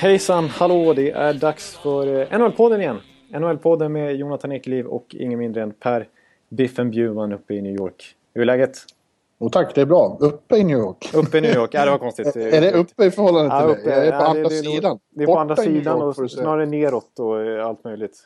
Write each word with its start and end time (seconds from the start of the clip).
Hejsan, 0.00 0.48
hallå! 0.48 0.92
Det 0.92 1.10
är 1.10 1.34
dags 1.34 1.76
för 1.76 2.20
eh, 2.20 2.38
NHL-podden 2.38 2.80
igen. 2.80 3.00
NHL-podden 3.30 3.88
med 3.88 4.16
Jonathan 4.16 4.52
Ekeliv 4.52 4.86
och 4.86 5.06
ingen 5.18 5.38
mindre 5.38 5.62
än 5.62 5.72
Per 5.72 6.08
Biffen 6.50 6.90
Bjurman 6.90 7.32
uppe 7.32 7.54
i 7.54 7.62
New 7.62 7.74
York. 7.74 8.14
Hur 8.34 8.42
är 8.42 8.46
läget? 8.46 8.78
Och 9.38 9.52
tack, 9.52 9.74
det 9.74 9.80
är 9.80 9.86
bra. 9.86 10.16
Uppe 10.20 10.56
i 10.56 10.64
New 10.64 10.78
York. 10.78 11.10
Uppe 11.14 11.38
i 11.38 11.40
New 11.40 11.54
York? 11.54 11.70
Ja, 11.74 11.84
det 11.84 11.90
var 11.90 11.98
konstigt. 11.98 12.26
är 12.36 12.60
det 12.60 12.72
uppe 12.72 13.04
i 13.04 13.10
förhållande 13.10 13.50
till 13.50 13.58
Ja, 13.58 13.66
dig? 13.66 13.80
uppe. 13.80 13.90
Jag 13.90 14.06
är 14.06 14.10
på 14.10 14.16
Ja, 14.16 14.28
andra 14.28 14.42
det, 14.42 14.50
sidan. 14.50 14.98
Det 15.10 15.22
är 15.22 15.26
på 15.26 15.30
Borta 15.32 15.40
andra 15.40 15.56
sidan 15.56 15.98
York, 15.98 16.18
och 16.18 16.30
snarare 16.30 16.66
neråt 16.66 17.18
och 17.18 17.42
eh, 17.42 17.66
allt 17.66 17.84
möjligt. 17.84 18.18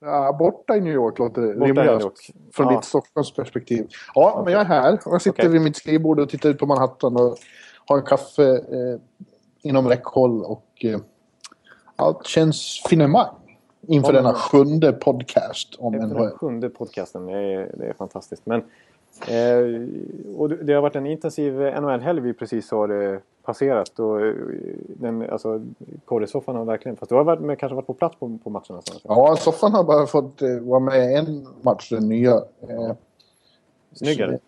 Ja, 0.00 0.36
borta 0.38 0.76
i 0.76 0.80
New 0.80 0.92
York 0.94 1.18
låter 1.18 1.42
rimligast. 1.42 2.06
Från 2.52 2.66
Ja. 2.66 2.72
ditt 2.76 2.84
Stockholmsperspektiv. 2.84 3.86
Ja, 4.14 4.42
men 4.44 4.52
jag 4.52 4.60
är 4.62 4.66
här. 4.66 4.92
Och 5.06 5.14
jag 5.14 5.22
sitter 5.22 5.42
Okej. 5.42 5.48
vid 5.52 5.60
mitt 5.60 5.76
skrivbord 5.76 6.20
och 6.20 6.28
tittar 6.28 6.48
ut 6.50 6.58
på 6.58 6.66
Manhattan 6.66 7.16
och 7.16 7.36
har 7.86 7.98
en 7.98 8.04
kaffe 8.04 8.44
eh, 8.52 9.00
inom 9.62 9.88
räckhåll. 9.88 10.42
Och 10.44 10.66
eh, 10.84 10.98
allt 11.96 12.26
känns 12.26 12.82
finemang 12.88 13.34
inför 13.86 14.12
Ja, 14.12 14.16
denna 14.22 14.34
sjunde 14.34 14.92
podcast 14.92 15.74
om 15.78 15.94
NHL. 15.94 16.08
den 16.08 16.30
sjunde 16.30 16.68
podcasten. 16.70 17.26
Det 17.26 17.32
är, 17.32 17.70
det 17.78 17.86
är 17.86 17.92
fantastiskt. 17.92 18.46
Men, 18.46 18.60
eh, 19.28 19.88
och 20.36 20.48
det 20.50 20.72
har 20.72 20.82
varit 20.82 20.96
en 20.96 21.06
intensiv 21.06 21.52
NHL-helg 21.54 22.20
vi 22.20 22.32
precis 22.34 22.70
har 22.70 23.12
eh, 23.12 23.18
passerat. 23.44 23.98
Och, 23.98 24.20
eh, 24.20 24.34
den, 24.88 25.30
alltså, 25.30 25.60
korresoffan 26.04 26.56
har 26.56 26.64
verkligen... 26.64 26.96
Fast 26.96 27.08
du 27.08 27.14
har 27.14 27.24
varit, 27.24 27.58
kanske 27.58 27.74
varit 27.74 27.86
på 27.86 27.94
plats 27.94 28.16
på, 28.18 28.38
på 28.44 28.50
matcherna? 28.50 28.80
Så. 28.84 28.94
Ja, 29.04 29.36
soffan 29.36 29.72
har 29.72 29.84
bara 29.84 30.06
fått 30.06 30.42
eh, 30.42 30.56
vara 30.58 30.80
med 30.80 31.18
en 31.18 31.46
match, 31.62 31.90
den 31.90 32.08
nya. 32.08 32.34
Eh, 32.68 32.92
Snyggare. 33.92 34.38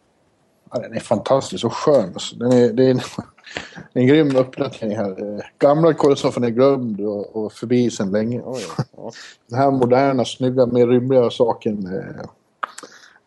Ja, 0.71 0.79
den 0.79 0.93
är 0.93 1.01
fantastisk 1.01 1.65
och 1.65 1.73
skön. 1.73 2.11
Alltså. 2.15 2.37
Den 2.37 2.53
är, 2.53 2.73
det 2.73 2.85
är 2.85 2.91
en, 2.91 3.01
en 3.93 4.07
grym 4.07 4.37
uppdatering 4.37 4.97
här. 4.97 5.43
Gamla 5.59 5.95
korrespondenten 5.95 6.45
är 6.45 6.49
glömd 6.49 7.01
och, 7.01 7.37
och 7.37 7.53
förbi 7.53 7.91
sedan 7.91 8.11
länge. 8.11 8.43
Oj, 8.45 8.63
ja. 8.97 9.11
Den 9.47 9.59
här 9.59 9.71
moderna, 9.71 10.25
snygga, 10.25 10.67
mer 10.67 10.87
rymliga 10.87 11.31
saken. 11.31 11.87
Eh, 11.87 12.21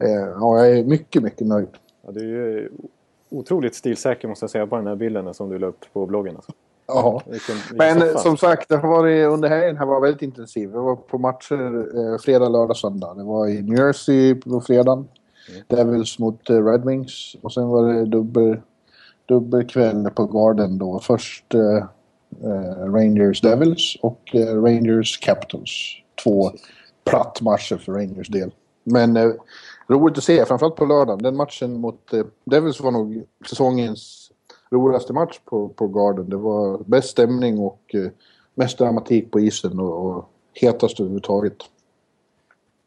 eh, 0.08 0.28
ja, 0.40 0.58
jag 0.58 0.78
är 0.78 0.84
mycket, 0.84 1.24
mycket 1.24 1.48
nöjd. 1.48 1.70
Ja, 2.06 2.12
du 2.12 2.20
är 2.20 2.52
ju 2.52 2.70
otroligt 3.30 3.76
stilsäker 3.76 4.28
måste 4.28 4.44
jag 4.44 4.50
säga 4.50 4.68
på 4.68 4.76
den 4.76 4.88
här 4.88 4.96
bilden 4.96 5.34
som 5.34 5.50
du 5.50 5.60
la 5.60 5.68
upp 5.68 5.86
på 5.94 6.06
bloggen. 6.06 6.36
Alltså. 6.36 6.52
Ja. 6.88 7.22
Men 7.74 8.02
eh, 8.02 8.18
som 8.18 8.38
sagt, 8.38 8.70
det 8.70 8.78
har 8.78 8.90
varit 8.90 9.28
under 9.28 9.50
helgen 9.50 9.78
här 9.78 9.86
var 9.86 10.02
väldigt 10.02 10.22
intensiv. 10.22 10.72
Jag 10.74 10.82
var 10.82 10.96
på 10.96 11.18
matcher 11.18 11.86
eh, 11.98 12.18
fredag, 12.18 12.50
lördag, 12.50 12.78
söndag. 12.78 13.14
Det 13.14 13.24
var 13.24 13.48
i 13.48 13.62
New 13.62 13.80
Jersey 13.80 14.36
på 14.36 14.62
fredagen. 14.62 15.08
Devils 15.68 16.20
mot 16.20 16.50
eh, 16.50 16.66
Red 16.66 16.86
Wings. 16.86 17.36
Och 17.42 17.54
sen 17.54 17.68
var 17.68 17.94
det 17.94 18.06
dubbel, 18.06 18.58
dubbelkväll 19.26 20.10
på 20.16 20.26
Garden 20.26 20.78
då. 20.78 21.00
Först 21.00 21.54
eh, 21.54 21.78
eh, 22.44 22.92
Rangers 22.94 23.42
Devils 23.42 23.98
och 24.02 24.36
eh, 24.36 24.62
Rangers 24.62 25.18
Capitals. 25.18 25.72
Två 26.24 26.52
plattmatcher 27.06 27.78
för 27.78 27.92
Rangers 27.94 28.28
del. 28.28 28.52
Men 28.84 29.18
eh, 29.18 29.32
roligt 29.88 30.18
att 30.18 30.24
se, 30.24 30.46
framförallt 30.46 30.76
på 30.76 30.86
lördagen. 30.86 31.24
Den 31.24 31.36
matchen 31.36 31.80
mot 31.80 32.14
eh, 32.14 32.26
Devils 32.46 32.80
var 32.80 32.92
nog 32.92 33.24
säsongens 33.50 34.32
roligaste 34.72 35.14
match 35.14 35.40
på, 35.46 35.70
på 35.70 35.88
Garden. 35.88 36.30
Det 36.30 36.38
var 36.38 36.78
bäst 36.86 37.10
stämning 37.10 37.60
och 37.60 37.82
eh, 37.94 38.10
mest 38.56 38.78
dramatik 38.78 39.32
på 39.32 39.40
isen 39.40 39.80
och, 39.80 40.06
och 40.06 40.30
hetast 40.54 41.00
överhuvudtaget. 41.00 41.56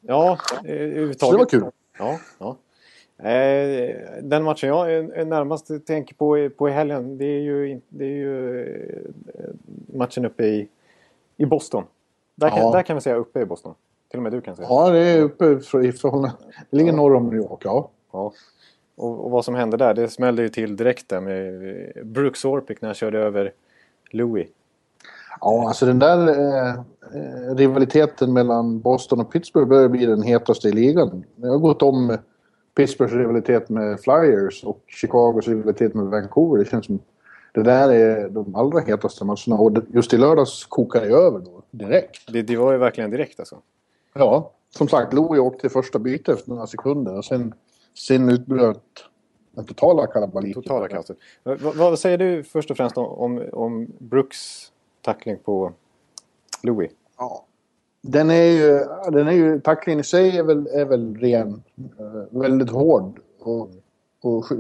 Ja, 0.00 0.32
eh, 0.32 0.38
Så 0.38 0.62
det 0.62 0.72
överhuvudtaget. 0.72 1.38
var 1.38 1.46
kul. 1.46 1.64
Ja, 2.00 2.18
ja. 2.38 2.56
Eh, 3.30 3.96
den 4.22 4.42
matchen 4.44 4.68
jag 4.68 4.92
är- 4.92 5.12
är 5.12 5.24
närmast 5.24 5.86
tänker 5.86 6.14
på, 6.14 6.48
på 6.56 6.68
helgen 6.68 7.18
det 7.18 7.24
är 7.24 7.40
ju, 7.40 7.80
det 7.88 8.04
är 8.04 8.08
ju 8.16 8.60
eh, 9.34 9.50
matchen 9.98 10.24
uppe 10.24 10.44
i, 10.44 10.68
i 11.36 11.46
Boston. 11.46 11.84
Där 12.34 12.48
kan, 12.48 12.58
Ja. 12.58 12.70
där 12.72 12.82
kan 12.82 12.96
vi 12.96 13.00
säga 13.02 13.16
uppe 13.16 13.40
i 13.40 13.44
Boston. 13.44 13.74
Till 14.08 14.18
och 14.18 14.22
med 14.22 14.32
du 14.32 14.40
kan 14.40 14.56
säga. 14.56 14.68
Ja, 14.70 14.90
det 14.90 14.98
är 14.98 15.22
uppe 15.22 15.44
i 15.84 15.92
förhållande... 15.92 16.36
Det 16.70 16.76
ligger 16.76 16.92
norr 16.92 17.14
om 17.14 17.26
New 17.26 17.36
York, 17.36 17.60
ja. 17.64 17.90
Ja. 18.12 18.32
Och, 18.96 19.24
och 19.24 19.30
vad 19.30 19.44
som 19.44 19.54
hände 19.54 19.76
där, 19.76 19.94
det 19.94 20.08
smällde 20.08 20.42
ju 20.42 20.48
till 20.48 20.76
direkt 20.76 21.08
där 21.08 21.20
med 21.20 21.70
eh, 21.96 22.04
Brooks 22.04 22.44
Orpik 22.44 22.80
när 22.82 22.88
han 22.88 22.94
körde 22.94 23.18
över 23.18 23.52
Louis. 24.10 24.48
Ja, 25.40 25.68
alltså 25.68 25.86
den 25.86 25.98
där 25.98 26.28
eh, 26.28 26.74
eh, 27.14 27.54
rivaliteten 27.54 28.32
mellan 28.32 28.80
Boston 28.80 29.20
och 29.20 29.32
Pittsburgh 29.32 29.68
börjar 29.68 29.88
bli 29.88 30.06
den 30.06 30.22
hetaste 30.22 30.68
i 30.68 30.72
ligan. 30.72 31.24
Det 31.36 31.48
har 31.48 31.58
gått 31.58 31.82
om 31.82 32.18
Pittsburghs 32.76 33.12
rivalitet 33.12 33.68
med 33.68 34.00
Flyers 34.00 34.64
och 34.64 34.84
Chicagos 34.86 35.48
rivalitet 35.48 35.94
med 35.94 36.06
Vancouver. 36.06 36.58
Det 36.58 36.70
känns 36.70 36.86
som 36.86 36.98
det 37.52 37.62
där 37.62 37.92
är 37.92 38.28
de 38.28 38.54
allra 38.54 38.80
hetaste 38.80 39.24
matcherna. 39.24 39.56
Och 39.56 39.72
just 39.88 40.14
i 40.14 40.18
lördags 40.18 40.64
kokade 40.64 41.06
det 41.06 41.14
över 41.14 41.38
då, 41.38 41.62
direkt. 41.70 42.32
Det, 42.32 42.42
det 42.42 42.56
var 42.56 42.72
ju 42.72 42.78
verkligen 42.78 43.10
direkt 43.10 43.40
alltså. 43.40 43.56
Ja, 44.14 44.52
som 44.70 44.88
sagt, 44.88 45.12
Louis 45.12 45.40
åkte 45.40 45.60
till 45.60 45.70
första 45.70 45.98
bytet 45.98 46.28
efter 46.28 46.50
några 46.50 46.66
sekunder 46.66 47.16
och 47.16 47.24
sen, 47.24 47.54
sen 47.94 48.28
utbröt 48.28 48.82
den 49.52 49.64
totala 49.64 50.06
kalabaliken. 50.06 50.62
Totala 50.62 50.88
kaoset. 50.88 51.16
Vad, 51.42 51.76
vad 51.76 51.98
säger 51.98 52.18
du 52.18 52.44
först 52.44 52.70
och 52.70 52.76
främst 52.76 52.98
om, 52.98 53.06
om, 53.06 53.42
om 53.52 53.86
Brooks 53.98 54.72
tackling 55.02 55.38
på 55.38 55.72
Louis? 56.62 56.90
Ja. 57.18 57.44
Den 58.02 58.30
är 58.30 58.42
ju, 58.42 58.78
den 59.10 59.28
är 59.28 59.32
ju, 59.32 59.60
tacklingen 59.60 60.00
i 60.00 60.04
sig 60.04 60.38
är 60.38 60.42
väl, 60.42 60.66
är 60.66 60.84
väl 60.84 61.16
ren. 61.16 61.62
eh, 61.98 62.40
väldigt 62.40 62.70
hård 62.70 63.20
och, 63.40 63.70
och 64.20 64.52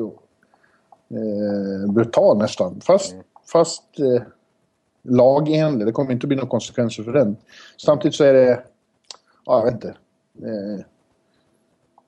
eh, 1.10 1.92
brutal 1.92 2.38
nästan. 2.38 2.80
Fast, 2.80 3.14
fast 3.52 3.98
eh, 3.98 4.22
lagenlig. 5.02 5.86
Det 5.86 5.92
kommer 5.92 6.12
inte 6.12 6.26
bli 6.26 6.36
några 6.36 6.48
konsekvenser 6.48 7.02
för 7.02 7.12
den. 7.12 7.36
Samtidigt 7.76 8.14
så 8.14 8.24
är 8.24 8.32
det, 8.32 8.62
ja 9.46 9.58
jag 9.58 9.64
vet 9.64 9.74
inte. 9.74 9.88
Eh, 10.42 10.84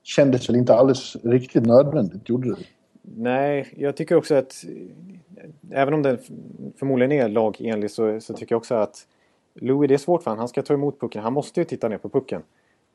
kändes 0.03 0.49
väl 0.49 0.55
inte 0.55 0.75
alldeles 0.75 1.15
riktigt 1.23 1.65
nödvändigt, 1.65 2.29
gjorde 2.29 2.49
det? 2.49 2.63
Nej, 3.05 3.73
jag 3.77 3.97
tycker 3.97 4.15
också 4.15 4.35
att 4.35 4.65
även 5.71 5.93
om 5.93 6.03
den 6.03 6.17
förmodligen 6.75 7.11
är 7.11 7.29
lagenlig 7.29 7.91
så, 7.91 8.19
så 8.19 8.33
tycker 8.33 8.55
jag 8.55 8.59
också 8.59 8.75
att 8.75 9.07
Louis, 9.53 9.87
det 9.87 9.93
är 9.93 9.97
svårt 9.97 10.23
för 10.23 10.31
honom. 10.31 10.39
Han 10.39 10.47
ska 10.47 10.61
ta 10.61 10.73
emot 10.73 10.99
pucken. 10.99 11.23
Han 11.23 11.33
måste 11.33 11.59
ju 11.59 11.65
titta 11.65 11.89
ner 11.89 11.97
på 11.97 12.09
pucken. 12.09 12.41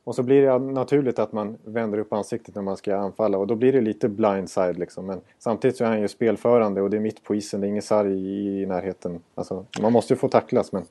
Och 0.04 0.14
så 0.14 0.22
blir 0.22 0.42
det 0.42 0.58
naturligt 0.58 1.19
att 1.19 1.32
man 1.32 1.58
vänder 1.64 1.98
upp 1.98 2.12
ansiktet 2.12 2.54
när 2.54 2.62
man 2.62 2.76
ska 2.76 2.96
anfalla 2.96 3.38
och 3.38 3.46
då 3.46 3.54
blir 3.54 3.72
det 3.72 3.80
lite 3.80 4.08
blindside 4.08 4.78
liksom. 4.78 5.06
Men 5.06 5.20
samtidigt 5.38 5.76
så 5.76 5.84
är 5.84 5.88
han 5.88 6.00
ju 6.00 6.08
spelförande 6.08 6.82
och 6.82 6.90
det 6.90 6.96
är 6.96 7.00
mitt 7.00 7.25
på 7.25 7.34
isen. 7.34 7.60
Det 7.60 7.66
är 7.66 7.69
ingen 7.69 7.82
sarg 7.82 8.12
i, 8.62 8.66
närheten. 8.66 9.20
Alltså, 9.34 9.66
man 9.80 9.92
måste 9.92 10.12
ju 10.12 10.19
få 10.19 10.28
tacklas 10.28 10.72
men 10.72 10.84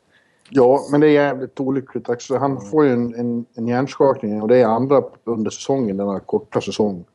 Ja, 0.49 0.87
men 0.91 1.01
det 1.01 1.07
är 1.07 1.11
jävligt 1.11 1.59
olyckligt. 1.59 2.09
Alltså, 2.09 2.37
han 2.37 2.61
får 2.61 2.85
ju 2.85 2.91
en, 2.91 3.15
en, 3.15 3.45
en 3.55 3.67
hjärnskakning 3.67 4.41
och 4.41 4.47
det 4.47 4.57
är 4.57 4.65
andra 4.65 5.03
under 5.23 5.51
säsongen, 5.51 5.97
denna 5.97 6.19
korta 6.19 6.61
säsong. 6.61 7.05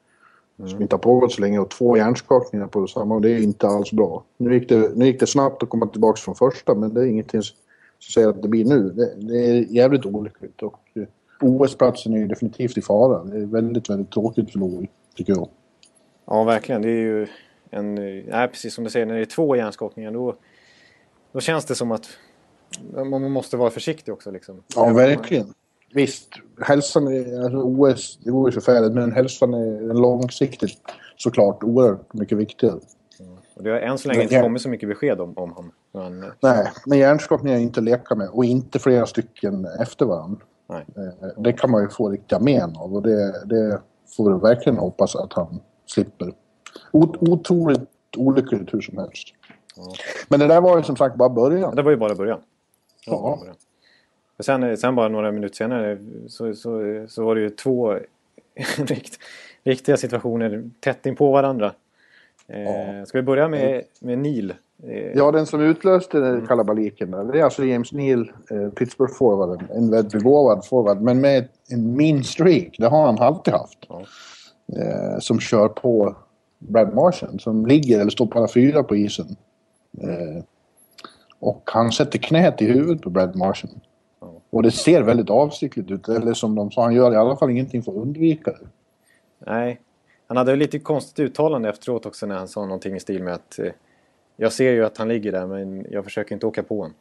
Som 0.69 0.83
inte 0.83 0.95
har 0.95 1.01
pågått 1.01 1.33
så 1.33 1.41
länge 1.41 1.59
och 1.59 1.71
två 1.71 1.97
hjärnskakningar 1.97 2.67
på 2.67 2.87
samma 2.87 3.15
och 3.15 3.21
det 3.21 3.31
är 3.31 3.39
inte 3.43 3.67
alls 3.67 3.93
bra. 3.93 4.25
Nu 4.37 4.55
gick 4.55 4.69
det, 4.69 4.97
nu 4.97 5.07
gick 5.07 5.21
det 5.21 5.27
snabbt 5.27 5.63
att 5.63 5.69
komma 5.69 5.87
tillbaka 5.87 6.17
från 6.17 6.35
första 6.35 6.75
men 6.75 6.95
det 6.95 7.01
är 7.01 7.07
ingenting 7.07 7.43
som 7.43 7.57
säger 8.13 8.29
att 8.29 8.43
det 8.43 8.49
blir 8.49 8.65
nu. 8.65 8.91
Det, 8.91 9.15
det 9.17 9.47
är 9.47 9.53
jävligt 9.71 10.07
olyckligt 10.07 10.63
och 10.63 10.81
eh, 10.95 11.03
OS-platsen 11.41 12.15
är 12.15 12.27
definitivt 12.27 12.79
i 12.79 12.83
fara. 12.83 13.25
Det 13.25 13.37
är 13.37 13.47
väldigt, 13.47 13.91
väldigt 13.91 14.11
tråkigt 14.11 14.53
för 14.53 14.59
Louis, 14.59 14.91
tycker 15.17 15.33
jag. 15.33 15.49
ja 16.27 16.45
verkligen. 16.45 16.83
Det 16.83 16.89
är 16.89 17.03
ju 17.03 17.27
en... 17.71 17.99
eh, 17.99 18.25
Nej, 18.29 18.49
precis 18.49 18.75
som 18.75 18.85
du 18.85 18.91
säger. 18.91 19.07
När 19.07 19.15
det 19.15 19.21
är 19.21 19.25
två 19.25 19.57
hjärnskakningar 19.57 20.11
då, 20.11 20.35
då 21.33 21.41
känns 21.41 21.65
det 21.65 21.75
som 21.75 21.93
att 21.93 22.09
man 23.07 23.31
måste 23.31 23.57
vara 23.57 23.71
försiktig 23.71 24.15
också 24.15 24.31
liksom. 24.31 24.63
Ja, 24.77 24.93
verkligen. 24.93 25.55
Visst, 25.95 26.29
hälsan 26.61 27.07
är, 27.09 27.43
alltså 27.45 27.59
OS, 27.59 28.19
det 28.25 28.31
vore 28.31 28.53
förfärligt, 28.53 28.93
men 28.93 29.13
hälsan 29.13 29.55
är 29.55 29.95
långsiktigt 29.95 30.79
såklart 31.17 31.63
oerhört 31.65 32.13
mycket 32.15 32.39
viktigare. 32.39 32.79
Och 33.55 33.63
det 33.63 33.71
har 33.71 33.79
än 33.79 33.99
så 33.99 34.09
länge 34.09 34.19
Men 34.19 34.23
inte 34.25 34.41
kommit 34.43 34.63
så 34.63 34.69
mycket 34.69 34.89
besked 34.89 35.21
om, 35.21 35.33
om 35.39 35.51
honom. 35.53 35.73
Men, 35.93 36.25
Nej, 36.41 36.67
men 36.87 36.99
hjärnskakningar 36.99 37.57
är 37.57 37.61
inte 37.61 37.81
att 37.81 37.85
leka 37.85 38.15
med 38.15 38.29
och 38.29 38.45
inte 38.45 38.79
flera 38.79 39.07
stycken 39.07 39.67
efter 39.81 40.07
varandra. 40.07 40.41
nej. 40.69 40.85
Eh, 40.97 41.29
Det 41.43 41.53
kan 41.53 41.71
man 41.71 41.83
ju 41.83 41.89
få 41.89 42.09
riktiga 42.11 42.39
men 42.39 42.77
av 42.77 42.95
och 42.95 43.03
det, 43.03 43.45
det 43.47 43.81
får 44.17 44.33
vi 44.35 44.41
verkligen 44.41 44.79
hoppas 44.79 45.17
att 45.17 45.33
han 45.33 45.61
slipper. 45.87 46.33
O- 46.93 47.15
Otroligt 47.21 47.81
olyckligt 48.17 48.75
hur 48.75 48.81
som 48.81 48.99
helst. 48.99 49.29
Men 50.29 50.41
det 50.41 50.47
där 50.47 50.61
var 50.61 50.77
ju 50.77 50.83
som 50.83 50.97
sagt 50.97 51.17
bara 51.17 51.29
början. 51.29 51.77
Det 51.77 51.83
var 51.83 51.91
ju 51.91 51.97
bara 51.97 52.15
början. 52.15 52.41
Ja. 53.07 53.21
bara 53.23 53.37
början. 53.37 53.57
Och 54.43 54.47
sen, 54.47 54.77
sen 54.77 54.95
bara 54.95 55.09
några 55.09 55.33
minuter 55.33 55.57
senare 55.57 55.99
så, 56.29 56.55
så, 56.55 57.05
så 57.09 57.25
var 57.25 57.35
det 57.35 57.41
ju 57.41 57.51
två 57.51 57.93
rikt, 58.77 59.19
riktiga 59.65 59.97
situationer 59.97 60.71
tätt 60.81 61.07
in 61.07 61.17
på 61.17 61.33
varandra. 61.33 61.73
Eh, 62.49 63.05
ska 63.07 63.19
vi 63.19 63.23
börja 63.23 63.49
med, 63.49 63.83
med 64.01 64.19
Neil? 64.19 64.55
Eh, 64.83 65.13
Ja, 65.15 65.33
den 65.33 65.47
som 65.47 65.61
utlöste 65.61 66.19
den 66.21 66.47
kalabaliken 66.47 67.11
där, 67.11 67.25
det 67.25 67.41
är 67.41 67.45
alltså 67.45 67.65
James 67.65 67.93
Neal, 67.93 68.33
eh, 68.51 68.69
Pittsburgh-forwarden. 68.69 69.77
En 69.77 69.91
väldigt 69.91 70.13
begåvad 70.13 70.67
forward, 70.67 71.01
men 71.01 71.21
med 71.21 71.49
en 71.71 71.97
mean 71.97 72.25
streak. 72.25 72.77
Det 72.79 72.87
har 72.87 73.07
han 73.07 73.19
alltid 73.19 73.55
haft. 73.55 73.79
Eh, 74.79 75.19
som 75.19 75.41
kör 75.41 75.69
på 75.69 76.17
Brad 76.59 76.95
Marchand, 76.95 77.41
som 77.41 77.67
ligger 77.67 78.01
eller 78.01 78.11
står 78.11 78.27
på 78.27 78.39
alla 78.39 78.49
fyra 78.49 78.83
på 78.83 78.97
isen. 78.97 79.37
Eh, 80.01 80.45
och 81.41 81.63
han 81.73 81.93
sätter 81.93 82.19
knät 82.19 82.63
i 82.63 82.67
huvudet 82.67 83.03
på 83.03 83.11
Brad 83.11 83.37
Marchand. 83.37 83.81
Och 84.53 84.63
det 84.63 84.71
ser 84.71 85.03
väldigt 85.03 85.31
avsiktligt 85.31 85.91
ut, 85.91 86.09
eller 86.09 86.35
som 86.35 86.55
de 86.55 86.71
sa, 86.71 86.83
han 86.83 86.95
gör 86.95 87.13
i 87.13 87.17
alla 87.17 87.37
fall 87.37 87.51
ingenting 87.51 87.83
för 87.83 87.93
att 87.93 87.99
undvika 87.99 88.51
det. 88.51 88.67
Nej. 89.39 89.81
Han 90.27 90.37
hade 90.37 90.57
lite 90.57 90.79
konstigt 90.79 91.19
uttalande 91.19 91.69
efteråt 91.69 92.07
också 92.07 92.27
när 92.27 92.37
han 92.37 92.49
sa 92.49 92.65
någonting 92.65 92.97
i 92.97 93.01
stil 93.01 93.23
med 93.23 93.35
att 93.35 93.59
eh, 93.59 93.73
jag 94.37 94.53
ser 94.53 94.73
ju 94.73 94.85
att 94.85 94.99
han 94.99 95.09
ligger 95.09 95.33
där 95.33 95.47
men 95.47 95.87
jag 95.91 96.05
försöker 96.05 96.35
inte 96.35 96.47
åka 96.47 96.63
på 96.63 96.77
honom. 96.77 96.95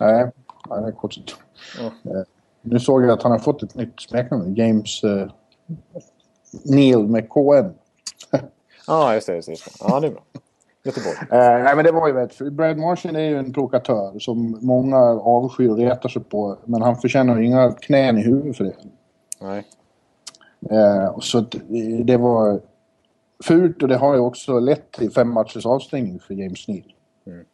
Nej, 0.00 0.30
nej 0.70 0.82
det 0.82 0.88
är 0.88 0.92
konstigt. 0.92 1.36
Ja. 1.78 2.10
Eh, 2.10 2.22
Nu 2.60 2.80
såg 2.80 3.02
jag 3.02 3.10
att 3.10 3.22
han 3.22 3.32
har 3.32 3.38
fått 3.38 3.62
ett 3.62 3.74
nytt 3.74 4.00
smeknamn. 4.00 4.54
James 4.54 5.04
eh, 5.04 5.30
Neil 6.64 6.98
med 6.98 7.28
KN. 7.28 7.74
Ja, 8.86 9.08
det. 9.08 9.14
Just 9.14 9.26
det, 9.26 9.34
just 9.36 9.48
det. 9.48 9.56
Ja, 9.80 10.00
det 10.00 10.06
är 10.06 10.10
bra. 10.10 10.22
Göteborg. 10.84 11.16
Eh, 11.20 11.64
nej, 11.64 11.76
men 11.76 11.84
det 11.84 11.92
var 11.92 12.08
ju 12.08 12.14
rätt. 12.14 12.38
Brad 12.38 12.78
Marchand 12.78 13.16
är 13.16 13.20
ju 13.20 13.38
en 13.38 13.52
provokatör 13.52 14.18
som 14.18 14.58
många 14.60 14.98
avskyr 15.06 15.68
och 15.68 15.76
retar 15.76 16.08
sig 16.08 16.22
på. 16.22 16.58
Men 16.64 16.82
han 16.82 16.96
förtjänar 16.96 17.38
ju 17.38 17.46
inga 17.46 17.72
knän 17.72 18.18
i 18.18 18.22
huvudet 18.22 18.56
för 18.56 18.64
det. 18.64 18.74
Nej. 19.40 19.64
Eh, 20.70 21.18
så 21.20 21.38
eh, 21.38 22.04
det 22.04 22.16
var 22.16 22.60
fult 23.44 23.82
och 23.82 23.88
det 23.88 23.96
har 23.96 24.14
ju 24.14 24.20
också 24.20 24.58
lett 24.58 24.92
till 24.92 25.10
fem 25.10 25.32
matchers 25.32 25.66
avstängning 25.66 26.20
för 26.20 26.34
James 26.34 26.68
Neal. 26.68 26.92
Mm. 27.26 27.44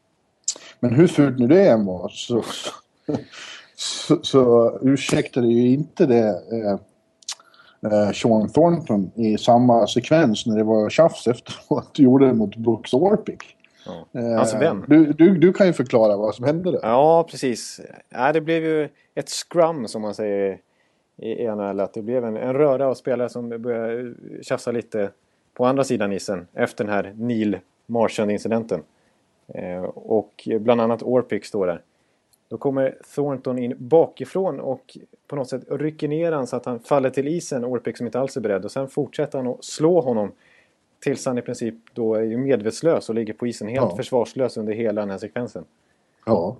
Men 0.81 0.95
hur 0.95 1.07
fult 1.07 1.39
nu 1.39 1.47
det 1.47 1.69
än 1.69 1.85
var 1.85 2.09
så, 2.09 2.45
så, 3.77 4.19
så 4.23 4.73
ursäktar 4.83 5.41
det 5.41 5.49
ju 5.49 5.69
inte 5.69 6.07
det 6.07 6.29
eh, 6.29 6.79
eh, 7.83 8.11
Sean 8.13 8.49
Thornton 8.49 9.11
i 9.15 9.39
samma 9.39 9.87
sekvens 9.87 10.47
när 10.47 10.57
det 10.57 10.65
var 10.65 10.91
tjafs 10.91 11.27
efteråt 11.27 11.91
gjorde 11.99 12.27
det 12.27 12.35
mot 12.35 12.57
Brooks 12.57 12.95
Orpik. 12.95 13.57
Ja. 13.87 14.21
Eh, 14.21 14.41
Alltså 14.41 14.59
vem? 14.59 14.85
Du, 14.89 15.13
du, 15.13 15.39
du 15.39 15.53
kan 15.53 15.67
ju 15.67 15.73
förklara 15.73 16.17
vad 16.17 16.35
som 16.35 16.45
hände 16.45 16.71
där. 16.71 16.81
Ja, 16.83 17.27
precis. 17.31 17.81
Ja, 18.09 18.33
det 18.33 18.41
blev 18.41 18.65
ju 18.65 18.89
ett 19.15 19.29
scrum 19.29 19.89
som 19.89 20.03
man 20.03 20.15
säger 20.15 20.61
i 21.23 21.47
NHL. 21.47 21.81
Att 21.81 21.95
det 21.95 22.03
blev 22.03 22.25
en, 22.25 22.37
en 22.37 22.55
röra 22.55 22.87
av 22.87 22.95
spelare 22.95 23.29
som 23.29 23.49
började 23.49 24.15
tjafsa 24.43 24.71
lite 24.73 25.11
på 25.55 25.67
andra 25.67 25.85
sidan 25.85 26.13
isen 26.13 26.47
efter 26.55 26.85
den 26.85 26.95
här 26.95 27.13
Neil 27.17 27.59
Marchand-incidenten. 27.87 28.83
Eh, 29.55 29.83
och 29.83 30.49
bland 30.61 30.81
annat 30.81 31.03
Orpik 31.03 31.45
står 31.45 31.67
där. 31.67 31.83
Då 32.49 32.59
kommer 32.59 32.99
Thornton 33.15 33.59
in 33.59 33.75
bakifrån 33.79 34.61
och 34.61 34.99
på 35.27 35.37
något 35.37 35.49
sätt 35.49 35.63
rycker 35.71 36.09
ner 36.09 36.33
han 36.33 36.47
så 36.47 36.57
att 36.57 36.67
han 36.67 36.81
faller 36.81 37.11
till 37.11 37.29
isen, 37.29 37.65
Orpik 37.65 37.97
som 37.97 38.07
inte 38.07 38.21
alls 38.21 38.37
är 38.37 38.41
beredd. 38.41 38.65
Och 38.65 38.71
sen 38.71 38.89
fortsätter 38.89 39.39
han 39.39 39.47
att 39.47 39.65
slå 39.65 40.01
honom 40.01 40.33
tills 41.01 41.27
han 41.27 41.39
i 41.39 41.43
princip 41.43 41.75
då 41.93 42.15
är 42.15 42.37
medvetslös 42.37 43.09
och 43.09 43.15
ligger 43.15 43.33
på 43.33 43.47
isen 43.47 43.69
helt 43.69 43.91
Ja. 43.91 43.97
försvarslös 43.97 44.57
under 44.57 44.73
hela 44.73 45.01
den 45.01 45.11
här 45.11 45.19
sekvensen. 45.19 45.65
Ja. 46.27 46.57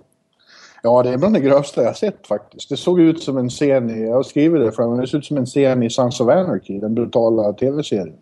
Ja, 0.83 1.03
det 1.03 1.09
är 1.09 1.17
bland 1.17 1.33
det 1.33 1.39
grövsta 1.39 1.83
jag 1.83 1.97
sett 1.97 2.27
faktiskt. 2.27 2.69
Det 2.69 2.77
såg 2.77 2.99
ut 2.99 3.23
som 3.23 3.37
en 3.37 3.49
scen 3.49 3.89
i, 3.89 4.03
jag 4.03 4.13
har 4.15 4.23
skrivit 4.23 4.61
det 4.61 4.71
fram, 4.71 4.97
det 4.97 5.07
såg 5.07 5.17
ut 5.17 5.25
som 5.25 5.37
en 5.37 5.45
scen 5.45 5.83
i 5.83 5.89
Sons 5.89 6.21
of 6.21 6.29
Anarchy, 6.29 6.79
den 6.79 6.95
brutala 6.95 7.53
tv-serien. 7.53 8.17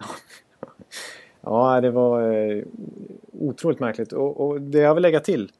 Ja, 1.40 1.80
det 1.80 1.90
var 1.90 2.32
eh, 2.32 2.62
otroligt 3.40 3.80
märkligt. 3.80 4.12
Och, 4.12 4.40
och 4.40 4.60
det 4.60 4.78
jag 4.78 4.94
vill 4.94 5.02
lägga 5.02 5.20
till 5.20 5.50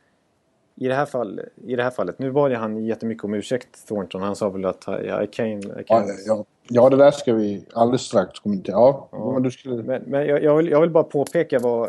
i 0.79 0.89
det, 0.89 0.95
här 0.95 1.07
fall, 1.07 1.41
i 1.67 1.77
det 1.77 1.83
här 1.83 1.91
fallet. 1.91 2.19
Nu 2.19 2.33
bad 2.33 2.51
ju 2.51 2.57
han 2.57 2.85
jättemycket 2.85 3.25
om 3.25 3.35
ursäkt, 3.35 3.87
Thornton. 3.89 4.23
Han 4.23 4.37
sa 4.37 4.49
väl 4.49 4.65
att 4.65 4.85
ja, 4.87 5.23
I 5.23 5.27
came... 5.27 5.49
I 5.51 5.61
Ja, 5.77 5.83
came. 6.01 6.13
ja, 6.27 6.45
ja, 6.69 6.91
det 6.91 6.97
där 6.97 7.11
ska 7.11 7.35
vi 7.35 7.65
alldeles 7.73 8.03
strax 8.03 8.41
kommentera. 8.41 8.75
Ja, 8.77 9.09
Ja. 9.13 9.33
men 9.33 9.43
du 9.43 9.51
skulle... 9.51 9.83
Men, 9.83 10.03
men 10.07 10.27
jag, 10.27 10.43
jag, 10.43 10.57
vill, 10.57 10.69
jag 10.69 10.81
vill 10.81 10.91
bara 10.91 11.05
påpeka 11.05 11.59
vad, 11.59 11.89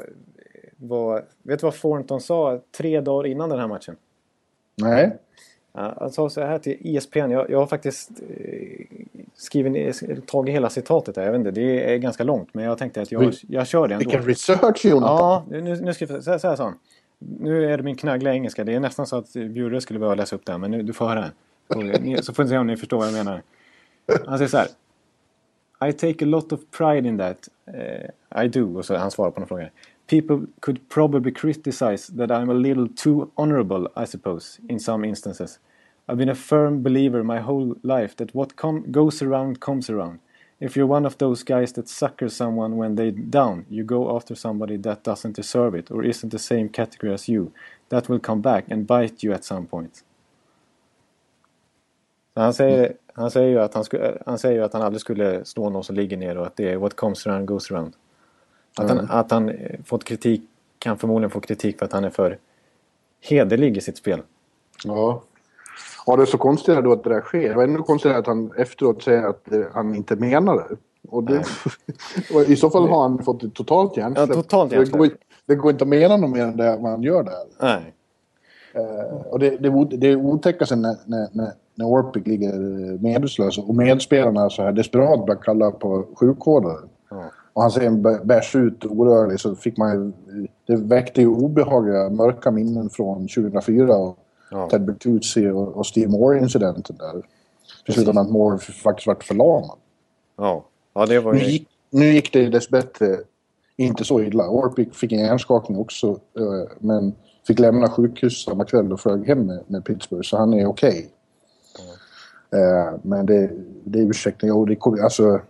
vad... 0.78 1.22
Vet 1.44 1.60
du 1.60 1.66
vad 1.66 1.74
Thornton 1.74 2.22
sa 2.22 2.60
tre 2.78 3.02
dagar 3.02 3.28
innan 3.30 3.50
den 3.50 3.60
här 3.60 3.68
matchen? 3.68 3.96
Nej. 4.82 5.18
Ja, 5.74 5.94
Han 6.00 6.12
sa 6.12 6.30
så 6.30 6.42
här 6.42 6.60
till 6.60 6.98
ESPN. 6.98 7.18
Jag, 7.32 7.50
jag 7.50 7.60
har 7.60 7.66
faktiskt 7.68 8.10
eh, 8.30 8.86
skrivit, 9.36 10.28
tagit 10.28 10.56
hela 10.56 10.70
citatet 10.70 11.16
där. 11.16 11.24
Jag 11.24 11.32
vet 11.32 11.40
inte, 11.40 11.52
det 11.52 11.94
är 11.94 11.98
ganska 11.98 12.24
långt. 12.24 12.50
Men 12.54 12.66
jag 12.66 12.78
tänkte 12.78 13.02
att 13.02 13.12
jag, 13.12 13.34
jag 13.48 13.68
kör 13.68 13.88
det 13.88 13.94
ändå. 13.96 14.04
Vilken 14.10 14.24
research 14.26 14.86
Jonathan! 14.86 15.18
Ja, 15.18 15.44
nu, 15.50 15.76
nu 15.82 15.94
ska 15.94 16.06
vi, 16.06 16.22
så, 16.22 16.32
här- 16.32 16.38
så 16.38 16.48
här 16.48 16.56
sa 16.56 16.64
han. 16.64 16.74
Nu 17.20 17.72
är 17.72 17.78
det 17.78 17.84
min 17.84 17.96
knaggliga 17.96 18.34
engelska. 18.34 18.64
Det 18.64 18.74
är 18.74 18.80
nästan 18.80 19.08
så 19.08 19.18
att 19.18 19.34
Bjurre 19.34 19.82
skulle 19.82 20.00
behöva 20.00 20.16
läsa 20.16 20.36
upp 20.36 20.46
det 20.46 20.52
här. 20.52 20.60
Men 20.60 20.72
nu, 20.72 20.84
du 20.84 20.94
får 20.94 21.08
höra. 21.08 21.32
Så, 22.22 22.34
får 22.34 22.44
ni 22.44 22.50
se 22.50 22.58
om 22.58 22.68
ni 22.68 22.78
förstår 22.78 22.98
vad 22.98 23.08
jag 23.08 23.14
menar. 23.14 23.42
Han 24.26 24.38
säger 24.38 24.50
så 24.50 24.58
här. 24.58 24.68
I 25.90 25.94
take 25.94 26.26
a 26.26 26.28
lot 26.28 26.52
of 26.52 26.60
pride 26.78 27.08
in 27.08 27.18
that. 27.18 27.50
Uh, 27.68 28.44
I 28.46 28.48
do. 28.48 28.78
Och 28.78 28.86
så 28.86 28.96
han 28.96 29.12
svarar 29.12 29.32
på 29.32 29.40
någon 29.40 29.48
fråga. 29.48 29.70
People 30.08 30.46
could 30.60 30.90
probably 30.90 31.34
criticize 31.34 32.18
that 32.18 32.30
I'm 32.30 32.50
a 32.50 32.54
little 32.54 32.88
too 32.96 33.32
honorable, 33.36 33.88
I 34.04 34.08
suppose, 34.08 34.62
in 34.70 34.80
some 34.80 35.08
instances. 35.08 35.60
I've 36.08 36.18
been 36.18 36.30
a 36.30 36.36
firm 36.36 36.84
believer 36.84 37.24
my 37.24 37.40
whole 37.40 37.76
life 37.84 38.16
that 38.16 38.36
what 38.36 38.56
com- 38.56 38.92
goes 38.92 39.22
around 39.22 39.60
comes 39.60 39.90
around. 39.90 40.20
If 40.60 40.76
you're 40.76 40.88
one 40.88 41.06
of 41.06 41.18
those 41.18 41.44
guys 41.44 41.74
that 41.74 41.88
sucker 41.88 42.30
someone 42.30 42.76
when 42.78 42.96
they're 42.96 43.12
down, 43.12 43.66
you 43.70 43.84
go 43.86 44.16
after 44.18 44.36
somebody 44.36 44.78
that 44.78 45.04
doesn't 45.04 45.36
deserve 45.36 45.80
it 45.80 45.92
or 45.92 46.06
isn't 46.06 46.30
the 46.30 46.40
same 46.40 46.70
category 46.70 47.14
as 47.14 47.30
you. 47.30 47.52
That 47.90 48.10
will 48.10 48.20
come 48.20 48.42
back 48.42 48.72
and 48.72 48.88
bite 48.88 49.28
you 49.28 49.36
at 49.36 49.44
some 49.46 49.66
point. 49.68 50.04
Så 52.34 52.42
han, 52.42 52.54
säger, 52.54 52.94
han, 53.14 53.32
säger 53.32 53.50
ju 53.50 53.60
att 53.60 53.74
han, 53.74 53.84
sku, 53.84 53.98
han 54.26 54.40
säger 54.40 54.62
att 54.62 54.74
han 54.74 54.82
aldrig 54.82 55.02
skulle 55.02 55.46
slå 55.46 55.70
någon 55.70 55.84
som 55.84 55.96
ligger 55.96 56.18
ner 56.18 56.38
och 56.38 56.48
att 56.48 56.56
det 56.56 56.72
är 56.72 56.78
what 56.78 56.96
comes 56.96 57.28
around 57.28 57.48
goes 57.48 57.72
around. 57.72 57.94
Att 58.78 58.90
han, 58.90 59.00
Mm. 59.00 59.12
att 59.12 59.32
han 59.32 59.52
fått 59.86 60.04
kritik, 60.04 60.42
kan 60.80 60.98
förmodligen 60.98 61.30
få 61.32 61.40
kritik 61.40 61.80
för 61.80 61.86
att 61.86 61.94
han 61.94 62.04
är 62.04 62.10
för 62.10 62.38
hederlig 63.22 63.78
i 63.78 63.82
sitt 63.82 63.98
spel. 63.98 64.22
Ja. 64.84 65.24
Ja, 66.08 66.16
det 66.16 66.22
är 66.22 66.26
så 66.26 66.38
konstigt 66.38 66.84
då 66.84 66.92
att 66.92 67.04
det 67.04 67.10
där 67.10 67.22
sker. 67.22 67.58
Och 67.58 67.64
ännu 67.64 67.78
konstigare 67.78 68.18
att 68.18 68.28
han 68.28 68.52
efteråt 68.58 69.04
säger 69.04 69.24
att 69.24 69.52
eh, 69.52 69.62
han 69.74 69.96
inte 69.96 70.16
menar 70.16 70.56
det. 70.56 70.76
Och 71.10 71.24
det 71.24 71.44
och 72.34 72.42
I 72.42 72.56
så 72.56 72.70
fall 72.70 72.88
har 72.88 73.02
han 73.02 73.24
fått 73.24 73.44
ett 73.44 73.54
totalt 73.54 73.98
hjärnsläpp. 73.98 74.30
Ja, 74.30 74.36
totalt 74.36 74.70
det, 74.70 74.76
hjärnsläpp. 74.76 75.00
går, 75.00 75.10
det 75.46 75.56
går 75.56 75.72
inte 75.72 75.84
att 75.84 75.88
mena 75.88 76.18
något 76.18 76.30
mer 76.30 76.44
än 76.44 76.58
det 76.58 76.80
man 76.82 77.04
gör 77.04 77.24
där. 77.24 77.34
Nej. 77.62 77.94
Eh, 78.74 79.32
och 79.32 79.40
det, 79.40 79.58
det, 79.58 79.98
det 79.98 80.16
otäckaste 80.16 80.76
när, 80.76 80.96
när, 81.06 81.28
när, 81.32 81.52
när 81.76 81.86
Orpik 81.86 82.28
ligger 82.28 82.54
eh, 82.54 83.00
medvetslös 83.00 83.58
och 83.58 83.76
medspelarna 83.76 84.50
så 84.50 84.64
här 84.64 84.72
desperat 84.72 85.26
börjar 85.26 85.42
kalla 85.42 85.72
på 85.72 86.06
sjukvårdare. 86.20 86.78
Ja. 87.10 87.24
Och 87.54 87.62
han 87.62 87.72
bä- 87.72 88.26
bärs 88.26 88.56
ut 88.56 88.86
orörlig 88.86 89.40
så 89.40 89.56
fick 89.56 89.78
man 89.78 89.92
ju, 89.94 90.48
Det 90.68 90.76
väckte 90.76 91.22
ju 91.22 91.28
obehagliga 91.28 92.10
mörka 92.10 92.52
minnen 92.52 92.90
från 92.90 93.28
2004 93.28 93.98
och 93.98 94.18
Ja. 94.52 94.70
Ted 94.70 94.86
Bertuzzi 94.86 95.50
och, 95.50 95.68
och 95.68 95.86
Steve 95.86 96.08
Moore-incidenten 96.08 96.98
där. 96.98 97.24
Slutade 97.86 98.14
med 98.14 98.22
att 98.22 98.32
Moore 98.32 98.58
faktiskt 98.58 99.08
vart 99.08 99.24
förlamad. 99.24 99.78
Ja. 100.38 100.66
ja, 100.94 101.06
det 101.06 101.20
var 101.20 101.34
Nu 101.34 101.40
ju... 101.40 101.46
gick, 101.46 101.68
nu 101.90 102.06
gick 102.06 102.34
det 102.34 102.50
dessbättre 102.50 103.18
inte 103.78 104.04
så 104.04 104.22
illa. 104.22 104.50
Orpik 104.50 104.96
fick 104.96 105.12
en 105.12 105.20
hjärnskakning 105.20 105.78
också 105.78 106.08
eh, 106.10 106.72
men 106.80 107.16
fick 107.48 107.60
lämna 107.60 107.90
sjukhus 107.90 108.44
samma 108.44 108.66
kväll 108.66 108.94
och 108.94 109.00
flög 109.00 109.28
hem 109.28 109.46
med, 109.46 109.64
med 109.68 109.86
Pittsburgh 109.86 110.24
så 110.24 110.38
han 110.38 110.54
är 110.54 110.66
okej. 110.66 111.10
Eh, 112.54 113.00
men 113.02 113.26
det, 113.26 113.52
det 113.84 114.00
är 114.00 114.04
ursäkta, 114.04 114.48
jo, 114.48 114.66
det 114.66 114.76
kommer, 114.76 115.04
alltså 115.04 115.42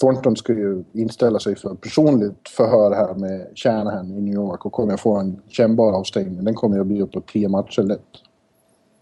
Thornton 0.00 0.36
ska 0.36 0.52
ju 0.52 0.84
inställa 0.92 1.38
sig 1.38 1.56
för 1.56 1.74
personligt 1.74 2.48
förhör 2.48 2.94
här 2.94 3.14
med 3.14 3.46
Shanahan 3.54 4.06
i 4.12 4.20
New 4.20 4.34
York 4.34 4.66
och 4.66 4.72
kommer 4.72 4.94
att 4.94 5.00
få 5.00 5.16
en 5.16 5.42
kännbar 5.48 5.92
avstängning. 5.92 6.44
Den 6.44 6.54
kommer 6.54 6.80
att 6.80 6.86
bli 6.86 7.02
uppåt 7.02 7.26
tio 7.28 7.48
matcher 7.48 7.82
lätt. 7.82 8.00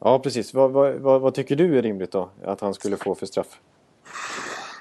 Ja, 0.00 0.19
precis. 0.19 0.55
Vad, 0.55 0.73
vad, 0.73 1.21
vad, 1.21 1.35
tycker 1.35 1.57
du 1.57 1.78
är 1.78 1.83
rimligt 1.83 2.12
då? 2.12 2.28
Att 2.45 2.61
han 2.61 2.75
skulle 2.75 2.97
få 2.97 3.14
för 3.14 3.26
straff? 3.26 3.61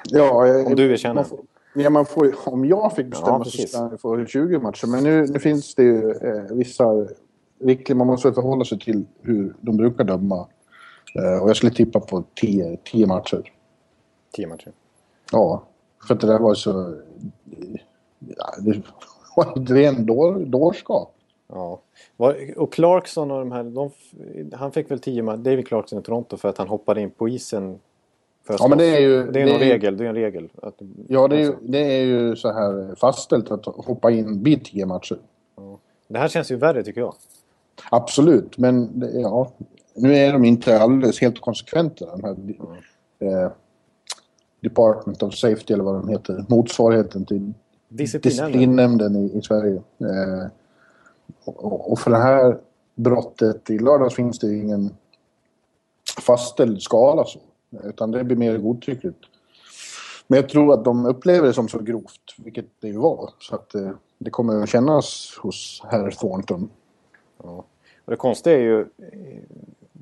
Ja, 0.10 0.48
jag- 0.48 0.68
Om 0.68 0.76
du 0.76 0.94
är 0.94 0.98
Shanahan. 0.98 1.38
Ja, 1.76 1.90
man 1.90 2.06
får, 2.06 2.36
om 2.46 2.66
jag 2.66 2.96
fick 2.96 3.08
bestämma 3.08 3.32
Ja, 3.38 3.38
så 3.38 3.44
precis. 3.44 3.70
skulle 3.72 3.90
han 3.90 3.98
få 3.98 4.26
20 4.26 4.60
matcher. 4.60 4.88
Men 4.88 5.04
nu, 5.04 5.26
nu 5.28 5.40
finns 5.40 5.76
det 5.76 5.84
ju 5.84 6.12
eh, 6.12 6.44
vissa 6.56 6.86
riktlinjer. 7.64 7.96
Man 7.98 8.08
måste 8.08 8.34
förhålla 8.34 8.66
sig 8.66 8.80
till 8.80 9.06
hur 9.22 9.56
de 9.62 9.78
brukar 9.78 10.04
döma. 10.04 10.48
Eh, 11.16 11.44
och 11.44 11.50
jag 11.50 11.56
skulle 11.56 11.72
tippa 11.72 12.00
på 12.00 12.24
10, 12.36 12.78
10 12.92 13.08
matcher. 13.08 13.52
Tio 14.34 14.48
matcher. 14.48 14.72
Ja, 15.32 15.64
för 16.08 16.14
att 16.14 16.22
det 16.22 16.28
där 16.28 16.40
var 16.40 16.54
så... 16.54 16.96
Ja, 18.20 18.56
det 18.60 18.82
var 19.36 19.64
ett 19.64 19.70
ren 19.70 20.06
dår, 20.06 20.40
dårskap. 20.46 21.14
Ja. 21.48 21.82
Och 22.56 22.74
Clarkson 22.74 23.32
och 23.32 23.40
de 23.40 23.52
här, 23.52 23.64
de, 23.64 23.92
han 24.54 24.72
fick 24.72 24.92
väl 24.92 25.00
10 25.00 25.24
matcher, 25.24 25.38
David 25.38 25.68
Clarkson 25.68 26.00
i 26.00 26.02
Toronto 26.02 26.38
för 26.38 26.50
att 26.50 26.58
han 26.58 26.68
hoppade 26.68 27.02
in 27.02 27.12
på 27.12 27.30
isen. 27.30 27.80
Ja, 28.48 28.68
men 28.68 28.78
det 28.78 28.86
är 28.86 29.00
ju... 29.00 29.32
det 29.32 29.42
är 29.42 29.46
det 29.46 29.52
är 29.52 29.60
regel, 29.60 29.98
det 29.98 30.06
är 30.06 30.10
en 30.10 30.16
regel. 30.16 30.50
Att, 30.62 30.82
Ja, 31.08 31.28
det 31.28 31.36
är, 31.36 31.40
ju, 31.40 31.48
alltså, 31.48 31.64
det 31.66 31.80
är 31.80 32.02
ju 32.02 32.36
så 32.36 32.52
här 32.52 32.96
fastställt 32.96 33.52
att 33.52 33.66
hoppa 33.66 34.12
in 34.12 34.44
vid 34.44 34.66
10 34.66 34.86
matcher. 34.86 35.18
det 36.08 36.20
här 36.20 36.28
känns 36.28 36.52
ju 36.52 36.56
värre 36.56 36.84
tycker 36.84 37.02
jag. 37.02 37.14
Absolut, 37.92 38.58
men 38.58 39.04
ja, 39.14 39.52
nu 39.96 40.16
är 40.16 40.34
de 40.34 40.46
inte 40.46 40.80
alldeles 40.80 41.22
helt 41.22 41.42
konsekventa 41.42 42.06
den 42.16 42.24
här 42.24 42.36
eh, 43.20 43.52
Department 44.62 45.24
of 45.24 45.34
Safety 45.34 45.74
eller 45.74 45.84
vad 45.84 45.96
den 45.96 46.10
heter, 46.10 46.46
motsvarigheten 46.50 47.26
till 47.26 47.54
Disciplinnämnden. 47.90 48.52
disciplinnämnden 48.52 49.16
i, 49.16 49.38
i 49.38 49.42
Sverige. 49.42 49.82
Eh, 50.00 50.48
och, 51.46 51.92
och 51.92 52.00
för 52.00 52.12
det 52.12 52.18
här 52.18 52.58
brottet 52.96 53.70
i 53.70 53.80
lördags 53.80 54.16
finns 54.16 54.40
det 54.40 54.56
ingen 54.56 54.90
fastställd 56.22 56.82
skala 56.82 57.26
så, 57.26 57.40
utan 57.84 58.12
det 58.12 58.24
blir 58.24 58.38
mer 58.38 58.58
godtyckligt. 58.58 59.20
Men 60.28 60.38
jag 60.38 60.50
tror 60.50 60.74
att 60.74 60.86
de 60.86 61.06
upplever 61.06 61.48
det 61.48 61.54
som 61.54 61.68
så 61.68 61.80
grovt, 61.80 62.36
vilket 62.38 62.66
det 62.80 62.88
ju 62.88 62.98
var, 62.98 63.30
så 63.40 63.56
att 63.56 63.76
eh, 63.76 63.92
det 64.18 64.30
kommer 64.30 64.64
att 64.64 64.70
kännas 64.70 65.38
hos 65.42 65.82
herr 65.90 66.12
Thornton. 66.12 66.70
Ja. 67.44 67.66
Och 68.06 68.12
det 68.12 68.16
konstiga 68.16 68.56
är 68.56 68.62
ju, 68.62 68.82
eh, 68.82 68.88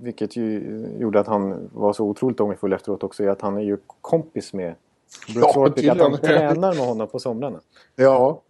vilket 0.01 0.35
ju 0.35 0.61
gjorde 0.99 1.19
att 1.19 1.27
han 1.27 1.69
var 1.73 1.93
så 1.93 2.05
otroligt 2.05 2.39
ångerfull 2.39 2.73
efteråt 2.73 3.03
också, 3.03 3.23
är 3.23 3.27
att 3.27 3.41
han 3.41 3.57
är 3.57 3.61
ju 3.61 3.77
kompis 4.01 4.53
med 4.53 4.75
Brooks 5.33 5.55
Ja, 5.55 5.61
Orpik. 5.61 5.87
Att 5.89 5.99
han 5.99 6.17
tränar 6.17 6.73
med 6.75 6.85
honom 6.87 7.07
på 7.07 7.19
somrarna. 7.19 7.59
Ja. 7.95 8.41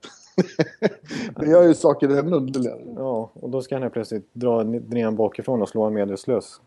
det 1.40 1.46
gör 1.46 1.64
ju 1.64 1.74
saker 1.74 2.10
ännu 2.10 2.36
underligare. 2.36 2.80
Ja, 2.96 3.30
och 3.34 3.50
då 3.50 3.62
ska 3.62 3.78
han 3.78 3.90
plötsligt 3.90 4.30
dra 4.34 4.64
ner 4.64 5.04
honom 5.04 5.16
bakifrån 5.16 5.62
och 5.62 5.70
slå 5.70 5.82
honom 5.82 5.94
medvetslös. 5.94 6.62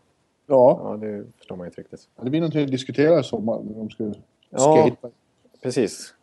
Ja, 0.47 0.81
Ja, 0.83 0.97
det 1.07 1.25
förstår 1.37 1.55
man 1.55 1.65
ju 1.65 1.69
inte 1.69 1.81
riktigt. 1.81 2.07
det 2.21 2.29
blir 2.29 2.39
någonting 2.39 2.63
att 2.65 2.71
diskutera 2.71 3.19
i 3.19 3.23
sommar. 3.23 3.59
när 3.63 3.73
De 3.73 3.89
ska 3.89 4.11
Ja. 4.49 4.87
skate. 4.87 5.15
Precis. 5.63 6.13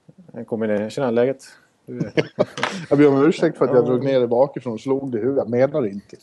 Kommer 0.46 0.68
det. 0.68 0.90
Tjena, 0.90 1.10
läget? 1.10 1.42
Du- 1.86 2.10
Jag 2.90 2.98
ber 2.98 3.08
om 3.08 3.24
ursäkt 3.26 3.58
för 3.58 3.64
att 3.64 3.70
jag 3.70 3.82
Ja. 3.82 3.86
drog 3.86 4.04
ner 4.04 4.20
det 4.20 4.26
bakifrån 4.28 4.72
och 4.72 4.80
slog 4.80 5.12
det 5.12 5.18
i 5.18 5.20
huvudet. 5.20 5.44
Jag 5.44 5.50
menar 5.50 5.86
inte. 5.86 6.16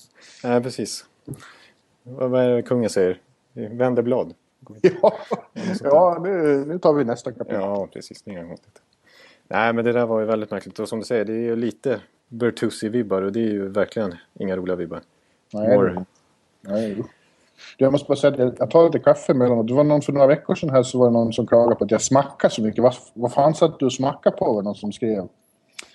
Nej, 0.43 0.63
precis. 0.63 1.05
Vad 2.03 2.41
är 2.41 2.49
det 2.49 2.61
kungen 2.61 2.89
säger? 2.89 3.21
Vänder 3.53 4.01
blad. 4.01 4.33
Ja, 4.81 5.13
ja 5.83 6.19
nu, 6.23 6.65
nu 6.65 6.79
tar 6.79 6.93
vi 6.93 7.03
nästa 7.03 7.31
kapitel. 7.31 7.61
Ja, 7.61 7.87
precis. 7.93 8.21
Konstigt. 8.21 8.81
Nej, 9.47 9.73
men 9.73 9.85
det 9.85 9.91
där 9.91 10.05
var 10.05 10.19
ju 10.19 10.25
väldigt 10.25 10.51
märkligt. 10.51 10.79
Och 10.79 10.89
som 10.89 10.99
du 10.99 11.05
säger, 11.05 11.25
det 11.25 11.33
är 11.33 11.37
ju 11.41 11.55
lite 11.55 12.01
Bertuzzi-vibbar 12.29 13.21
och 13.21 13.31
det 13.31 13.39
är 13.39 13.51
ju 13.51 13.69
verkligen 13.69 14.15
inga 14.39 14.57
roliga 14.57 14.75
vibbar. 14.75 15.01
Nej, 15.53 15.77
More. 15.77 16.05
nej. 16.61 17.03
Jag 17.77 17.91
måste 17.91 18.07
bara 18.07 18.15
säga 18.15 18.47
att 18.47 18.59
jag, 18.59 18.71
tar 18.71 18.85
lite 18.85 18.99
kaffe 18.99 19.33
med 19.33 19.49
honom. 19.49 19.67
Det 19.67 19.73
var 19.73 19.83
någon 19.83 20.01
för 20.01 20.13
några 20.13 20.27
veckor 20.27 20.55
sedan 20.55 20.69
här 20.69 20.83
så 20.83 20.99
var 20.99 21.05
det 21.05 21.13
någon 21.13 21.33
som 21.33 21.47
klagade 21.47 21.75
på 21.75 21.83
att 21.83 21.91
jag 21.91 22.01
smackar 22.01 22.49
så 22.49 22.61
mycket. 22.63 22.83
Vad, 22.83 22.93
vad 23.13 23.33
fan 23.33 23.55
satt 23.55 23.79
du 23.79 23.85
och 23.85 23.93
smackade 23.93 24.37
på? 24.37 24.53
Var 24.53 24.61
någon 24.61 24.75
som 24.75 24.91
skrev. 24.91 25.27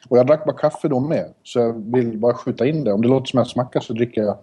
Och 0.09 0.19
jag 0.19 0.27
drack 0.27 0.45
bara 0.45 0.57
kaffe 0.57 0.89
då 0.89 1.01
med. 1.01 1.35
Så 1.43 1.59
jag 1.59 1.93
vill 1.93 2.19
bara 2.19 2.35
skjuta 2.35 2.67
in 2.67 2.85
det. 2.85 2.93
Om 2.93 3.03
det 3.03 3.09
låter 3.09 3.27
som 3.27 3.41
att 3.41 3.47
jag 3.47 3.53
smackar 3.53 3.81
så 3.81 3.93
dricker 3.93 4.23
jag 4.23 4.39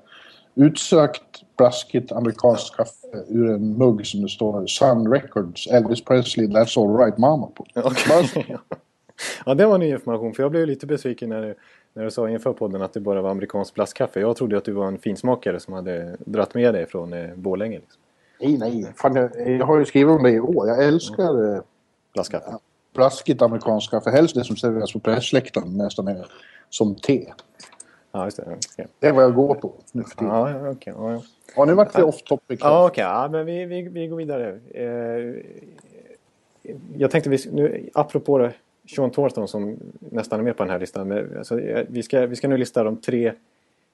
utsökt, 0.56 1.44
blaskigt 1.58 2.12
amerikanskt 2.12 2.76
kaffe 2.76 3.24
ur 3.28 3.50
en 3.50 3.78
mugg 3.78 4.06
som 4.06 4.22
det 4.22 4.30
står 4.30 4.68
Sun 4.68 5.14
Records, 5.14 5.68
Elvis 5.68 6.06
Presley, 6.06 6.48
That's 6.48 6.80
All 6.80 6.98
Right 6.98 7.18
Mama 7.18 7.48
på. 7.48 7.66
Okej. 7.76 8.58
ja, 9.46 9.54
det 9.54 9.66
var 9.66 9.78
ny 9.78 9.90
information. 9.90 10.34
För 10.34 10.44
jag 10.44 10.52
blev 10.52 10.68
lite 10.68 10.86
besviken 10.86 11.30
när 11.30 11.42
du, 11.42 11.56
när 11.94 12.04
du 12.04 12.12
sa 12.12 12.30
inför 12.30 12.54
podden 12.54 12.82
att 12.82 12.94
det 12.94 13.00
bara 13.00 13.22
var 13.22 13.30
amerikanskt 13.30 13.74
blaskkaffe. 13.74 14.20
Jag 14.20 14.36
trodde 14.36 14.58
att 14.58 14.66
du 14.66 14.72
var 14.72 14.88
en 14.88 14.98
finsmakare 14.98 15.60
som 15.60 15.74
hade 15.74 16.18
dratt 16.20 16.54
med 16.54 16.74
dig 16.74 16.86
från 16.86 17.14
eh, 17.14 17.36
Borlänge. 17.36 17.80
Liksom. 17.80 18.02
Nej, 18.42 18.58
nej. 18.58 18.94
Fan, 18.96 19.16
jag, 19.16 19.50
jag 19.60 19.66
har 19.66 19.80
ju 19.80 19.86
skrivit 19.86 20.16
om 20.16 20.24
det 20.24 20.32
i 20.32 20.40
år. 20.40 20.68
Jag 20.68 20.84
älskar 20.86 21.56
eh, 21.56 21.62
Blaskkaffe. 22.14 22.58
blaskigt 22.94 23.42
amerikanskt 23.42 23.92
kaffe. 23.92 24.10
Helst 24.10 24.36
det 24.36 24.44
som 24.44 24.56
serveras 24.56 24.94
på 24.94 25.00
pressläktaren 25.00 25.78
nästan 25.78 26.08
är 26.08 26.26
som 26.70 26.96
te. 26.96 27.26
Ja, 28.16 28.26
just 28.26 28.38
det. 28.38 28.44
Okej. 28.44 28.88
Det 29.00 29.08
är 29.08 29.14
vad 29.14 29.24
jag 29.24 29.36
går 29.36 29.56
på 29.56 29.74
nu 29.92 30.04
för 30.04 30.16
tiden. 30.16 30.34
Ja, 30.34 30.70
okej. 30.70 30.94
Ja, 30.98 31.12
ja. 31.12 31.22
Ja, 31.56 31.66
nu 31.66 31.74
vart 31.74 31.94
det 31.94 32.04
off 32.04 32.24
topic. 32.24 32.60
Ja, 32.64 32.88
okej. 32.88 33.04
Ja, 33.04 33.30
men 33.32 33.46
vi, 33.46 33.66
vi, 33.66 33.82
vi 33.82 34.08
går 34.08 34.18
vidare. 34.18 34.60
Eh, 34.74 35.44
jag 36.98 37.12
tänkte, 37.12 37.30
vi, 37.30 37.38
nu, 37.52 37.90
apropå 37.94 38.38
det, 38.38 38.54
Sean 38.96 39.12
Thornton 39.12 39.48
som 39.48 39.78
nästan 40.00 40.40
är 40.40 40.44
med 40.44 40.58
på 40.58 40.64
den 40.64 40.72
här 40.72 40.80
listan. 40.80 41.08
Men, 41.08 41.38
alltså, 41.38 41.60
eh, 41.60 41.86
vi, 41.90 42.04
ska, 42.04 42.26
vi 42.26 42.36
ska 42.36 42.48
nu 42.48 42.58
lista 42.58 42.84
de 42.84 42.98
tre, 42.98 43.34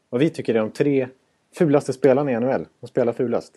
vad 0.09 0.21
vi 0.21 0.29
tycker 0.29 0.55
är 0.55 0.59
de 0.59 0.71
tre 0.71 1.07
fulaste 1.55 1.93
spelarna 1.93 2.31
i 2.31 2.39
NHL. 2.39 2.65
De 2.79 2.87
spelar 2.87 3.13
fulast. 3.13 3.53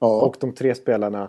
Ja. 0.00 0.20
Och 0.20 0.36
de 0.40 0.52
tre 0.52 0.74
spelarna 0.74 1.28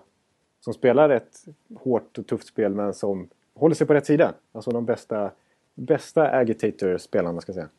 som 0.60 0.74
spelar 0.74 1.10
ett 1.10 1.46
hårt 1.76 2.18
och 2.18 2.28
tufft 2.28 2.48
spel 2.48 2.74
men 2.74 2.94
som 2.94 3.30
håller 3.56 3.76
sig 3.76 3.88
på 3.88 3.94
rätt 3.94 4.06
sida. 4.06 4.34
Alltså 4.52 4.72
de 4.72 4.86
bästa, 4.86 5.32
bästa 5.76 6.32
agitator-spelarna 6.32 7.42
ska 7.42 7.50
jag 7.50 7.56
säga. 7.56 7.70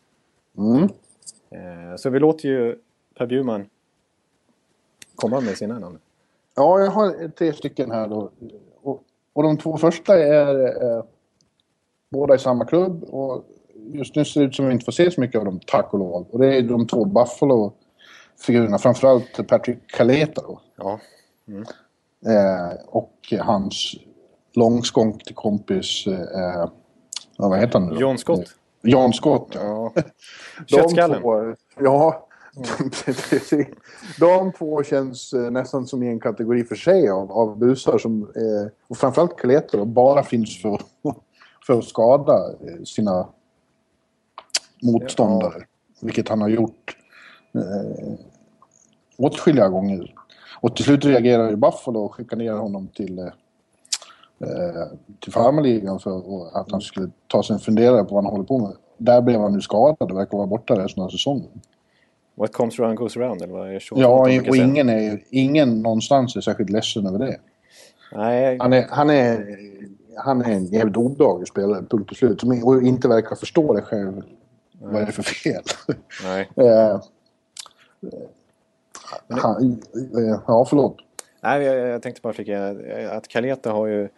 Mm. 0.60 0.82
Eh, 1.50 1.96
så 1.96 2.10
vi 2.10 2.18
låter 2.18 2.48
ju 2.48 2.76
Per 3.18 3.26
Bjurman 3.26 3.66
komma 5.14 5.40
med 5.40 5.56
sina 5.56 5.78
namn. 5.78 5.98
ja, 6.56 6.80
jag 6.80 6.90
har 6.90 7.28
tre 7.28 7.52
stycken 7.52 7.90
här 7.90 8.08
då. 8.08 8.30
Och, 8.82 9.02
och 9.32 9.42
de 9.42 9.56
två 9.56 9.76
första 9.76 10.18
är 10.18 10.84
eh, 10.84 11.04
båda 12.10 12.34
i 12.34 12.38
samma 12.38 12.64
klubb. 12.64 13.04
Och 13.04 13.44
just 13.74 14.16
nu 14.16 14.24
ser 14.24 14.40
det 14.40 14.46
ut 14.46 14.54
som 14.54 14.64
att 14.64 14.68
vi 14.68 14.72
inte 14.72 14.84
får 14.84 14.92
se 14.92 15.10
så 15.10 15.20
mycket 15.20 15.38
av 15.38 15.44
dem, 15.44 15.60
tack 15.66 15.92
och 15.92 15.98
lov. 15.98 16.26
Och 16.30 16.38
det 16.38 16.56
är 16.56 16.62
de 16.62 16.86
två 16.86 17.04
Buffalo-figurerna. 17.04 18.78
Framförallt 18.78 19.48
Patrick 19.48 19.78
Kaleta 19.86 20.42
då. 20.42 20.60
Ja. 20.76 21.00
Eh, 22.26 22.78
och 22.86 23.34
hans 23.40 23.94
långskånkte 24.52 25.34
kompis, 25.34 26.06
eh, 26.06 26.68
ja, 27.36 27.48
vad 27.48 27.58
heter 27.58 27.78
han 27.78 27.88
nu 27.88 27.94
då? 27.94 28.00
John 28.00 28.18
Scott. 28.18 28.54
John 28.82 29.12
Scott, 29.12 29.48
ja. 29.54 29.92
Ja. 29.96 30.02
Köttskallen. 30.66 31.20
två, 31.20 31.54
ja. 31.80 32.26
De 34.18 34.52
två 34.52 34.82
känns 34.82 35.32
eh, 35.32 35.50
nästan 35.50 35.86
som 35.86 36.02
i 36.02 36.08
en 36.08 36.20
kategori 36.20 36.64
för 36.64 36.74
sig 36.74 37.08
av, 37.08 37.32
av 37.32 37.58
busar 37.58 37.98
som, 37.98 38.22
eh, 38.22 38.72
och 38.88 38.96
framförallt 38.96 39.36
Kaleto 39.36 39.78
då, 39.78 39.84
bara 39.84 40.22
finns 40.22 40.62
för, 40.62 40.80
för 41.66 41.78
att 41.78 41.84
skada 41.84 42.34
eh, 42.34 42.82
sina 42.84 43.28
motståndare. 44.82 45.64
Vilket 46.00 46.28
han 46.28 46.40
har 46.40 46.48
gjort 46.48 46.96
eh, 47.54 48.14
åtskilliga 49.18 49.68
gånger. 49.68 50.14
Och 50.60 50.76
till 50.76 50.84
slut 50.84 51.04
reagerar 51.04 51.50
ju 51.50 51.56
Buffalo 51.56 52.00
och 52.00 52.14
skickar 52.14 52.36
ner 52.36 52.52
honom 52.52 52.88
till, 52.88 53.18
eh, 53.18 53.32
till 55.20 55.32
farmarligan 55.32 56.00
för 56.00 56.20
att 56.60 56.70
han 56.70 56.80
skulle 56.80 57.10
ta 57.26 57.42
sig 57.42 57.54
en 57.54 57.60
funderare 57.60 58.04
på 58.04 58.14
vad 58.14 58.24
han 58.24 58.32
håller 58.32 58.44
på 58.44 58.58
med. 58.58 58.72
Där 58.98 59.22
blev 59.22 59.40
han 59.40 59.52
nu 59.52 59.60
skadad 59.60 60.10
och 60.10 60.18
verkar 60.18 60.36
vara 60.36 60.46
borta 60.46 60.84
resten 60.84 61.02
av 61.02 61.08
säsongen. 61.08 61.60
What 62.34 62.52
comes 62.52 62.80
around 62.80 62.98
goes 62.98 63.16
around 63.16 63.42
eller 63.42 63.52
vad 63.52 63.68
är 63.68 63.72
det 63.72 63.80
Ja, 64.00 64.20
och 64.48 64.56
ingen, 64.56 64.88
är, 64.88 65.22
ingen 65.30 65.82
någonstans 65.82 66.36
är 66.36 66.40
särskilt 66.40 66.70
ledsen 66.70 67.06
över 67.06 67.18
det. 67.18 67.36
Nej, 68.12 68.58
Han 68.60 68.72
är, 68.72 68.86
han 68.90 69.10
är, 69.10 69.58
han 70.16 70.42
är 70.42 70.50
en 70.50 70.64
jävligt 70.64 70.96
obehaglig 70.96 71.48
spelare, 71.48 71.84
punkt 71.90 72.10
och 72.10 72.16
slut. 72.16 72.40
Som 72.40 72.52
inte 72.86 73.08
verkar 73.08 73.36
förstå 73.36 73.74
det 73.74 73.82
själv. 73.82 74.22
Vad 74.80 75.02
är 75.02 75.06
det 75.06 75.12
för 75.12 75.22
fel? 75.22 75.62
nej. 76.24 76.48
eh, 76.56 77.00
han, 79.28 79.80
eh, 79.94 80.40
ja, 80.46 80.66
förlåt. 80.68 80.96
nej 81.40 81.62
jag, 81.62 81.88
jag 81.88 82.02
tänkte 82.02 82.22
bara 82.22 82.32
flika 82.32 82.68
eh, 82.68 83.16
att 83.16 83.28
Kaleta 83.28 83.70
har 83.70 83.86
ju 83.86 84.02
eh, 84.02 84.10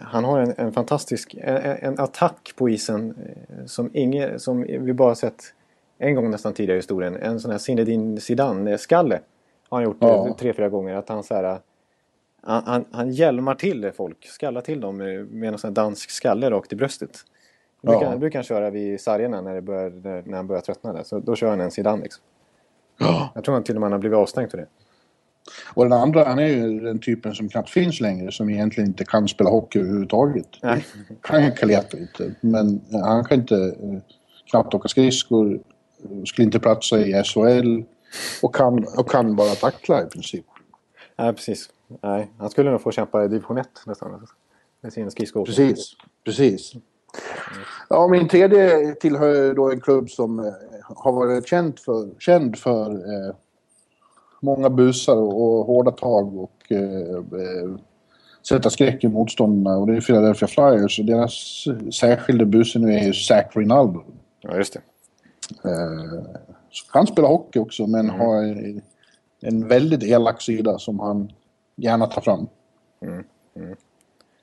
han 0.00 0.24
har 0.24 0.38
en, 0.40 0.54
en 0.56 0.72
fantastisk 0.72 1.34
en, 1.40 1.56
en 1.56 1.98
attack 2.00 2.52
på 2.56 2.68
isen 2.68 3.14
eh, 3.26 3.64
som, 3.66 3.90
ingen, 3.94 4.40
som 4.40 4.62
vi 4.62 4.92
bara 4.92 5.14
sett 5.14 5.54
en 5.98 6.14
gång 6.14 6.30
nästan 6.30 6.52
tidigare 6.52 6.76
i 6.76 6.78
historien. 6.78 7.16
En 7.16 7.40
sån 7.40 7.50
här 7.50 7.58
Zinedine 7.58 8.20
Zidane-skalle 8.20 9.20
har 9.68 9.78
han 9.78 9.84
gjort 9.84 9.96
Ja. 10.00 10.26
eh, 10.28 10.34
tre, 10.36 10.52
fyra 10.52 10.68
gånger. 10.68 10.94
Att 10.94 11.08
han 11.08 11.22
så 11.22 11.34
här, 11.34 11.60
han, 12.42 12.62
han, 12.66 12.84
han 12.90 13.10
hjälmar 13.10 13.54
till 13.54 13.92
folk, 13.92 14.26
skallar 14.26 14.60
till 14.60 14.80
dem 14.80 14.96
med, 14.96 15.44
en 15.52 15.58
sån 15.58 15.68
här 15.68 15.74
dansk 15.74 16.10
skalle 16.10 16.50
rakt 16.50 16.72
i 16.72 16.76
bröstet. 16.76 17.10
Det 17.80 17.86
brukar, 17.86 18.06
Ja. 18.06 18.10
det 18.10 18.18
brukar 18.18 18.38
han 18.38 18.44
köra 18.44 18.70
vid 18.70 19.00
sargerna 19.00 19.40
när, 19.40 19.54
det 19.54 19.62
börjar, 19.62 20.22
när 20.28 20.36
han 20.36 20.46
börjar 20.46 20.62
tröttna. 20.62 20.92
Där. 20.92 21.02
Så 21.02 21.18
då 21.18 21.36
kör 21.36 21.50
han 21.50 21.60
en 21.60 21.70
Zidane 21.70 22.02
liksom. 22.02 22.22
Jag 23.34 23.44
tror 23.44 23.54
han 23.54 23.62
till 23.64 23.74
och 23.74 23.80
med 23.80 23.86
han 23.86 23.92
har 23.92 23.98
blivit 23.98 24.16
avstängd 24.16 24.50
för 24.50 24.58
det. 24.58 24.66
Och 25.74 25.84
den 25.84 25.92
andra, 25.92 26.24
han 26.24 26.38
är 26.38 26.46
ju 26.46 26.80
den 26.80 26.98
typen 26.98 27.34
som 27.34 27.48
knappt 27.48 27.70
finns 27.70 28.00
längre. 28.00 28.32
Som 28.32 28.50
egentligen 28.50 28.88
inte 28.90 29.04
kan 29.04 29.28
spela 29.28 29.50
hockey 29.50 29.78
överhuvudtaget. 29.78 30.48
Nej. 30.62 30.86
Kan 31.22 31.52
Kaleta 31.52 31.98
inte. 31.98 32.34
Men 32.40 32.80
han 32.92 33.24
kan 33.24 33.38
inte 33.40 33.56
eh, 33.56 33.98
knappt 34.50 34.74
åka 34.74 34.88
skridskor. 34.88 35.54
eh, 35.54 36.22
Skulle 36.26 36.44
inte 36.46 36.60
platsa 36.60 36.98
i 36.98 37.22
SHL. 37.24 37.82
Och 38.42 38.54
kan, 38.54 38.84
och 38.96 39.10
kan 39.10 39.36
bara 39.36 39.54
tackla 39.54 40.02
i 40.02 40.06
princip. 40.06 40.44
Nej, 41.18 41.32
precis. 41.32 41.70
Nej, 42.02 42.30
han 42.38 42.50
skulle 42.50 42.70
nog 42.70 42.80
få 42.80 42.90
kämpa 42.90 43.24
i 43.24 43.28
division 43.28 43.58
1 43.58 43.68
nästan. 43.86 44.26
Med 44.80 44.92
sin 44.92 45.10
skridskoåkning. 45.10 45.56
Precis, 45.56 45.92
precis. 46.24 46.72
Ja, 47.88 48.08
min 48.08 48.28
tredje 48.28 48.94
tillhör 48.94 49.54
då 49.54 49.70
en 49.70 49.80
klubb 49.80 50.10
som 50.10 50.38
eh, 50.38 50.44
har 50.82 51.12
varit 51.12 51.48
känd 51.48 51.78
för, 51.78 52.10
känd 52.18 52.58
för 52.58 52.90
eh, 52.90 53.34
många 54.40 54.70
busar 54.70 55.16
och, 55.16 55.42
och 55.42 55.66
hårda 55.66 55.90
tag 55.90 56.38
och 56.38 56.52
eh, 56.68 57.16
eh, 57.16 57.76
sätta 58.48 58.70
skräck 58.70 59.04
i 59.04 59.08
motståndarna. 59.08 59.78
Och 59.78 59.86
det 59.86 59.96
är 59.96 60.00
Philadelphia 60.00 60.48
Flyers 60.48 60.98
och 60.98 61.04
deras 61.04 61.64
särskilda 62.00 62.44
buse 62.44 62.78
nu 62.78 62.94
är 62.94 63.04
ju 63.04 63.12
Zach 63.12 63.46
Rinaldo. 63.56 64.04
Ja, 64.40 64.56
just 64.56 64.72
det. 64.72 64.80
Eh, 65.70 66.22
så 66.70 66.92
kan 66.92 67.06
spela 67.06 67.28
hockey 67.28 67.58
också 67.58 67.86
men 67.86 68.10
Mm. 68.10 68.20
har 68.20 68.42
en, 68.42 68.82
en 69.40 69.68
väldigt 69.68 70.02
elak 70.02 70.42
sida 70.42 70.78
som 70.78 71.00
han 71.00 71.32
gärna 71.76 72.06
tar 72.06 72.20
fram. 72.20 72.46
Mm. 73.00 73.24
Mm. 73.56 73.76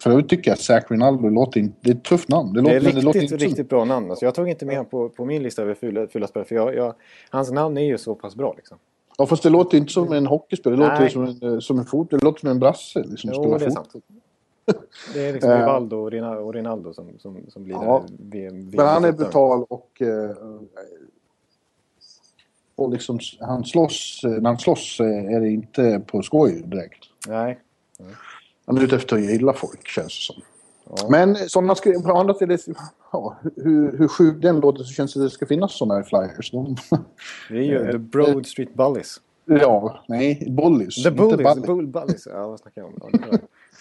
För 0.04 0.12
jag 0.12 0.30
tycker 0.30 0.54
att 0.54 0.60
Zach 0.60 0.84
Rinaldo 0.90 1.30
låter 1.30 1.60
inte... 1.60 1.76
Det 1.82 1.90
är 1.90 1.96
ett 1.96 2.04
tufft 2.04 2.30
namn. 2.30 2.54
Det, 2.54 2.62
Det 2.62 2.70
är 2.70 2.74
låter, 2.74 2.86
men 2.86 2.96
det 2.96 3.02
låter 3.02 3.20
riktigt, 3.20 3.32
inte 3.42 3.46
riktigt 3.46 3.70
bra 3.70 3.86
namn. 3.86 4.10
Alltså, 4.10 4.26
jag 4.26 4.36
tog 4.36 4.50
inte 4.50 4.66
med 4.66 4.76
honom 4.76 4.90
på, 4.90 5.10
på 5.10 5.26
min 5.26 5.44
lista 5.44 5.62
över 5.62 5.74
fula, 5.74 6.08
fula 6.08 6.28
spelare. 6.28 6.48
För 6.48 6.56
jag, 6.56 6.76
jag, 6.76 6.94
hans 7.30 7.52
namn 7.52 7.78
är 7.78 7.86
ju 7.86 7.98
så 7.98 8.16
pass 8.16 8.36
bra 8.36 8.54
liksom. 8.58 8.78
Ja, 9.18 9.26
fast 9.26 9.44
det 9.44 9.50
låter 9.50 9.78
inte 9.78 9.94
som 9.94 10.14
en 10.14 10.26
hockeyspelare. 10.28 10.78
Det 10.80 10.84
låter 10.90 11.00
Nej. 11.02 11.10
som 11.10 11.24
en, 11.24 11.54
eh, 11.54 11.60
som 11.60 11.80
en 11.80 11.86
fot. 11.86 12.10
Det 12.10 12.24
låter 12.24 12.40
som 12.40 12.50
en 12.50 12.60
brasse. 12.60 13.04
Liksom, 13.04 13.30
Jo, 13.34 13.42
spelar 13.44 13.60
det 13.60 13.66
är 13.66 13.70
sant. 13.70 13.94
Det 15.14 15.26
är 15.28 15.34
liksom 15.34 15.50
Eh. 15.52 15.58
Rivaldo 15.60 15.98
och 15.98 16.12
Rina- 16.12 16.38
och 16.38 16.54
Rinaldo 16.54 16.94
som, 16.94 17.20
som, 17.20 17.38
som 17.50 17.64
blir 17.64 17.74
Ja. 17.76 18.04
VM, 18.20 18.70
Men 18.70 18.86
han 18.88 19.06
är 19.06 19.12
brutal 19.12 19.64
och... 19.70 20.02
eh, 20.02 20.32
och 22.78 22.90
liksom, 22.92 23.20
han 23.40 23.66
slåss, 23.66 24.22
när 24.24 24.46
han 24.50 24.58
slåss 24.60 25.00
är 25.00 25.40
det 25.40 25.50
inte 25.50 26.02
på 26.08 26.22
skoj 26.22 26.64
direkt. 26.66 27.04
Nej. 27.28 27.60
Han 28.66 28.78
är 28.78 28.82
ute 28.84 28.96
efter 28.96 29.16
att 29.16 29.22
gilla 29.22 29.54
folk, 29.54 29.88
känns 29.88 30.08
det 30.08 30.34
som. 30.34 30.42
Ja. 30.90 31.08
Men 31.10 31.36
sådana 31.36 31.76
skrev 31.76 32.04
på 32.04 32.12
andra 32.12 32.34
sidan... 32.34 32.58
Ja, 33.12 33.36
hur, 33.56 33.98
hur 33.98 34.08
sjukt 34.08 34.42
den 34.42 34.60
låter 34.60 34.84
så 34.84 34.94
känns 34.94 35.14
det 35.14 35.20
att 35.20 35.26
det 35.26 35.30
ska 35.30 35.46
finnas 35.46 35.78
sådana 35.78 35.94
här 35.96 36.04
flyers. 36.04 36.52
De, 36.52 36.76
Det 37.50 37.58
är 37.58 37.62
ju 37.62 37.92
The 37.92 37.98
Broad 37.98 38.46
Street 38.46 38.74
Bullies. 38.74 39.22
ja, 39.46 40.00
nej, 40.08 40.48
bullies. 40.52 41.04
The 41.04 41.12
Bullies. 41.12 41.56
Bull 41.66 41.88
Bullies. 41.88 42.28
Ja, 42.32 42.48
vad 42.48 42.60
snackar 42.60 42.82
jag 42.82 42.88
om? 42.90 43.20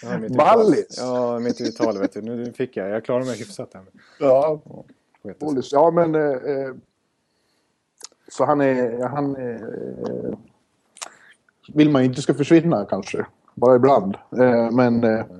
Ja, 0.02 0.56
Bullies? 0.56 0.98
Ja, 0.98 1.38
mitt 1.38 1.60
uttal 1.60 1.98
vet 1.98 2.12
du. 2.12 2.22
Nu 2.22 2.52
fick 2.52 2.76
jag. 2.76 2.90
Jag 2.90 3.04
klarar 3.04 3.24
mig 3.24 3.38
hyfsat 3.38 3.70
här. 3.74 3.82
Ja, 4.20 4.60
bullies. 5.40 5.72
Ja, 5.72 5.90
men... 5.90 6.14
Eh, 6.14 6.20
eh, 6.22 6.74
så 8.28 8.44
han 8.44 8.60
är... 8.60 9.08
Han 9.08 9.36
är 9.36 9.54
eh, 10.08 10.38
vill 11.74 11.90
man 11.90 12.02
inte 12.02 12.22
ska 12.22 12.34
försvinna 12.34 12.84
kanske. 12.90 13.26
Bara 13.54 13.76
ibland. 13.76 14.14
Eh, 14.38 14.70
men 14.70 15.04
eh, 15.04 15.24
så- 15.26 15.34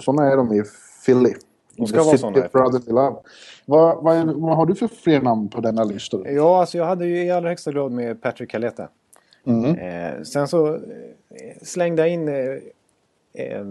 sådana 0.00 0.32
är 0.32 0.36
de 0.36 0.52
i 0.52 0.62
Philly. 1.06 1.34
De 1.76 1.86
ska 1.86 2.02
vara. 2.02 2.48
Brotherly 2.48 2.92
Love. 2.92 3.16
Vad, 3.64 4.04
vad, 4.04 4.26
vad 4.26 4.56
har 4.56 4.66
du 4.66 4.74
för 4.74 4.88
fler 4.88 5.20
namn 5.20 5.48
på 5.48 5.60
denna 5.60 5.84
lista? 5.84 6.30
Ja, 6.30 6.60
alltså 6.60 6.78
jag 6.78 6.84
hade 6.84 7.06
ju 7.06 7.24
i 7.24 7.30
allra 7.30 7.48
högsta 7.48 7.72
grad 7.72 7.92
med 7.92 8.22
Patrick 8.22 8.50
Caleta. 8.50 8.88
Mm. 9.46 9.74
Eh, 9.74 10.22
sen 10.22 10.48
så 10.48 10.74
eh, 10.74 10.80
slängde 11.62 12.02
jag 12.02 12.10
in... 12.10 12.28
Eh, 12.28 12.34
eh, 13.34 13.64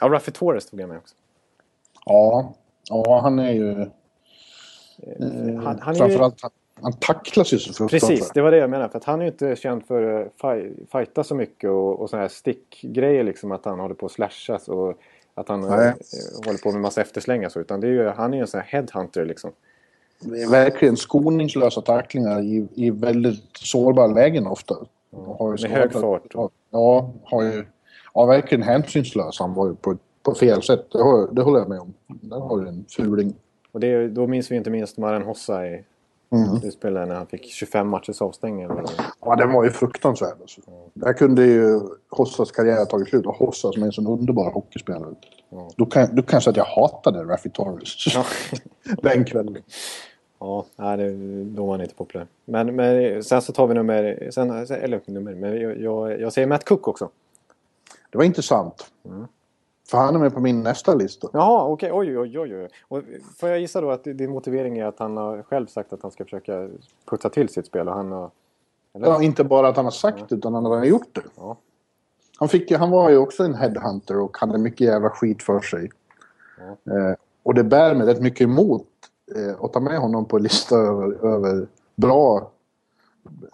ja, 0.00 0.08
Ruffy 0.08 0.32
Torres 0.32 0.66
tog 0.66 0.80
jag 0.80 0.88
med 0.88 0.98
också. 0.98 1.14
Ja, 2.06 2.54
ja, 2.90 3.20
han 3.22 3.38
är 3.38 3.52
ju... 3.52 3.70
Eh, 3.70 3.86
Han, 5.62 5.78
han 5.80 5.88
är 5.88 5.92
ju, 5.92 5.98
framförallt, 5.98 6.40
han, 6.82 6.92
tacklas 6.92 7.52
ju 7.52 7.58
så 7.58 7.72
fruktansvärt. 7.72 8.10
precis, 8.10 8.30
det 8.34 8.42
var 8.42 8.50
det 8.50 8.56
jag 8.56 8.70
menade. 8.70 8.88
För 8.88 8.98
att 8.98 9.04
han 9.04 9.20
är 9.20 9.24
ju 9.24 9.30
inte 9.30 9.56
känd 9.56 9.86
för 9.86 10.22
att 10.22 10.62
fighta 10.92 11.24
så 11.24 11.34
mycket 11.34 11.70
och, 11.70 12.00
och 12.00 12.10
sådana 12.10 12.22
här 12.22 12.28
stickgrejer. 12.28 13.24
Liksom 13.24 13.52
att 13.52 13.64
han 13.64 13.80
håller 13.80 13.94
på 13.94 14.06
att 14.06 14.12
slashas 14.12 14.68
och 14.68 14.98
att 15.34 15.48
han 15.48 15.60
Nej. 15.60 15.88
eh, 15.88 16.46
håller 16.46 16.58
på 16.58 16.72
med 16.72 16.80
massa 16.80 17.00
efterslängar. 17.00 17.48
Så, 17.48 17.60
utan 17.60 17.80
det 17.80 17.86
är 17.86 17.90
ju, 17.90 18.08
han 18.08 18.32
är 18.32 18.36
ju 18.36 18.40
en 18.40 18.46
sån 18.46 18.60
här 18.60 18.66
headhunter 18.66 19.24
liksom. 19.24 19.50
Det 20.20 20.42
är 20.42 20.50
verkligen 20.50 20.96
skoningslösa 20.96 21.80
tacklingar 21.80 22.42
i, 22.42 22.68
i 22.74 22.90
väldigt 22.90 23.56
sårbara 23.56 24.06
lägen 24.06 24.46
ofta. 24.46 24.76
Ju 25.40 25.68
med 25.68 25.70
hög 25.70 25.92
fart. 25.92 26.34
Ja, 26.70 27.12
har 27.24 27.42
ju... 27.42 27.64
Ja, 28.14 28.24
verkligen 28.24 28.62
hänsynslös. 28.62 29.38
Han 29.38 29.54
var 29.54 29.66
ju 29.66 29.74
på, 29.74 29.96
på 30.22 30.34
fel 30.34 30.62
sätt. 30.62 30.86
Det, 30.92 31.02
har, 31.02 31.34
det 31.34 31.42
håller 31.42 31.58
jag 31.58 31.68
med 31.68 31.80
om. 31.80 31.94
Där 32.06 32.40
har 32.40 32.60
du 32.60 32.68
en 32.68 32.84
fuling. 32.88 33.34
Och 33.72 33.80
det, 33.80 34.08
då 34.08 34.26
minns 34.26 34.50
vi 34.50 34.56
inte 34.56 34.70
minst 34.70 34.98
Maren 34.98 35.22
Hossa 35.22 35.66
i 35.66 35.84
Mm. 36.34 36.60
det 36.60 36.70
spelet 36.70 37.08
när 37.08 37.14
han 37.14 37.26
fick 37.26 37.52
25 37.52 37.88
matchers 37.88 38.22
avstängning. 38.22 38.64
eller 38.64 38.74
vad 38.74 38.84
det 38.84 38.92
var. 39.20 39.30
Ja, 39.30 39.36
den 39.36 39.52
var 39.52 39.64
ju 39.64 39.70
fruktansvärd. 39.70 40.36
Alltså. 40.40 40.60
Där 40.94 41.12
kunde 41.12 41.46
ju 41.46 41.80
Hossas 42.10 42.50
karriär 42.50 42.78
ha 42.78 42.84
tagit 42.84 43.08
slut. 43.08 43.26
Och 43.26 43.34
Hossa 43.34 43.72
som 43.72 43.82
är 43.82 43.86
en 43.86 43.92
sån 43.92 44.06
underbar 44.06 44.50
hockeyspelare. 44.50 45.14
Ja. 45.50 45.70
Då 45.76 45.86
kan, 45.86 46.16
då 46.16 46.22
kan 46.22 46.36
jag 46.36 46.42
säga 46.42 46.50
att 46.50 46.56
jag 46.56 46.82
hatade 46.82 47.24
Raffi 47.24 47.50
Torres. 47.50 48.14
Ja. 48.14 48.24
den 49.02 49.24
kvällen. 49.24 49.56
Ja, 50.38 50.64
nej, 50.76 50.96
det, 50.96 51.44
då 51.44 51.64
var 51.66 51.72
han 51.72 51.80
inte 51.80 51.94
populär. 51.94 52.26
Men, 52.44 52.76
men 52.76 53.24
sen 53.24 53.42
så 53.42 53.52
tar 53.52 53.66
vi 53.66 53.74
nummer... 53.74 54.30
Sen, 54.30 54.50
eller 54.50 55.00
nummer, 55.06 55.34
men 55.34 55.60
jag, 55.60 55.80
jag, 55.80 56.20
jag 56.20 56.32
säger 56.32 56.48
Matt 56.48 56.64
Cook 56.64 56.88
också. 56.88 57.08
Det 58.10 58.18
var 58.18 58.24
intressant. 58.24 58.90
Mm. 59.04 59.26
För 59.88 59.98
han 59.98 60.14
är 60.14 60.18
med 60.18 60.34
på 60.34 60.40
min 60.40 60.62
nästa 60.62 60.94
lista. 60.94 61.28
Jaha, 61.32 61.64
okej. 61.64 61.92
Oj, 61.92 62.18
oj, 62.18 62.38
oj, 62.38 62.56
oj. 62.56 62.68
Och 62.88 63.02
får 63.40 63.48
jag 63.48 63.60
gissa 63.60 63.80
då 63.80 63.90
att 63.90 64.04
din 64.04 64.30
motivering 64.30 64.78
är 64.78 64.86
att 64.86 64.98
han 64.98 65.16
har 65.16 65.42
själv 65.42 65.66
sagt 65.66 65.92
att 65.92 66.02
han 66.02 66.10
ska 66.10 66.24
försöka 66.24 66.68
putsa 67.10 67.30
till 67.30 67.48
sitt 67.48 67.66
spel 67.66 67.88
och 67.88 67.94
han 67.94 68.12
har... 68.12 68.30
Eller? 68.94 69.06
Ja, 69.06 69.22
inte 69.22 69.44
bara 69.44 69.68
att 69.68 69.76
han 69.76 69.84
har 69.84 69.92
sagt 69.92 70.28
det, 70.28 70.34
utan 70.34 70.54
han 70.54 70.64
har 70.64 70.84
gjort 70.84 71.14
det. 71.14 71.22
Ja. 71.36 71.56
Han, 72.38 72.48
fick, 72.48 72.72
han 72.72 72.90
var 72.90 73.10
ju 73.10 73.16
också 73.16 73.42
en 73.42 73.54
headhunter 73.54 74.20
och 74.20 74.36
hade 74.38 74.58
mycket 74.58 74.80
jävla 74.80 75.10
skit 75.10 75.42
för 75.42 75.60
sig. 75.60 75.90
Eh, 76.60 77.16
och 77.42 77.54
det 77.54 77.64
bär 77.64 77.94
mig 77.94 78.06
rätt 78.06 78.20
mycket 78.20 78.40
emot 78.40 78.86
eh, 79.36 79.64
att 79.64 79.72
ta 79.72 79.80
med 79.80 79.98
honom 79.98 80.24
på 80.24 80.38
lista 80.38 80.76
över, 80.76 81.26
över 81.26 81.66
bra, 81.96 82.50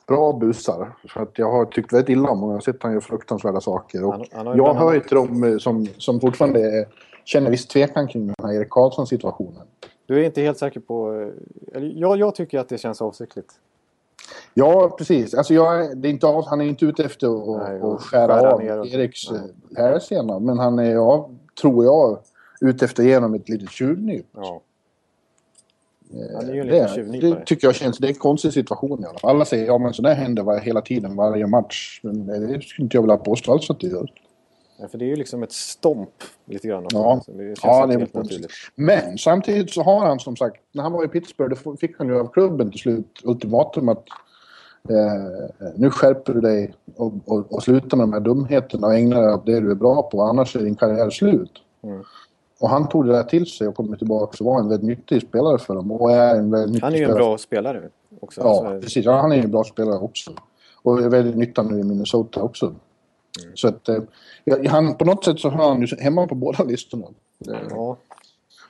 bra 0.07 0.33
busar. 0.33 0.93
För 1.09 1.23
att 1.23 1.39
jag 1.39 1.53
har 1.53 1.65
tyckt 1.65 1.93
väldigt 1.93 2.09
illa 2.09 2.29
om 2.31 2.39
honom. 2.39 2.49
Jag 2.49 2.57
har 2.57 2.61
sett 2.61 2.83
han 2.83 2.93
gör 2.93 3.01
fruktansvärda 3.01 3.61
saker. 3.61 4.05
Och 4.05 4.13
Han- 4.13 4.25
han 4.47 4.57
jag 4.57 4.75
hör 4.75 4.93
ju 4.95 5.01
till 5.01 5.15
dem 5.17 5.45
eh, 5.45 5.59
som, 5.59 5.87
som 5.99 6.21
fortfarande 6.21 6.61
är, 6.61 6.87
känner 7.25 7.51
viss 7.51 7.67
tvekan 7.67 8.09
kring 8.09 8.27
den 8.27 8.35
här 8.43 8.53
Erik 8.53 8.71
Karlsson-situationen. 8.71 9.63
Du 10.07 10.21
är 10.21 10.25
inte 10.25 10.41
helt 10.43 10.59
säker 10.59 10.81
på... 10.81 11.11
Eller, 11.75 11.93
jag, 12.01 12.17
jag 12.19 12.35
tycker 12.35 12.59
att 12.59 12.69
det 12.69 12.79
känns 12.79 13.03
avsiktligt. 13.03 13.53
Ja, 14.55 14.95
precis. 14.99 15.35
Alltså 15.35 15.55
jag, 15.55 15.99
det 15.99 16.09
är 16.09 16.11
inte 16.11 16.27
av, 16.27 16.47
han 16.47 16.61
är 16.61 16.65
inte 16.65 16.85
ute 16.85 17.05
efter 17.05 17.27
att, 17.27 17.69
Nej, 17.69 17.81
och 17.83 18.01
skära, 18.01 18.39
skära 18.39 18.53
av 18.55 18.61
ner 18.63 18.95
Eriks 18.95 19.31
eh, 19.31 19.41
hälsena. 19.77 20.39
Men 20.39 20.59
han 20.59 20.79
är, 20.79 20.91
ja, 20.93 21.31
tror 21.63 21.85
jag, 21.85 22.19
ute 22.61 22.85
efter 22.85 23.03
att 23.03 23.07
ge 23.09 23.15
honom 23.15 23.35
ett 23.35 23.49
litet 23.49 23.71
tjuvnyp. 23.71 24.27
Ja. 24.37 24.61
Eh, 26.13 26.55
ju 26.55 26.61
en 26.61 26.67
det, 27.13 27.21
det 27.21 27.45
tycker 27.47 27.67
jag 27.67 27.75
känns... 27.75 27.99
Det 27.99 28.07
är 28.07 28.09
en 28.09 28.15
konstig 28.15 28.53
situation 28.53 29.03
i 29.03 29.07
alla 29.07 29.19
fall. 29.19 29.31
Alla 29.31 29.45
säger 29.45 29.67
ja 29.67 29.79
men 29.79 29.93
sådär 29.93 30.15
händer 30.15 30.43
var, 30.43 30.59
hela 30.59 30.81
tiden, 30.81 31.17
varje 31.17 31.47
match. 31.47 32.01
Men 32.03 32.27
det 32.27 32.63
skulle 32.63 32.85
inte 32.85 32.97
jag 32.97 33.03
vilja 33.03 33.17
påstå 33.17 33.53
alls 33.53 33.71
att 33.71 33.81
det 33.81 33.87
gör. 33.87 34.11
Ja, 34.81 34.89
för 34.89 34.99
det 34.99 35.05
är 35.05 35.09
ju 35.09 35.17
liksom 35.17 35.43
ett 35.43 35.53
stomp 35.53 36.11
lite 36.45 36.69
grann. 36.69 36.85
också. 36.85 36.97
Ja. 36.97 37.21
Så 37.25 37.33
Det 37.33 37.45
känns 37.45 37.61
Ja, 37.63 37.87
det 37.87 37.95
är 37.95 37.99
helt 37.99 38.15
naturligt. 38.15 38.51
Men 38.75 39.19
samtidigt 39.19 39.71
så 39.71 39.83
har 39.83 40.07
han 40.07 40.19
som 40.21 40.37
sagt, 40.37 40.57
när 40.73 40.83
han 40.83 40.93
var 40.93 41.05
i 41.05 41.09
Pittsburgh, 41.09 41.63
då 41.65 41.77
fick 41.77 41.99
han 41.99 42.09
ju 42.09 42.21
av 42.21 42.33
klubben 42.33 42.71
till 42.71 42.81
slut 42.81 43.21
ultimatum 43.25 43.89
att 43.89 44.05
eh, 44.89 45.71
nu 45.77 45.91
skärper 45.91 46.33
du 46.33 46.41
dig 46.41 46.75
och, 46.97 47.13
och, 47.25 47.53
och 47.53 47.63
slutar 47.63 47.97
med 47.97 48.05
de 48.05 48.13
här 48.13 48.21
dumheterna 48.21 48.87
och 48.87 48.95
ägnar 48.95 49.23
dig 49.23 49.35
åt 49.35 49.47
det 49.47 49.61
du 49.61 49.71
är 49.71 49.75
bra 49.75 50.03
på, 50.03 50.23
annars 50.23 50.57
är 50.57 50.61
din 50.61 50.77
karriär 50.77 51.11
slut. 51.11 51.53
Mm. 51.83 52.03
Och 52.61 52.69
han 52.69 52.89
tog 52.89 53.07
det 53.07 53.13
där 53.13 53.23
till 53.23 53.47
sig 53.47 53.69
och 53.69 53.75
kom 53.75 53.97
tillbaka 53.97 54.37
och 54.41 54.47
var 54.47 54.61
en 54.61 54.69
väldigt 54.69 54.87
nyttig 54.89 55.23
spelare 55.23 55.59
för 55.59 55.75
dem. 55.75 55.93
Och 55.93 56.13
är 56.13 56.35
en 56.35 56.51
väldigt 56.51 56.71
nyttig 56.71 56.83
Han 56.85 56.95
är 56.95 56.99
ju 56.99 57.05
en 57.05 57.15
bra 57.15 57.39
spelare 57.39 57.89
också. 58.21 58.41
Ja, 58.41 58.49
Alltså, 58.49 58.81
precis. 58.81 59.05
Ja, 59.05 59.13
han 59.21 59.33
är 59.33 59.37
ju 59.37 59.43
en 59.43 59.51
bra 59.51 59.65
spelare 59.65 59.99
också. 59.99 60.31
Och 60.83 61.03
är 61.03 61.09
väldigt 61.09 61.37
nyttig 61.37 61.65
nu 61.65 61.79
i 61.81 61.83
Minnesota 61.83 62.43
också. 62.43 62.67
Mm. 62.67 63.57
Så 63.57 63.69
att, 63.69 63.89
eh, 63.89 63.99
ja, 64.45 64.57
han, 64.69 64.95
på 64.95 65.05
något 65.05 65.25
sätt 65.25 65.41
så 65.41 65.49
har 65.49 65.69
han 65.69 65.83
ju 65.83 65.97
hemma 66.01 66.27
på 66.27 66.35
båda 66.35 66.65
listorna. 66.65 67.07
Ja. 67.71 67.97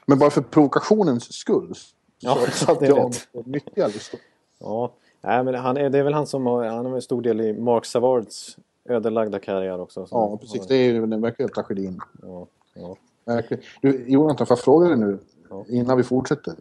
Men 0.06 0.18
bara 0.18 0.30
för 0.30 0.42
provokationens 0.42 1.32
skull 1.32 1.74
Ja, 2.20 2.38
så 2.46 2.50
satt 2.50 2.80
det 2.80 2.86
är 2.86 2.90
jag 2.96 3.12
på 3.32 3.42
nyttiga 3.44 3.86
listor. 3.86 4.20
Ja, 4.60 4.92
Nej, 5.22 5.44
men 5.44 5.54
han 5.54 5.76
är, 5.76 5.90
det 5.90 5.98
är 5.98 6.02
väl 6.02 6.14
han 6.14 6.26
som 6.26 6.46
har, 6.46 6.64
han 6.64 6.86
har 6.86 6.94
en 6.94 7.02
stor 7.02 7.22
del 7.22 7.40
i 7.40 7.52
Mark 7.52 7.84
Savards 7.84 8.56
ödelagda 8.88 9.38
karriär 9.38 9.80
också. 9.80 10.06
så- 10.06 10.16
Ja, 10.16 10.36
precis. 10.36 10.66
Det 10.66 10.76
är 10.76 10.92
ju 10.92 11.06
den 11.06 11.20
verkliga 11.20 11.48
tragedin. 11.48 12.00
Ja, 12.22 12.46
ja. 12.74 12.96
Verkligen. 13.24 13.62
Du, 13.82 14.04
Jonathan, 14.06 14.46
får 14.46 14.56
jag 14.56 14.64
fråga 14.64 14.88
dig 14.88 14.96
nu 14.98 15.18
Ja. 15.50 15.64
innan 15.68 15.96
vi 15.96 16.02
fortsätter? 16.02 16.54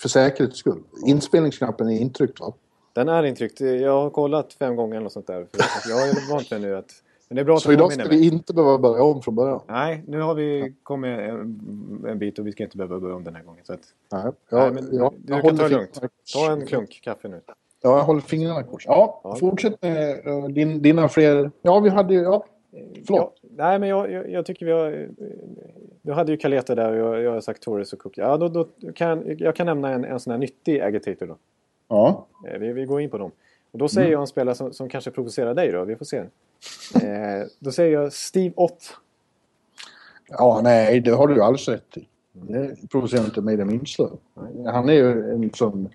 För 0.00 0.08
säkerhets 0.08 0.56
skull. 0.58 0.78
Inspelningsknappen 1.06 1.88
är 1.88 1.98
intryckt 2.00 2.40
va? 2.40 2.52
Den 2.92 3.08
är 3.08 3.22
intryckt. 3.22 3.60
Jag 3.60 4.02
har 4.02 4.10
kollat 4.10 4.52
fem 4.52 4.76
gånger 4.76 4.94
eller 4.94 5.02
något 5.02 5.12
sånt 5.12 5.26
där. 5.26 5.46
Jag 5.88 6.08
är 6.08 6.32
vant 6.32 6.50
med 6.50 6.60
nu 6.60 6.76
att... 6.76 6.92
Men 7.28 7.36
det 7.36 7.42
är 7.42 7.44
bra 7.44 7.54
att 7.56 7.62
Så 7.62 7.72
idag 7.72 7.92
ska 7.92 8.08
vi 8.08 8.26
inte 8.26 8.54
behöva 8.54 8.78
börja 8.78 9.02
om 9.02 9.22
från 9.22 9.34
början. 9.34 9.60
Nej, 9.68 10.04
nu 10.06 10.20
har 10.20 10.34
vi 10.34 10.74
kommit 10.82 11.18
en, 11.20 12.04
en 12.08 12.18
bit 12.18 12.38
och 12.38 12.46
vi 12.46 12.52
ska 12.52 12.62
inte 12.64 12.76
behöva 12.76 13.00
börja 13.00 13.14
om 13.16 13.24
den 13.24 13.34
här 13.34 13.42
gången. 13.42 13.64
Så 13.64 13.72
att, 13.72 13.80
Nej, 14.12 14.22
Nej, 14.24 14.32
jag, 14.48 14.74
men 14.74 14.88
jag, 14.96 15.14
du 15.18 15.32
jag 15.34 15.42
kan 15.42 15.56
ta 15.56 15.62
det 15.62 15.68
lugnt. 15.74 16.00
ta 16.34 16.52
en 16.52 16.66
klunk 16.66 17.00
kaffe 17.04 17.28
nu. 17.28 17.40
Ja, 17.82 17.96
jag 17.98 18.04
håller 18.04 18.20
fingrarna 18.20 18.62
kors. 18.62 18.84
Ja, 18.86 19.20
Ja. 19.24 19.36
fortsätt 19.36 19.82
med 19.82 20.26
eh, 20.26 20.44
din, 20.48 20.82
dina 20.82 21.08
fler... 21.08 21.50
Ja, 21.62 21.80
vi 21.80 21.88
hade 21.90 22.14
ju... 22.14 22.20
Ja, 22.22 22.44
förlåt. 23.06 23.38
Ja, 23.42 23.48
nej, 23.56 23.78
men 23.78 23.88
jag, 23.88 24.10
jag, 24.12 24.30
jag 24.30 24.46
tycker 24.46 24.66
vi 24.66 24.72
har... 24.72 25.08
du 26.02 26.12
hade 26.12 26.32
ju 26.32 26.38
Caleta 26.38 26.74
där 26.74 26.90
och 26.92 26.98
jag, 26.98 27.22
jag 27.22 27.32
har 27.32 27.40
sagt 27.40 27.62
Torres 27.62 27.92
och 27.92 27.98
Cook. 27.98 28.18
Ja, 28.18 28.36
då, 28.36 28.48
då 28.48 28.68
kan, 28.94 29.36
jag 29.38 29.56
kan 29.56 29.66
nämna 29.66 29.90
en, 29.90 30.04
en 30.04 30.20
sån 30.20 30.30
här 30.30 30.38
nyttig 30.38 30.80
agitator 30.80 31.26
då. 31.26 31.36
Ja. 31.88 32.26
Eh, 32.48 32.58
Vi, 32.58 32.72
vi 32.72 32.84
går 32.84 33.00
in 33.00 33.10
på 33.10 33.18
dem. 33.18 33.30
Och 33.72 33.78
då 33.78 33.88
säger 33.88 34.12
jag 34.12 34.20
en 34.20 34.26
spelare 34.26 34.54
som, 34.54 34.72
som 34.72 34.88
kanske 34.88 35.10
provocerar 35.10 35.54
dig 35.54 35.72
då. 35.72 35.84
Vi 35.84 35.96
får 35.96 36.04
se. 36.04 36.16
Eh, 36.16 37.46
då 37.58 37.72
säger 37.72 37.92
jag 37.92 38.12
Steve 38.12 38.54
Ott. 38.56 38.96
Ja, 40.28 40.60
nej, 40.64 41.00
det 41.00 41.10
har 41.10 41.28
du 41.28 41.42
alldeles 41.42 41.68
rätt 41.68 41.96
i. 41.96 42.06
Det 42.32 42.88
provocerar 42.90 43.24
inte 43.24 43.40
mig 43.40 43.56
det 43.56 43.64
minsta. 43.64 44.10
Han 44.66 44.88
är 44.88 44.92
ju 44.92 45.30
en 45.32 45.50
som, 45.54 45.88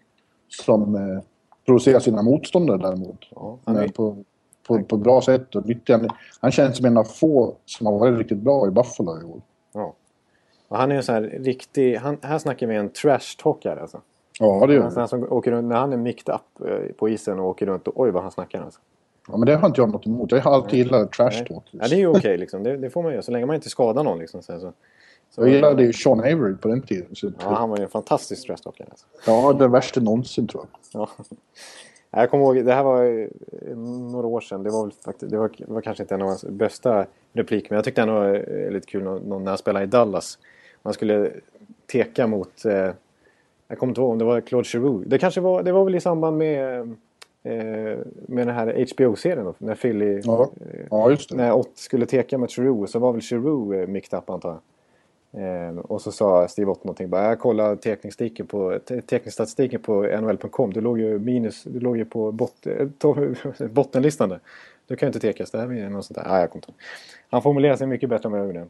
som 0.48 0.96
eh, 0.96 1.24
provocerar 1.66 2.00
sina 2.00 2.22
motståndare 2.22 2.78
däremot. 2.78 3.28
Ja, 3.30 3.60
han 3.64 3.76
är, 3.76 3.88
på, 3.88 4.24
på, 4.68 4.84
på 4.84 4.98
bra 4.98 5.22
sätt 5.22 5.56
och 5.56 5.66
nyttig. 5.66 5.94
Han, 5.94 6.10
han 6.40 6.52
känns 6.52 6.78
som 6.78 6.86
en 6.86 6.98
av 6.98 7.04
få 7.04 7.56
som 7.66 7.88
har 7.88 8.00
varit 8.00 8.18
riktigt 8.18 8.38
bra 8.38 8.68
i 8.68 8.72
Buffalo 8.72 9.22
i 9.22 9.24
år. 9.24 9.42
Och 10.68 10.78
han 10.78 10.92
är 10.92 10.96
en 10.96 11.04
sån 11.04 11.16
här 11.16 11.22
riktig... 11.22 11.96
Han, 11.96 12.18
här 12.22 12.38
snackar 12.38 12.68
vi 12.68 12.76
en 12.76 12.90
trash-talkare 12.90 13.82
alltså. 13.82 14.02
Ja, 14.40 14.66
det 14.68 14.74
gör 14.74 14.92
han. 14.96 15.08
som 15.08 15.32
åker 15.34 15.52
runt, 15.52 15.68
när 15.68 15.76
han 15.76 15.94
är 15.94 15.98
micked 15.98 16.36
up 16.36 16.70
eh, 16.70 16.96
på 16.98 17.10
isen 17.10 17.40
och 17.40 17.46
åker 17.46 17.66
runt 17.66 17.88
och 17.88 18.00
oj 18.00 18.12
vad 18.12 18.24
han 18.24 18.32
snackar 18.32 18.62
alltså. 18.62 18.80
Ja, 19.28 19.38
men 19.38 19.46
det 19.46 19.56
har 19.56 19.68
inte 19.68 19.82
jag 19.82 19.92
något 19.92 20.06
emot. 20.06 20.32
Jag 20.32 20.42
har 20.42 20.54
alltid 20.54 20.80
gillat 20.80 21.12
trash 21.12 21.30
Nej. 21.32 21.46
talk. 21.48 21.64
Ja, 21.72 21.88
det 21.88 21.96
är 21.96 22.00
ju 22.00 22.08
okej 22.08 22.38
liksom. 22.38 22.64
Det, 22.64 22.78
det 22.78 22.90
får 22.90 23.04
man 23.04 23.12
göra 23.12 23.22
så 23.22 23.32
länge 23.32 23.46
man 23.46 23.56
inte 23.56 23.70
skadar 23.70 24.04
någon 24.04 24.20
liksom. 24.20 24.42
Så, 24.42 24.60
så. 24.60 24.74
Så, 25.30 25.42
Jag 25.42 25.50
gillade 25.50 25.84
ju 25.84 25.94
Sean 25.94 26.20
Avery 26.20 26.56
på 26.56 26.68
den 26.68 26.82
tiden. 26.82 27.16
Så 27.16 27.32
Ja, 27.40 27.54
han 27.54 27.70
var 27.70 27.78
ju 27.78 27.84
en 27.84 27.90
fantastisk 27.90 28.48
trash-talkare 28.48 28.88
alltså. 28.90 29.06
ja, 29.26 29.54
den 29.54 29.72
värsta 29.72 30.02
någonsin 30.02 30.48
tror 30.48 30.66
jag. 30.92 31.02
Ja. 31.02 31.10
Jag 32.12 32.32
kommer 32.32 32.44
ihåg, 32.44 32.66
det 32.66 32.74
här 32.74 32.84
var 32.84 33.06
eh, 33.06 33.78
några 33.78 34.28
år 34.28 34.42
sedan. 34.42 34.64
Det 34.64 34.70
var, 34.70 34.84
väl 34.84 34.92
faktiskt, 35.06 35.32
det 35.32 35.38
var, 35.38 35.52
var 35.68 35.82
kanske 35.82 36.04
inte 36.04 36.16
en 36.16 36.22
av 36.22 36.28
hans 36.28 36.44
bästa 36.44 37.06
repliker. 37.34 37.70
Men 37.70 37.76
jag 37.76 37.86
tyckte 37.86 38.02
ändå 38.02 38.14
det 38.14 38.20
var 38.20 38.66
eh, 38.66 38.72
lite 38.72 38.88
kul 38.88 39.04
när 39.04 39.46
han 39.46 39.58
spelade 39.58 39.86
i 39.86 39.88
Dallas. 39.88 40.40
Man 40.86 40.94
skulle 40.94 41.32
teka 41.92 42.28
mot... 42.28 42.66
Eh, 42.66 42.92
jag 43.68 43.80
kommer 43.80 43.92
inte 43.92 44.02
ihåg 44.02 44.12
om 44.12 44.18
det 44.18 44.26
var 44.26 44.42
Claude 44.42 44.68
Giroux. 44.68 45.06
Det 45.08 45.18
kanske 45.18 45.42
var, 45.42 45.64
det 45.64 45.72
var 45.72 45.86
väl 45.86 45.96
i 45.96 46.00
samband 46.00 46.38
med, 46.38 46.80
eh, 47.44 47.98
med 48.28 48.48
den 48.48 48.56
här 48.56 48.86
HBO-serien 48.94 49.46
då, 49.46 49.54
när 49.58 49.76
Philly... 49.76 50.22
Ja. 50.24 50.50
Ja, 50.90 51.10
just 51.10 51.30
det. 51.30 51.36
när 51.36 51.54
Ott 51.54 51.72
skulle 51.78 52.06
teka 52.06 52.38
mot 52.38 52.52
Giroux 52.52 52.92
så 52.92 53.00
var 53.00 53.12
väl 53.12 53.22
Giroux 53.22 53.76
eh, 53.76 53.88
micked 53.88 54.20
up 54.20 54.30
antar 54.30 54.50
jag. 54.50 54.60
Eh, 55.44 55.78
och 55.78 56.02
så 56.02 56.12
sa 56.12 56.48
Steve 56.48 56.72
Ott 56.72 56.84
någonting 56.84 57.10
bara, 57.10 57.24
jag 57.24 57.40
kollade 57.40 57.76
tekningsstatistiken 57.78 58.48
på, 58.48 58.80
te- 58.80 59.78
på 59.78 60.22
NHL.com. 60.22 60.74
Du 60.74 60.82
låg 60.82 61.00
ju 61.00 61.20
minus, 61.20 61.64
du 61.64 61.80
låg 61.80 61.98
ju 61.98 62.06
på 62.06 62.32
bot, 62.32 62.68
eh, 62.68 63.68
bottenlistan 63.70 64.30
där. 64.30 64.40
Du 64.88 64.96
kan 64.96 65.08
ju 65.08 65.10
inte 65.10 65.20
tekas, 65.20 65.52
det 65.52 65.58
här 65.58 65.74
är 65.74 65.90
något 65.90 66.06
sånt 66.06 66.16
där. 66.16 66.26
Ah, 66.28 66.40
jag 66.40 66.50
kommer 66.52 66.64
inte. 66.68 66.74
Han 67.30 67.42
formulerar 67.42 67.76
sig 67.76 67.88
mycket 67.88 68.10
bättre 68.10 68.28
än 68.28 68.32
vad 68.32 68.42
jag 68.42 68.48
gjorde. 68.48 68.66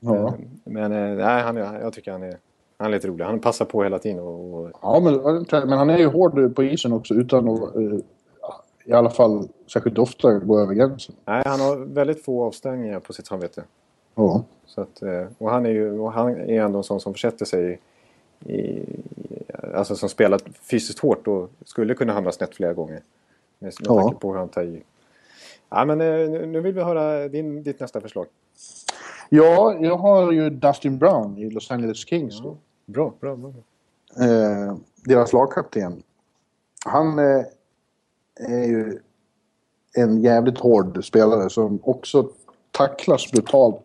Ja. 0.00 0.34
Men 0.64 0.92
eh, 0.92 1.16
nej, 1.26 1.42
han, 1.42 1.56
jag 1.56 1.92
tycker 1.92 2.12
han 2.12 2.22
är, 2.22 2.36
han 2.78 2.86
är 2.86 2.90
lite 2.92 3.08
rolig. 3.08 3.24
Han 3.24 3.40
passar 3.40 3.64
på 3.64 3.82
hela 3.82 3.98
tiden 3.98 4.18
och, 4.20 4.54
och 4.54 4.70
Ja, 4.82 5.00
men, 5.00 5.14
men 5.68 5.78
han 5.78 5.90
är 5.90 5.98
ju 5.98 6.06
hård 6.06 6.54
på 6.56 6.62
isen 6.64 6.92
också 6.92 7.14
utan 7.14 7.48
att 7.48 7.76
eh, 7.76 7.82
i 8.84 8.92
alla 8.92 9.10
fall 9.10 9.48
särskilt 9.72 9.98
ofta 9.98 10.32
gå 10.38 10.60
över 10.60 10.74
gränsen. 10.74 11.14
nej, 11.24 11.42
han 11.46 11.60
har 11.60 11.76
väldigt 11.76 12.24
få 12.24 12.44
avstängningar 12.44 13.00
på 13.00 13.12
sitt 13.12 13.26
samvete. 13.26 13.62
Ja. 14.14 14.44
Så 14.66 14.80
att, 14.80 15.02
eh, 15.02 15.24
och 15.38 15.50
han 15.50 15.66
är 15.66 15.70
ju 15.70 16.02
han 16.06 16.28
är 16.30 16.60
ändå 16.60 16.78
en 16.78 16.84
sån 16.84 17.00
som 17.00 17.12
försätter 17.14 17.44
sig 17.44 17.80
i, 18.46 18.82
alltså 19.74 19.96
som 19.96 20.08
spelar 20.08 20.40
fysiskt 20.70 20.98
hårt 20.98 21.28
och 21.28 21.50
skulle 21.64 21.94
kunna 21.94 22.12
hamna 22.12 22.32
snett 22.32 22.54
flera 22.54 22.72
gånger. 22.72 23.00
Med, 23.58 23.72
med 23.80 23.88
Ja. 23.88 24.00
tanke 24.02 24.16
på 24.20 24.32
hur 24.32 24.38
han 24.38 24.48
tar 24.48 24.62
i. 24.62 24.82
Ja, 25.70 25.84
men 25.84 26.00
eh, 26.00 26.06
nu 26.30 26.46
nu 26.46 26.60
vill 26.60 26.74
vi 26.74 26.82
höra 26.82 27.28
din, 27.28 27.62
ditt 27.62 27.80
nästa 27.80 28.00
förslag. 28.00 28.26
Ja, 29.30 29.76
jag 29.80 29.96
har 29.96 30.32
ju 30.32 30.50
Dustin 30.50 30.98
Brown 30.98 31.38
i 31.38 31.50
Los 31.50 31.70
Angeles 31.70 32.08
Kings. 32.08 32.40
Då. 32.42 32.56
Bra, 32.86 33.14
bra, 33.20 33.36
bra. 33.36 33.52
Eh, 34.24 34.76
deras 35.04 35.32
lagkapten. 35.32 36.02
Han 36.84 37.18
eh, 37.18 37.44
är 38.48 38.64
ju 38.64 38.98
en 39.96 40.22
jävligt 40.22 40.58
hård 40.58 41.04
spelare 41.04 41.50
som 41.50 41.78
också 41.82 42.28
tacklas 42.70 43.30
brutalt. 43.32 43.82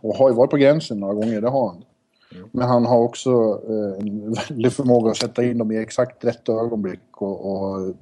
Och 0.00 0.14
har 0.14 0.28
ju 0.28 0.34
varit 0.34 0.50
på 0.50 0.56
gränsen 0.56 1.00
några 1.00 1.14
gånger, 1.14 1.40
det 1.40 1.48
har 1.48 1.68
han. 1.68 1.84
Men 2.52 2.68
han 2.68 2.86
har 2.86 2.98
också 2.98 3.62
eh, 3.68 4.06
en 4.06 4.32
väldig 4.32 4.72
förmåga 4.72 5.10
att 5.10 5.16
sätta 5.16 5.44
in 5.44 5.58
dem 5.58 5.72
i 5.72 5.76
exakt 5.76 6.24
rätt 6.24 6.48
ögonblick 6.48 7.00
och, 7.12 7.52
och 7.52 7.94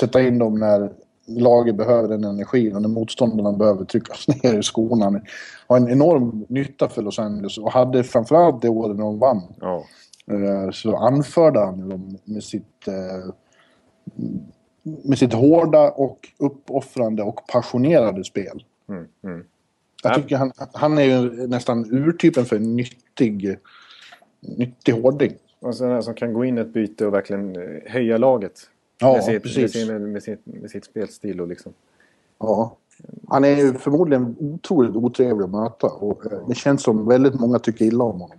sätta 0.00 0.22
in 0.22 0.38
dem 0.38 0.58
när 0.58 0.92
laget 1.26 1.74
behöver 1.76 2.08
den 2.08 2.24
energin 2.24 2.76
och 2.76 2.82
när 2.82 2.88
motståndarna 2.88 3.52
behöver 3.52 3.84
tryckas 3.84 4.28
ner 4.42 4.58
i 4.58 4.62
skorna. 4.62 5.04
Han 5.04 5.20
har 5.66 5.76
en 5.76 5.88
enorm 5.88 6.44
nytta 6.48 6.88
för 6.88 7.02
Los 7.02 7.18
Angeles 7.18 7.58
och 7.58 7.72
hade 7.72 8.04
framförallt 8.04 8.62
det 8.62 8.68
året 8.68 8.96
när 8.96 9.04
de 9.04 9.18
vann. 9.18 9.42
Ja, 9.60 9.84
Eh, 10.30 10.70
så 10.70 10.96
anförde 10.96 11.60
han 11.60 11.88
dem 11.88 12.18
med 12.24 12.44
sitt, 12.44 12.88
eh, 12.88 13.30
med 14.82 15.18
sitt 15.18 15.32
hårda 15.32 15.90
och 15.90 16.28
uppoffrande 16.38 17.22
och 17.22 17.40
passionerade 17.52 18.24
spel. 18.24 18.64
mm, 18.88 19.06
mm. 19.24 19.44
Jag 20.02 20.12
Ja. 20.12 20.16
tycker 20.16 20.36
han, 20.36 20.52
han 20.72 20.98
är 20.98 21.02
ju 21.02 21.46
nästan 21.46 21.94
urtypen 21.94 22.44
för 22.44 22.56
en 22.56 22.76
nyttig, 22.76 23.56
nyttig 24.40 24.92
hårding. 24.92 25.32
Sådana 25.72 25.94
här 25.94 26.02
som 26.02 26.14
kan 26.14 26.32
gå 26.32 26.44
in 26.44 26.58
i 26.58 26.60
ett 26.60 26.72
byte 26.72 27.06
och 27.06 27.14
verkligen 27.14 27.56
eh, 27.56 27.62
höja 27.92 28.18
laget. 28.18 28.60
Ja, 29.00 29.12
med, 29.12 29.24
sitt, 29.24 29.32
med, 29.32 29.42
precis. 29.42 29.72
sin, 29.72 30.12
med, 30.12 30.22
sitt, 30.22 30.46
med 30.46 30.70
sitt 30.70 30.84
spelstil 30.84 31.40
och 31.40 31.48
liksom. 31.48 31.72
Ja. 32.38 32.76
Han 33.28 33.44
är 33.44 33.56
ju 33.56 33.72
förmodligen 33.74 34.36
otroligt 34.40 34.96
otrevlig 34.96 35.44
att 35.44 35.50
möta 35.50 35.86
och 35.86 36.32
eh, 36.32 36.38
det 36.48 36.54
känns 36.54 36.82
som 36.82 37.08
väldigt 37.08 37.40
många 37.40 37.58
tycker 37.58 37.84
illa 37.84 38.04
om 38.04 38.20
honom. 38.20 38.38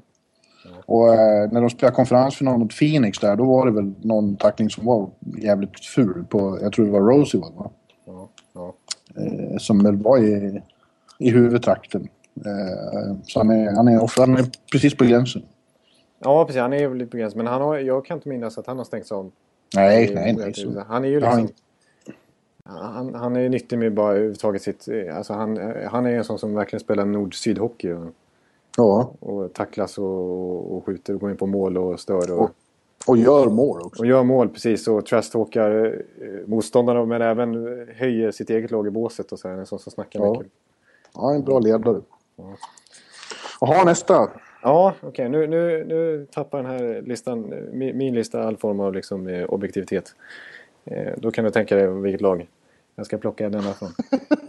Och 0.85 1.13
eh, 1.13 1.51
när 1.51 1.61
de 1.61 1.69
spelade 1.69 1.95
konferensfinal 1.95 2.57
mot 2.57 2.77
Phoenix 2.79 3.19
där, 3.19 3.35
då 3.35 3.45
var 3.45 3.65
det 3.65 3.71
väl 3.71 3.93
någon 4.01 4.35
tackling 4.35 4.69
som 4.69 4.85
var 4.85 5.09
jävligt 5.37 5.85
ful 5.85 6.25
på, 6.29 6.59
jag 6.61 6.73
tror 6.73 6.85
det 6.85 6.91
var 6.91 7.01
Rosie 7.01 7.41
va? 7.41 7.69
Ja, 8.05 8.29
ja. 8.53 8.73
eh, 9.15 9.57
som 9.57 9.83
väl 9.83 9.95
var 9.95 10.17
i, 10.17 10.61
i 11.19 11.29
huvudtrakten. 11.29 12.07
Eh, 12.45 13.15
så 13.23 13.39
han 13.39 13.49
är, 13.49 13.71
han, 13.75 13.87
är, 13.87 14.03
ofta- 14.03 14.21
han 14.21 14.37
är 14.37 14.45
precis 14.71 14.97
på 14.97 15.05
gränsen. 15.05 15.41
ja, 16.19 16.45
precis. 16.45 16.61
Han 16.61 16.73
är 16.73 16.79
ju 16.79 16.93
lite 16.95 17.11
begränsad. 17.11 17.37
Men 17.37 17.47
han 17.47 17.61
har, 17.61 17.77
jag 17.77 18.05
kan 18.05 18.17
inte 18.17 18.29
minnas 18.29 18.57
att 18.57 18.67
han 18.67 18.77
har 18.77 18.85
stängts 18.85 19.11
av. 19.11 19.31
Nej, 19.75 20.11
nej, 20.15 20.35
nej. 20.39 20.53
Så. 20.53 20.83
Han 20.87 21.03
är 21.05 21.09
ju 21.09 21.19
Ja, 21.19 21.35
liksom... 21.37 21.55
Han, 22.69 23.15
han 23.15 23.35
är 23.35 23.49
nyttig 23.49 23.79
med 23.79 23.93
bara 23.93 24.11
överhuvudtaget 24.11 24.61
sitt... 24.61 24.87
Alltså 25.13 25.33
han, 25.33 25.57
han 25.91 26.05
är 26.05 26.11
en 26.17 26.23
sån 26.23 26.39
som 26.39 26.53
verkligen 26.53 26.79
spelar 26.79 27.05
nord-syd-hockey. 27.05 27.93
Och, 27.93 28.13
Ja, 28.77 29.11
och 29.19 29.53
tacklas 29.53 29.97
och, 29.97 30.75
och 30.77 30.85
skjuter 30.85 31.13
och 31.13 31.19
går 31.19 31.31
in 31.31 31.37
på 31.37 31.45
mål 31.45 31.77
och 31.77 31.99
stör. 31.99 32.31
Och, 32.31 32.41
Och- 32.41 32.51
och 33.07 33.17
gör 33.17 33.45
mål 33.49 33.81
också. 33.81 34.01
och 34.03 34.07
gör 34.07 34.23
mål 34.23 34.49
precis. 34.49 34.87
Och 34.87 35.05
trashtalkar 35.05 35.85
eh, 36.21 36.47
motståndarna 36.47 37.05
men 37.05 37.21
även 37.21 37.53
höjer 37.95 38.31
sitt 38.31 38.49
eget 38.49 38.71
lag 38.71 38.87
i 38.87 38.89
båset. 38.89 39.31
Och 39.31 39.39
så 39.39 39.47
här, 39.47 39.57
en 39.57 39.65
sån 39.65 39.79
som 39.79 39.91
snackar 39.91 40.19
Ja. 40.19 40.31
mycket. 40.31 40.47
Ja, 41.13 41.33
en 41.33 41.43
bra 41.43 41.59
ledare. 41.59 42.01
Jaha, 43.61 43.83
nästa. 43.83 44.29
Ja, 44.67 44.93
okej. 45.01 45.29
Nu, 45.29 45.47
nu, 45.47 45.83
nu 45.85 46.25
tappar 46.31 46.57
den 46.63 46.71
här 46.71 47.01
listan, 47.01 47.53
min, 47.71 47.97
min 47.97 48.15
lista, 48.15 48.43
all 48.43 48.57
form 48.57 48.79
av 48.79 48.93
liksom, 48.93 49.27
eh, 49.27 49.43
objektivitet. 49.45 50.15
Eh, 50.85 51.13
då 51.17 51.31
kan 51.31 51.43
du 51.45 51.51
tänka 51.51 51.75
dig 51.75 51.87
vilket 51.87 52.21
lag 52.21 52.47
jag 52.95 53.05
ska 53.05 53.17
plocka 53.17 53.49
denna 53.49 53.73
från. 53.73 53.89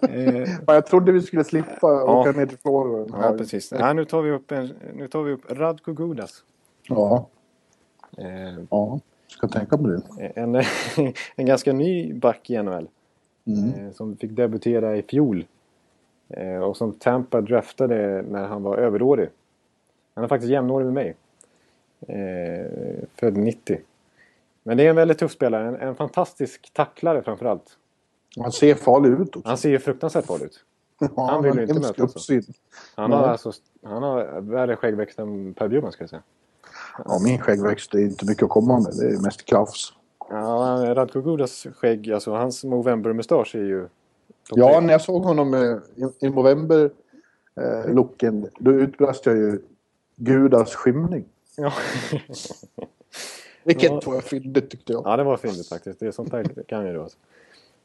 eh, 0.10 0.48
Ja, 0.66 0.74
jag 0.74 0.86
trodde 0.86 1.12
vi 1.12 1.20
skulle 1.22 1.44
slippa 1.44 1.70
Ja. 1.82 2.20
åka 2.20 2.32
ner 2.32 2.46
till 2.46 2.58
Florida. 2.58 3.18
ja, 3.22 3.34
precis. 3.38 3.72
Ja, 3.78 3.92
nu, 3.92 4.04
tar 4.04 4.22
vi 4.22 4.30
upp 4.30 4.52
en, 4.52 4.70
nu 4.94 5.08
tar 5.08 5.22
vi 5.22 5.32
upp 5.32 5.52
Radko 5.52 5.92
Gudas. 5.92 6.44
Ja, 6.88 7.26
Eh, 8.18 8.58
ja. 8.70 9.00
Ska 9.26 9.48
tänka 9.48 9.76
på 9.78 9.86
det. 9.86 10.00
en, 10.34 10.54
en 11.36 11.46
ganska 11.46 11.72
ny 11.72 12.12
back 12.14 12.50
i 12.50 12.62
NHL. 12.62 12.88
Mm. 13.46 13.92
Som 13.92 14.16
fick 14.16 14.30
debutera 14.30 14.96
i 14.96 15.02
fjol. 15.02 15.44
Och 16.66 16.76
som 16.76 16.92
Tampa 16.92 17.40
draftade 17.40 18.22
när 18.30 18.46
han 18.46 18.62
var 18.62 18.76
överårig. 18.76 19.28
Han 20.18 20.24
är 20.24 20.28
faktiskt 20.28 20.50
jämnårig 20.50 20.84
med 20.84 20.94
mig. 20.94 21.16
Eh, 22.08 23.04
född 23.20 23.36
90. 23.36 23.80
Men 24.62 24.76
det 24.76 24.86
är 24.86 24.90
en 24.90 24.96
väldigt 24.96 25.18
tuff 25.18 25.32
spelare. 25.32 25.68
En, 25.68 25.74
en 25.74 25.94
fantastisk 25.94 26.70
tacklare 26.72 27.22
framförallt. 27.22 27.62
Han 28.40 28.52
ser 28.52 28.74
farlig 28.74 29.10
ut 29.10 29.36
också. 29.36 29.48
Han 29.48 29.58
ser 29.58 29.68
ju 29.68 29.78
fruktansvärt 29.78 30.26
farlig 30.26 30.44
ut. 30.44 30.64
Ja, 30.98 31.26
han 31.30 31.42
vill 31.42 31.54
ju 31.54 31.62
inte 31.62 31.74
möta 31.74 31.94
så. 31.94 32.02
uppsyn. 32.02 32.42
Han 32.94 33.12
har, 33.12 33.28
alltså, 33.28 33.52
han 33.82 34.02
har 34.02 34.40
värre 34.40 34.76
skäggväxt 34.76 35.18
än 35.18 35.54
Per 35.54 35.68
Bjurman 35.68 35.92
ska 35.92 36.02
jag 36.02 36.10
säga. 36.10 36.22
Ja, 37.04 37.20
min 37.24 37.38
skäggväxt 37.38 37.94
är 37.94 37.98
inte 37.98 38.26
mycket 38.26 38.42
att 38.42 38.50
komma 38.50 38.80
med. 38.80 38.92
Det 38.98 39.06
är 39.06 39.22
mest 39.22 39.44
krafs. 39.44 39.92
Ja, 40.30 40.84
Radko 40.94 41.20
Gudas 41.20 41.66
skägg, 41.76 42.12
alltså 42.12 42.32
hans 42.32 42.64
Movember-mustasch 42.64 43.54
är 43.54 43.64
ju... 43.64 43.88
Ja, 44.50 44.80
när 44.80 44.92
jag 44.92 45.02
såg 45.02 45.22
honom 45.22 45.54
eh, 45.54 45.60
i, 45.94 46.26
i 46.26 46.30
november 46.30 46.90
eh, 47.54 47.94
då 48.58 48.72
utbrast 48.72 49.26
jag 49.26 49.36
ju 49.36 49.62
Gudas 50.18 50.74
skymning. 50.74 51.24
Ja. 51.56 51.72
Vilket 53.64 53.90
Ja. 53.90 54.00
var 54.04 54.20
fyndigt 54.20 54.70
tyckte 54.70 54.92
jag. 54.92 55.02
Ja, 55.06 55.16
det 55.16 55.24
var 55.24 55.36
fyndigt 55.36 55.68
faktiskt. 55.68 56.00
Det 56.00 56.06
är 56.06 56.10
sånt 56.10 56.30
där 56.30 56.44
kan 56.66 56.86
ju 56.86 56.92
du 56.92 57.02
alltså. 57.02 57.18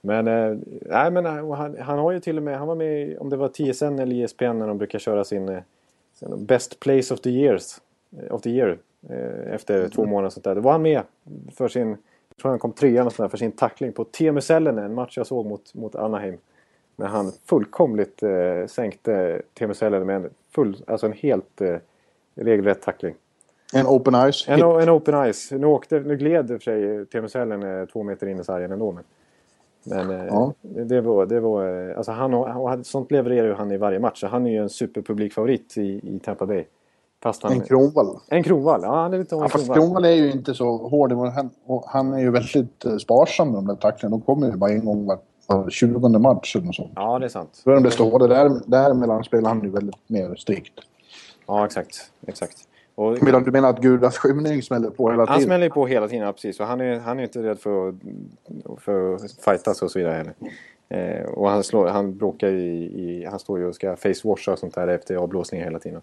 Men, 0.02 0.28
eh, 0.28 0.58
nej, 0.82 1.12
men 1.12 1.26
eh, 1.26 1.54
han, 1.54 1.78
han 1.80 2.00
har 2.00 2.12
ju 2.12 2.19
till 2.19 2.38
och 2.38 2.43
med, 2.43 2.58
han 2.58 2.67
var 2.67 2.76
med 2.76 3.17
om 3.19 3.30
det 3.30 3.38
var 3.38 3.48
TSN 3.48 4.00
eller 4.00 4.24
ESPN 4.24 4.43
när 4.43 4.67
de 4.67 4.78
brukar 4.78 5.00
köra 5.00 5.24
sin, 5.24 5.50
eh, 5.50 5.62
sen 6.13 6.46
Best 6.46 6.80
Place 6.80 7.13
of 7.13 7.22
the 7.22 7.30
Years. 7.30 7.82
Of 8.30 8.41
the 8.41 8.50
year. 8.50 8.78
Eh, 9.10 9.54
efter 9.54 9.89
två 9.89 10.06
månader 10.06 10.30
sånt 10.30 10.43
där. 10.43 10.56
Då 10.56 10.62
var 10.62 10.72
han 10.72 10.82
med 10.82 11.02
för 11.56 11.67
sin... 11.67 11.89
Jag 11.89 12.38
tror 12.41 12.50
han 12.50 12.60
kom 12.60 12.72
trea 12.74 13.06
och 13.06 13.13
sånt 13.13 13.26
där, 13.26 13.30
för 13.30 13.38
sin 13.38 13.52
tackling 13.52 13.91
på 13.93 14.04
Teemu 14.04 14.41
Selänne, 14.41 14.82
en 14.86 14.93
match 14.93 15.17
jag 15.17 15.28
såg 15.28 15.46
mot, 15.46 15.74
mot 15.74 15.96
Anaheim. 15.96 16.38
När 16.96 17.08
han 17.08 17.32
fullkomligt 17.46 18.24
eh, 18.24 18.65
sänkte 18.67 19.41
Teemu 19.54 19.74
Selänne 19.74 20.06
med 20.06 20.15
en, 20.15 20.30
full, 20.52 20.84
alltså 20.88 21.06
en 21.06 21.13
helt 21.13 21.62
eh, 21.62 21.76
regelrätt 22.36 22.82
tackling. 22.82 23.15
En 23.74 23.88
open 23.88 24.32
ice 24.32 24.46
En, 24.50 24.62
en 24.62 24.89
open 24.89 25.34
ice. 25.34 25.52
Nu, 25.52 25.65
åkte, 25.67 26.00
nu 26.00 26.17
gled 26.17 26.48
för 26.48 26.60
sig 26.60 27.06
Teemu 27.06 27.28
Selänne 27.28 27.86
två 27.86 28.04
meter 28.04 28.28
in 28.28 28.39
i 28.39 28.43
sargen 28.43 28.72
ändå. 28.72 28.91
Men, 28.91 29.04
men 30.08 30.19
eh, 30.19 30.26
Ja. 30.26 30.54
det 30.62 31.02
var... 31.02 31.26
Det 31.26 31.39
var 31.39 31.89
eh, 31.89 31.98
alltså 31.98 32.12
han, 32.12 32.34
och 32.34 32.86
sånt 32.86 33.12
levererar 33.12 33.48
ju 33.48 33.54
han 33.54 33.72
i 33.72 33.78
varje 33.78 34.00
match. 34.00 34.19
Så 34.19 34.28
han 34.28 34.46
är 34.48 34.52
ju 34.52 34.58
en 34.58 34.69
superpublikfavorit 34.69 35.78
i, 35.78 35.82
i 36.15 36.19
Tampa 36.24 36.46
Bay. 36.46 36.65
Fast 37.24 37.43
han, 37.43 37.52
En 37.52 37.62
Kronwall. 37.62 38.17
en 38.30 38.43
Kronwall. 38.43 38.80
Ja, 38.84 38.96
han 38.96 39.13
är 39.13 39.17
lite 39.17 39.36
Ja, 39.36 39.48
fast 39.50 39.74
Kronwall. 39.74 40.06
Är 40.06 40.12
ju 40.12 40.32
inte 40.32 40.54
så 40.54 40.78
hård. 40.78 41.12
Han, 41.12 41.50
han 41.86 42.13
är 42.13 42.19
ju 42.19 42.32
väldigt 42.32 42.86
eh, 42.86 42.98
sparsam 42.98 43.48
med 43.48 43.56
de 43.58 43.67
där 43.67 43.76
tacklingarna. 43.76 44.17
De 44.17 44.22
kommer 44.26 44.48
ju 44.52 44.58
bara 44.58 44.72
en 44.72 44.86
gång 44.86 45.06
var, 45.06 45.17
var 45.48 45.69
20 45.69 46.10
match 46.19 46.56
eller 46.56 46.65
något 46.65 46.76
sånt. 46.76 46.91
Ja, 46.96 47.19
det 47.19 47.26
är 47.26 47.30
sant. 47.30 47.63
Är 47.65 47.72
de 47.72 47.84
desto 47.84 48.10
hårdare. 48.10 48.34
Där, 48.34 48.62
däremellan 48.65 49.24
spelar 49.24 49.50
han 49.50 49.63
ju 49.63 49.69
väldigt 49.69 49.96
mer 50.08 50.36
strikt. 50.36 50.74
Ja, 51.47 51.65
exakt. 51.65 52.12
exakt. 52.27 52.58
Och, 52.95 53.15
du 53.45 53.51
menar 53.51 53.69
att 53.69 53.79
Gudas 53.82 54.17
skymning 54.17 54.62
smäller 54.62 54.89
på 54.89 55.10
hela 55.12 55.25
han 55.25 55.36
tiden? 55.38 55.47
smäller 55.47 55.65
ju 55.65 55.69
på 55.69 55.88
hela 55.88 56.08
tiden, 56.08 56.25
ja, 56.25 56.34
precis. 56.34 56.60
Och 56.60 56.65
han 56.65 56.82
är, 56.82 56.99
han 56.99 57.19
är 57.19 57.23
inte 57.23 57.43
rädd 57.43 57.60
för 57.60 57.89
att, 57.89 57.95
för 58.82 59.15
att 59.15 59.32
fightas 59.32 59.82
och 59.82 59.91
så 59.91 59.99
vidare 59.99 60.13
heller. 60.13 60.34
Eh, 60.89 61.25
och 61.25 61.49
han, 61.49 61.63
slår, 61.63 61.88
han 61.88 62.17
bråkar 62.17 62.49
ju 62.49 62.60
i. 62.73 63.27
Han 63.29 63.39
står 63.39 63.60
ju 63.60 63.65
och 63.65 63.75
ska 63.75 63.95
face-washa 63.95 64.51
och 64.51 64.60
sånt 64.60 64.75
där 64.75 64.88
efter 64.88 65.15
avblåsningar 65.15 65.65
hela 65.65 65.79
tiden. 65.79 66.01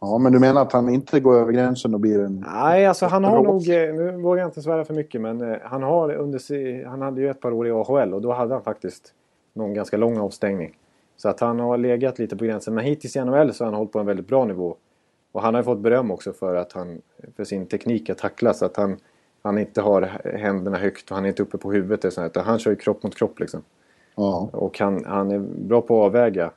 Ja, 0.00 0.18
men 0.18 0.32
du 0.32 0.38
menar 0.38 0.62
att 0.62 0.72
han 0.72 0.88
inte 0.88 1.20
går 1.20 1.34
över 1.34 1.52
gränsen 1.52 1.94
och 1.94 2.00
blir 2.00 2.20
en... 2.20 2.44
Nej, 2.52 2.86
alltså 2.86 3.06
han 3.06 3.24
har 3.24 3.42
nog... 3.42 3.68
eh, 3.68 3.94
Nu 3.94 4.12
vågar 4.22 4.42
jag 4.42 4.48
inte 4.48 4.62
svära 4.62 4.84
för 4.84 4.94
mycket 4.94 5.20
men 5.20 5.52
eh, 5.52 5.58
han 5.62 5.82
har 5.82 6.14
under 6.14 6.84
Han 6.86 7.02
hade 7.02 7.20
ju 7.20 7.30
ett 7.30 7.40
par 7.40 7.52
år 7.52 7.68
i 7.68 7.70
AHL 7.70 8.14
och 8.14 8.22
då 8.22 8.32
hade 8.32 8.54
han 8.54 8.62
faktiskt 8.62 9.12
någon 9.52 9.74
ganska 9.74 9.96
lång 9.96 10.18
avstängning. 10.18 10.76
Så 11.18 11.28
att 11.28 11.40
han 11.40 11.60
har 11.60 11.76
legat 11.78 12.18
lite 12.18 12.36
på 12.36 12.44
gränsen. 12.44 12.74
Men 12.74 12.84
hittills 12.84 13.16
i 13.16 13.24
NHL 13.24 13.54
så 13.54 13.64
har 13.64 13.66
han 13.70 13.78
hållit 13.78 13.92
på 13.92 13.98
en 13.98 14.06
väldigt 14.06 14.26
bra 14.26 14.44
nivå. 14.44 14.76
Och 15.32 15.42
han 15.42 15.54
har 15.54 15.60
ju 15.60 15.64
fått 15.64 15.78
beröm 15.78 16.10
också 16.10 16.32
för 16.32 16.54
att 16.54 16.72
han... 16.72 17.02
För 17.36 17.44
sin 17.44 17.66
teknik 17.66 18.10
att 18.10 18.18
tackla 18.18 18.54
så 18.54 18.64
att 18.64 18.76
han... 18.76 18.96
Han 19.42 19.58
inte 19.58 19.80
har 19.80 20.02
händerna 20.38 20.78
högt 20.78 21.10
och 21.10 21.16
han 21.16 21.24
är 21.24 21.28
inte 21.28 21.42
uppe 21.42 21.58
på 21.58 21.72
huvudet 21.72 22.04
och 22.04 22.12
sånt, 22.12 22.26
utan 22.26 22.44
han 22.44 22.58
kör 22.58 22.70
ju 22.70 22.76
kropp 22.76 23.02
mot 23.02 23.14
kropp 23.16 23.40
liksom. 23.40 23.62
Ja. 24.14 24.48
Och 24.52 24.78
han, 24.78 25.04
han 25.04 25.30
är 25.30 25.38
bra 25.38 25.80
på 25.80 26.00
att 26.00 26.06
avväga 26.06 26.50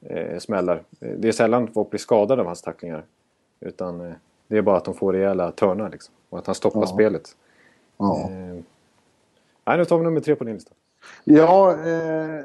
eh, 0.00 0.38
smällar. 0.38 0.82
Det 0.98 1.28
är 1.28 1.32
sällan 1.32 1.68
folk 1.72 1.90
blir 1.90 1.98
skadade 1.98 2.40
av 2.42 2.46
hans 2.46 2.62
tacklingar. 2.62 3.04
Utan 3.60 4.00
eh, 4.00 4.12
det 4.48 4.56
är 4.58 4.62
bara 4.62 4.76
att 4.76 4.84
de 4.84 4.94
får 4.94 5.12
rejäla 5.12 5.50
törnar 5.50 5.90
liksom. 5.90 6.14
Och 6.28 6.38
att 6.38 6.46
han 6.46 6.54
stoppar 6.54 6.80
Ja. 6.80 6.86
spelet. 6.86 7.36
ja. 7.98 8.20
Eh, 8.30 8.62
nej, 9.64 9.78
nu 9.78 9.84
tar 9.84 9.98
vi 9.98 10.04
nummer 10.04 10.20
tre 10.20 10.34
på 10.36 10.44
din 10.44 10.54
lista. 10.54 10.72
Ja, 11.24 11.70
eh, 11.72 12.40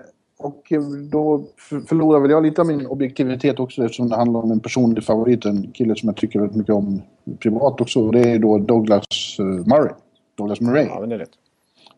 och 0.46 0.74
då 1.12 1.44
för- 1.58 1.80
förlorar 1.82 2.20
väl 2.20 2.32
jag 2.32 2.44
lite 2.44 2.62
av 2.62 2.68
min 2.68 2.86
objektivitet 2.88 3.60
också 3.60 3.84
eftersom 3.84 4.10
det 4.10 4.16
handlar 4.16 4.40
om 4.44 4.52
en 4.52 4.60
personlig 4.60 5.04
favorit. 5.04 5.46
En 5.46 5.72
kille 5.72 5.96
som 5.96 6.10
jag 6.10 6.16
tycker 6.16 6.40
väldigt 6.40 6.58
mycket 6.58 6.76
om 6.76 7.02
privat 7.40 7.82
också. 7.82 8.00
Och 8.06 8.14
det 8.14 8.20
är 8.32 8.40
då 8.40 8.58
Douglas 8.58 9.06
eh, 9.40 9.46
Murray. 9.46 9.94
Douglas 10.38 10.62
Murray. 10.62 10.86
Ja, 10.86 11.00
men 11.00 11.10
det 11.10 11.16
är 11.16 11.20
rätt. 11.20 11.30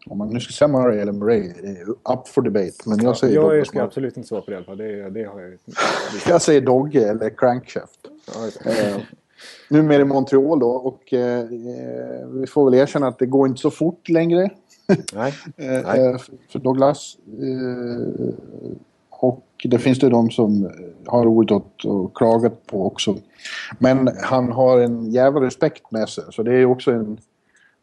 Om 0.05 0.17
man 0.17 0.29
nu 0.29 0.39
ska 0.39 0.51
säga 0.53 0.67
Murray 0.67 0.99
eller 0.99 1.11
Murray 1.11 1.39
är 1.63 1.89
up 1.89 2.27
for 2.27 2.41
debate. 2.41 2.71
Men 2.85 3.03
jag 3.03 3.17
säger 3.17 3.35
jag 3.35 3.43
Douglas 3.43 3.67
ska 3.67 3.77
Murray. 3.77 3.87
absolut 3.87 4.17
inte 4.17 4.29
svara 4.29 4.41
på 4.41 4.51
det 4.51 4.53
i 4.53 4.57
alla 4.57 4.65
fall. 4.65 4.77
Det, 4.77 5.09
det 5.09 5.23
har 5.23 5.39
jag 5.41 5.53
Jag 6.27 6.41
säger 6.41 6.61
Dogge 6.61 7.09
eller 7.09 7.29
Crankshaft. 7.29 7.99
ja. 8.65 8.71
Eh, 8.71 8.97
numera 9.69 10.01
i 10.01 10.05
Montreal 10.05 10.59
då. 10.59 10.69
Och 10.69 11.13
eh, 11.13 11.39
eh, 11.39 12.27
vi 12.27 12.47
får 12.47 12.65
väl 12.65 12.79
erkänna 12.79 13.07
att 13.07 13.19
det 13.19 13.25
går 13.25 13.47
inte 13.47 13.61
så 13.61 13.71
fort 13.71 14.09
längre. 14.09 14.49
Nej. 15.13 15.33
Eh, 15.57 15.81
Nej. 15.85 16.05
eh, 16.05 16.17
för 16.49 16.59
Douglas. 16.59 17.17
Och 19.09 19.45
det 19.63 19.79
finns 19.79 19.99
det 19.99 20.09
de 20.09 20.29
som 20.29 20.69
har 21.05 21.25
roligt 21.25 21.51
åt 21.51 21.85
och 21.85 22.17
klagat 22.17 22.67
på 22.67 22.85
också. 22.85 23.15
Men 23.79 24.09
han 24.21 24.51
har 24.51 24.79
en 24.79 25.11
jävla 25.11 25.41
respekt 25.41 25.91
med 25.91 26.09
sig. 26.09 26.23
Så 26.31 26.43
det 26.43 26.55
är 26.55 26.65
också 26.65 26.91
en 26.91 27.17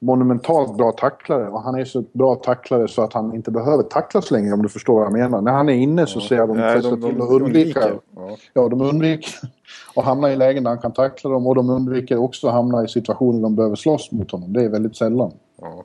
monumentalt 0.01 0.77
bra 0.77 0.93
tacklare. 0.93 1.49
Och 1.49 1.63
han 1.63 1.75
är 1.75 1.85
så 1.85 2.05
bra 2.13 2.35
tacklare 2.35 2.89
så 2.89 3.03
att 3.03 3.13
han 3.13 3.35
inte 3.35 3.51
behöver 3.51 3.83
tacklas 3.83 4.31
längre 4.31 4.53
om 4.55 4.63
du 4.63 4.69
förstår 4.69 4.95
vad 4.95 5.05
jag 5.05 5.13
menar. 5.13 5.41
När 5.41 5.53
han 5.53 5.69
är 5.69 5.73
inne 5.73 6.07
så 6.07 6.21
ser 6.21 6.37
jag 6.37 6.49
de- 6.49 6.57
de 6.83 7.01
till 7.13 7.23
att 7.23 7.31
undvika. 7.31 7.81
Ja. 8.17 8.37
Ja, 8.55 8.69
de 8.69 8.81
undviker 8.81 9.33
att 9.97 10.05
hamna 10.05 10.33
i 10.33 10.37
lägen 10.37 10.65
där 10.65 10.71
han 10.71 10.79
kan 10.79 10.93
tackla 10.93 11.31
dem 11.31 11.47
och 11.47 11.55
de 11.55 11.71
undviker 11.71 12.17
också 12.17 12.47
att 12.49 12.53
hamna 12.55 12.85
i 12.85 12.89
situationer 12.89 13.33
där 13.33 13.43
de 13.43 13.57
behöver 13.57 13.77
slåss 13.77 14.13
mot 14.13 14.31
honom. 14.31 14.53
Det 14.53 14.65
är 14.65 14.69
väldigt 14.69 14.97
sällan. 14.97 15.33
Ja. 15.61 15.85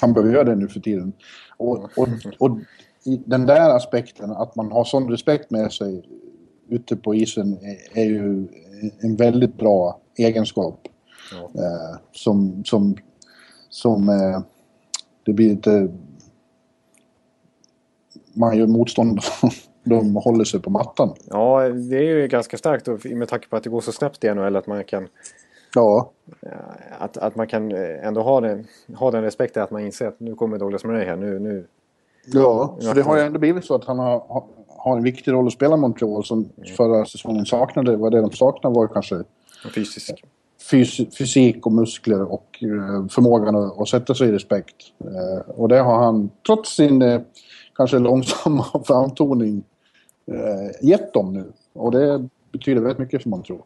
Han 0.00 0.12
behöver 0.12 0.34
göra 0.34 0.44
det 0.44 0.54
nu 0.56 0.68
för 0.68 0.80
tiden. 0.80 1.12
Och, 1.56 1.78
och, 1.96 2.08
och 2.38 2.50
den 3.24 3.46
där 3.46 3.76
aspekten, 3.76 4.30
att 4.30 4.56
man 4.56 4.72
har 4.72 4.84
sån 4.84 5.10
respekt 5.10 5.50
med 5.50 5.72
sig 5.72 6.02
ute 6.68 6.96
på 6.96 7.14
isen 7.14 7.52
är, 7.52 8.00
är 8.00 8.04
ju 8.04 8.48
en 9.02 9.16
väldigt 9.16 9.56
bra 9.56 10.00
egenskap. 10.18 10.80
Ja. 11.32 11.60
Eh, 11.62 11.98
som 12.12 12.64
som, 12.64 12.96
som 13.74 14.08
eh, 14.08 14.40
det 15.24 15.32
blir 15.32 15.48
lite... 15.50 15.88
Man 18.32 18.58
gör 18.58 18.66
motstånd. 18.66 19.18
De 19.84 20.16
håller 20.16 20.44
sig 20.44 20.60
på 20.60 20.70
mattan. 20.70 21.14
ja, 21.30 21.68
det 21.68 21.96
är 21.96 22.02
ju 22.02 22.28
ganska 22.28 22.56
starkt 22.56 22.88
och 22.88 23.06
med 23.06 23.28
tanke 23.28 23.48
på 23.48 23.56
att 23.56 23.62
det 23.64 23.70
går 23.70 23.80
så 23.80 23.92
snabbt 23.92 24.24
i 24.24 24.34
NHL 24.34 24.56
att 24.56 24.66
man 24.66 24.84
kan 24.84 25.08
Ja, 25.74 26.10
att, 26.98 27.16
att 27.16 27.36
man 27.36 27.46
kan 27.46 27.72
ändå 27.72 28.22
ha 28.22 28.40
den, 28.40 28.66
ha 28.96 29.10
den 29.10 29.22
respekten 29.22 29.62
att 29.62 29.70
man 29.70 29.82
inser 29.84 30.06
att 30.08 30.20
nu 30.20 30.34
kommer 30.34 30.58
Douglas 30.58 30.84
Murray 30.84 31.04
här. 31.04 31.16
Nu, 31.16 31.38
nu, 31.38 31.66
Ja, 32.26 32.76
för 32.82 32.94
det 32.94 33.02
har 33.02 33.16
ju 33.16 33.22
ändå 33.22 33.38
blivit 33.38 33.64
så 33.64 33.74
att 33.74 33.84
han 33.84 33.98
har, 33.98 34.44
har- 34.68 34.96
en 34.96 35.02
viktig 35.02 35.32
roll 35.32 35.46
att 35.46 35.52
spela 35.52 35.74
i 35.74 35.78
Montreal 35.78 36.24
som 36.24 36.48
förra 36.76 37.04
säsongen 37.04 37.46
saknade. 37.46 37.96
Vad 37.96 38.12
det 38.12 38.20
de 38.20 38.30
saknade 38.30 38.76
var 38.76 38.86
kanske 38.86 39.22
fysisk. 39.74 40.24
Fys, 40.70 41.16
fysik 41.18 41.66
och 41.66 41.72
muskler 41.72 42.32
och 42.32 42.62
eh, 42.62 43.06
förmågan 43.08 43.56
att, 43.56 43.80
att 43.80 43.88
sätta 43.88 44.14
sig 44.14 44.28
i 44.28 44.32
respekt. 44.32 44.76
Eh, 45.00 45.50
och 45.50 45.68
det 45.68 45.78
har 45.78 45.98
han, 46.04 46.30
trots 46.46 46.76
sin 46.76 47.02
eh, 47.02 47.20
kanske 47.74 47.98
långsamma 47.98 48.64
framtoning, 48.84 49.64
gett 50.80 51.12
dem 51.12 51.32
nu. 51.32 51.52
Och 51.72 51.90
det 51.90 52.28
betyder 52.52 52.80
väldigt 52.80 52.98
mycket 52.98 53.22
för 53.22 53.30
Montreal. 53.30 53.62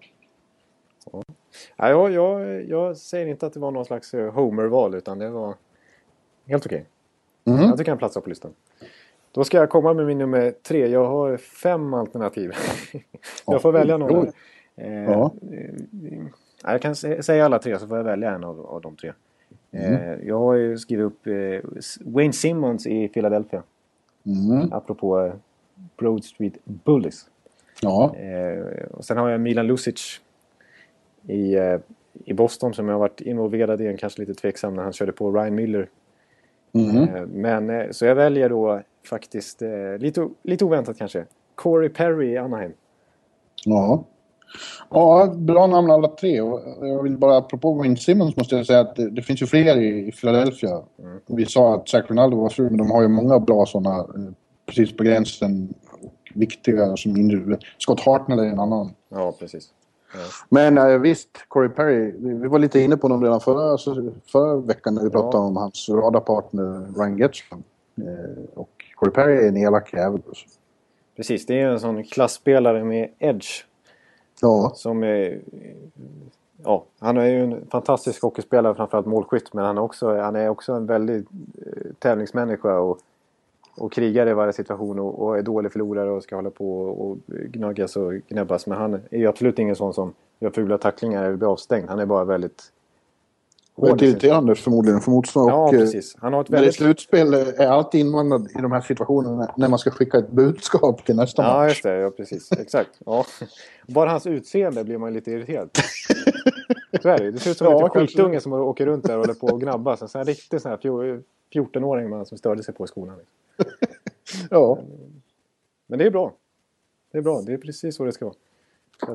Ja, 1.76 1.90
jag, 1.90 2.10
jag, 2.12 2.64
jag 2.68 2.96
säger 2.96 3.26
inte 3.26 3.46
att 3.46 3.52
det 3.52 3.60
var 3.60 3.70
någon 3.70 3.84
slags 3.84 4.12
Homer-val 4.12 4.94
utan 4.94 5.18
det 5.18 5.30
var 5.30 5.54
helt 6.46 6.66
okej. 6.66 6.86
Mhm. 7.44 7.62
Jag 7.62 7.78
tycker 7.78 7.90
han 7.90 7.98
platsar 7.98 8.20
på 8.20 8.28
listan. 8.28 8.50
Då 9.32 9.44
ska 9.44 9.56
jag 9.56 9.70
komma 9.70 9.94
med 9.94 10.06
min 10.06 10.18
nummer 10.18 10.50
tre. 10.50 10.86
Jag 10.86 11.04
har 11.04 11.36
fem 11.36 11.94
alternativ. 11.94 12.52
jag 13.46 13.62
får 13.62 13.72
välja 13.72 13.96
någon. 13.96 14.32
Ja. 14.74 14.84
eh, 14.84 15.02
ja, 15.02 15.32
jag 16.64 16.82
kan 16.82 16.92
sä- 16.94 17.22
säga 17.22 17.44
alla 17.44 17.58
tre 17.58 17.78
så 17.78 17.86
får 17.86 17.96
jag 17.96 18.04
välja 18.04 18.34
en 18.34 18.44
av, 18.44 18.66
av 18.66 18.80
de 18.80 18.96
tre. 18.96 19.12
Mm. 19.72 19.92
Eh, 19.94 20.26
jag 20.28 20.38
har 20.38 20.54
ju 20.54 20.78
skrivit 20.78 21.04
upp 21.06 21.26
eh, 21.26 21.70
Wayne 22.00 22.32
Simmons 22.32 22.86
i 22.86 23.08
Philadelphia. 23.08 23.62
Mm. 24.26 24.72
Apropå 24.72 25.20
eh, 25.20 25.32
Broad 25.96 26.24
Street 26.24 26.54
Bullies. 26.64 27.26
Ja, 27.82 28.14
och 28.90 29.04
sen 29.04 29.16
har 29.16 29.28
jag 29.28 29.40
Milan 29.40 29.66
Lucic 29.66 30.20
i, 31.26 31.56
i 32.24 32.32
Boston 32.34 32.74
som 32.74 32.88
jag 32.88 32.94
har 32.94 33.00
varit 33.00 33.20
involverad 33.20 33.80
i. 33.80 33.86
En 33.86 33.96
kanske 33.96 34.20
lite 34.20 34.34
tveksam 34.34 34.74
när 34.74 34.82
han 34.82 34.92
körde 34.92 35.12
på 35.12 35.32
Ryan 35.32 35.54
Miller. 35.54 35.88
Eh, 36.74 37.26
men 37.26 37.94
så 37.94 38.04
jag 38.04 38.14
väljer 38.14 38.48
då 38.48 38.82
faktiskt 39.08 39.62
lite, 39.98 40.28
lite 40.42 40.64
oväntat 40.64 40.98
kanske. 40.98 41.24
Corey 41.54 41.88
Perry 41.88 42.32
i 42.32 42.36
Anaheim. 42.38 42.72
ja. 43.64 44.04
Ja, 44.90 45.34
bra 45.36 45.66
namn 45.66 45.90
alla 45.90 46.08
tre. 46.08 46.36
Jag 46.80 47.02
vill 47.02 47.16
bara, 47.18 47.36
apropå 47.36 47.72
Wayne 47.72 47.96
Simmons 47.96 48.36
måste 48.36 48.56
jag 48.56 48.66
säga 48.66 48.80
att 48.80 48.96
det, 48.96 49.10
det 49.10 49.22
finns 49.22 49.42
ju 49.42 49.46
fler 49.46 49.76
i, 49.76 50.08
i 50.08 50.12
Philadelphia. 50.12 50.82
Vi 51.26 51.46
sa 51.46 51.74
att 51.74 51.88
Zach 51.88 52.04
Ronaldo 52.10 52.36
var 52.40 52.48
fru, 52.48 52.64
men 52.64 52.76
de 52.76 52.90
har 52.90 53.02
ju 53.02 53.08
många 53.08 53.38
bra 53.38 53.66
sådana 53.66 53.98
eh, 53.98 54.32
precis 54.66 54.96
på 54.96 55.04
gränsen 55.04 55.74
viktiga 56.34 56.96
som 56.96 57.16
inre. 57.16 57.58
Scott 57.78 58.00
Hartnell 58.00 58.38
är 58.38 58.44
en 58.44 58.60
annan. 58.60 58.90
Ja, 59.08 59.32
precis. 59.38 59.68
Ja. 60.12 60.18
Men 60.48 60.78
eh, 60.78 60.98
visst, 60.98 61.28
Corey 61.48 61.68
Perry, 61.68 62.12
vi, 62.18 62.48
var 62.48 62.58
lite 62.58 62.80
inne 62.80 62.96
på 62.96 63.04
honom 63.04 63.22
redan 63.24 63.40
förra, 63.40 63.78
förra 64.32 64.56
veckan 64.56 64.94
när 64.94 65.02
vi 65.02 65.08
Ja. 65.12 65.20
pratade 65.22 65.44
om 65.44 65.56
hans 65.56 65.88
radarpartner 65.88 66.94
Ryan 66.96 67.18
Getzman. 67.18 67.62
Eh, 67.98 68.44
och 68.54 68.70
Corey 68.96 69.12
Perry 69.12 69.36
är 69.44 69.48
en 69.48 69.56
elak 69.56 69.92
jävel. 69.92 70.20
Alltså. 70.28 70.46
Precis, 71.16 71.46
det 71.46 71.60
är 71.60 71.68
en 71.68 71.80
sån 71.80 72.04
klassspelare 72.04 72.84
med 72.84 73.10
edge. 73.18 73.64
Ja, 74.40 74.72
Som 74.74 75.02
är, 75.02 75.40
ja, 76.64 76.84
han 76.98 77.16
är 77.16 77.26
ju 77.26 77.44
en 77.44 77.66
fantastisk 77.70 78.22
hockeyspelare, 78.22 78.74
framförallt 78.74 79.06
målskytt. 79.06 79.52
Men 79.52 79.64
han 79.64 79.78
är 79.78 79.82
också, 79.82 80.16
han 80.20 80.36
är 80.36 80.48
också 80.48 80.72
en 80.72 80.86
väldig 80.86 81.26
eh, 81.66 81.92
tävlingsmänniska 81.98 82.78
och 82.78 82.98
och 83.78 83.92
krigar 83.92 84.28
i 84.28 84.32
varje 84.34 84.52
situation 84.52 84.98
och, 84.98 85.22
och 85.22 85.38
är 85.38 85.42
dålig 85.42 85.72
förlorare 85.72 86.10
och 86.10 86.22
ska 86.22 86.36
hålla 86.36 86.50
på 86.50 86.80
och 86.82 87.18
gnaggas 87.26 87.96
och 87.96 88.12
gnäbbas. 88.12 88.66
Men 88.66 88.78
han 88.78 88.94
är 88.94 89.18
ju 89.18 89.26
absolut 89.26 89.58
ingen 89.58 89.76
sån 89.76 89.94
som 89.94 90.12
gör 90.40 90.50
fula 90.50 90.78
tacklingar 90.78 91.24
eller 91.24 91.36
blir 91.36 91.52
avstängd. 91.52 91.88
Han 91.88 91.98
är 91.98 92.06
bara 92.06 92.24
väldigt 92.24 92.72
Väldigt 93.86 94.02
irriterande 94.08 94.54
förmodligen 94.54 95.00
för 95.00 95.10
motståndare. 95.10 95.56
Ja, 95.56 95.68
och, 95.68 95.74
eh, 95.74 95.80
precis. 95.80 96.16
Han 96.18 96.32
har 96.32 96.40
ett 96.40 96.46
det 96.46 96.52
väldigt... 96.52 96.74
slutspel 96.74 97.34
är 97.34 97.66
alltid 97.66 98.00
invandrad 98.00 98.48
i 98.58 98.62
de 98.62 98.72
här 98.72 98.80
situationerna 98.80 99.54
när 99.56 99.68
man 99.68 99.78
ska 99.78 99.90
skicka 99.90 100.18
ett 100.18 100.30
budskap 100.30 101.04
till 101.04 101.16
nästa 101.16 101.42
Ja, 101.42 101.48
match. 101.58 101.68
just 101.68 101.82
det. 101.82 101.94
Ja, 101.94 102.10
precis. 102.10 102.52
Exakt. 102.52 102.90
Ja. 103.06 103.24
Bara 103.86 104.10
hans 104.10 104.26
utseende 104.26 104.84
blir 104.84 104.98
man 104.98 105.12
lite 105.12 105.30
irriterad. 105.30 105.70
Så 107.02 107.08
är 107.08 107.18
det. 107.18 107.30
Det 107.30 107.38
ser 107.38 107.50
ut 107.50 107.56
som 107.58 107.66
en 107.66 107.72
Ja, 107.72 107.84
liten 107.86 108.06
skitunge 108.06 108.40
som 108.40 108.52
åker 108.52 108.86
runt 108.86 109.04
där 109.04 109.14
och 109.14 109.20
håller 109.20 109.34
på 109.34 109.46
och 109.46 109.60
gnabbas. 109.60 110.02
En 110.02 110.08
sån 110.08 110.18
här 110.18 110.24
riktig 110.26 110.60
sån 110.60 110.70
här 110.70 110.78
fjor- 110.78 111.22
14-åring 111.54 112.10
man 112.10 112.26
som 112.26 112.38
störde 112.38 112.62
sig 112.62 112.74
på 112.74 112.84
i 112.84 112.88
skolan. 112.88 113.16
Ja, 114.50 114.78
Men 115.86 115.98
det 115.98 116.04
är 116.06 116.10
bra. 116.10 116.32
Det 117.12 117.18
är 117.18 117.22
bra. 117.22 117.40
Det 117.40 117.52
är 117.52 117.56
precis 117.58 117.96
så 117.96 118.04
det 118.04 118.12
ska 118.12 118.24
vara. 118.24 118.34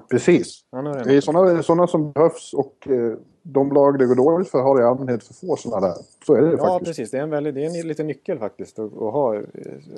Precis. 0.09 0.63
Det 1.05 1.15
är 1.15 1.21
sådana, 1.21 1.63
sådana 1.63 1.87
som 1.87 2.11
behövs 2.11 2.53
och 2.53 2.87
eh, 2.89 3.17
de 3.41 3.71
lag 3.71 3.99
det 3.99 4.05
går 4.05 4.15
dåligt 4.15 4.49
för 4.49 4.61
har 4.61 4.81
i 4.81 4.83
allmänhet 4.83 5.23
för 5.23 5.33
få 5.33 5.55
sådana 5.55 5.87
där. 5.87 5.95
Så 6.25 6.35
är 6.35 6.41
det 6.41 6.51
Ja, 6.51 6.57
faktiskt. 6.57 6.89
precis. 6.89 7.11
Det 7.11 7.17
är 7.17 7.21
en, 7.21 7.29
väldigt, 7.29 7.55
det 7.55 7.65
är 7.65 7.81
en 7.81 7.87
liten 7.87 8.07
nyckel 8.07 8.39
faktiskt. 8.39 8.79
Att, 8.79 8.93
att 8.93 9.13
ha, 9.13 9.41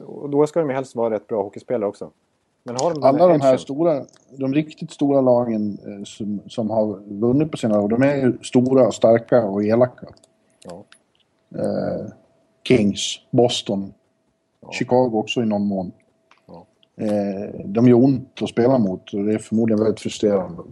och 0.06 0.30
då 0.30 0.48
ska 0.48 0.60
de 0.60 0.69
helst 0.69 0.95
vara 0.95 1.13
rätt 1.15 1.28
bra 1.28 1.43
hockeyspelare 1.43 1.89
också. 1.89 2.12
Men 2.63 2.76
har 2.82 2.93
de 2.93 3.04
Alla 3.04 3.28
de 3.28 3.41
här 3.41 3.58
stora, 3.58 4.06
de 4.38 4.54
riktigt 4.54 4.91
stora 4.91 5.21
lagen 5.21 5.78
eh, 5.86 6.04
som, 6.04 6.39
som 6.48 6.69
har 6.69 7.00
vunnit 7.19 7.52
på 7.52 7.58
sina 7.58 7.82
år, 7.82 7.89
de 7.89 8.04
är 8.04 8.15
ju 8.15 8.38
stora, 8.43 8.91
starka 8.91 9.43
och 9.43 9.63
elaka. 9.63 10.08
Ja. 10.63 10.84
Eh, 11.60 12.06
Kings, 12.67 13.19
Boston, 13.32 13.93
Chicago 14.71 15.12
också 15.13 15.41
i 15.41 15.45
någon 15.45 15.65
mån. 15.67 15.91
Eh, 16.97 17.60
de 17.65 17.88
gör 17.88 17.97
ont 18.03 18.41
att 18.41 18.49
spela 18.49 18.77
mot 18.77 19.13
och 19.13 19.23
det 19.25 19.34
är 19.34 19.38
förmodligen 19.38 19.79
väldigt 19.84 19.99
frustrerande. 19.99 20.63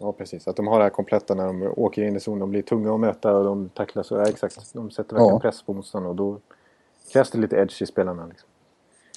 Ja, 0.00 0.12
precis. 0.12 0.48
Att 0.48 0.56
de 0.56 0.66
har 0.66 0.78
det 0.78 0.82
här 0.84 0.90
kompletta 0.90 1.34
när 1.34 1.46
de 1.46 1.62
åker 1.76 2.02
in 2.02 2.16
i 2.16 2.20
zon. 2.20 2.38
De 2.38 2.50
blir 2.50 2.62
tunga 2.62 2.94
att 2.94 3.00
möta 3.00 3.36
och 3.36 3.44
de 3.44 3.68
tacklar 3.68 4.02
så. 4.02 4.14
Ja, 4.16 4.28
exakt. 4.28 4.72
De 4.74 4.90
sätter 4.90 5.14
verkligen 5.14 5.34
Ja. 5.34 5.40
press 5.40 5.62
på 5.62 5.72
motståndaren 5.72 6.10
och 6.10 6.16
då 6.16 6.38
krävs 7.12 7.30
det 7.30 7.38
lite 7.38 7.56
edge 7.56 7.82
i 7.82 7.86
spelarna. 7.86 8.26
Liksom. 8.26 8.48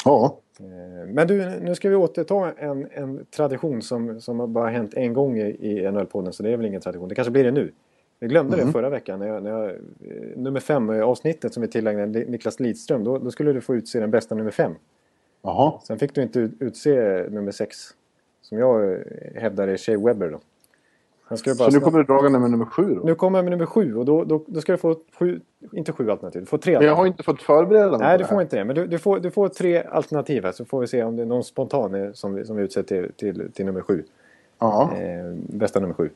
Ja, 0.06 0.38
Eh, 0.62 1.08
Men 1.14 1.28
du, 1.28 1.60
nu 1.62 1.76
ska 1.76 1.90
vi 1.90 1.96
återta 1.96 2.52
en, 2.58 2.88
en 2.92 3.26
tradition 3.36 3.82
som, 3.82 4.22
som 4.22 4.40
har 4.40 4.48
bara 4.48 4.70
hänt 4.70 4.94
en 4.94 5.14
gång 5.14 5.38
i, 5.38 5.42
i 5.42 5.88
NHL-podden. 5.92 6.32
Så 6.32 6.44
det 6.44 6.50
är 6.52 6.58
väl 6.58 6.66
ingen 6.66 6.82
tradition. 6.82 7.10
Det 7.10 7.16
kanske 7.16 7.32
blir 7.32 7.44
det 7.44 7.52
nu. 7.52 7.72
Vi 8.20 8.28
glömde 8.28 8.58
Mhm. 8.58 8.66
det 8.66 8.72
förra 8.72 8.90
veckan. 8.90 9.20
När 9.20 9.28
jag, 9.28 9.44
när 9.44 9.50
jag, 9.50 9.70
eh, 9.70 9.76
nummer 10.36 10.60
fem 10.60 10.90
eh, 10.90 11.02
avsnittet 11.04 11.54
som 11.54 11.62
vi 11.62 11.68
tillägnade 11.68 12.20
Niklas 12.20 12.60
Lidström. 12.60 13.04
Då, 13.04 13.18
då 13.18 13.32
skulle 13.32 13.54
du 13.54 13.62
få 13.62 13.76
utse 13.76 14.00
den 14.00 14.12
bästa 14.12 14.36
nummer 14.36 14.52
fem. 14.52 14.76
Jaha. 15.42 15.80
Sen 15.84 16.00
fick 16.00 16.16
du 16.16 16.22
inte 16.22 16.40
ut- 16.40 16.56
utse 16.62 17.26
nummer 17.30 17.52
sex. 17.52 17.78
Som 18.42 18.58
jag 18.58 19.04
hävdar 19.36 19.68
är 19.68 19.78
Shea 19.78 20.00
Webber 20.00 20.30
då. 20.30 20.40
Så 21.38 21.50
nu 21.50 21.56
snabbt- 21.56 21.84
kommer 21.84 21.98
du 21.98 22.04
dragande 22.04 22.40
med 22.40 22.52
nummer 22.52 22.66
sju 22.66 22.96
då? 22.96 23.02
nu 23.06 23.16
kommer 23.16 23.38
jag 23.38 23.44
med 23.46 23.52
nummer 23.52 23.66
sju 23.66 23.96
och 23.96 24.06
då, 24.06 24.24
då, 24.24 24.44
då 24.48 24.62
ska 24.62 24.72
du 24.72 24.78
få 24.78 24.96
sju, 25.20 25.42
inte 25.72 25.92
sju 25.92 26.12
alternativ, 26.12 26.42
du 26.42 26.46
får 26.46 26.58
tre 26.58 26.74
Jag 26.74 26.78
alternativ. 26.78 26.98
har 26.98 27.06
inte 27.08 27.24
fått 27.24 27.42
förbereda 27.42 27.90
mig 27.92 28.00
Nej, 28.00 28.18
du 28.18 28.26
får 28.26 28.42
inte 28.42 28.56
det. 28.58 28.66
Men 28.66 28.76
du, 28.76 28.88
du, 28.88 28.98
får, 29.00 29.20
du 29.20 29.32
får 29.32 29.48
tre 29.50 29.84
alternativ 29.84 30.44
här 30.44 30.52
så 30.52 30.66
får 30.66 30.80
vi 30.82 30.88
se 30.88 31.04
om 31.04 31.16
det 31.16 31.22
är 31.22 31.26
någon 31.26 31.44
spontan 31.44 32.14
som, 32.14 32.34
vi- 32.34 32.46
som 32.46 32.56
vi 32.56 32.64
utser 32.64 32.84
till, 32.84 33.12
till, 33.16 33.52
till 33.54 33.66
nummer 33.66 33.82
sju. 33.82 34.04
Ja. 34.60 34.92
Eh, 34.98 35.34
bästa 35.34 35.80
nummer 35.80 35.94
sju. 35.94 36.10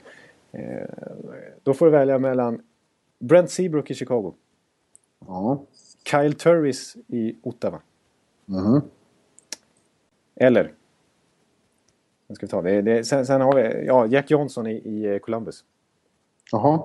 Eh, 0.51 0.61
då 1.63 1.73
får 1.73 1.85
du 1.85 1.91
välja 1.91 2.19
mellan 2.19 2.61
Brent 3.19 3.49
Seabrook 3.51 3.91
i 3.91 3.93
Chicago, 3.93 4.33
ja. 5.27 5.61
Kyle 6.05 6.33
Turris 6.33 6.95
i 7.07 7.35
Ottawa 7.43 7.79
Mhm. 8.45 8.81
Eller 10.35 10.73
nu 12.27 12.35
ska 12.35 12.45
vi 12.45 12.49
ta 12.49 12.61
det. 12.61 12.81
det 12.81 13.03
sen, 13.03 13.25
sen 13.25 13.41
har 13.41 13.55
vi 13.55 13.85
ja, 13.85 14.05
Jack 14.07 14.31
Johnson 14.31 14.67
i, 14.67 14.71
i 14.73 15.05
eh, 15.13 15.17
Columbus. 15.19 15.63
Jaha. 16.51 16.83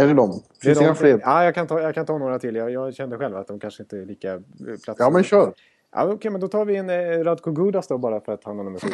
Är 0.00 0.06
det 0.06 0.14
de? 0.14 0.32
Finns 0.62 0.78
det 0.78 0.86
de- 0.86 0.94
fler? 0.96 1.20
Ja, 1.22 1.44
jag 1.44 1.54
kan, 1.54 1.66
ta, 1.66 1.80
jag 1.80 1.94
kan 1.94 2.06
ta 2.06 2.18
några 2.18 2.38
till. 2.38 2.54
Jag, 2.56 2.70
jag 2.70 2.94
kände 2.94 3.18
själv 3.18 3.36
att 3.36 3.46
de 3.46 3.60
kanske 3.60 3.82
inte 3.82 3.98
är 3.98 4.04
lika 4.04 4.34
eh, 4.34 4.40
plats. 4.84 5.00
Ja, 5.00 5.10
men 5.10 5.24
kör. 5.24 5.52
Ja, 5.92 6.12
Okej, 6.12 6.30
men 6.30 6.40
då 6.40 6.48
tar 6.48 6.64
vi 6.64 6.76
en 6.76 6.90
eh, 6.90 7.24
Radko 7.24 7.52
Gudas 7.52 7.86
då 7.86 7.98
bara 7.98 8.20
för 8.20 8.32
att 8.32 8.44
han 8.44 8.56
har 8.56 8.64
nummer 8.64 8.78
sju. 8.78 8.88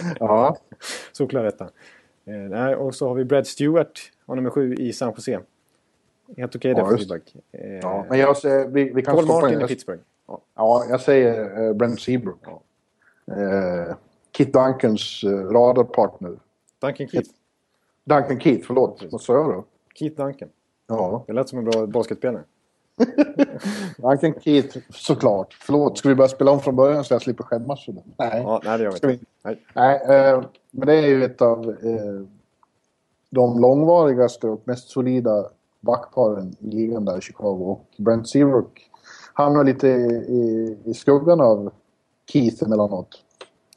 Ja. 0.20 0.56
Såklart 1.12 1.44
detta. 1.44 1.70
Eh, 2.24 2.72
och 2.72 2.94
så 2.94 3.08
har 3.08 3.14
vi 3.14 3.24
Brad 3.24 3.46
Stewart, 3.46 4.00
har 4.26 4.36
nummer 4.36 4.50
sju 4.50 4.74
i 4.74 4.92
San 4.92 5.12
Jose. 5.16 5.40
Helt 6.36 6.56
okej 6.56 6.70
Ja, 6.70 6.76
där 6.76 6.84
för 6.84 6.92
just. 6.92 7.10
feedback. 7.10 7.34
Eh, 7.52 7.74
ja. 7.82 8.06
Men 8.08 8.18
jag 8.18 8.36
vi, 8.68 8.92
vi 8.94 9.02
kan 9.02 9.14
Paul 9.14 9.26
Martin 9.26 9.58
in. 9.58 9.64
i 9.64 9.68
Pittsburgh. 9.68 10.02
Ja. 10.28 10.40
Ja, 10.54 10.84
jag 10.88 11.00
säger 11.00 11.60
uh, 11.62 11.74
Brent 11.74 12.00
Seabrook. 12.00 12.46
Eh, 13.26 13.96
Kit 14.32 14.52
Duncans 14.52 15.24
uh, 15.24 15.50
radarpartner. 15.50 16.36
Duncan 16.80 17.08
Keith. 17.08 17.30
Duncan 18.04 18.40
Keith, 18.40 18.66
förlåt. 18.66 19.02
Vad 19.10 19.20
sa 19.20 19.32
jag 19.32 19.48
då? 19.48 19.64
Keith 19.94 20.16
Duncan. 20.16 20.48
Ja. 20.86 21.24
Det 21.26 21.32
lät 21.32 21.48
som 21.48 21.58
en 21.58 21.64
bra 21.64 21.86
basketspelare. 21.86 22.42
Duncan 23.96 24.34
Keith, 24.40 24.78
såklart. 24.90 25.56
Förlåt, 25.60 25.98
ska 25.98 26.08
vi 26.08 26.14
börja 26.14 26.28
spela 26.28 26.50
om 26.50 26.60
från 26.60 26.76
början 26.76 27.04
så 27.04 27.14
jag 27.14 27.22
slipper 27.22 27.44
skämmas 27.44 27.84
för 27.84 27.92
det? 27.92 28.02
Nej. 28.18 28.42
Ja, 28.42 28.60
nej, 28.64 28.78
det 28.78 28.84
gör 28.84 28.90
vi 28.90 29.12
inte. 29.12 29.24
Nej. 29.42 29.62
Nej, 29.74 30.00
eh, 30.08 30.44
men 30.70 30.86
det 30.86 30.94
är 30.94 31.06
ju 31.06 31.24
ett 31.24 31.42
av 31.42 31.70
eh, 31.70 32.26
de 33.30 33.60
långvarigaste 33.60 34.48
och 34.48 34.62
mest 34.64 34.88
solida 34.88 35.50
backparen 35.80 36.56
i 36.60 36.66
ligan 36.66 37.04
där 37.04 37.18
i 37.18 37.20
Chicago. 37.20 37.70
Och 37.70 37.84
Brent 37.96 38.28
Seabrook 38.28 38.90
hamnar 39.32 39.64
lite 39.64 39.88
i, 39.88 40.76
i 40.84 40.94
skuggan 40.94 41.40
av 41.40 41.72
Keith 42.32 42.62
emellanåt. 42.64 43.22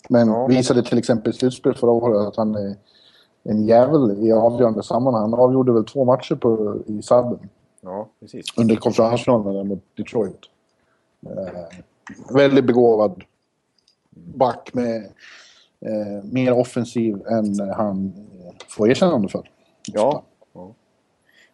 Men 0.10 0.28
Ja. 0.28 0.48
visade 0.48 0.84
till 0.84 0.98
exempel 0.98 1.34
i 1.34 1.36
slutspel 1.36 1.74
förra 1.76 1.92
året 1.92 2.28
att 2.28 2.36
han 2.36 2.56
är 2.56 2.76
en 3.44 3.66
jävel 3.66 4.26
i 4.28 4.32
avgörande 4.32 4.84
sammanhang. 4.84 5.22
Han 5.22 5.34
avgjorde 5.40 5.72
väl 5.74 5.86
två 5.86 6.06
matcher 6.06 6.36
på, 6.36 6.78
i 6.86 7.02
sadden 7.02 7.50
Ja, 7.82 8.08
precis. 8.20 8.46
under 8.58 8.76
konferensfinalen 8.76 9.68
mot 9.68 9.84
Detroit. 9.98 10.40
Eh, 11.26 11.64
väldigt 12.36 12.66
begåvad 12.66 13.24
back 14.12 14.70
med 14.74 14.96
eh, 15.80 16.24
mer 16.24 16.54
offensiv 16.54 17.28
än 17.28 17.60
han 17.60 18.14
eh, 18.46 18.54
får 18.70 18.90
erkännande 18.90 19.28
för. 19.28 19.50
Ja. 19.86 20.24
ja. 20.54 20.74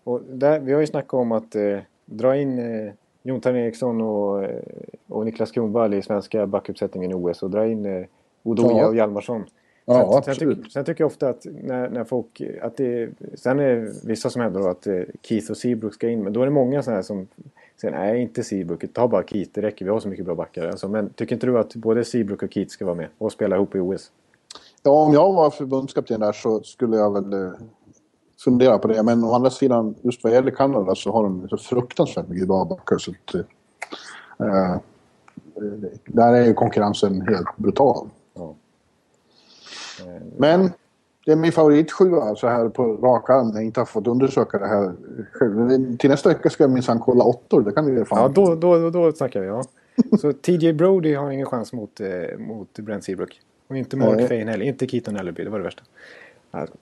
Och 0.03 0.21
där, 0.21 0.59
vi 0.59 0.73
har 0.73 0.81
ju 0.81 0.87
snackat 0.87 1.13
om 1.13 1.31
att 1.31 1.55
eh, 1.55 1.77
dra 2.05 2.37
in 2.37 2.59
Jonathan 3.23 3.55
Eriksson 3.55 4.01
och, 4.01 4.43
eh, 4.43 4.61
och 5.07 5.25
Niklas 5.25 5.51
Kronwall 5.51 5.93
i 5.93 6.01
svenska 6.01 6.47
backuppsättningen 6.47 7.11
i 7.11 7.13
OS 7.13 7.43
och 7.43 7.49
dra 7.49 7.67
in 7.67 7.85
eh, 7.85 8.05
Odoja 8.43 8.77
Ja. 8.77 8.87
och 8.87 8.95
Hjalmarsson. 8.95 9.43
Ja, 9.85 9.93
sen, 9.93 10.23
sen, 10.23 10.31
absolut. 10.31 10.57
tycker, 10.57 10.69
sen 10.69 10.85
tycker 10.85 11.03
jag 11.03 11.07
ofta 11.07 11.29
att 11.29 11.45
när, 11.63 11.89
när 11.89 12.03
folk... 12.03 12.41
Att 12.61 12.77
det, 12.77 13.09
sen 13.35 13.59
är 13.59 13.75
det 13.75 13.91
vissa 14.05 14.29
som 14.29 14.41
hävdar 14.41 14.69
att 14.69 14.87
eh, 14.87 15.01
Keith 15.21 15.51
och 15.51 15.57
Seabrook 15.57 15.93
ska 15.93 16.09
in. 16.09 16.23
Men 16.23 16.33
då 16.33 16.41
är 16.41 16.45
det 16.45 16.51
många 16.51 16.83
sådana 16.83 16.95
här 16.97 17.03
som 17.03 17.27
säger 17.81 17.97
nej, 17.97 18.21
inte 18.21 18.43
Seabrook. 18.43 18.93
Ta 18.93 19.07
bara 19.07 19.23
Keith, 19.23 19.51
det 19.53 19.61
räcker. 19.61 19.85
Vi 19.85 19.91
har 19.91 19.99
så 19.99 20.07
mycket 20.07 20.25
bra 20.25 20.35
backar. 20.35 20.67
Alltså, 20.67 20.87
men 20.87 21.09
tycker 21.09 21.35
inte 21.35 21.47
du 21.47 21.59
att 21.59 21.75
både 21.75 22.03
Seabrook 22.03 22.43
och 22.43 22.53
Keith 22.53 22.71
ska 22.71 22.85
vara 22.85 22.95
med 22.95 23.07
och 23.17 23.31
spela 23.31 23.55
ihop 23.55 23.75
i 23.75 23.79
OS? 23.79 24.11
Ja, 24.83 24.91
om 24.91 25.13
jag 25.13 25.33
var 25.33 25.49
förbundskapten 25.49 26.19
där 26.19 26.31
så 26.31 26.63
skulle 26.63 26.97
jag 26.97 27.13
väl 27.13 27.51
fundera 28.43 28.77
på 28.77 28.87
det. 28.87 29.03
Men 29.03 29.23
å 29.23 29.33
andra 29.33 29.49
sidan, 29.49 29.95
just 30.01 30.23
vad 30.23 30.33
gäller 30.33 30.51
Kanada 30.51 30.95
så 30.95 31.11
har 31.11 31.23
de 31.23 31.49
så 31.49 31.57
fruktansvärt 31.57 32.27
mycket 32.27 32.47
bra 32.47 32.65
backar. 32.65 32.97
Så 32.97 33.11
att, 33.11 33.35
eh, 33.35 33.41
eh, 34.47 34.77
där 36.05 36.33
är 36.33 36.53
konkurrensen 36.53 37.21
helt 37.21 37.57
brutal. 37.57 38.09
Ja. 38.33 38.55
Men 40.37 40.71
det 41.25 41.31
är 41.31 41.35
min 41.35 41.51
favoritsjua 41.51 42.35
så 42.35 42.47
här 42.47 42.69
på 42.69 42.83
rak 42.83 43.29
arm 43.29 43.47
när 43.47 43.55
jag 43.55 43.65
inte 43.65 43.79
har 43.79 43.85
fått 43.85 44.07
undersöka 44.07 44.57
det 44.57 44.67
här 44.67 44.93
själv. 45.31 45.97
Till 45.97 46.09
nästa 46.09 46.29
vecka 46.29 46.49
ska 46.49 46.63
jag 46.63 46.71
minsann 46.71 46.99
kolla 46.99 47.23
åttor. 47.23 47.61
Det 47.61 47.71
kan 47.71 47.95
vi 47.95 48.05
fan. 48.05 48.19
Ja, 48.19 48.27
då, 48.27 48.55
då, 48.55 48.77
då, 48.77 48.89
då 48.89 49.11
snackar 49.11 49.41
vi. 49.41 49.47
Ja. 49.47 49.63
Så 50.21 50.33
TJ 50.33 50.73
Brody 50.73 51.13
har 51.13 51.31
ingen 51.31 51.45
chans 51.45 51.73
mot, 51.73 51.99
eh, 51.99 52.37
mot 52.39 52.79
Brent 52.79 53.03
Seabrook. 53.03 53.39
Och 53.67 53.77
inte 53.77 53.97
Mark. 53.97 54.27
Fane 54.27 54.51
heller. 54.51 54.65
Inte 54.65 54.87
Keaton 54.87 55.15
Ellerby. 55.15 55.43
Det 55.43 55.49
var 55.49 55.59
det 55.59 55.63
värsta. 55.63 55.83
Alltså. 56.51 56.75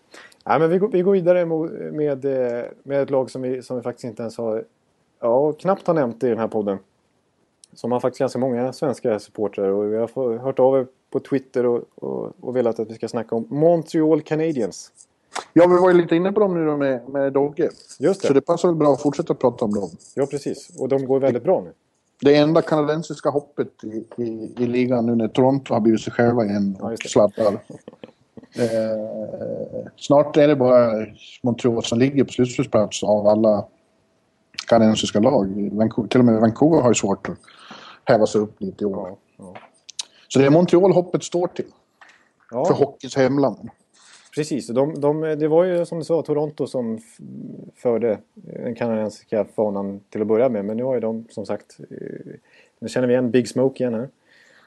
Nej, 0.45 0.59
men 0.59 0.69
vi, 0.69 0.77
går, 0.77 0.87
vi 0.87 1.01
går 1.01 1.11
vidare 1.11 1.45
mo- 1.45 1.91
med, 1.91 2.25
eh, 2.25 2.63
med 2.83 3.01
ett 3.01 3.09
lag 3.09 3.31
som 3.31 3.41
vi, 3.41 3.61
som 3.63 3.75
vi 3.77 3.83
faktiskt 3.83 4.03
inte 4.03 4.21
ens 4.21 4.37
har... 4.37 4.63
Ja, 5.19 5.51
knappt 5.53 5.87
har 5.87 5.93
nämnt 5.93 6.23
i 6.23 6.27
den 6.29 6.37
här 6.39 6.47
podden. 6.47 6.77
Som 7.73 7.91
har 7.91 7.99
faktiskt 7.99 8.19
ganska 8.19 8.39
många 8.39 8.73
svenska 8.73 9.19
supportrar. 9.19 9.69
Och 9.69 9.91
vi 9.93 9.97
har 9.97 10.37
hört 10.37 10.59
av 10.59 10.77
er 10.77 10.87
på 11.11 11.19
Twitter 11.19 11.65
och, 11.65 11.81
och, 11.95 12.31
och 12.39 12.55
velat 12.55 12.79
att 12.79 12.89
vi 12.89 12.93
ska 12.95 13.07
snacka 13.07 13.35
om 13.35 13.45
Montreal 13.49 14.21
Canadiens. 14.21 14.91
Ja, 15.53 15.67
vi 15.67 15.75
var 15.75 15.89
ju 15.89 15.97
lite 15.97 16.15
inne 16.15 16.31
på 16.31 16.39
dem 16.39 16.53
nu 16.53 16.65
då 16.65 16.77
med, 16.77 17.09
med 17.09 17.33
Dogge. 17.33 17.69
Just 17.99 18.21
det. 18.21 18.27
Så 18.27 18.33
det 18.33 18.41
passar 18.41 18.67
väl 18.67 18.75
bra 18.77 18.93
att 18.93 19.01
fortsätta 19.01 19.33
prata 19.33 19.65
om 19.65 19.73
dem. 19.73 19.89
Ja, 20.15 20.25
precis. 20.25 20.79
Och 20.79 20.89
de 20.89 21.05
går 21.05 21.19
väldigt 21.19 21.43
bra 21.43 21.61
nu. 21.61 21.71
Det 22.21 22.35
enda 22.35 22.61
kanadensiska 22.61 23.29
hoppet 23.29 23.83
i, 23.83 24.05
i, 24.23 24.53
i 24.57 24.67
ligan 24.67 25.05
nu 25.05 25.15
när 25.15 25.27
Toronto 25.27 25.73
har 25.73 25.81
blivit 25.81 26.01
sig 26.01 26.13
själva 26.13 26.45
igen 26.45 26.77
Ja, 26.79 26.85
och 26.85 26.91
det. 26.91 27.09
sladdar. 27.09 27.59
Eh, 28.55 29.87
snart 29.95 30.37
är 30.37 30.47
det 30.47 30.55
bara 30.55 31.07
Montreal 31.41 31.83
som 31.83 31.99
ligger 31.99 32.23
på 32.23 32.31
slutspelsplats 32.31 33.03
av 33.03 33.27
alla 33.27 33.65
kanadensiska 34.67 35.19
lag. 35.19 35.69
Vancouver, 35.71 36.09
till 36.09 36.19
och 36.19 36.25
med 36.25 36.41
Vancouver 36.41 36.81
har 36.81 36.89
ju 36.89 36.95
svårt 36.95 37.29
att 37.29 37.37
häva 38.05 38.25
sig 38.25 38.41
upp 38.41 38.61
lite 38.61 38.83
i 38.83 38.87
år. 38.87 39.15
Ja. 39.37 39.55
Så 40.27 40.39
det 40.39 40.45
är 40.45 40.49
Montreal 40.49 40.91
hoppet 40.91 41.23
står 41.23 41.47
till. 41.47 41.65
Ja. 42.51 42.65
För 42.65 42.73
hockeyns 42.73 43.15
hemland. 43.15 43.69
Precis, 44.35 44.67
de, 44.67 45.01
de, 45.01 45.21
det 45.21 45.47
var 45.47 45.63
ju 45.63 45.85
som 45.85 45.97
du 45.97 46.03
sa 46.03 46.21
Toronto 46.21 46.67
som 46.67 46.99
förde 47.75 48.19
den 48.33 48.75
kanadensiska 48.75 49.45
fanan 49.45 49.99
till 50.09 50.21
att 50.21 50.27
börja 50.27 50.49
med. 50.49 50.65
Men 50.65 50.77
nu 50.77 50.83
har 50.83 50.93
ju 50.93 50.99
de 50.99 51.25
som 51.29 51.45
sagt, 51.45 51.79
eh, 51.79 52.33
nu 52.79 52.87
känner 52.87 53.07
vi 53.07 53.13
igen 53.13 53.31
Big 53.31 53.47
Smoke 53.47 53.83
igen 53.83 53.93
här. 53.93 54.09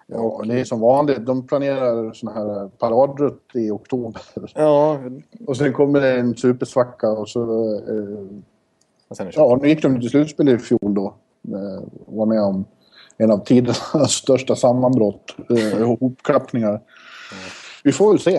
Ja, 0.07 0.42
det 0.46 0.61
är 0.61 0.64
som 0.64 0.80
vanligt. 0.80 1.26
De 1.26 1.46
planerar 1.46 2.12
såna 2.12 2.32
här 2.32 2.68
paradrutt 2.68 3.50
i 3.55 3.70
oktober. 3.70 4.22
Ja, 4.55 5.00
Och 5.46 5.57
sen 5.57 5.72
kommer 5.72 6.00
det 6.00 6.18
en 6.20 6.36
supersvacka 6.36 7.11
och 7.11 7.28
så... 7.28 7.40
Eh, 7.74 8.38
och 9.09 9.16
sen 9.16 9.30
ja, 9.34 9.59
nu 9.62 9.68
gick 9.68 9.82
de 9.82 10.00
till 10.00 10.11
slutspel 10.11 10.48
i 10.48 10.59
fjol 10.59 10.94
då. 10.94 11.14
Eh, 11.48 11.82
var 12.07 12.26
med 12.26 12.42
om 12.42 12.64
en 13.16 13.30
av 13.30 13.38
tidernas 13.38 14.11
största 14.12 14.57
sammanbrott. 14.57 15.36
Eh, 15.50 15.96
hopklappningar. 16.00 16.80
Vi 17.84 17.92
får 17.92 18.11
väl 18.11 18.20
se. 18.20 18.36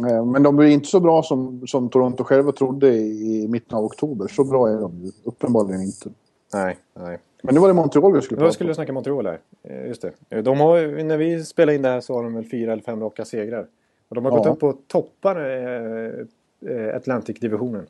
Eh, 0.00 0.24
men 0.24 0.42
de 0.42 0.58
är 0.58 0.64
inte 0.64 0.88
så 0.88 1.00
bra 1.00 1.22
som, 1.22 1.66
som 1.66 1.88
Toronto 1.88 2.24
själva 2.24 2.52
trodde 2.52 2.94
i 2.96 3.46
mitten 3.48 3.78
av 3.78 3.84
oktober. 3.84 4.28
Så 4.28 4.44
bra 4.44 4.68
är 4.68 4.76
de 4.76 5.00
ju 5.00 5.12
uppenbarligen 5.24 5.82
inte. 5.82 6.10
Nej, 6.54 6.78
nej. 6.98 7.18
Men 7.42 7.54
nu 7.54 7.60
var 7.60 7.68
det 7.68 7.74
Montreal 7.74 8.12
vi 8.14 8.22
skulle 8.22 8.38
prata 8.38 8.52
skulle 8.52 8.66
om. 8.66 8.68
jag 8.68 8.76
snacka 8.76 8.92
Montreal 8.92 9.26
här. 9.26 9.38
Eh, 9.62 9.86
Just 9.86 10.04
det. 10.28 10.42
De 10.42 10.60
har, 10.60 11.02
när 11.04 11.16
vi 11.16 11.44
spelade 11.44 11.76
in 11.76 11.82
det 11.82 11.88
här 11.88 12.00
så 12.00 12.14
har 12.14 12.22
de 12.22 12.34
väl 12.34 12.44
fyra 12.44 12.72
eller 12.72 12.82
fem 12.82 13.00
raka 13.00 13.24
segrar. 13.24 13.66
Och 14.08 14.14
de 14.14 14.24
har 14.24 14.32
gått 14.32 14.46
Ja. 14.46 14.52
upp 14.52 14.62
och 14.62 14.76
toppar 14.86 15.36
eh, 15.50 16.10
eh, 16.76 16.96
Atlantic-divisionen. 16.96 17.86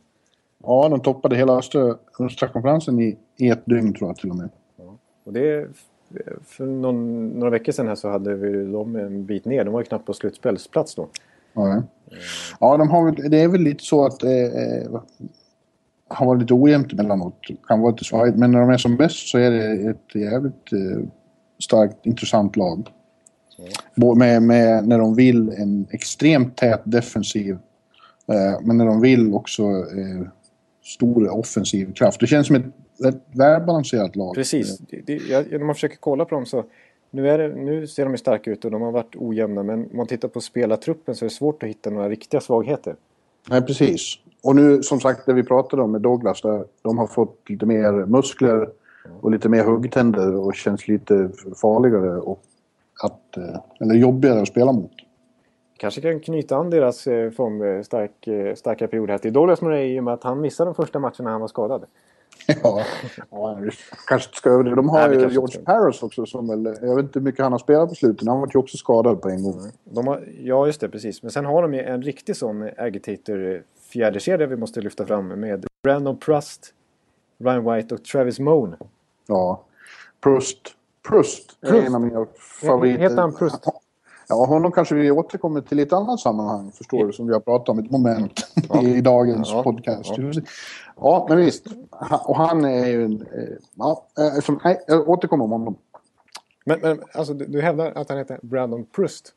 Ja, 0.63 0.89
de 0.89 1.01
toppade 1.01 1.37
hela 1.37 1.59
östra, 1.59 1.97
östra 2.21 2.49
konferensen 2.49 3.01
i, 3.01 3.19
i 3.37 3.49
ett 3.49 3.67
dygn 3.67 3.95
tror 3.95 4.09
jag 4.11 4.17
till 4.17 4.31
och 4.31 4.37
med. 4.37 4.49
Och 5.25 5.33
det, 5.33 5.69
för 6.45 6.67
någon, 6.67 7.29
några 7.29 7.51
veckor 7.51 7.73
sedan 7.73 7.89
här 7.89 7.95
så 7.95 8.09
hade 8.09 8.35
vi 8.35 8.65
dem 8.73 8.97
en 8.97 9.25
bit 9.27 9.45
ner. 9.45 9.65
De 9.65 9.73
var 9.73 9.81
ju 9.81 9.85
knappt 9.85 10.07
på 10.07 10.13
slutspelsplats 10.13 10.95
då. 10.95 11.09
Ja, 11.53 11.83
ja 12.61 12.77
de 12.77 12.89
har 12.91 13.29
det 13.29 13.41
är 13.43 13.49
väl 13.49 13.61
lite 13.61 13.85
så 13.85 14.05
att 14.07 14.23
eh, 14.25 14.31
eh, 16.11 16.17
har 16.17 16.27
varit 16.27 16.41
lite 16.41 16.55
ojämnt 16.55 16.93
emellanåt. 16.93 17.35
Kan 17.67 17.81
vara 17.81 17.93
lite 17.93 18.05
svajigt. 18.05 18.39
Men 18.39 18.51
när 18.51 18.61
de 18.61 18.71
är 18.71 18.79
som 18.79 18.97
bäst 18.97 19.29
så 19.29 19.39
är 19.39 19.51
det 19.51 19.91
ett 19.91 20.15
jävligt 20.15 20.73
eh, 20.73 21.03
starkt, 21.59 22.07
intressant 22.07 22.57
lag. 22.57 22.89
Både 23.95 24.19
Med, 24.19 24.43
med, 24.43 24.89
när 24.89 24.99
de 24.99 25.15
vill 25.15 25.49
en 25.49 25.87
extremt 25.91 26.57
tät 26.57 26.81
defensiv. 26.85 27.59
Eh, 28.27 28.61
men 28.63 28.77
när 28.77 28.87
de 28.87 29.01
vill 29.01 29.35
också 29.35 29.63
eh, 29.63 30.27
stor 30.85 31.39
offensiv 31.39 31.93
kraft. 31.93 32.21
Det 32.21 32.27
känns 32.27 32.47
som 32.47 32.57
ett 32.57 32.65
rätt 33.05 33.23
välbalanserat 33.33 34.17
lag. 34.17 34.35
Precis. 34.35 34.79
Det, 34.79 35.07
det, 35.07 35.15
jag, 35.15 35.51
när 35.51 35.59
man 35.59 35.75
försöker 35.75 35.97
kolla 35.97 36.25
på 36.25 36.35
dem 36.35 36.47
så 36.47 36.65
nu, 37.11 37.31
är 37.31 37.39
det, 37.39 37.49
nu 37.49 37.87
ser 37.87 38.05
de 38.05 38.13
ju 38.13 38.19
starka 38.19 38.51
ut 38.51 38.65
och 38.65 38.71
de 38.71 38.83
har 38.83 38.93
varit 38.93 39.17
ojämna. 39.17 39.63
Men 39.63 39.81
om 39.81 39.97
man 39.97 40.07
tittar 40.07 40.29
på 40.29 40.41
spelartruppen 40.41 41.15
så 41.15 41.25
är 41.25 41.29
det 41.29 41.35
svårt 41.35 41.63
att 41.63 41.69
hitta 41.69 41.91
några 41.91 42.09
riktiga 42.09 42.41
svagheter. 42.41 42.97
Nej, 43.51 43.63
precis. 43.63 44.15
Och 44.43 44.57
nu 44.57 44.82
som 44.82 45.01
sagt 45.01 45.26
det 45.26 45.32
vi 45.32 45.43
pratade 45.43 45.82
om 45.82 45.93
med 45.93 46.01
Douglas, 46.01 46.43
där 46.43 46.64
de 46.82 46.99
har 46.99 47.07
fått 47.07 47.49
lite 47.49 47.66
mer 47.66 48.07
muskler 48.07 48.68
och 49.20 49.30
lite 49.30 49.49
mer 49.49 49.64
huggtänder 49.64 50.34
och 50.34 50.55
känns 50.55 50.88
lite 50.88 51.30
farligare 51.61 52.20
och 52.20 52.43
att, 53.03 53.36
eh, 53.36 53.61
eller 53.80 53.95
jobbigare 53.95 54.41
att 54.43 54.49
spela 54.49 54.72
mot. 54.72 54.93
Kanske 55.76 56.01
kan 56.01 56.20
knyta 56.20 56.57
an 56.57 56.70
deras 56.70 57.07
eh, 57.07 57.30
form, 57.30 57.84
stark, 57.84 58.26
eh, 58.26 58.55
starka 58.55 58.88
period 58.88 59.11
här 59.11 59.18
till 59.18 59.32
Douglas 59.32 59.62
Murray 59.62 59.95
i 59.95 60.01
och 60.01 60.05
med 60.05 60.14
att 60.14 60.24
han 60.24 60.41
missade 60.41 60.68
de 60.68 60.74
första 60.74 60.99
matcherna 60.99 61.24
när 61.24 61.30
han 61.30 61.41
var 61.41 61.49
skadad. 61.49 61.84
Ja, 62.62 62.84
ja 63.30 63.59
kanske 64.07 64.36
ska 64.36 64.51
överdriva. 64.51 64.76
De 64.76 64.88
har 64.88 65.09
Nej, 65.09 65.18
ju 65.18 65.30
George. 65.30 65.61
Paris 65.61 66.03
också 66.03 66.26
som 66.26 66.49
väl, 66.49 66.76
jag 66.82 66.97
vet 66.97 67.05
inte 67.05 67.18
hur 67.18 67.24
mycket 67.24 67.43
han 67.43 67.53
har 67.53 67.59
spelat 67.59 67.88
på 67.88 67.95
slutet. 67.95 68.28
Han 68.28 68.41
var 68.41 68.51
ju 68.55 68.59
också 68.59 68.76
skadad 68.76 69.22
på 69.22 69.28
en 69.28 69.43
gång. 69.43 69.61
De 69.84 70.07
har, 70.07 70.24
ja, 70.41 70.66
just 70.66 70.80
det, 70.80 70.88
precis. 70.88 71.22
Men 71.22 71.30
sen 71.30 71.45
har 71.45 71.62
de 71.62 71.74
ju 71.74 71.80
en 71.80 72.03
riktig 72.03 72.36
sån 72.36 72.70
agitator 72.78 73.62
fjärdekedja 73.93 74.47
vi 74.47 74.57
måste 74.57 74.80
lyfta 74.80 75.07
fram 75.07 75.28
med 75.28 75.66
Brandon 75.82 76.16
Prust, 76.18 76.74
Ryan 77.38 77.74
White 77.74 77.95
och 77.95 78.05
Travis 78.05 78.38
Moan. 78.38 78.76
Ja. 79.26 79.62
Prust. 80.20 80.59
Prust 81.09 81.57
är 81.61 81.68
Prust. 81.70 81.86
en 81.86 81.95
av 81.95 82.01
mina 82.01 82.26
favoriter. 82.66 82.99
Heter 82.99 83.16
han 83.16 83.34
Prust? 83.34 83.64
Ja, 84.28 84.45
honom 84.47 84.72
kanske 84.72 84.95
vi 84.95 85.11
återkommer 85.11 85.61
till 85.61 85.78
i 85.78 85.82
ett 85.82 85.93
annat 85.93 86.20
sammanhang, 86.20 86.72
förstår 86.72 87.07
du, 87.07 87.12
som 87.12 87.26
vi 87.26 87.32
har 87.32 87.41
pratat 87.41 87.68
om, 87.68 87.78
ett 87.78 87.91
moment 87.91 88.41
i 88.82 89.01
dagens 89.01 89.49
Ja. 89.53 89.62
podcast. 89.62 90.11
Ja. 90.97 91.26
men 91.28 91.38
visst. 91.38 91.66
Och 92.24 92.36
han 92.36 92.64
är 92.64 92.86
ju 92.86 93.05
en... 93.05 93.12
eh, 93.22 93.57
Ja, 93.74 94.07
eh, 94.18 94.41
som, 94.41 94.61
nej, 94.64 94.80
jag 94.86 95.09
återkommer 95.09 95.45
om 95.45 95.51
honom. 95.51 95.76
Men, 96.64 96.80
men 96.80 97.03
alltså, 97.14 97.34
du, 97.34 97.47
du 97.47 97.61
hävdar 97.62 97.93
att 97.95 98.09
han 98.09 98.18
heter 98.18 98.38
Brandon 98.43 98.84
Prust? 98.97 99.32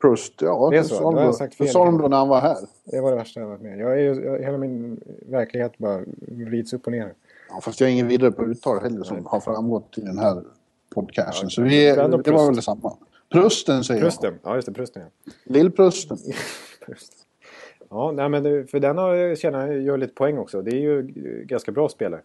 Prust, 0.00 0.42
ja. 0.42 0.68
Det 0.70 0.76
är 0.76 0.82
så, 0.82 1.12
har 1.12 1.22
jag 1.22 1.34
sagt 1.34 1.54
fel. 1.54 1.68
då 1.72 2.08
när 2.08 2.16
han 2.16 2.28
var 2.28 2.40
här. 2.40 2.56
Det 2.84 3.00
var 3.00 3.10
det 3.10 3.16
värsta 3.16 3.40
jag 3.40 3.46
varit 3.46 3.60
med 3.60 3.78
jag 3.78 3.92
är, 3.92 3.96
ju- 3.96 4.24
jag, 4.24 4.38
Hela 4.38 4.58
min 4.58 5.00
verklighet 5.28 5.78
bara 5.78 6.00
vrids 6.18 6.72
upp 6.72 6.86
och 6.86 6.92
ner. 6.92 7.14
Ja, 7.48 7.60
fast 7.60 7.80
jag 7.80 7.88
är 7.88 7.92
ingen 7.92 8.08
vidare 8.08 8.32
på 8.32 8.44
uttal 8.44 8.80
heller 8.82 9.02
som 9.02 9.26
har 9.26 9.40
framgått 9.40 9.98
i 9.98 10.00
den 10.00 10.18
här 10.18 10.42
podcasten. 10.94 11.50
Så 11.50 11.62
vi, 11.62 11.86
det 11.86 12.30
var 12.32 12.46
väl 12.46 12.56
detsamma. 12.56 12.96
Prusten 13.32 13.84
säger 13.84 14.00
Prusten, 14.00 14.34
ja 14.42 14.54
just 14.54 14.66
det, 14.66 14.72
Prusten 14.72 15.02
ja. 15.02 15.32
jag. 15.44 15.56
Lillprusten. 15.56 16.18
Prust. 16.86 17.12
Ja, 17.90 18.12
nej, 18.12 18.28
men 18.28 18.66
för 18.66 18.80
den 18.80 18.98
har, 18.98 19.14
jag 19.14 19.82
gör 19.82 19.96
lite 19.96 20.14
poäng 20.14 20.38
också. 20.38 20.62
Det 20.62 20.70
är 20.70 20.80
ju 20.80 20.98
eh, 20.98 21.46
ganska 21.46 21.72
bra 21.72 21.88
spelare. 21.88 22.20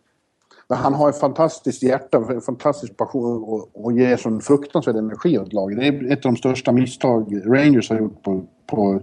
Men 0.67 0.77
han 0.77 0.93
har 0.93 1.09
ett 1.09 1.19
fantastiskt 1.19 1.83
hjärta, 1.83 2.17
en 2.17 2.41
fantastisk 2.41 2.97
passion 2.97 3.43
och, 3.43 3.69
och 3.73 3.93
ger 3.93 4.17
sån 4.17 4.41
fruktansvärd 4.41 4.95
energi 4.95 5.39
åt 5.39 5.53
laget. 5.53 5.79
Det 5.79 5.87
är 5.87 6.11
ett 6.11 6.25
av 6.25 6.31
de 6.31 6.37
största 6.37 6.71
misstag 6.71 7.41
Rangers 7.45 7.89
har 7.89 7.97
gjort 7.97 8.23
på, 8.23 8.43
på, 8.67 9.01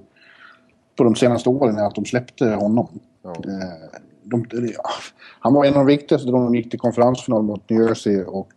på 0.96 1.04
de 1.04 1.14
senaste 1.14 1.48
åren, 1.48 1.76
är 1.76 1.86
att 1.86 1.94
de 1.94 2.04
släppte 2.04 2.44
honom. 2.46 2.88
Ja. 3.22 3.30
Eh, 3.30 4.00
De, 4.24 4.46
ja, 4.50 4.90
han 5.40 5.54
var 5.54 5.64
en 5.64 5.74
av 5.74 5.78
de 5.78 5.86
viktigaste 5.86 6.30
då 6.30 6.32
de 6.32 6.54
gick 6.54 6.70
till 6.70 6.78
konferensfinal 6.78 7.42
mot 7.42 7.70
New 7.70 7.80
Jersey 7.82 8.22
och 8.24 8.48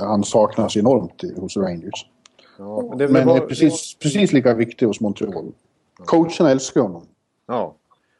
han 0.00 0.24
saknas 0.24 0.76
enormt 0.76 1.22
hos 1.36 1.56
Rangers. 1.56 2.06
Ja, 2.58 2.82
men 2.88 2.98
det, 2.98 3.08
Men 3.08 3.26
det 3.26 3.32
är 3.32 3.40
var, 3.40 3.46
precis, 3.46 3.96
precis 4.02 4.32
lika 4.32 4.54
viktig 4.54 4.86
hos 4.86 5.00
Montreal. 5.00 5.52
Coacherna 6.04 6.50
älskar 6.50 6.80
honom. 6.80 7.02
Ja. 7.46 7.74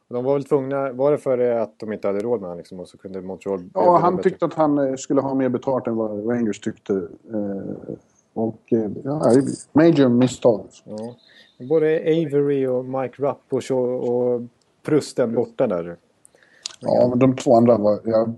De 0.09 0.25
var 0.25 0.35
väl 0.35 0.45
tvungna, 0.45 0.93
var 0.93 1.13
det 1.13 1.19
för 1.19 1.39
att 1.39 1.79
de 1.79 1.93
inte 1.93 2.07
hade 2.07 2.21
råd 2.21 2.41
med 2.41 2.49
honom 2.49 2.59
liksom, 2.59 2.81
och 2.81 2.89
så 2.89 2.99
kunde 2.99 3.21
Montreal... 3.23 3.71
Ja, 3.75 3.99
han 3.99 4.17
bättre? 4.17 4.31
tyckte 4.31 4.45
att 4.45 4.55
han 4.55 4.79
eh, 4.79 4.95
skulle 4.95 5.21
ha 5.21 5.35
mer 5.35 5.49
betalt 5.49 5.87
än 5.87 5.97
vad 5.97 6.31
Rangers 6.31 6.61
tyckte. 6.61 6.95
Eh, 7.33 7.95
Och 8.35 8.73
eh, 8.73 8.91
ja, 9.05 9.33
major 9.73 10.09
misstag. 10.09 10.67
Ja. 10.85 11.15
Både 11.69 12.01
Avery 12.01 12.67
och 12.67 12.85
Mike 12.85 13.23
Rupp 13.23 13.71
och, 13.71 14.09
och 14.09 14.43
Prusten 14.83 15.35
borta 15.35 15.67
där. 15.67 15.97
Ja, 16.81 17.07
men 17.09 17.19
de 17.19 17.37
två 17.37 17.57
andra 17.57 17.77
var... 17.77 18.01
Ja, 18.05 18.29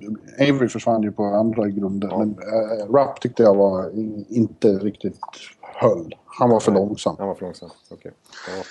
Avery 0.41 0.69
försvann 0.69 1.03
ju 1.03 1.13
på 1.13 1.23
andra 1.25 1.69
grunder. 1.69 2.09
Ja. 2.11 2.19
Men 2.19 2.31
äh, 2.31 2.93
Rapp 2.93 3.21
tyckte 3.21 3.43
jag 3.43 3.55
var 3.55 3.91
inte 4.29 4.69
riktigt 4.69 5.19
höll. 5.61 6.15
Han 6.25 6.51
var 6.51 6.61
för 6.61 6.73
Nej. 6.73 6.81
långsam. 6.81 7.17
Han 7.19 7.29
var 7.29 7.35
för 7.35 7.45
långsam. 7.45 7.71
Okej. 7.91 8.13
Ja. 8.49 8.63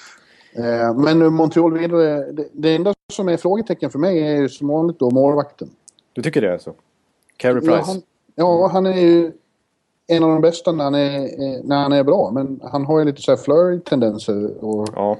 Eh, 0.53 0.93
men 0.95 1.19
nu 1.19 1.29
Montreal 1.29 1.77
vidare. 1.77 2.31
Det, 2.31 2.47
det 2.53 2.75
enda 2.75 2.93
som 3.13 3.29
är 3.29 3.37
frågetecken 3.37 3.89
för 3.89 3.99
mig 3.99 4.19
är 4.27 4.35
ju 4.41 4.49
som 4.49 4.67
vanligt 4.67 4.99
då 4.99 5.09
målvakten. 5.11 5.69
Du 6.13 6.21
tycker 6.21 6.41
det 6.41 6.53
alltså? 6.53 6.73
Carey 7.37 7.55
Ja 7.55 7.61
Price? 7.77 7.91
han, 7.91 8.01
ja, 8.35 8.67
han 8.67 8.85
är 8.85 8.99
ju 8.99 9.31
en 10.07 10.23
av 10.23 10.29
de 10.29 10.41
bästa 10.41 10.71
när 10.71 10.83
han 10.83 10.95
är, 10.95 11.19
eh, 11.19 11.59
när 11.63 11.75
han 11.75 11.93
är 11.93 12.03
bra. 12.03 12.31
Men 12.31 12.59
han 12.63 12.85
har 12.85 12.99
ju 12.99 13.05
lite 13.05 13.21
så 13.21 13.31
här 13.31 13.37
flurry-tendenser 13.37 14.63
och 14.63 14.89
Ja. 14.95 15.17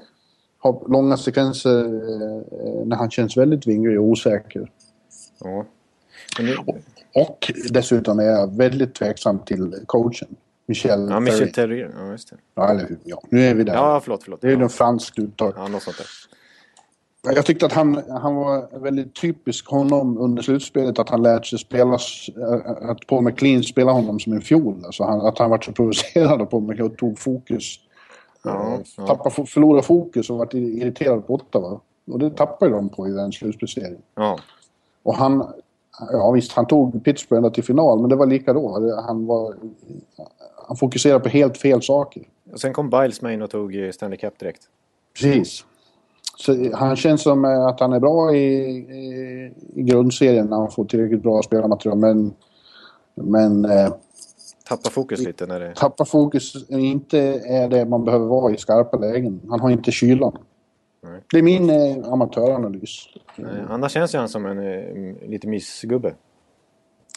har 0.60 0.90
långa 0.90 1.18
sekvenser 1.18 1.86
eh, 1.86 2.86
när 2.86 2.96
han 2.96 3.10
känns 3.12 3.38
väldigt 3.38 3.68
vinglig 3.68 4.00
och 4.00 4.06
osäker. 4.06 4.72
ja. 5.44 5.66
Men 6.38 6.46
nu, 6.46 6.56
Och 7.16 7.52
dessutom 7.70 8.20
är 8.20 8.24
jag 8.24 8.56
väldigt 8.58 8.96
tveksam 8.96 9.40
till 9.40 9.76
coachen. 9.86 10.36
Michel 10.70 11.08
ja, 11.10 11.20
Michel. 11.20 11.52
Terrier. 11.54 11.92
Ja, 12.00 12.12
just 12.12 12.30
det. 12.30 12.36
Ja, 12.56 12.70
eller 12.70 12.80
hur? 12.88 12.98
Ja, 13.04 13.22
nu 13.30 13.42
är 13.42 13.54
vi 13.56 13.64
där. 13.64 13.74
Ja, 13.74 14.00
förlåt, 14.04 14.24
förlåt. 14.24 14.42
Det 14.42 14.48
är 14.48 14.52
ju 14.52 14.58
Ja, 14.58 14.62
något 14.64 14.74
franskt 14.74 15.20
uttal. 15.20 15.54
ja 15.56 15.68
något 15.68 15.84
sånt 15.84 15.98
där. 15.98 16.08
Jag 17.36 17.46
tyckte 17.46 17.66
att 17.66 17.74
han, 17.74 18.02
han 18.10 18.36
var 18.36 18.80
väldigt 18.80 19.16
typisk 19.16 19.68
honom 19.68 20.18
under 20.18 20.42
slutspelet. 20.44 21.00
Att 21.00 21.10
han 21.10 21.22
lärt 21.24 21.46
sig 21.46 21.60
spela... 21.60 21.94
äh, 21.94 22.90
Att 22.90 23.08
Paul 23.08 23.24
McLean 23.24 23.64
spelade 23.64 23.98
honom 24.00 24.20
som 24.20 24.34
en 24.34 24.42
fiol. 24.42 24.86
Alltså 24.86 25.04
han, 25.04 25.22
att 25.22 25.38
han 25.40 25.50
var 25.50 25.60
så 25.62 25.72
provocerad 25.72 26.42
av 26.42 26.46
Paul 26.46 26.64
McLean 26.64 26.92
och 26.92 26.98
tog 26.98 27.20
fokus. 27.20 27.76
Ja, 28.44 28.74
Eh, 28.74 28.80
ja. 28.98 29.08
Tappade, 29.08 29.46
förlorade 29.46 29.84
fokus 29.84 30.30
och 30.30 30.38
varit 30.38 30.54
irriterad 30.54 31.28
på 31.28 31.34
Ottawa. 31.34 31.80
Och 32.12 32.20
det 32.20 32.30
tappade 32.30 32.72
de 32.72 32.90
på 32.90 33.08
i 33.08 33.12
den 33.12 33.32
slutspelsserien. 33.32 34.02
Ja. 34.16 34.40
Och 35.04 35.16
han... 35.16 35.48
Ja 36.12 36.32
visst, 36.32 36.52
han 36.52 36.68
tog 36.68 37.04
Pittsburgh 37.04 37.38
ända 37.38 37.50
till 37.50 37.64
final, 37.64 38.00
men 38.00 38.10
det 38.10 38.16
var 38.16 38.26
lika 38.26 38.54
då. 38.54 38.96
Han 39.08 39.26
var... 39.26 39.54
Han 40.70 40.78
fokuserade 40.78 41.20
på 41.20 41.30
helt 41.30 41.58
fel 41.58 41.82
saker. 41.82 42.24
Och 42.52 42.60
sen 42.60 42.74
kom 42.74 42.90
Biles 42.90 43.22
med 43.22 43.34
in 43.34 43.42
och 43.42 43.50
tog 43.50 43.76
eh, 43.76 43.92
Stanley 43.92 44.18
Cup 44.18 44.40
direkt. 44.40 44.62
Precis. 45.14 45.66
Så 46.38 46.76
han 46.76 46.96
känns 46.96 47.22
som 47.22 47.46
eh, 47.46 47.66
att 47.66 47.80
han 47.80 47.94
är 47.94 48.00
bra 48.00 48.36
i, 48.36 48.46
i, 48.78 49.54
i 49.76 49.84
grundserien 49.84 50.46
när 50.46 50.58
han 50.58 50.72
får 50.72 50.86
tillräckligt 50.86 51.24
bra 51.24 51.42
spelarmaterial. 51.42 51.98
Men, 51.98 52.34
men 53.16 53.66
eh, 53.66 53.94
Tappar 54.68 54.90
fokus 54.90 55.20
lite 55.20 55.46
när 55.46 55.60
det... 55.60 55.76
Tappar 55.76 56.06
fokus, 56.06 56.70
inte 56.70 57.20
är 57.46 57.70
det 57.70 57.86
man 57.86 58.06
behöver 58.06 58.26
vara 58.26 58.54
i 58.54 58.58
skarpa 58.58 58.98
lägen. 58.98 59.42
Han 59.50 59.60
har 59.60 59.70
inte 59.70 59.92
kylan. 59.92 60.38
Nej. 61.04 61.22
Det 61.32 61.38
är 61.38 61.44
min 61.44 61.70
eh, 61.70 62.12
amatöranalys. 62.12 63.08
Nej, 63.36 63.50
annars 63.70 63.92
känns 63.92 64.14
han 64.14 64.30
som 64.30 64.46
en 64.46 64.60
eh, 64.60 65.30
lite 65.30 65.48
mysgubbe. 65.48 66.14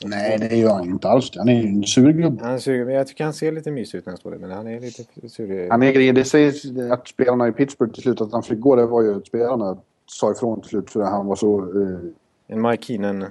Nej, 0.04 0.38
det 0.38 0.56
gör 0.56 0.72
han 0.74 0.84
inte 0.84 1.08
alls. 1.08 1.30
Han 1.36 1.48
är 1.48 1.62
ju 1.62 1.68
en 1.68 1.84
surgubbe. 1.84 2.44
Han 2.44 2.60
ser, 2.60 2.88
jag 2.90 3.06
tycker 3.06 3.24
han 3.24 3.34
ser 3.34 3.52
lite 3.52 3.70
mysig 3.70 3.98
ut 3.98 4.06
när 4.06 4.10
han 4.10 4.18
står 4.18 4.30
där, 4.30 4.38
men 4.38 4.50
han 4.50 4.66
är 4.66 4.80
lite 4.80 5.28
sur. 5.28 5.70
Han 5.70 5.82
är. 5.82 6.12
Det 6.12 6.24
sägs 6.24 6.62
att 6.90 7.08
spelarna 7.08 7.48
i 7.48 7.52
Pittsburgh 7.52 7.92
till 7.92 8.02
slut 8.02 8.20
att 8.20 8.32
han 8.32 8.42
fick 8.42 8.60
gå. 8.60 8.76
Det 8.76 8.86
var 8.86 9.02
ju 9.02 9.16
att 9.16 9.26
spelarna 9.26 9.78
sa 10.06 10.32
ifrån 10.32 10.60
till 10.60 10.70
slut 10.70 10.90
för 10.90 11.00
att 11.00 11.10
han 11.10 11.26
var 11.26 11.36
så... 11.36 11.58
Eh, 11.82 11.98
En 12.46 12.62
Mike 12.62 12.82
Keenan. 12.82 13.24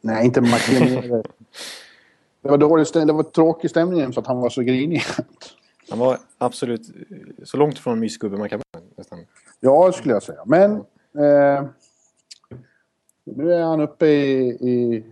nej, 0.00 0.24
inte 0.26 0.40
McKinney. 0.40 1.00
det 2.42 2.48
var 2.50 2.58
dålig 2.58 2.86
stämning. 2.86 3.06
Det 3.06 3.12
var 3.12 3.22
tråkig 3.22 3.70
stämning 3.70 4.12
för 4.12 4.20
att 4.20 4.26
han 4.26 4.40
var 4.40 4.48
så 4.50 4.62
grinig. 4.62 5.02
Han 5.90 5.98
var 5.98 6.18
absolut 6.38 6.82
så 7.44 7.56
långt 7.56 7.78
från 7.78 8.00
mysgubbe 8.00 8.36
man 8.36 8.48
kan 8.48 8.60
vara 8.72 8.84
nästan. 8.96 9.18
Ja, 9.60 9.92
skulle 9.92 10.14
jag 10.14 10.22
säga. 10.22 10.38
Men 10.46 10.72
eh, 11.18 11.64
nu 13.24 13.52
är 13.52 13.62
han 13.62 13.80
uppe 13.80 14.06
i, 14.06 14.48
i 14.48 15.04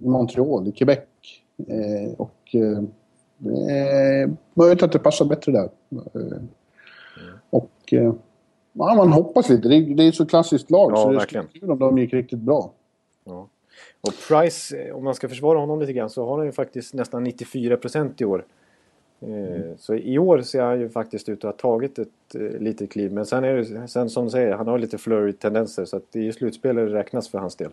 Montreal, 0.00 0.68
i 0.68 0.72
Quebec. 0.72 0.98
Eh, 1.68 2.12
och 2.16 2.54
eh, 2.54 2.82
är 3.70 4.30
möjligt 4.54 4.82
att 4.82 4.92
det 4.92 4.98
passar 4.98 5.24
bättre 5.24 5.52
där. 5.52 5.68
Eh, 6.14 6.42
och 7.50 7.70
eh, 7.92 8.12
ja, 8.72 8.94
man 8.94 9.12
hoppas 9.12 9.48
lite. 9.48 9.68
Det 9.68 9.76
är, 9.76 9.94
det 9.94 10.02
är 10.04 10.12
så 10.12 10.26
klassiskt 10.26 10.70
lag 10.70 10.92
Ja, 10.92 10.96
så 10.96 11.10
det 11.10 11.16
verkligen. 11.16 11.46
skulle 11.48 11.60
kul 11.60 11.70
om 11.70 11.78
de 11.78 11.98
gick 11.98 12.12
riktigt 12.14 12.38
bra. 12.38 12.70
Ja. 13.24 13.48
Och 14.00 14.12
Price, 14.28 14.76
eh, 14.76 14.96
om 14.96 15.04
man 15.04 15.14
ska 15.14 15.28
försvara 15.28 15.58
honom 15.58 15.80
lite 15.80 15.92
grann, 15.92 16.10
så 16.10 16.26
har 16.26 16.36
han 16.36 16.46
ju 16.46 16.52
faktiskt 16.52 16.94
nästan 16.94 17.24
94 17.24 17.76
procent 17.76 18.20
i 18.20 18.24
år. 18.24 18.44
Eh, 19.20 19.76
Så 19.78 19.94
i 19.94 20.18
år 20.18 20.40
ser 20.42 20.62
han 20.62 20.80
ju 20.80 20.88
faktiskt 20.88 21.28
ut 21.28 21.44
att 21.44 21.60
ha 21.60 21.70
tagit 21.72 21.98
ett 21.98 22.08
eh, 22.34 22.40
litet 22.60 22.90
kliv. 22.92 23.12
Men 23.12 23.26
sen 23.26 23.44
är 23.44 23.54
det 23.54 23.88
sen 23.88 24.10
som 24.10 24.24
du 24.24 24.30
säger, 24.30 24.52
han 24.52 24.66
har 24.66 24.78
lite 24.78 24.98
flurry 24.98 25.32
tendenser 25.32 25.84
så 25.84 25.96
att 25.96 26.02
det 26.12 26.18
är 26.18 26.22
ju 26.22 26.32
slutspel 26.32 26.76
det 26.76 26.86
räknas 26.86 27.28
för 27.28 27.38
hans 27.38 27.56
del. 27.56 27.70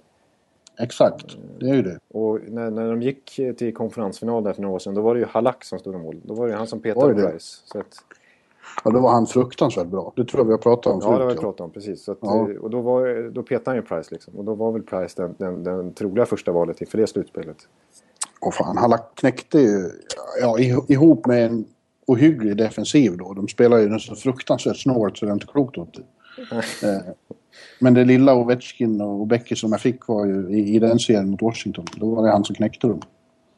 Exakt, 0.79 1.37
det 1.59 1.69
är 1.69 1.75
ju 1.75 1.81
det. 1.81 1.99
Och 2.11 2.39
när, 2.47 2.71
när 2.71 2.89
de 2.89 3.01
gick 3.01 3.39
eh, 3.39 3.53
till 3.53 3.73
konferensfinal 3.73 4.43
där 4.43 4.53
för 4.53 4.61
några 4.61 4.75
år 4.75 4.79
sedan, 4.79 4.93
då 4.95 5.01
var 5.01 5.13
det 5.13 5.19
ju 5.19 5.25
Halak 5.25 5.63
som 5.63 5.79
stod 5.79 5.95
i 5.95 5.97
mål. 5.97 6.21
Då 6.23 6.33
var 6.33 6.47
det 6.47 6.53
han 6.55 6.67
som 6.67 6.79
petade? 6.79 7.13
Price. 7.13 7.57
Så 7.65 7.79
att, 7.79 7.85
Ja, 8.83 8.91
då 8.91 8.99
var 8.99 9.11
han 9.11 9.27
fruktansvärt 9.27 9.87
bra. 9.87 10.13
Det 10.15 10.25
tror 10.25 10.39
jag 10.41 10.45
vi 10.45 10.51
har 10.51 10.57
pratat 10.57 10.93
om 10.93 10.99
ja, 11.03 11.07
det 11.07 11.13
har 11.13 11.19
vi 11.25 11.29
förut. 11.29 11.39
pratat 11.41 11.61
om 11.61 11.71
precis. 11.71 12.03
Så 12.03 12.11
att, 12.11 12.17
Ja. 12.21 12.49
eh, 12.51 12.55
Och 12.57 12.69
då, 12.69 12.81
var, 12.81 13.29
då 13.31 13.43
petade 13.43 13.69
han 13.69 13.75
ju 13.75 13.81
Price 13.81 14.09
liksom. 14.13 14.35
Och 14.35 14.43
då 14.43 14.53
var 14.53 14.71
väl 14.71 14.81
Price 14.83 15.21
den, 15.21 15.35
den, 15.37 15.63
den 15.63 15.93
troliga 15.93 16.25
första 16.25 16.51
valet 16.51 16.81
inför 16.81 16.97
det 16.97 17.07
slutspelet. 17.07 17.57
Och 18.41 18.53
fan, 18.53 18.77
han 18.77 18.93
knäckte 19.15 19.59
ju 19.59 19.89
ja, 20.41 20.57
ih- 20.57 20.91
ihop 20.91 21.25
med 21.25 21.45
en 21.45 21.65
ohygglig 22.05 22.57
defensiv 22.57 23.17
då. 23.17 23.33
De 23.33 23.47
spelar 23.47 23.77
ju 23.77 23.99
så 23.99 24.15
fruktansvärt 24.15 24.77
snålt 24.77 25.17
så 25.17 25.25
det 25.25 25.31
är 25.31 25.33
inte 25.33 25.47
klokt 25.47 25.77
åt 25.77 25.93
det. 25.93 26.03
Men 27.79 27.93
det 27.93 28.05
lilla 28.05 28.35
Ovechkin 28.35 29.01
och 29.01 29.27
Becky 29.27 29.55
som 29.55 29.71
jag 29.71 29.81
fick 29.81 30.07
var 30.07 30.25
ju 30.25 30.49
i, 30.49 30.75
i 30.75 30.79
den 30.79 30.99
serien 30.99 31.29
mot 31.29 31.41
Washington. 31.41 31.85
Då 31.95 32.15
var 32.15 32.23
det 32.23 32.31
han 32.31 32.43
som 32.43 32.55
knäckte 32.55 32.87
dem. 32.87 33.01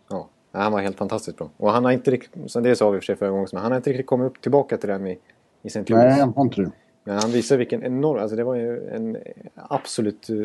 Ja, 0.10 0.28
han 0.52 0.72
var 0.72 0.80
helt 0.80 0.97
fantastiskt 0.97 1.38
bra. 1.38 1.50
Och 1.58 1.72
han 1.72 1.86
har 1.86 1.91
inte 1.91 2.12
riktigt, 2.12 2.54
det 2.64 2.76
sa 2.76 2.89
vi 2.89 3.00
för 3.00 3.06
sig 3.06 3.16
förra 3.16 3.30
gången, 3.30 3.47
men 3.54 3.62
han 3.62 3.72
har 3.72 3.78
inte 3.78 3.89
riktigt 3.89 4.08
kommit 4.08 4.28
upp 4.28 4.41
tillbaka 4.41 4.78
till 4.78 4.89
den 4.89 5.08
i, 5.08 5.18
i 5.62 5.68
St. 5.68 5.80
Louis. 5.88 6.04
Nej, 6.04 6.20
han 6.20 6.34
har 6.36 6.43
inte 6.43 6.62
det. 6.62 6.72
Men 7.04 7.18
han 7.18 7.32
visar 7.32 7.58
vilken 7.58 7.84
enorm, 7.84 8.22
alltså 8.22 8.36
det 8.36 8.43
var 8.43 8.56
ju 8.56 8.89
en 8.89 9.18
absolut, 9.56 10.30
eh, 10.30 10.36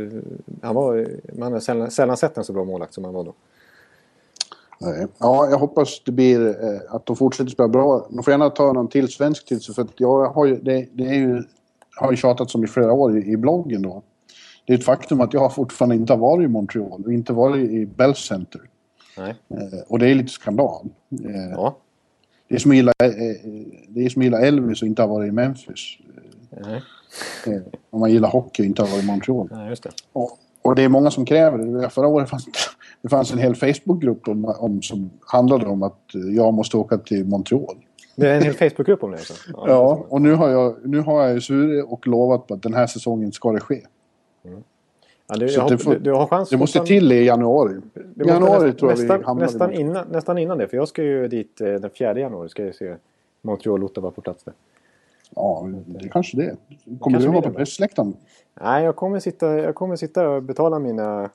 han 0.63 0.75
var, 0.75 1.07
man 1.39 1.53
har 1.53 1.61
sällan, 1.61 1.91
sällan 1.91 2.17
sett 2.17 2.39
en 2.39 2.45
så 2.45 2.53
bra 2.53 2.65
målvakt 2.65 2.95
som 2.95 3.05
han 3.05 3.15
var 3.15 3.25
då. 3.25 3.35
Nej. 4.81 5.07
Ja, 5.19 5.49
jag 5.51 5.59
hoppas 5.59 6.03
det 6.05 6.13
blir 6.13 6.47
eh, 6.49 6.81
att 6.95 7.07
de 7.07 7.17
fortsätter 7.17 7.51
spela 7.51 7.69
bra. 7.69 8.07
De 8.11 8.23
får 8.23 8.31
gärna 8.33 8.51
ta 8.51 8.73
någon 8.73 8.89
till 8.89 9.09
svensk 9.09 9.47
till 9.47 9.61
sig 9.61 9.75
för 9.75 9.83
att 9.83 10.01
jag 10.01 10.27
har 10.27 10.47
ju, 10.47 10.57
det, 10.57 10.87
det 10.93 11.07
är 11.07 11.15
ju, 11.15 11.43
har 11.97 12.11
ju 12.11 12.17
tjatat 12.17 12.51
som 12.51 12.65
i 12.65 12.67
flera 12.67 12.93
år 12.93 13.19
i, 13.19 13.33
i 13.33 13.37
bloggen 13.37 13.83
då. 13.83 14.03
Det 14.67 14.73
är 14.73 14.79
ett 14.79 14.85
faktum 14.85 15.21
att 15.21 15.33
jag 15.33 15.55
fortfarande 15.55 15.95
inte 15.95 16.13
har 16.13 16.19
varit 16.19 16.45
i 16.45 16.49
Montreal 16.49 17.03
och 17.05 17.13
inte 17.13 17.33
varit 17.33 17.71
i 17.71 17.87
Bell 17.87 18.15
Center. 18.15 18.61
Nej. 19.19 19.35
Eh, 19.51 19.79
och 19.89 19.99
det 19.99 20.09
är 20.11 20.15
lite 20.15 20.33
skandal. 20.33 20.87
Eh, 21.25 21.51
Ja. 21.53 21.77
Det 22.49 22.55
är 22.55 22.59
som 22.59 22.71
att 22.71 22.77
gilla, 22.77 22.93
eh, 23.03 23.11
det 23.89 24.05
är 24.05 24.09
som 24.09 24.21
att 24.23 24.25
gilla 24.25 24.41
Elvis 24.41 24.83
och 24.83 24.89
inte 24.89 25.03
ha 25.03 25.07
varit 25.07 25.29
i 25.29 25.33
Memphis. 25.33 25.99
Nej. 26.51 26.83
Om 27.91 28.01
man 28.01 28.11
gillar 28.11 28.29
hockey 28.29 28.63
och 28.63 28.67
inte 28.67 28.83
har 28.83 28.89
varit 28.89 29.05
i 29.05 29.07
Montreal. 29.07 29.49
Nej, 29.53 29.69
just 29.69 29.83
det. 29.83 29.91
Och, 30.13 30.39
och 30.63 30.75
det 30.75 30.83
är 30.83 30.89
många 30.89 31.11
som 31.11 31.25
kräver 31.25 31.59
det. 31.59 31.91
Förra 31.91 32.07
året 32.07 32.29
fanns 32.31 32.47
det 33.03 33.09
fanns 33.09 33.33
en 33.33 33.39
hel 33.39 33.55
Facebookgrupp 33.55 34.29
om, 34.29 34.45
om, 34.45 34.83
som 34.83 35.11
handlade 35.21 35.67
om 35.67 35.83
att 35.83 36.01
jag 36.37 36.55
måste 36.55 36.77
åka 36.77 36.99
till 36.99 37.25
Montreal. 37.25 37.77
Det 38.17 38.29
är 38.31 38.37
en 38.37 38.43
hel 38.43 38.55
Facebookgrupp 38.55 39.03
om 39.05 39.11
det 39.11 39.17
också. 39.17 39.35
Ja, 39.67 40.05
och 40.09 40.23
nu 40.23 40.33
har 40.35 40.49
jag, 40.49 40.77
nu 40.87 41.01
har 41.01 41.23
jag 41.25 41.35
ju 41.35 41.41
svurit 41.41 41.85
och 41.89 42.07
lovat 42.07 42.47
på 42.47 42.55
att 42.55 42.63
den 42.63 42.75
här 42.75 42.87
säsongen 42.87 43.33
ska 43.33 43.53
det 43.53 43.61
ske. 43.61 43.83
Ja, 45.27 45.37
du, 45.37 45.47
jag, 45.47 45.83
får- 45.83 45.93
du, 45.93 45.99
du 45.99 46.13
har 46.13 46.27
chans 46.27 46.51
Det 46.51 46.57
måste 46.57 46.79
fortfarande- 46.79 47.01
till 47.01 47.13
i 47.13 47.25
januari. 47.25 47.75
måste 47.75 48.31
januari 48.33 48.69
näst- 48.69 48.79
tror 48.79 48.91
jag 48.91 48.97
vi 48.97 49.03
nästan, 49.03 49.25
hamnar 49.25 49.43
i 49.45 49.47
nästan, 49.47 49.73
innan, 49.73 50.07
nästan 50.11 50.39
innan 50.39 50.59
det, 50.59 50.69
för 50.69 50.77
jag 50.77 50.89
ska 50.89 51.03
ju 51.03 51.29
dit 51.29 51.61
eh, 51.61 51.67
den 51.75 51.91
4 51.91 52.19
januari. 52.19 52.49
Ska 52.49 52.65
jag 52.65 52.75
se 52.75 52.95
Montreal 53.43 53.85
och 53.85 53.91
Ottawa 53.91 54.11
på 54.11 54.21
plats 54.21 54.45
där. 54.45 54.55
Ja, 55.37 55.69
det 55.87 56.09
kanske 56.09 56.37
det. 56.37 56.57
Kommer 57.01 57.19
kanske 57.19 57.29
du 57.29 57.33
vara 57.33 57.43
på 57.43 57.51
pressläktaren? 57.51 58.17
Nej, 58.61 58.85
jag 58.85 58.97
kommer 58.97 59.21
sitta, 59.21 59.59
jag 59.59 59.75
kommer 59.75 59.97
sitta 59.97 60.29
och 60.29 60.43
betala 60.43 60.79
mina 60.79 61.31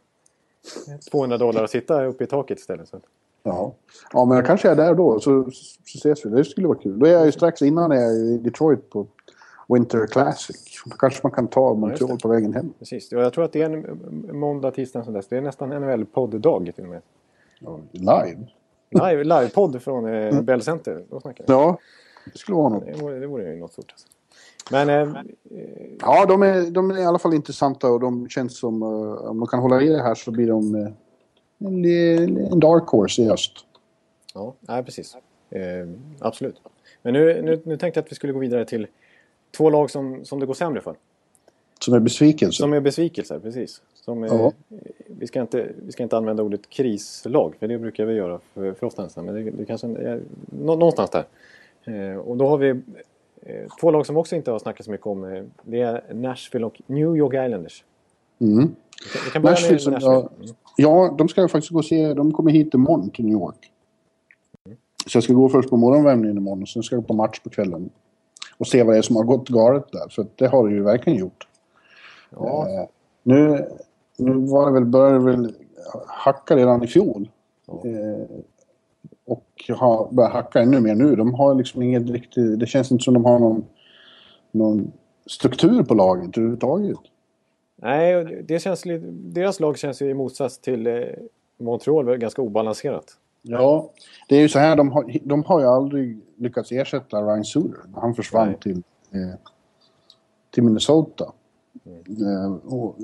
200 1.11 1.37
dollar 1.37 1.63
och 1.63 1.69
sitta 1.69 2.05
uppe 2.05 2.23
i 2.23 2.27
taket 2.27 2.59
istället. 2.59 2.87
Så. 2.87 2.97
Ja. 3.43 3.73
ja, 4.13 4.25
men 4.25 4.37
jag 4.37 4.45
kanske 4.45 4.69
är 4.69 4.75
där 4.75 4.93
då 4.95 5.19
så, 5.19 5.43
så 5.51 5.51
ses 5.85 6.25
vi. 6.25 6.29
Det 6.29 6.45
skulle 6.45 6.67
vara 6.67 6.77
kul. 6.77 6.99
Då 6.99 7.05
är 7.05 7.11
jag 7.11 7.25
ju 7.25 7.31
strax 7.31 7.61
innan 7.61 7.91
jag 7.91 8.03
är 8.03 8.33
i 8.33 8.37
Detroit 8.37 8.89
på 8.89 9.07
Winter 9.67 10.07
Classic. 10.07 10.81
Då 10.85 10.95
kanske 10.95 11.19
man 11.23 11.31
kan 11.31 11.47
ta 11.47 11.73
Montreal 11.73 12.11
det. 12.11 12.21
på 12.21 12.27
vägen 12.27 12.53
hem. 12.53 12.73
Precis. 12.79 13.11
Och 13.13 13.21
jag 13.21 13.33
tror 13.33 13.43
att 13.45 13.53
det 13.53 13.61
är 13.61 13.69
en 13.69 14.39
måndag, 14.39 14.71
tisdag, 14.71 15.11
där. 15.11 15.21
Så 15.21 15.27
det 15.29 15.37
är 15.37 15.41
nästan 15.41 15.71
en 15.71 15.81
NHL-podd-dag 15.81 16.71
till 16.75 16.83
och 16.83 16.89
med. 16.89 17.01
Ja, 17.59 17.79
live. 17.91 18.47
Live, 18.91 19.23
live-podd 19.23 19.79
från 19.81 20.13
eh, 20.13 20.41
Bell 20.41 20.61
Center. 20.61 21.03
Då 21.09 21.19
snackar 21.19 21.43
vi. 21.47 21.53
Ja, 21.53 21.77
det 22.33 22.37
skulle 22.39 22.55
vara 22.57 22.69
något. 22.69 22.85
Det 22.85 23.01
vore, 23.01 23.19
det 23.19 23.27
vore 23.27 23.53
ju 23.53 23.59
något 23.59 23.71
stort. 23.71 23.91
Alltså. 23.91 24.07
Men 24.71 24.89
eh, 24.89 25.21
Ja, 26.01 26.25
de 26.25 26.43
är, 26.43 26.71
de 26.71 26.91
är 26.91 26.97
i 26.97 27.05
alla 27.05 27.19
fall 27.19 27.33
intressanta 27.33 27.91
och 27.91 27.99
de 27.99 28.29
känns 28.29 28.59
som... 28.59 28.81
eh, 28.81 28.87
om 29.29 29.39
de 29.39 29.47
kan 29.47 29.59
hålla 29.59 29.81
i 29.81 29.87
det 29.87 30.01
här 30.01 30.15
så 30.15 30.31
blir 30.31 30.47
de 30.47 30.75
eh, 30.75 30.87
en, 31.59 31.85
en 32.37 32.59
dark 32.59 32.87
horse 32.87 33.21
i 33.21 33.29
öst. 33.29 33.51
ja, 34.33 34.53
nej, 34.61 34.83
precis. 34.83 35.17
Eh, 35.49 35.61
absolut. 36.19 36.61
Men 37.01 37.13
nu, 37.13 37.41
nu, 37.41 37.61
nu 37.65 37.77
tänkte 37.77 37.97
jag 37.97 38.05
att 38.05 38.11
vi 38.11 38.15
skulle 38.15 38.33
gå 38.33 38.39
vidare 38.39 38.65
till 38.65 38.87
två 39.57 39.69
lag 39.69 39.91
som, 39.91 40.25
som 40.25 40.39
det 40.39 40.45
går 40.45 40.53
sämre 40.53 40.81
för. 40.81 40.95
Som 41.81 41.93
är 41.93 41.99
besvikelse. 41.99 42.57
Som 42.57 42.73
är 42.73 42.79
besvikelser, 42.79 43.39
precis. 43.39 43.81
Som, 43.93 44.23
Ja. 44.23 44.51
vi, 45.07 45.27
ska 45.27 45.41
inte, 45.41 45.69
vi 45.85 45.91
ska 45.91 46.03
inte 46.03 46.17
använda 46.17 46.43
ordet 46.43 46.69
krislag, 46.69 47.55
för 47.59 47.67
det 47.67 47.77
brukar 47.77 48.05
vi 48.05 48.13
göra 48.13 48.39
för, 48.53 48.73
för 48.73 48.87
ofta 48.87 49.03
nästan. 49.03 49.25
Men 49.25 49.35
det, 49.35 49.51
det 49.51 49.65
kanske 49.65 49.87
är 49.87 50.21
nå, 50.45 50.75
någonstans 50.75 51.09
där. 51.09 51.25
Eh, 51.83 52.17
och 52.17 52.37
då 52.37 52.47
har 52.47 52.57
vi 52.57 52.69
eh, 53.41 53.67
två 53.81 53.91
lag 53.91 54.05
som 54.05 54.17
också 54.17 54.35
inte 54.35 54.51
har 54.51 54.59
snackat 54.59 54.85
så 54.85 54.91
mycket 54.91 55.07
om. 55.07 55.23
Eh, 55.33 55.43
det 55.63 55.81
är 55.81 56.13
Nashville 56.13 56.65
och 56.65 56.81
New 56.85 57.17
York 57.17 57.33
Islanders. 57.33 57.83
Mm. 58.39 58.57
Vi 58.57 58.65
kan, 59.13 59.21
vi 59.25 59.31
kan 59.31 59.41
Nashville 59.41 59.79
som 59.79 59.93
Nashville. 59.93 60.13
jag- 60.39 60.49
Ja, 60.81 61.15
de 61.17 61.27
ska 61.27 61.41
jag 61.41 61.51
faktiskt 61.51 61.71
gå 61.71 61.79
och 61.79 61.85
se. 61.85 62.13
De 62.13 62.31
kommer 62.31 62.51
hit 62.51 62.73
imorgon 62.73 63.09
till 63.09 63.25
New 63.25 63.33
York. 63.33 63.71
Så 65.07 65.17
jag 65.17 65.23
ska 65.23 65.33
gå 65.33 65.49
först 65.49 65.69
på 65.69 65.77
morgonvärmningen 65.77 66.37
imorgon 66.37 66.61
och 66.61 66.69
sen 66.69 66.83
ska 66.83 66.95
jag 66.95 67.03
gå 67.03 67.07
på 67.07 67.13
match 67.13 67.39
på 67.39 67.49
kvällen. 67.49 67.89
Och 68.57 68.67
se 68.67 68.83
vad 68.83 68.95
det 68.95 68.97
är 68.97 69.01
som 69.01 69.15
har 69.15 69.23
gått 69.23 69.49
galet 69.49 69.91
där, 69.91 70.09
för 70.09 70.25
det 70.35 70.47
har 70.47 70.67
det 70.67 70.73
ju 70.73 70.83
verkligen 70.83 71.19
gjort. 71.19 71.47
Ja, 72.29 72.67
Eh, 72.69 72.87
nu, 73.23 73.67
nu 74.17 74.33
var 74.33 74.65
det 74.65 74.73
väl, 74.73 74.85
började 74.85 75.19
väl 75.19 75.55
hacka 76.07 76.55
redan 76.55 76.83
i 76.83 76.87
fjol. 76.87 77.29
Eh, 77.67 78.37
och 79.25 79.77
har 79.77 80.11
börjat 80.11 80.33
hacka 80.33 80.59
ännu 80.59 80.79
mer 80.79 80.95
nu. 80.95 81.15
De 81.15 81.33
har 81.33 81.55
liksom 81.55 81.81
inget 81.81 82.09
riktigt... 82.09 82.59
Det 82.59 82.65
känns 82.65 82.91
inte 82.91 83.03
som 83.03 83.13
de 83.13 83.25
har 83.25 83.39
någon, 83.39 83.65
någon 84.51 84.91
struktur 85.25 85.83
på 85.83 85.93
laget 85.93 86.37
överhuvudtaget. 86.37 86.99
Nej, 87.81 88.43
det- 88.47 88.59
känns 88.59 88.85
lite, 88.85 89.05
deras 89.11 89.59
lag 89.59 89.77
känns 89.77 90.01
ju 90.01 90.09
i 90.09 90.13
motsats 90.13 90.57
till 90.59 90.87
eh, 90.87 90.93
Montreal 91.59 92.17
ganska 92.17 92.41
obalanserat. 92.41 93.05
Ja, 93.41 93.89
det 94.27 94.35
är 94.35 94.41
ju 94.41 94.49
så 94.49 94.59
här, 94.59 94.75
de 94.75 94.91
har, 94.91 95.17
de 95.23 95.43
har 95.43 95.59
ju 95.59 95.65
aldrig 95.65 96.19
lyckats 96.37 96.71
ersätta 96.71 97.21
Ryan 97.21 97.45
Suter. 97.45 97.79
Han 97.95 98.13
försvann 98.15 98.47
Nej. 98.47 98.57
till, 98.59 98.77
eh, 99.11 99.35
till 100.51 100.63
Minnesota. 100.63 101.31
Eh, 101.85 102.53
och 102.73 102.95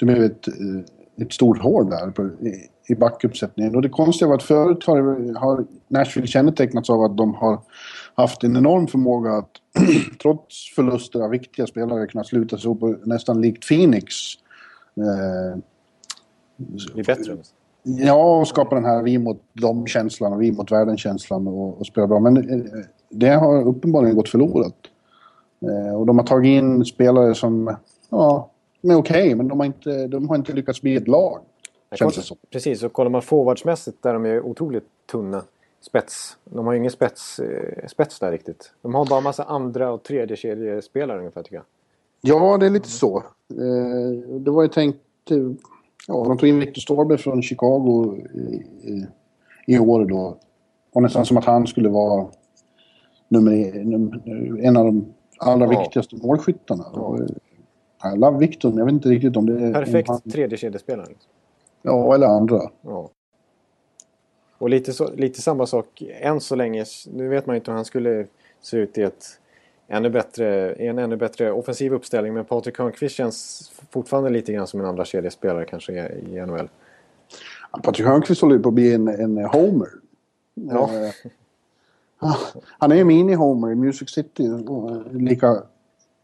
det 0.00 0.06
blev 0.06 0.22
ett, 0.22 0.48
eh, 0.48 1.24
ett 1.24 1.32
stort 1.32 1.58
hål 1.58 1.90
där 1.90 2.10
på, 2.10 2.22
i, 2.24 2.68
i 2.88 2.94
backuppsättningen. 2.94 3.76
Och 3.76 3.82
det 3.82 3.88
konstiga 3.88 4.28
var 4.28 4.34
att 4.34 4.42
förut 4.42 4.84
har, 4.86 5.34
har 5.38 5.64
Nashville 5.88 6.26
kännetecknats 6.26 6.90
av 6.90 7.00
att 7.02 7.16
de 7.16 7.34
har 7.34 7.58
haft 8.14 8.44
en 8.44 8.56
enorm 8.56 8.86
förmåga 8.86 9.32
att 9.32 9.50
trots 10.22 10.74
förluster 10.74 11.20
av 11.20 11.30
viktiga 11.30 11.66
spelare 11.66 12.06
kunna 12.06 12.24
sluta 12.24 12.58
sig 12.58 12.70
upp 12.70 13.06
nästan 13.06 13.40
likt 13.40 13.68
Phoenix. 13.68 14.14
Eh, 14.96 15.58
Det 16.94 17.00
är 17.00 17.04
bättre. 17.04 17.36
Ja, 17.82 18.40
och 18.40 18.48
skapa 18.48 18.74
den 18.74 18.84
här 18.84 19.02
vi 19.02 19.18
mot 19.18 19.42
dem-känslan 19.52 20.32
och 20.32 20.42
vi 20.42 20.52
mot 20.52 20.72
världen-känslan 20.72 21.48
och, 21.48 21.80
och 21.80 21.86
spela 21.86 22.06
bra. 22.06 22.20
Men 22.20 22.36
eh, 22.36 22.64
det 23.10 23.28
har 23.28 23.62
uppenbarligen 23.62 24.16
gått 24.16 24.28
förlorat. 24.28 24.76
Eh, 25.62 25.94
och 25.94 26.06
de 26.06 26.18
har 26.18 26.26
tagit 26.26 26.48
in 26.48 26.84
spelare 26.84 27.34
som, 27.34 27.76
ja, 28.10 28.50
är 28.82 28.94
okej, 28.94 29.24
okay, 29.24 29.34
men 29.34 29.48
de 29.48 29.60
har, 29.60 29.66
inte, 29.66 30.06
de 30.06 30.28
har 30.28 30.36
inte 30.36 30.52
lyckats 30.52 30.82
bli 30.82 30.96
ett 30.96 31.08
lag. 31.08 31.40
Känns 31.94 32.16
det 32.16 32.22
som. 32.22 32.36
Precis, 32.50 32.82
och 32.82 32.92
kollar 32.92 33.10
man 33.10 33.22
forwardsmässigt 33.22 34.02
där 34.02 34.14
de 34.14 34.26
är 34.26 34.40
otroligt 34.40 34.88
tunna. 35.10 35.42
Spets. 35.86 36.36
De 36.44 36.66
har 36.66 36.72
ju 36.72 36.78
ingen 36.78 36.90
spets, 36.90 37.38
eh, 37.38 37.86
spets 37.86 38.18
där 38.18 38.32
riktigt. 38.32 38.72
De 38.82 38.94
har 38.94 39.06
bara 39.06 39.20
massa 39.20 39.44
andra 39.44 39.92
och 39.92 40.02
tredje 40.02 40.36
kedjespelare 40.36 41.18
ungefär 41.18 41.42
tycker 41.42 41.56
jag. 41.56 41.64
Ja, 42.20 42.58
det 42.58 42.66
är 42.66 42.70
lite 42.70 42.88
så. 42.88 43.16
Eh, 43.50 44.38
det 44.40 44.50
var 44.50 44.62
ju 44.62 44.68
tänkt... 44.68 44.98
Ja, 46.08 46.24
de 46.24 46.38
tog 46.38 46.48
in 46.48 46.60
Victor 46.60 46.80
Storberg 46.80 47.18
från 47.18 47.42
Chicago 47.42 48.16
i, 48.82 49.06
i, 49.66 49.78
år 49.78 50.04
då. 50.04 50.38
Och 50.92 51.02
nästan 51.02 51.26
som 51.26 51.36
att 51.36 51.44
han 51.44 51.66
skulle 51.66 51.88
vara 51.88 52.26
nummer, 53.28 53.52
en 54.64 54.76
av 54.76 54.84
de 54.84 55.14
allra 55.38 55.72
ja. 55.72 55.80
viktigaste 55.80 56.16
målskyttarna. 56.16 56.84
Ja. 56.94 57.18
I 58.14 58.18
love 58.18 58.38
Victor, 58.38 58.68
men 58.68 58.78
jag 58.78 58.84
vet 58.84 58.92
inte 58.92 59.08
riktigt 59.08 59.36
om 59.36 59.46
det 59.46 59.66
är... 59.66 59.72
Perfekt 59.72 60.08
han... 60.08 60.20
tredje 60.20 60.58
kedjespelare. 60.58 61.06
Ja, 61.82 62.14
eller 62.14 62.26
andra. 62.26 62.60
Ja. 62.82 63.10
Och 64.64 64.70
lite, 64.70 64.92
så, 64.92 65.14
lite 65.14 65.42
samma 65.42 65.66
sak 65.66 66.02
än 66.20 66.40
så 66.40 66.54
länge. 66.54 66.84
Nu 67.12 67.28
vet 67.28 67.46
man 67.46 67.56
inte 67.56 67.70
hur 67.70 67.76
han 67.76 67.84
skulle 67.84 68.26
se 68.60 68.76
ut 68.76 68.98
i 68.98 69.02
ett 69.02 69.24
ännu 69.88 70.10
bättre, 70.10 70.72
en 70.72 70.98
ännu 70.98 71.16
bättre 71.16 71.52
offensiv 71.52 71.92
uppställning. 71.92 72.34
Men 72.34 72.44
Patrik 72.44 72.78
Hörnqvist 72.78 73.14
känns 73.14 73.72
fortfarande 73.90 74.30
lite 74.30 74.52
grann 74.52 74.66
som 74.66 74.80
en 74.80 74.86
andra 74.86 75.04
kedjespelare 75.04 75.64
kanske 75.64 75.92
i, 75.92 76.36
i 76.36 76.46
NHL. 76.46 76.68
Patrik 77.82 78.06
Hörnqvist 78.06 78.40
håller 78.40 78.56
ju 78.56 78.62
på 78.62 78.68
att 78.68 78.74
bli 78.74 78.94
en, 78.94 79.08
en 79.08 79.44
homer. 79.44 79.88
Ja. 80.54 80.90
Eh, 82.22 82.36
han 82.78 82.92
är 82.92 82.96
ju 82.96 83.04
mini-homer 83.04 83.72
i 83.72 83.74
Music 83.74 84.10
City. 84.10 84.48
Lika 85.10 85.48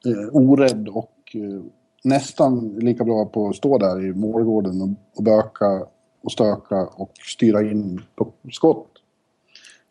eh, 0.07 0.29
orädd 0.33 0.89
och 0.89 1.15
eh, 1.35 1.63
nästan 2.05 2.69
lika 2.69 3.05
bra 3.05 3.27
på 3.27 3.49
att 3.49 3.57
stå 3.57 3.79
där 3.79 4.05
i 4.05 4.13
målgården 4.13 4.83
och, 4.83 4.89
och 5.19 5.23
böka 5.23 5.87
och 6.23 6.33
stöka 6.33 6.87
och 6.87 7.13
styra 7.37 7.63
in 7.63 8.03
på 8.15 8.33
skott. 8.53 8.87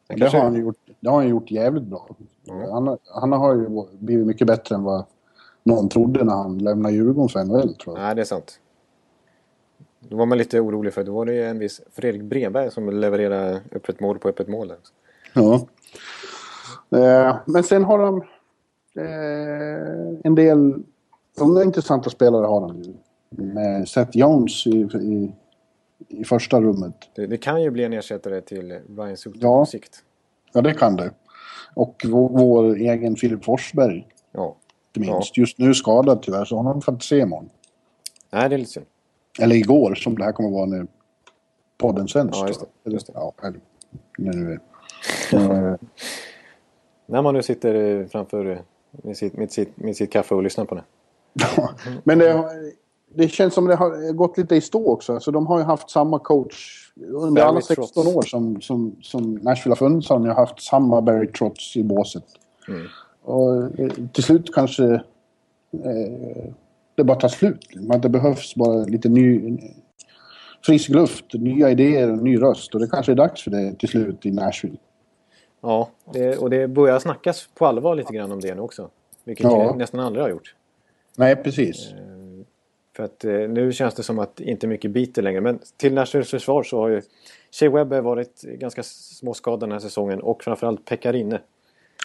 Det, 0.08 0.16
det, 0.16 0.28
har 0.28 0.40
han 0.40 0.56
gjort, 0.56 0.78
det 1.00 1.10
har 1.10 1.16
han 1.16 1.30
gjort 1.30 1.52
jävligt 1.52 1.84
bra. 1.84 2.10
Mm. 2.50 2.72
Han, 2.72 2.98
han 3.14 3.32
har 3.32 3.56
ju 3.56 3.98
blivit 3.98 4.28
mycket 4.28 4.48
bättre 4.48 4.76
än 4.76 4.84
vad 4.84 5.06
någon 5.64 5.90
trodde 5.90 6.24
när 6.24 6.34
han 6.34 6.58
lämnade 6.58 6.96
Djurgården 6.96 7.30
för 7.30 7.44
NHL 7.44 7.76
tror 7.76 7.98
jag. 7.98 8.06
Nej, 8.06 8.16
det 8.16 8.22
är 8.22 8.26
sant. 8.26 8.60
Då 10.00 10.18
var 10.18 10.26
man 10.26 10.38
lite 10.38 10.60
orolig 10.60 10.94
för 10.94 11.04
då 11.04 11.14
var 11.14 11.26
det 11.26 11.34
ju 11.34 11.44
en 11.44 11.60
viss 11.60 11.82
Fredrik 11.92 12.24
Breberg 12.24 12.72
som 12.72 13.00
levererade 13.00 13.62
öppet 13.72 14.00
mål 14.00 14.20
på 14.20 14.30
öppet 14.30 14.48
mål. 14.48 14.74
Ja. 15.34 15.68
Eh, 16.98 17.38
men 17.46 17.64
sen 17.64 17.84
har 17.84 18.00
de 18.00 18.22
eh, 19.02 20.20
en 20.24 20.36
del 20.36 20.84
unga 21.40 21.64
intressanta 21.64 22.10
spelare 22.10 22.46
har 22.46 22.62
de 22.62 22.82
ju. 22.82 22.94
Med 23.30 23.88
Seth 23.88 24.18
Jones 24.18 24.68
i, 24.68 24.80
i, 25.02 25.36
i 26.10 26.24
första 26.24 26.62
rummet. 26.62 26.95
Det, 27.16 27.28
det, 27.28 27.38
kan 27.38 27.62
ju 27.62 27.70
bli 27.70 27.84
en 27.84 27.93
ersättare 27.93 28.41
till 28.41 28.80
Ryan 28.97 29.18
Suter 29.18 29.39
ja. 29.41 29.60
på 29.60 29.66
sikt. 29.66 30.03
Ja, 30.53 30.62
det 30.62 30.74
kan 30.74 30.95
det. 30.95 31.12
Och 31.74 32.05
vår, 32.07 32.30
vår 32.30 32.76
egen 32.76 33.16
Filip 33.16 33.45
Forsberg. 33.45 34.07
Ja. 34.32 34.55
Inte 34.95 35.12
minst. 35.12 35.38
Ja. 35.38 35.41
Just 35.41 35.57
nu 35.57 35.74
skadad 35.74 36.22
tyvärr, 36.22 36.45
så 36.45 36.55
honom 36.55 36.82
får 36.82 36.93
inte 36.93 37.05
se 37.05 37.20
imorgon. 37.20 37.49
Nej, 38.30 38.49
det 38.49 38.55
är 38.55 38.57
lite 38.57 38.72
synd. 38.72 38.86
Eller 39.39 39.55
igår, 39.55 39.95
som 39.95 40.18
det 40.18 40.24
här 40.24 40.32
kommer 40.32 40.49
vara 40.49 40.66
när 40.66 40.88
podden 41.78 42.07
sänds. 42.07 42.38
Ja, 42.38 42.47
just 42.47 42.62
det. 42.84 42.91
Just 42.91 43.07
det. 43.07 43.14
Ja, 43.16 43.34
eller, 43.43 43.60
nu, 44.18 44.60
när 47.05 47.22
man 47.22 47.34
nu 47.34 47.43
sitter 47.43 48.05
framför 48.05 48.64
med 48.91 49.18
sitt, 49.18 49.34
med 49.34 49.51
sitt, 49.51 49.78
med 49.78 49.95
sitt 49.95 50.12
kaffe 50.12 50.36
och 50.36 50.43
lyssnar 50.43 50.66
på 50.66 50.76
det. 50.76 50.84
Men 52.03 52.20
det, 52.20 52.45
det 53.14 53.28
känns 53.28 53.53
som 53.53 53.66
det 53.66 53.76
har 53.76 54.14
gått 54.14 54.38
lite 54.38 54.55
i 54.55 54.62
stå 54.62 54.91
också. 54.91 55.14
Alltså, 55.14 55.32
de 55.32 55.47
har 55.47 55.60
ju 55.60 55.64
haft 55.64 55.89
samma 55.89 56.20
coach 56.20 56.89
under 56.95 57.32
Barry 57.32 57.41
alla 57.41 57.62
16 57.62 57.88
Trotz. 57.93 58.16
år 58.16 58.22
som, 58.22 58.62
som, 58.62 58.95
som 59.01 59.34
Nashville 59.34 59.72
har 59.72 59.76
funnits. 59.76 60.10
Har 60.10 60.20
de 60.20 60.30
haft 60.30 60.62
samma 60.62 61.01
Barry 61.01 61.28
Trotz 61.28 61.78
i 61.78 61.84
båset. 61.84 62.24
Mm. 62.68 62.88
Och 63.22 63.80
eh, 63.80 63.91
till 64.14 64.24
slut 64.24 64.53
kanske 64.53 64.86
eh, 65.74 66.53
det 66.95 67.03
bara 67.03 67.20
tar 67.20 67.28
slut. 67.28 67.66
Det 68.01 68.10
behövs 68.10 68.55
bara 68.55 68.84
lite 68.84 69.10
ny, 69.10 69.57
frisk 70.66 70.89
luft, 70.89 71.34
nya 71.34 71.70
idéer, 71.70 72.07
ny 72.07 72.41
röst. 72.41 72.74
Och 72.74 72.80
det 72.80 72.88
kanske 72.88 73.12
är 73.12 73.16
dags 73.16 73.43
för 73.43 73.51
det 73.51 73.76
till 73.80 73.89
slut 73.89 74.26
i 74.26 74.32
Nashville. 74.32 74.78
Ja, 75.62 75.89
det, 76.14 76.38
och 76.38 76.49
det 76.49 76.68
börjar 76.68 76.99
snackas 76.99 77.49
på 77.55 77.66
allvar 77.66 77.95
lite 77.95 78.14
grann 78.14 78.32
om 78.32 78.39
det 78.39 78.55
nu 78.55 78.62
också. 78.62 78.89
Vilket 79.24 79.43
ja. 79.43 79.76
nästan 79.76 79.99
aldrig 79.99 80.24
har 80.24 80.30
gjort. 80.30 80.55
Nej, 81.18 81.36
precis. 81.36 81.91
Eh, 81.91 82.18
för 83.00 83.06
att 83.06 83.26
eh, 83.26 83.32
nu 83.32 83.74
känns 83.74 83.93
det 83.93 84.04
som 84.04 84.20
att 84.20 84.39
inte 84.39 84.68
mycket 84.68 84.91
biter 84.91 85.22
längre. 85.22 85.41
Men 85.41 85.60
till 85.78 85.93
Nashvilles 85.93 86.30
försvar 86.30 86.64
så 86.64 86.78
har 86.78 86.89
ju 86.89 87.02
Shea 87.52 87.70
Webber 87.70 88.02
varit 88.02 88.41
ganska 88.41 88.84
småskadad 88.84 89.60
den 89.60 89.72
här 89.72 89.80
säsongen 89.80 90.22
och 90.22 90.43
framförallt 90.43 90.86
Pekarinne. 90.86 91.41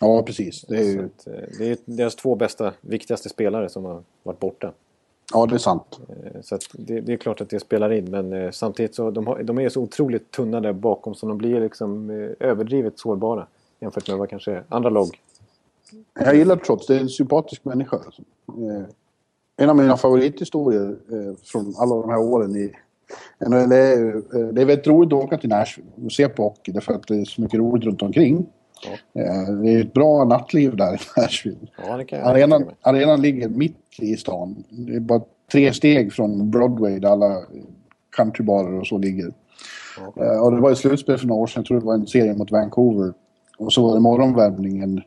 Ja, 0.01 0.22
precis. 0.22 0.62
Det 0.62 0.76
är, 0.76 0.84
ju... 0.84 1.05
att, 1.05 1.26
eh, 1.26 1.32
det 1.59 1.70
är 1.70 1.76
deras 1.84 2.16
två 2.16 2.34
bästa, 2.34 2.72
viktigaste 2.80 3.28
spelare 3.28 3.68
som 3.68 3.84
har 3.84 4.03
varit 4.22 4.40
borta. 4.40 4.72
Ja, 5.32 5.47
det 5.47 5.55
är 5.55 5.59
sant. 5.59 6.01
Så 6.42 6.59
det, 6.72 7.01
det, 7.01 7.12
är 7.12 7.16
klart 7.16 7.40
att 7.40 7.51
det 7.51 7.61
spelar 7.61 7.92
in 7.92 8.11
men 8.11 8.53
samtidigt 8.53 8.95
så 8.95 9.11
de, 9.11 9.26
har, 9.26 9.42
de 9.42 9.59
är 9.59 9.68
så 9.68 9.80
otroligt 9.80 10.30
tunna 10.30 10.61
där 10.61 10.72
bakom 10.72 11.14
så 11.14 11.26
de 11.26 11.38
blir 11.38 11.61
liksom 11.61 12.11
överdrivet 12.40 12.99
sårbara 12.99 13.47
jämfört 13.80 14.09
med 14.09 14.18
vad 14.18 14.30
kanske 14.30 14.62
andra 14.68 14.90
lag 14.90 15.09
jag 16.14 16.36
gillar 16.36 16.57
Trots, 16.57 16.86
det 16.86 16.97
är 16.97 17.01
en 17.01 17.09
sympatisk 17.09 17.64
människa. 17.64 18.01
Eh, 19.57 19.64
en 19.64 19.70
av 19.70 19.76
mina 19.76 19.96
favorithistorier 19.96 20.96
eh, 21.12 21.36
från 21.44 21.74
alla 21.78 21.94
de 21.94 22.11
här 22.11 22.18
åren 22.18 22.57
i 22.57 22.72
NHL 23.46 23.72
är, 23.72 24.16
eh, 24.16 24.48
det 24.52 24.62
är 24.62 24.66
väldigt 24.66 24.86
roligt 24.86 25.12
att 25.12 25.24
åka 25.24 25.38
till 25.38 25.48
Nashville 25.48 25.90
och 26.05 26.12
se 26.12 26.28
på 26.28 26.42
hockey 26.42 26.72
därför 26.72 26.94
att 26.94 27.09
det 27.09 27.16
är 27.16 27.24
så 27.24 27.40
mycket 27.40 27.59
roligt 27.59 27.84
runt 27.84 28.02
omkring. 28.02 28.46
Ja. 29.12 29.20
Det 29.62 29.72
är 29.72 29.80
ett 29.80 29.92
bra 29.92 30.24
nattliv 30.24 30.76
där 30.76 30.94
i 30.94 30.98
Nashville. 31.20 31.66
Ja, 31.76 32.22
arenan, 32.22 32.64
arenan 32.80 33.22
ligger 33.22 33.48
mitt 33.48 33.76
i 33.98 34.16
stan. 34.16 34.64
Det 34.68 34.96
är 34.96 35.00
bara 35.00 35.22
tre 35.52 35.72
steg 35.72 36.12
från 36.12 36.50
Broadway 36.50 36.98
där 36.98 37.09
alla 37.09 37.42
countrybarer 38.16 38.80
och 38.80 38.86
så 38.86 38.98
ligger. 38.98 39.32
Ja. 40.16 40.40
Och 40.40 40.52
det 40.52 40.61
var 40.61 40.70
ett 40.70 40.78
slutspel 40.78 41.18
för 41.18 41.26
några 41.26 41.42
år 41.42 41.46
sedan, 41.46 41.61
jag 41.61 41.66
tror 41.66 41.80
det 41.80 41.86
var 41.86 41.94
en 41.94 42.07
serie 42.07 42.34
mot 42.34 42.50
Vancouver. 42.50 43.12
Och 43.59 43.72
så 43.72 43.82
var 43.82 43.94
det 43.94 44.00
morgonvärmningen 44.00 45.02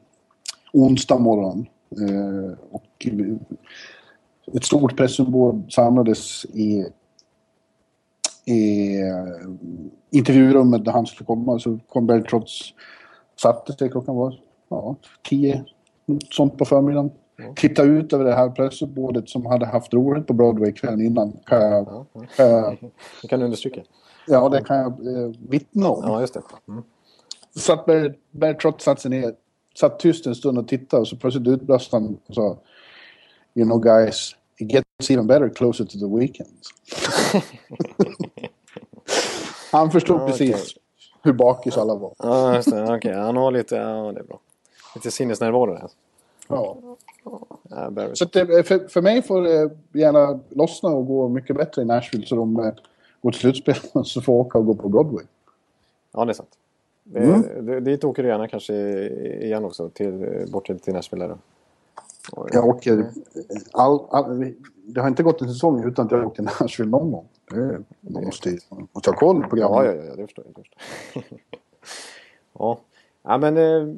onsdag 0.74 1.20
morgon. 1.20 1.66
Eh, 1.92 2.58
och 2.72 3.08
ett 4.54 4.66
stort 4.66 4.98
pressumbord 4.98 5.74
samlades 5.74 6.46
i, 6.46 6.86
i 8.46 9.00
eh, 9.02 9.50
intervjurummet 10.12 10.86
där 10.86 10.92
han 10.92 11.06
skulle 11.06 11.26
komma. 11.26 11.60
Så 11.60 11.80
kom 11.90 12.08
Beltrots, 12.08 12.74
satte 13.42 13.74
sig, 13.74 13.90
klockan 13.90 14.16
var 14.16 14.40
ja, 14.70 14.96
tio, 15.30 15.66
sånt 16.32 16.58
på 16.58 16.66
förmiddagen. 16.66 17.12
Ja. 17.38 17.54
Titta 17.56 17.84
ut 17.84 18.14
över 18.14 18.26
det 18.26 18.34
här 18.34 18.50
pressbordet 18.50 19.30
som 19.30 19.46
hade 19.46 19.66
haft 19.66 19.94
roligt 19.94 20.28
på 20.28 20.34
Broadway 20.34 20.72
kvällen 20.72 21.02
innan. 21.02 21.32
Kan 21.46 21.62
jag, 21.62 21.88
ja, 21.88 22.06
ja. 22.14 22.26
Kan 22.36 22.50
jag, 22.50 22.78
det 23.22 23.28
kan 23.28 23.40
du 23.40 23.46
understryka. 23.46 23.82
Ja, 24.28 24.50
det 24.50 24.64
kan 24.64 24.78
jag 24.78 24.92
eh, 24.92 25.32
vittna 25.50 25.90
om. 25.90 26.04
Ja, 26.04 26.22
just 26.22 26.34
det. 26.34 26.42
Mm. 26.68 26.84
Så 27.56 27.74
att 27.74 27.86
Bertrott 28.32 28.82
satte 28.82 29.02
sig 29.02 29.12
ner 29.12 29.34
satt 29.80 30.00
tyst 30.00 30.28
en 30.28 30.36
stund 30.36 30.58
och 30.58 30.68
tittade 30.68 31.02
och 31.02 31.08
så 31.08 31.16
plötsligt 31.16 31.48
utbrast 31.48 31.92
han 31.92 32.18
och 32.28 32.36
sa 32.36 32.58
You 33.58 33.66
know 33.66 33.80
guys, 33.80 34.36
it 34.58 34.68
gets 34.68 35.12
even 35.12 35.28
better 35.28 35.50
closer 35.50 35.86
to 35.86 36.00
the 36.00 36.08
weekend. 36.08 36.50
han 39.72 39.92
förstod 39.92 40.22
ah, 40.22 40.28
precis 40.28 40.56
okay. 40.56 40.66
hur 41.24 41.34
bakis 41.34 41.78
alla 41.78 41.96
var. 41.96 42.14
Ja, 42.18 42.56
just 42.56 42.72
det. 42.72 42.94
Okay. 42.96 43.14
han 43.14 43.38
har 43.38 43.52
lite, 43.52 43.76
ja 43.76 44.12
det 44.12 44.20
är 44.20 44.24
bra. 44.24 44.40
Lite 44.96 45.12
sinnesnärvaro 45.12 45.66
där. 45.66 45.90
Ja. 46.48 46.78
ja 47.70 48.16
så 48.16 48.26
det, 48.26 48.68
för, 48.68 48.88
för 48.88 49.02
mig 49.02 49.22
får 49.22 49.42
det 49.42 49.70
gärna 50.00 50.40
lossna 50.50 50.90
och 50.90 51.08
gå 51.08 51.30
mycket 51.30 51.56
bättre 51.56 51.82
i 51.82 51.86
Nashville 51.86 52.26
så 52.26 52.36
de 52.36 52.60
eh, 52.60 52.74
går 53.22 53.32
till 53.32 53.42
slutspel 53.42 53.76
och 53.94 54.08
så 54.08 54.22
får 54.22 54.34
åka 54.34 54.58
och 54.58 54.66
gå 54.66 54.74
på 54.74 54.90
Broadway. 54.90 55.26
Ja, 56.14 56.26
det 56.26 56.32
är 56.32 56.34
sant. 56.34 56.58
Mm. 57.16 57.84
Dit 57.84 58.04
åker 58.04 58.24
du 58.24 58.30
gärna 58.30 58.48
kanske 58.48 58.74
igen 59.42 59.66
också, 59.66 59.90
till, 59.90 60.46
bort 60.52 60.66
till 60.66 60.94
Nashville? 60.94 61.28
Då. 61.28 61.38
Jag 62.52 62.66
åker... 62.66 63.12
All, 63.74 64.00
all, 64.10 64.54
det 64.86 65.02
har 65.02 65.08
inte 65.08 65.24
gått 65.24 65.42
en 65.42 65.48
säsong 65.48 65.84
utan 65.84 66.06
att 66.06 66.12
jag 66.12 66.28
åkt 66.28 66.36
till 66.36 66.46
Nashville 66.46 66.92
någon 66.92 67.12
gång. 67.12 67.28
Det, 67.52 67.84
man 68.02 68.26
måste, 68.26 68.58
måste 68.94 69.10
ha 69.10 69.18
koll 69.18 69.44
på 69.44 69.56
gamla. 69.56 69.86
Ja, 69.86 69.94
ja, 69.94 70.04
ja, 70.04 70.16
det 70.16 70.24
förstår 70.24 70.46
jag. 70.46 70.56
Det 70.56 70.62
förstår. 70.62 71.40
ja. 72.54 72.80
ja, 73.24 73.38
men 73.38 73.58
eh, 73.58 73.96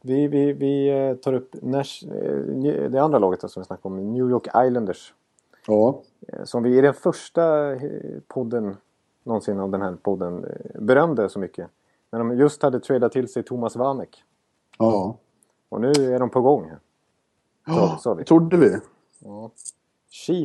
vi, 0.00 0.28
vi, 0.28 0.52
vi 0.52 0.88
eh, 0.88 1.14
tar 1.14 1.32
upp 1.32 1.54
Nash, 1.62 2.04
eh, 2.04 2.90
det 2.90 2.98
andra 2.98 3.18
laget 3.18 3.50
som 3.50 3.60
vi 3.60 3.66
snackade 3.66 3.94
om, 3.94 4.12
New 4.12 4.30
York 4.30 4.46
Islanders. 4.46 5.14
Ja. 5.66 6.02
Som 6.44 6.62
vi 6.62 6.78
i 6.78 6.80
den 6.80 6.94
första 6.94 7.74
podden 8.26 8.76
någonsin 9.26 9.60
av 9.60 9.70
den 9.70 9.82
här 9.82 9.96
podden 10.02 10.44
eh, 10.44 10.80
berömde 10.80 11.28
så 11.28 11.38
mycket. 11.38 11.70
När 12.10 12.18
de 12.18 12.38
just 12.38 12.62
hade 12.62 12.80
tradat 12.80 13.12
till 13.12 13.28
sig 13.28 13.42
Thomas 13.42 13.76
Vanek. 13.76 14.24
Ja. 14.78 15.16
Och 15.68 15.80
nu 15.80 15.90
är 15.90 16.18
de 16.18 16.30
på 16.30 16.40
gång. 16.40 16.70
Ja, 17.66 17.98
sa 18.02 18.14
vi. 18.14 18.24
trodde 18.24 18.56
vi. 18.56 18.76
Ja. 19.24 19.50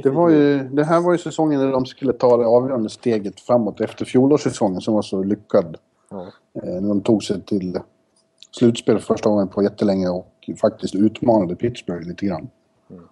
Det, 0.04 0.10
var 0.10 0.30
ju, 0.30 0.70
det 0.70 0.84
här 0.84 1.02
var 1.02 1.12
ju 1.12 1.18
säsongen 1.18 1.60
när 1.60 1.72
de 1.72 1.86
skulle 1.86 2.14
ta 2.14 2.38
det 2.38 2.46
avgörande 2.46 2.90
steget 2.90 3.40
framåt 3.40 3.82
efter 3.82 4.06
fjolårssäsongen 4.06 4.82
som 4.82 4.94
var 4.94 5.02
så 5.02 5.24
lyckad. 5.24 5.78
Ja. 6.10 6.28
Eh, 6.54 6.82
när 6.82 6.90
de 6.90 7.02
tog 7.02 7.24
sig 7.24 7.42
till 7.42 7.80
slutspel 8.52 9.00
för 9.00 9.06
första 9.06 9.30
gången 9.30 9.48
på 9.48 9.64
jättelänge 9.64 10.10
och 10.10 10.50
faktiskt 10.62 10.96
utmanade 10.96 11.56
Pittsburgh 11.56 12.08
lite 12.08 12.26
grann. 12.26 12.50
Mm. 12.90 13.04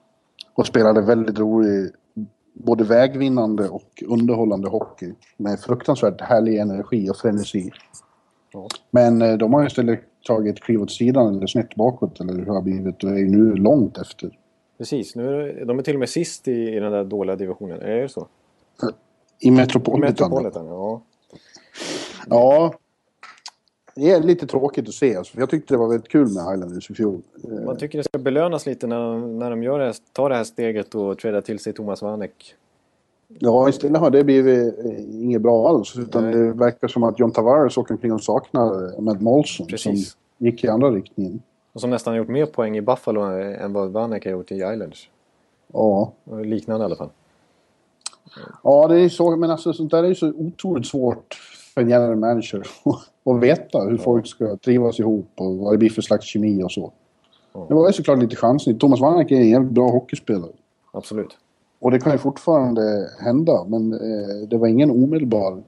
Och 0.53 0.67
spelade 0.67 1.01
väldigt 1.01 1.39
rolig, 1.39 1.91
både 2.53 2.83
vägvinnande 2.83 3.69
och 3.69 4.03
underhållande 4.07 4.69
hockey 4.69 5.13
med 5.37 5.59
fruktansvärt 5.59 6.21
härlig 6.21 6.59
energi 6.59 7.09
och 7.09 7.17
frenesi. 7.17 7.71
Ja. 8.53 8.67
Men 8.91 9.21
eh, 9.21 9.37
de 9.37 9.53
har 9.53 9.61
ju 9.61 9.67
istället 9.67 9.99
tagit 10.25 10.55
ett 10.55 10.63
kliv 10.63 10.81
åt 10.81 10.91
sidan 10.91 11.35
eller 11.35 11.47
snett 11.47 11.75
bakåt 11.75 12.21
eller 12.21 12.33
hur 12.33 12.45
har 12.45 12.61
blivit 12.61 13.03
och 13.03 13.09
är 13.09 13.23
nu 13.23 13.55
långt 13.55 13.97
efter. 13.97 14.37
Precis, 14.77 15.15
nu 15.15 15.49
är 15.49 15.65
de 15.65 15.79
är 15.79 15.83
till 15.83 15.93
och 15.93 15.99
med 15.99 16.09
sist 16.09 16.47
i, 16.47 16.51
i 16.51 16.79
den 16.79 16.91
där 16.91 17.03
dåliga 17.03 17.35
divisionen. 17.35 17.81
Är 17.81 18.01
det 18.01 18.09
så? 18.09 18.27
I 19.39 19.51
Metropolitan. 19.51 20.29
Metropolitan, 20.29 20.65
ja. 20.65 21.01
Ja. 22.27 22.73
Det 23.95 24.11
är 24.11 24.21
lite 24.23 24.47
tråkigt 24.47 24.87
att 24.87 24.93
se. 24.93 25.15
Alltså, 25.15 25.39
jag 25.39 25.49
tyckte 25.49 25.73
det 25.73 25.77
var 25.77 25.87
väldigt 25.87 26.09
kul 26.09 26.27
med 26.27 26.43
Highlanders 26.43 26.91
i 26.91 26.93
fjol. 26.93 27.21
Man 27.65 27.77
tycker 27.77 27.97
det 27.97 28.03
ska 28.03 28.17
belönas 28.17 28.65
lite 28.65 28.87
när 28.87 29.17
när 29.17 29.49
de 29.49 29.63
gör 29.63 29.79
det, 29.79 29.93
tar 30.13 30.29
det 30.29 30.35
här 30.35 30.43
steget 30.43 30.95
och 30.95 31.17
trädar 31.17 31.41
till 31.41 31.59
sig 31.59 31.73
Thomas 31.73 32.01
Vanek. 32.01 32.55
Ja, 33.39 33.69
istället 33.69 34.01
har 34.01 34.09
det 34.09 34.23
blivit 34.23 34.79
eh, 34.85 35.23
inget 35.23 35.41
bra 35.41 35.69
alls. 35.69 35.97
Utan 35.97 36.23
Nej. 36.23 36.33
det 36.33 36.53
verkar 36.53 36.87
som 36.87 37.03
att 37.03 37.19
John 37.19 37.31
Tavares 37.31 37.77
åker 37.77 37.93
omkring 37.93 38.13
och 38.13 38.23
saknar 38.23 38.93
eh, 38.93 39.01
Matt 39.01 39.21
Molson. 39.21 39.67
Precis. 39.67 40.09
Som 40.09 40.45
gick 40.45 40.63
i 40.63 40.67
andra 40.67 40.91
riktningen. 40.91 41.41
Och 41.73 41.81
som 41.81 41.89
nästan 41.89 42.15
gjort 42.15 42.27
mer 42.27 42.45
poäng 42.45 42.77
i 42.77 42.81
Buffalo 42.81 43.21
än 43.21 43.73
vad 43.73 43.91
Vanek 43.91 44.25
har 44.25 44.31
gjort 44.31 44.51
i 44.51 44.55
Islanders. 44.55 45.09
Ja. 45.73 46.11
Liknande 46.43 46.83
i 46.83 46.85
alla 46.85 46.95
fall. 46.95 47.09
ja, 48.63 48.87
det 48.87 48.99
är 49.01 49.09
så. 49.09 49.35
Men 49.35 49.51
alltså 49.51 49.73
sånt 49.73 49.91
där 49.91 50.03
är 50.03 50.07
ju 50.07 50.15
så 50.15 50.27
otroligt 50.27 50.87
svårt 50.87 51.33
för 51.73 51.81
en 51.81 51.89
general 51.89 52.15
manager 52.15 52.67
att 53.25 53.39
veta 53.39 53.79
hur 53.79 53.97
folk 53.97 54.27
ska 54.27 54.57
trivas 54.57 54.99
ihop 54.99 55.31
och 55.35 55.57
vad 55.57 55.73
det 55.73 55.77
blir 55.77 55.89
för 55.89 56.01
slags 56.01 56.25
kemi 56.25 56.63
och 56.63 56.71
så. 56.71 56.91
Ja. 57.53 57.65
Det 57.67 57.73
var 57.73 57.87
ju 57.87 57.93
såklart 57.93 58.19
lite 58.19 58.35
chansning. 58.35 58.79
Thomas 58.79 58.99
Vanek 58.99 59.31
är 59.31 59.35
en 59.35 59.49
jävligt 59.49 59.71
bra 59.71 59.89
hockeyspelare. 59.89 60.51
Absolut. 60.91 61.37
Och 61.79 61.91
det 61.91 61.99
kan 61.99 62.11
ju 62.11 62.17
fortfarande 62.17 63.09
hända, 63.19 63.63
men 63.67 63.93
eh, 63.93 64.47
det 64.47 64.57
var 64.57 64.67
ingen 64.67 64.91
omedelbar 64.91 65.63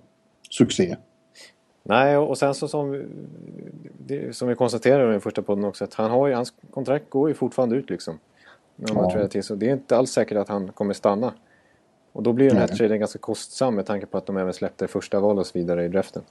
succé. 0.50 0.96
Nej, 1.84 2.18
och 2.18 2.38
sen 2.38 2.54
så 2.54 2.68
som, 2.68 3.04
det, 3.98 4.36
som 4.36 4.48
vi 4.48 4.56
konstaterade 4.56 5.10
i 5.10 5.12
den 5.12 5.22
första 5.22 5.42
podden 5.42 5.66
också 5.66 5.84
att 5.84 5.94
han 5.94 6.12
har 6.12 6.28
ju, 6.28 6.34
hans 6.34 6.54
kontrakt 6.72 7.10
går 7.10 7.30
ju 7.30 7.36
fortfarande 7.36 7.76
ut 7.76 7.90
liksom. 7.90 8.20
När 8.76 8.94
har 8.96 9.18
Ja. 9.20 9.28
till 9.28 9.44
så 9.44 9.56
det 9.56 9.70
är 9.70 9.74
inte 9.74 9.98
alls 9.98 10.12
säkert 10.12 10.38
att 10.38 10.50
han 10.50 10.68
kommer 10.72 10.94
stanna. 10.94 11.34
Och 12.14 12.24
då 12.24 12.34
blir 12.34 12.48
den 12.50 12.58
här 12.58 12.68
Nej. 12.68 12.78
traden 12.78 13.00
ganska 13.00 13.20
kostsam 13.20 13.76
med 13.76 13.86
tanke 13.86 14.06
på 14.06 14.18
att 14.18 14.26
de 14.26 14.38
även 14.38 14.54
släppte 14.54 14.88
första 14.88 15.20
val 15.20 15.40
och 15.40 15.46
så 15.46 15.60
vidare 15.60 15.86
i 15.86 15.88
draften. 15.88 16.22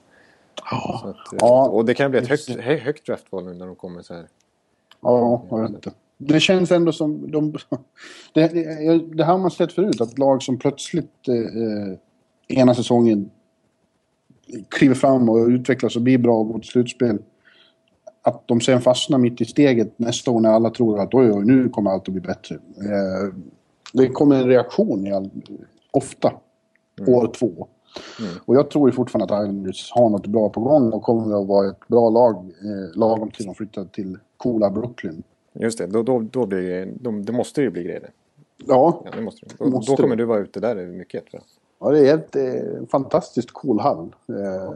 Så 1.01 1.07
att, 1.07 1.15
Ja. 1.39 1.67
Och 1.69 1.85
det 1.85 1.93
kan 1.93 2.11
bli 2.11 2.19
ett 2.19 2.27
högt, 2.27 2.49
hö- 2.59 2.77
högt 2.77 3.05
draftval 3.05 3.45
nu 3.45 3.53
när 3.53 3.65
de 3.65 3.75
kommer 3.75 4.01
så 4.01 4.13
här. 4.13 4.27
Ja, 5.01 5.43
jag 5.49 5.61
vet 5.61 5.69
inte. 5.69 5.91
Det 6.27 6.39
känns 6.39 6.71
ändå 6.71 6.91
som... 6.91 7.31
De, 7.31 7.53
det, 8.33 8.47
det, 9.15 9.23
här 9.23 9.31
har 9.31 9.37
man 9.37 9.51
sett 9.51 9.73
förut, 9.73 10.01
att 10.01 10.19
lag 10.19 10.43
som 10.43 10.57
plötsligt 10.57 11.27
eh, 11.27 11.97
ena 12.57 12.75
säsongen 12.75 13.29
kliver 14.69 14.95
fram 14.95 15.29
och 15.29 15.47
utvecklas 15.47 15.95
och 15.95 16.01
blir 16.01 16.17
bra 16.17 16.37
och 16.37 16.47
går 16.47 16.59
till 16.59 16.69
slutspel. 16.69 17.17
Att 18.21 18.47
de 18.47 18.61
sen 18.61 18.81
fastnar 18.81 19.17
mitt 19.17 19.41
i 19.41 19.45
steget 19.45 19.99
nästa 19.99 20.31
år 20.31 20.39
när 20.39 20.49
alla 20.49 20.69
tror 20.69 20.99
att 20.99 21.13
oj, 21.13 21.31
oj, 21.31 21.45
nu 21.45 21.69
kommer 21.69 21.91
allt 21.91 22.07
att 22.07 22.13
bli 22.13 22.21
bättre. 22.21 22.55
Eh, 22.55 23.33
det 23.93 24.07
kommer 24.07 24.35
en 24.35 24.47
reaktion 24.47 25.07
i 25.07 25.11
all, 25.11 25.29
ofta, 25.91 26.33
år 27.07 27.31
två. 27.39 27.67
Och 28.45 28.55
jag 28.55 28.69
tror 28.69 28.89
ju 28.89 28.95
fortfarande 28.95 29.35
att 29.35 29.43
Islanders 29.43 29.91
har 29.91 30.09
något 30.09 30.27
bra 30.27 30.49
på 30.49 30.61
gång 30.61 30.91
och 30.91 31.03
kommer 31.03 31.41
att 31.41 31.47
vara 31.47 31.69
ett 31.69 31.87
bra 31.87 32.09
lag 32.09 32.35
eh, 32.35 32.99
lagom 32.99 33.31
till 33.31 33.45
de 33.45 33.55
flyttar 33.55 33.85
till 33.85 34.17
coola 34.37 34.69
Brooklyn. 34.69 35.23
Just 35.53 35.77
det, 35.77 35.87
då, 35.87 36.03
då, 36.03 36.19
då 36.19 36.45
blir 36.45 36.93
då, 36.99 37.11
det 37.11 37.31
måste 37.31 37.61
ju 37.61 37.69
bli 37.69 37.83
grejer. 37.83 38.11
Ja, 38.67 39.01
Ja, 39.05 39.11
det 39.15 39.21
måste 39.21 39.45
det. 39.45 39.55
Då, 39.57 39.69
Måste 39.69 39.91
då 39.91 39.95
kommer 39.95 40.15
du 40.15 40.25
vara 40.25 40.39
ute 40.39 40.59
där 40.59 40.75
mycket. 40.75 41.25
Tror 41.25 41.43
jag. 41.79 41.87
ja 41.87 41.99
det 41.99 42.09
är 42.09 42.15
ett 42.15 42.35
eh, 42.35 42.87
fantastiskt 42.91 43.51
cool 43.51 43.79
hall. 43.79 44.15
Eh, 44.29 44.71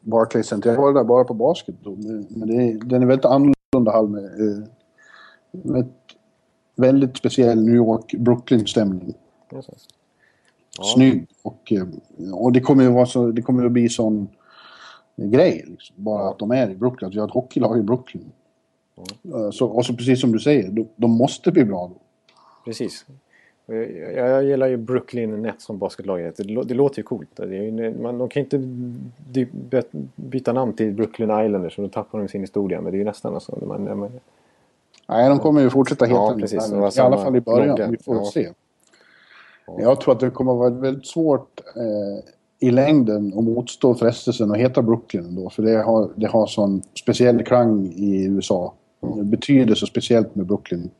Barclays 0.00 0.46
Center. 0.46 0.70
Jag 0.70 0.80
var 0.80 0.92
där 0.92 1.04
bara 1.04 1.24
på 1.24 1.34
basket 1.34 1.74
då, 1.82 1.90
men 2.28 2.48
det 2.48 2.54
är, 2.54 2.84
den 2.84 3.02
är 3.02 3.06
väldigt 3.06 3.24
annorlunda 3.24 3.92
hall 3.92 4.08
med, 4.08 4.24
eh, 4.24 4.64
med 5.50 5.88
väldigt 6.76 7.16
speciell 7.16 7.64
New 7.64 7.74
York-Brooklyn-stämning. 7.74 9.14
Ja. 9.50 9.62
Snygg. 10.94 11.26
Och, 11.42 11.72
eh, 11.72 11.86
och 12.32 12.52
det 12.52 12.60
kommer 12.60 12.84
ju 12.84 12.90
vara 12.90 13.06
så, 13.06 13.26
det 13.26 13.42
kommer 13.42 13.66
att 13.66 13.72
bli 13.72 13.88
sån 13.88 14.28
grej. 15.16 15.64
Liksom. 15.66 16.04
Bara 16.04 16.30
att 16.30 16.38
de 16.38 16.50
är 16.50 16.70
i 16.70 16.74
Brooklyn. 16.74 17.08
Att 17.08 17.14
vi 17.14 17.18
har 17.18 17.28
ett 17.28 17.34
hockeylag 17.34 17.78
i 17.78 17.82
Brooklyn. 17.82 18.32
Så, 19.52 19.66
och 19.66 19.86
så 19.86 19.94
precis 19.94 20.20
som 20.20 20.32
du 20.32 20.38
säger, 20.38 20.70
de, 20.70 20.88
de 20.96 21.10
måste 21.10 21.52
bli 21.52 21.64
bra 21.64 21.90
då. 21.94 22.00
Precis. 22.64 23.06
Jag, 23.66 24.28
jag, 24.28 24.44
gillar 24.44 24.66
ju 24.66 24.76
Brooklyn 24.76 25.42
Nets 25.42 25.64
som 25.64 25.78
basketlag. 25.78 26.20
Det, 26.36 26.42
det 26.64 26.74
låter 26.74 26.98
ju 26.98 27.02
coolt. 27.02 27.28
Det 27.36 27.42
är 27.42 27.48
ju, 27.48 27.94
man, 28.02 28.18
de 28.18 28.28
kan 28.28 28.40
inte 28.42 28.58
byta 30.16 30.52
namn 30.52 30.72
till 30.72 30.92
Brooklyn 30.92 31.30
Islanders 31.30 31.78
och 31.78 31.82
då 31.84 31.88
tappar 31.88 32.18
de 32.18 32.28
sin 32.28 32.40
historia. 32.40 32.80
Men 32.80 32.92
det 32.92 32.96
är 32.96 32.98
ju 32.98 33.04
nästan 33.04 33.40
så. 33.40 33.58
Man, 33.66 33.98
man, 33.98 34.20
Nej, 35.08 35.28
de 35.28 35.38
kommer 35.38 35.60
ju 35.60 35.70
fortsätta 35.70 36.04
heta 36.04 36.20
Ja, 36.20 36.36
precis. 36.40 36.72
I 36.96 37.00
alla 37.00 37.16
fall 37.18 37.36
i 37.36 37.40
början. 37.40 37.68
logga. 37.68 37.86
Vi 37.86 37.96
får 37.96 38.16
Ja. 38.16 38.24
se. 38.24 38.48
Jag 39.78 40.00
tror 40.00 40.14
att 40.14 40.20
det 40.20 40.30
kommer 40.30 40.52
att 40.52 40.58
vara 40.58 40.70
väldigt 40.70 41.06
svårt 41.06 41.60
eh, 41.76 42.24
i 42.68 42.70
längden 42.70 43.32
att 43.38 43.44
motstå 43.44 43.94
frestelsen 43.94 44.50
att 44.50 44.56
heta 44.56 44.82
Brooklyn 44.82 45.24
ändå. 45.24 45.50
För 45.50 45.62
det 45.62 45.82
har, 45.82 46.10
det 46.14 46.26
har 46.26 46.46
sån 46.46 46.82
speciell 47.00 47.44
klang 47.44 47.86
i 47.86 48.24
USA. 48.24 48.74
Betyder 49.22 49.74
så 49.74 49.86
speciellt 49.86 50.34
med 50.34 50.46
Brooklyn. 50.46 50.90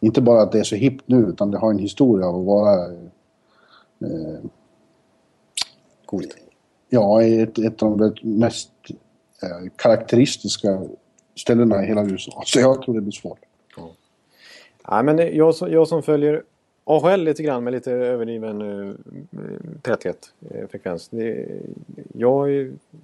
Inte 0.00 0.20
bara 0.20 0.42
att 0.42 0.52
det 0.52 0.58
är 0.58 0.64
så 0.64 0.76
hippt 0.76 1.02
nu, 1.08 1.16
utan 1.26 1.50
det 1.50 1.58
har 1.58 1.70
en 1.70 1.78
historia 1.78 2.26
av 2.26 2.36
att 2.40 2.46
vara 2.46 2.84
eh, 4.00 4.40
coolt. 6.06 6.36
ja, 6.88 7.22
ett, 7.22 7.58
ett 7.58 7.82
av 7.82 7.98
de 7.98 8.14
mest 8.22 8.70
eh, 9.42 9.70
karaktäristiska 9.76 10.82
ställena 11.36 11.84
i 11.84 11.86
hela 11.86 12.04
USA. 12.04 12.42
Så 12.46 12.60
jag 12.60 12.82
tror 12.82 12.94
det 12.94 13.00
blir 13.00 13.12
svårt. 13.12 13.38
Nej, 14.90 15.04
men 15.04 15.36
jag, 15.36 15.54
jag 15.60 15.88
som 15.88 16.02
följer 16.02 16.42
AHL 16.84 17.20
lite 17.24 17.42
grann 17.42 17.64
med 17.64 17.72
lite 17.72 17.92
överdriven 17.92 18.62
uh, 18.62 18.94
täthet, 19.82 20.32
eh, 20.50 20.66
frekvens. 20.68 21.08
Det, 21.08 21.46
jag 22.14 22.30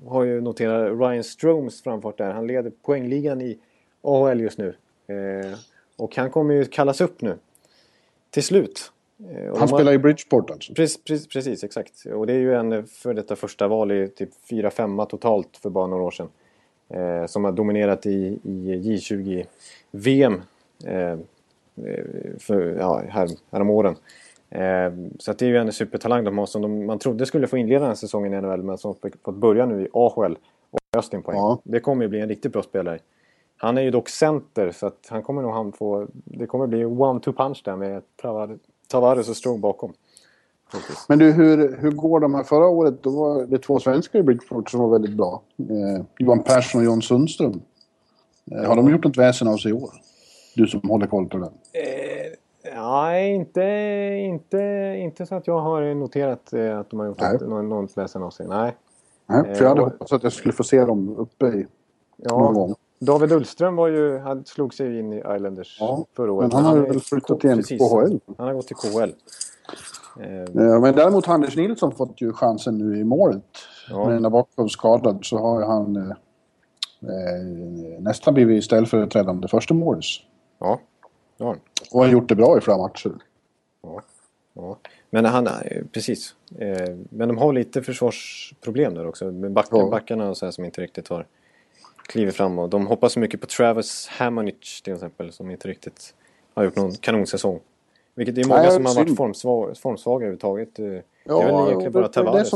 har 0.07 0.23
ju- 0.25 0.41
noterat 0.41 0.99
Ryan 1.01 1.25
Stromes 1.25 1.83
framfart 1.83 2.19
där. 2.19 2.33
Han 2.33 2.47
leder 2.47 2.73
poängligan 2.83 3.41
i 3.41 3.59
AHL 4.03 4.41
just 4.41 4.59
nu. 4.59 4.75
Eh, 5.07 5.59
och 5.97 6.17
han 6.17 6.31
kommer 6.31 6.55
ju 6.55 6.65
kallas 6.65 7.01
upp 7.01 7.21
nu. 7.23 7.37
Till 8.31 8.43
slut. 8.43 8.93
Eh, 9.31 9.37
och 9.37 9.37
Han 9.37 9.53
de 9.55 9.59
har- 9.59 9.67
spelar 9.79 9.93
i 9.93 9.99
Bridgeport 9.99 10.51
alltså. 10.51 10.75
Precis, 10.75 11.05
precis, 11.05 11.29
precis, 11.29 11.65
exakt. 11.65 12.07
Och 12.15 12.27
det 12.27 12.33
är 12.33 12.39
ju 12.39 12.55
en 12.55 12.87
för 12.87 13.15
detta 13.15 13.37
första 13.37 13.69
val 13.69 13.93
i 13.93 14.09
typ 14.09 14.31
4-5 14.51 15.07
totalt 15.07 15.57
för 15.57 15.71
bara 15.71 15.87
några 15.87 16.03
år 16.03 16.11
sedan. 16.11 16.29
Eh, 16.89 17.27
som 17.27 17.45
har 17.45 17.53
dominerat 17.53 18.07
i, 18.07 18.39
i 18.45 18.81
J20-VM 18.83 20.43
eh, 20.85 21.19
för, 22.39 22.77
ja, 22.81 23.03
här, 23.09 23.29
härom 23.51 23.71
åren. 23.71 23.97
Eh, 24.51 24.93
så 25.19 25.31
att 25.31 25.39
det 25.39 25.45
är 25.45 25.49
ju 25.49 25.57
en 25.57 25.73
supertalang 25.73 26.25
de 26.25 26.39
har 26.39 26.47
som 26.47 26.63
de, 26.63 26.87
man 26.87 26.99
trodde 26.99 27.27
skulle 27.27 27.47
få 27.47 27.57
inleda 27.59 27.81
den 27.81 27.89
här 27.89 27.95
säsongen 27.95 28.35
i 28.35 28.41
NHL 28.41 28.63
men 28.63 28.79
som 28.79 28.95
fått 28.95 29.35
börja 29.37 29.67
nu 29.67 29.83
i 29.85 29.89
AHL 29.93 30.37
och 30.71 30.81
öst 30.99 31.15
in 31.15 31.23
poäng. 31.23 31.37
Ja. 31.39 31.61
Det 31.65 31.81
kommer 31.81 32.03
ju 32.05 32.09
bli 32.09 32.21
en 32.21 32.29
riktigt 32.29 32.53
bra 32.53 32.63
spelare. 32.63 32.99
Han 33.63 33.79
är 33.79 33.83
ju 33.83 33.91
dock 33.91 34.09
center 34.09 34.71
så 34.73 34.87
att 34.87 35.07
han 35.11 35.23
kommer 35.23 35.43
nog 35.43 35.53
han 35.53 35.73
få... 35.73 36.07
Det 36.13 36.47
kommer 36.47 36.67
bli 36.67 36.85
one-two 36.85 37.33
punch 37.33 37.63
där 37.65 37.77
med 37.77 38.03
Tavar- 38.23 38.59
Tavares 38.89 39.29
och 39.29 39.37
Strong 39.37 39.61
bakom. 39.61 39.93
Men 41.09 41.19
du, 41.19 41.33
hur, 41.33 41.77
hur 41.81 41.91
går 41.91 42.21
de 42.21 42.35
här? 42.35 42.43
Förra 42.43 42.67
året 42.69 43.03
då 43.03 43.11
var 43.11 43.47
det 43.47 43.59
två 43.59 43.79
svenskar 43.81 44.19
i 44.19 44.23
Bridgeport 44.23 44.71
som 44.71 44.81
var 44.81 44.89
väldigt 44.89 45.17
bra. 45.17 45.43
Eh, 45.59 46.05
Johan 46.19 46.43
Persson 46.43 46.81
och 46.81 46.85
John 46.85 47.03
Sundström. 47.03 47.61
Eh, 48.53 48.65
har 48.69 48.77
de 48.77 48.89
gjort 48.91 49.05
något 49.05 49.17
väsen 49.17 49.49
av 49.49 49.57
sig 49.57 49.71
i 49.71 49.75
år? 49.75 49.91
Du 50.55 50.67
som 50.67 50.81
håller 50.89 51.07
koll 51.07 51.29
på 51.29 51.39
det. 51.39 51.45
Eh, 51.73 52.75
nej, 52.77 53.35
inte, 53.35 53.63
inte, 54.21 54.59
inte 54.99 55.27
så 55.27 55.35
att 55.35 55.47
jag 55.47 55.61
har 55.61 55.95
noterat 55.95 56.53
eh, 56.53 56.79
att 56.79 56.91
de 56.91 56.99
har 57.01 57.07
gjort 57.07 57.21
Nej. 57.21 57.33
något, 57.33 57.49
någon, 57.49 57.69
något 57.69 57.97
väsen 57.99 58.23
av 58.23 58.31
sig. 58.31 58.49
Nej. 58.49 58.77
Nej, 59.27 59.55
för 59.55 59.63
jag 59.65 59.69
hade 59.69 59.81
och- 59.83 59.91
hoppats 59.91 60.13
att 60.13 60.23
jag 60.23 60.33
skulle 60.33 60.53
få 60.55 60.65
se 60.65 60.85
dem 60.85 61.17
uppe 61.19 61.47
i 61.47 61.51
någon 61.51 61.67
Ja, 62.17 62.53
gång. 62.53 62.75
David 63.01 63.33
Ullström 63.33 63.77
var 63.77 63.89
ju, 63.89 64.19
han 64.19 64.45
slog 64.45 64.75
sig 64.75 64.99
in 64.99 65.13
i 65.13 65.17
Islanders 65.19 65.77
Ja, 65.81 66.05
förra 66.17 66.33
året. 66.33 66.53
men 66.53 66.65
han 66.65 66.77
har 66.77 66.85
är 66.85 66.89
väl 66.89 67.01
flyttat 67.01 67.43
K- 67.43 67.63
till. 67.63 67.79
KHL? 67.79 68.19
Han 68.39 68.47
har 68.47 68.55
gått 68.55 68.67
till 68.67 68.77
KHL. 68.77 69.13
Eh, 70.21 70.41
Eh, 70.43 70.81
Men 70.81 70.95
däremot 70.95 71.27
har 71.27 71.35
Anders 71.35 71.57
Nilsson 71.57 71.93
fått 71.95 72.21
ju 72.21 72.33
chansen 72.33 72.79
nu 72.79 72.99
i 73.01 73.05
målet. 73.05 73.45
Ja. 73.91 74.09
Men 74.09 74.23
när 74.23 74.31
Bakov 74.31 74.69
skadad 74.69 75.19
så 75.25 75.39
har 75.39 75.63
han 75.63 75.97
eh, 75.97 76.11
eh, 77.03 78.01
nästan 78.01 78.35
blivit 78.35 78.65
ställföreträdande 78.65 79.49
första 79.49 79.75
Morris. 79.75 80.21
ja, 80.59 80.81
ja. 81.37 81.57
Och 81.93 82.01
har 82.01 82.09
gjort 82.09 82.29
det 82.29 82.35
bra 82.35 82.59
i 82.59 82.61
flera 82.61 82.79
matcher. 82.79 83.13
Ja. 84.55 84.77
Men 85.11 85.25
han, 85.25 85.49
precis. 85.93 86.35
Eh, 86.59 86.97
Men 87.11 87.29
de 87.29 87.39
har 87.39 87.53
lite 87.53 87.83
försvarsproblem 87.83 88.95
där 88.95 89.07
också. 89.07 89.25
Med 89.33 89.53
back, 89.53 89.67
Ja. 89.71 89.89
backarna 89.91 90.29
och 90.31 90.37
så 90.37 90.47
här 90.47 90.51
som 90.53 90.65
inte 90.65 90.81
riktigt 90.81 91.09
har 91.09 91.27
klivit 92.11 92.35
fram. 92.37 92.59
Och 92.59 92.69
de 92.69 92.87
hoppas 92.87 93.13
så 93.13 93.21
mycket 93.21 93.41
på 93.41 93.47
Travis 93.47 94.09
Hamonich 94.11 94.83
till 94.83 94.93
exempel 94.93 95.33
som 95.33 95.51
inte 95.51 95.69
riktigt 95.69 96.15
har 96.55 96.65
gjort 96.65 96.77
någon 96.77 96.93
kanonsäsong. 96.93 97.61
Vilket 98.15 98.35
det 98.35 98.41
är 98.41 98.49
många 98.49 98.61
Nej, 98.61 98.71
som 98.71 98.87
har 98.87 98.95
varit 98.95 99.17
formsvaga, 99.17 99.75
formsvaga 99.75 100.17
överhuvudtaget. 100.27 100.79
Eh, 100.79 100.85
Ja, 101.25 101.37
det 101.39 101.43
är 101.43 101.53
väl 101.57 101.67
egentligen 101.67 101.93
bara 101.93 102.09
Tavares. 102.09 102.51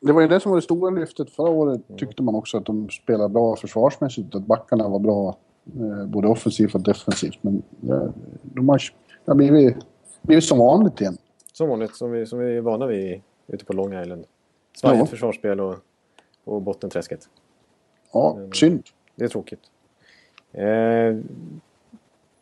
det 0.00 0.12
var 0.12 0.20
ju 0.20 0.28
det 0.28 0.40
som 0.40 0.50
var 0.50 0.56
det 0.56 0.62
stora 0.62 0.90
lyftet 0.90 1.30
förra 1.30 1.50
året. 1.50 1.80
Tyckte 1.96 2.22
man 2.22 2.34
också 2.34 2.56
att 2.58 2.64
de 2.66 2.88
spelade 2.90 3.28
bra 3.28 3.56
försvarsmässigt. 3.56 4.34
Att 4.34 4.46
backarna 4.46 4.88
var 4.88 4.98
bra 4.98 5.36
eh, 5.76 6.06
både 6.06 6.28
offensivt 6.28 6.74
och 6.74 6.80
defensivt. 6.80 7.38
Men 7.40 7.62
eh, 7.88 8.08
de 8.42 8.68
har, 8.68 8.78
det 9.24 9.30
har 9.30 9.34
blivit, 9.34 9.76
blivit 10.22 10.44
som 10.44 10.58
vanligt 10.58 11.00
igen. 11.00 11.16
Som 11.52 11.68
vanligt, 11.68 11.96
som 11.96 12.10
vi, 12.10 12.26
som 12.26 12.38
vi 12.38 12.56
är 12.56 12.60
vana 12.60 12.86
vid 12.86 13.22
ute 13.46 13.64
på 13.64 13.72
Long 13.72 14.00
Island. 14.02 14.24
Svajigt 14.76 15.00
Ja. 15.00 15.06
försvarsspel 15.06 15.60
och, 15.60 15.76
och 16.44 16.62
bottenträsket. 16.62 17.28
Ja, 18.12 18.36
Mm. 18.36 18.52
synd. 18.52 18.82
Det 19.14 19.24
är 19.24 19.28
tråkigt. 19.28 19.60
Eh, 20.52 21.16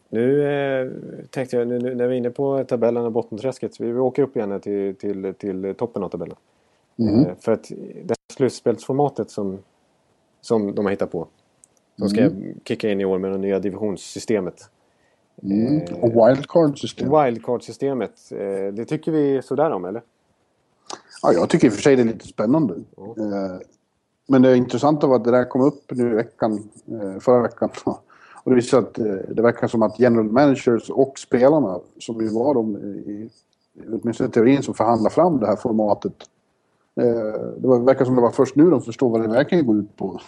nu 0.08 0.42
eh, 0.52 0.90
tänkte 1.30 1.56
jag, 1.56 1.68
nu, 1.68 1.78
nu, 1.78 1.94
när 1.94 2.06
vi 2.08 2.14
är 2.14 2.18
inne 2.18 2.30
på 2.30 2.64
tabellen 2.64 3.04
och 3.04 3.12
bottenträsket, 3.12 3.80
vi, 3.80 3.92
vi 3.92 3.98
åker 3.98 4.22
upp 4.22 4.36
igen 4.36 4.60
till, 4.60 4.94
till, 4.96 5.34
till 5.38 5.74
toppen 5.78 6.02
av 6.02 6.08
tabellen. 6.08 6.36
Mhm. 6.96 7.24
Eh, 7.26 7.34
för 7.40 7.52
att 7.52 7.68
det 8.04 8.08
här 8.08 8.16
slutspelsformatet 8.36 9.30
som, 9.30 9.58
som 10.40 10.74
de 10.74 10.84
har 10.86 10.90
hittat 10.90 11.12
på, 11.12 11.26
som 11.98 12.08
ska 12.08 12.30
kicka 12.64 12.90
in 12.90 13.00
i 13.00 13.04
år 13.04 13.18
med 13.18 13.32
det 13.32 13.38
nya 13.38 13.58
divisionssystemet. 13.58 14.70
Mm. 15.42 15.76
Eh, 15.82 15.92
Och 16.04 16.10
wildcard-system. 16.10 17.10
Wildcard-systemet, 17.10 18.32
eh, 18.32 18.72
det 18.74 18.84
tycker 18.84 19.12
vi 19.12 19.42
sådär 19.42 19.70
om 19.70 19.84
eller? 19.84 20.02
Ja, 21.22 21.32
jag 21.32 21.48
tycker 21.48 21.66
i 21.66 21.70
och 21.70 21.74
för 21.74 21.82
sig 21.82 21.96
det 21.96 22.02
är 22.02 22.06
lite 22.06 22.26
spännande. 22.26 22.74
Ja. 22.96 23.14
Men 24.30 24.42
det 24.42 24.56
intressanta 24.56 25.06
var 25.06 25.16
att 25.16 25.24
det 25.24 25.30
där 25.30 25.44
kom 25.44 25.60
upp 25.60 25.84
nu 25.90 26.10
i 26.12 26.14
veckan, 26.14 26.70
eh, 27.02 27.20
förra 27.20 27.42
veckan. 27.42 27.70
Och 28.44 28.50
det 28.50 28.54
visar 28.54 28.78
att 28.78 28.98
eh, 28.98 29.04
det 29.28 29.42
verkar 29.42 29.68
som 29.68 29.82
att 29.82 29.98
general 29.98 30.24
managers 30.24 30.90
och 30.90 31.18
spelarna, 31.18 31.80
som 31.98 32.20
ju 32.20 32.28
var 32.28 32.54
de 32.54 32.76
i, 32.76 33.30
åtminstone 34.02 34.28
i 34.28 34.32
teorin, 34.32 34.62
som 34.62 34.74
förhandlar 34.74 35.10
fram 35.10 35.40
det 35.40 35.46
här 35.46 35.56
formatet. 35.56 36.12
eh, 37.00 37.04
Det 37.56 37.68
verkar 37.78 38.04
som 38.04 38.14
det 38.14 38.20
var 38.22 38.30
först 38.30 38.56
nu 38.56 38.70
de 38.70 38.82
förstår 38.82 39.10
vad 39.10 39.20
det 39.22 39.28
verkligen 39.28 39.66
går 39.66 39.76
ut 39.76 39.96
på. 39.96 40.20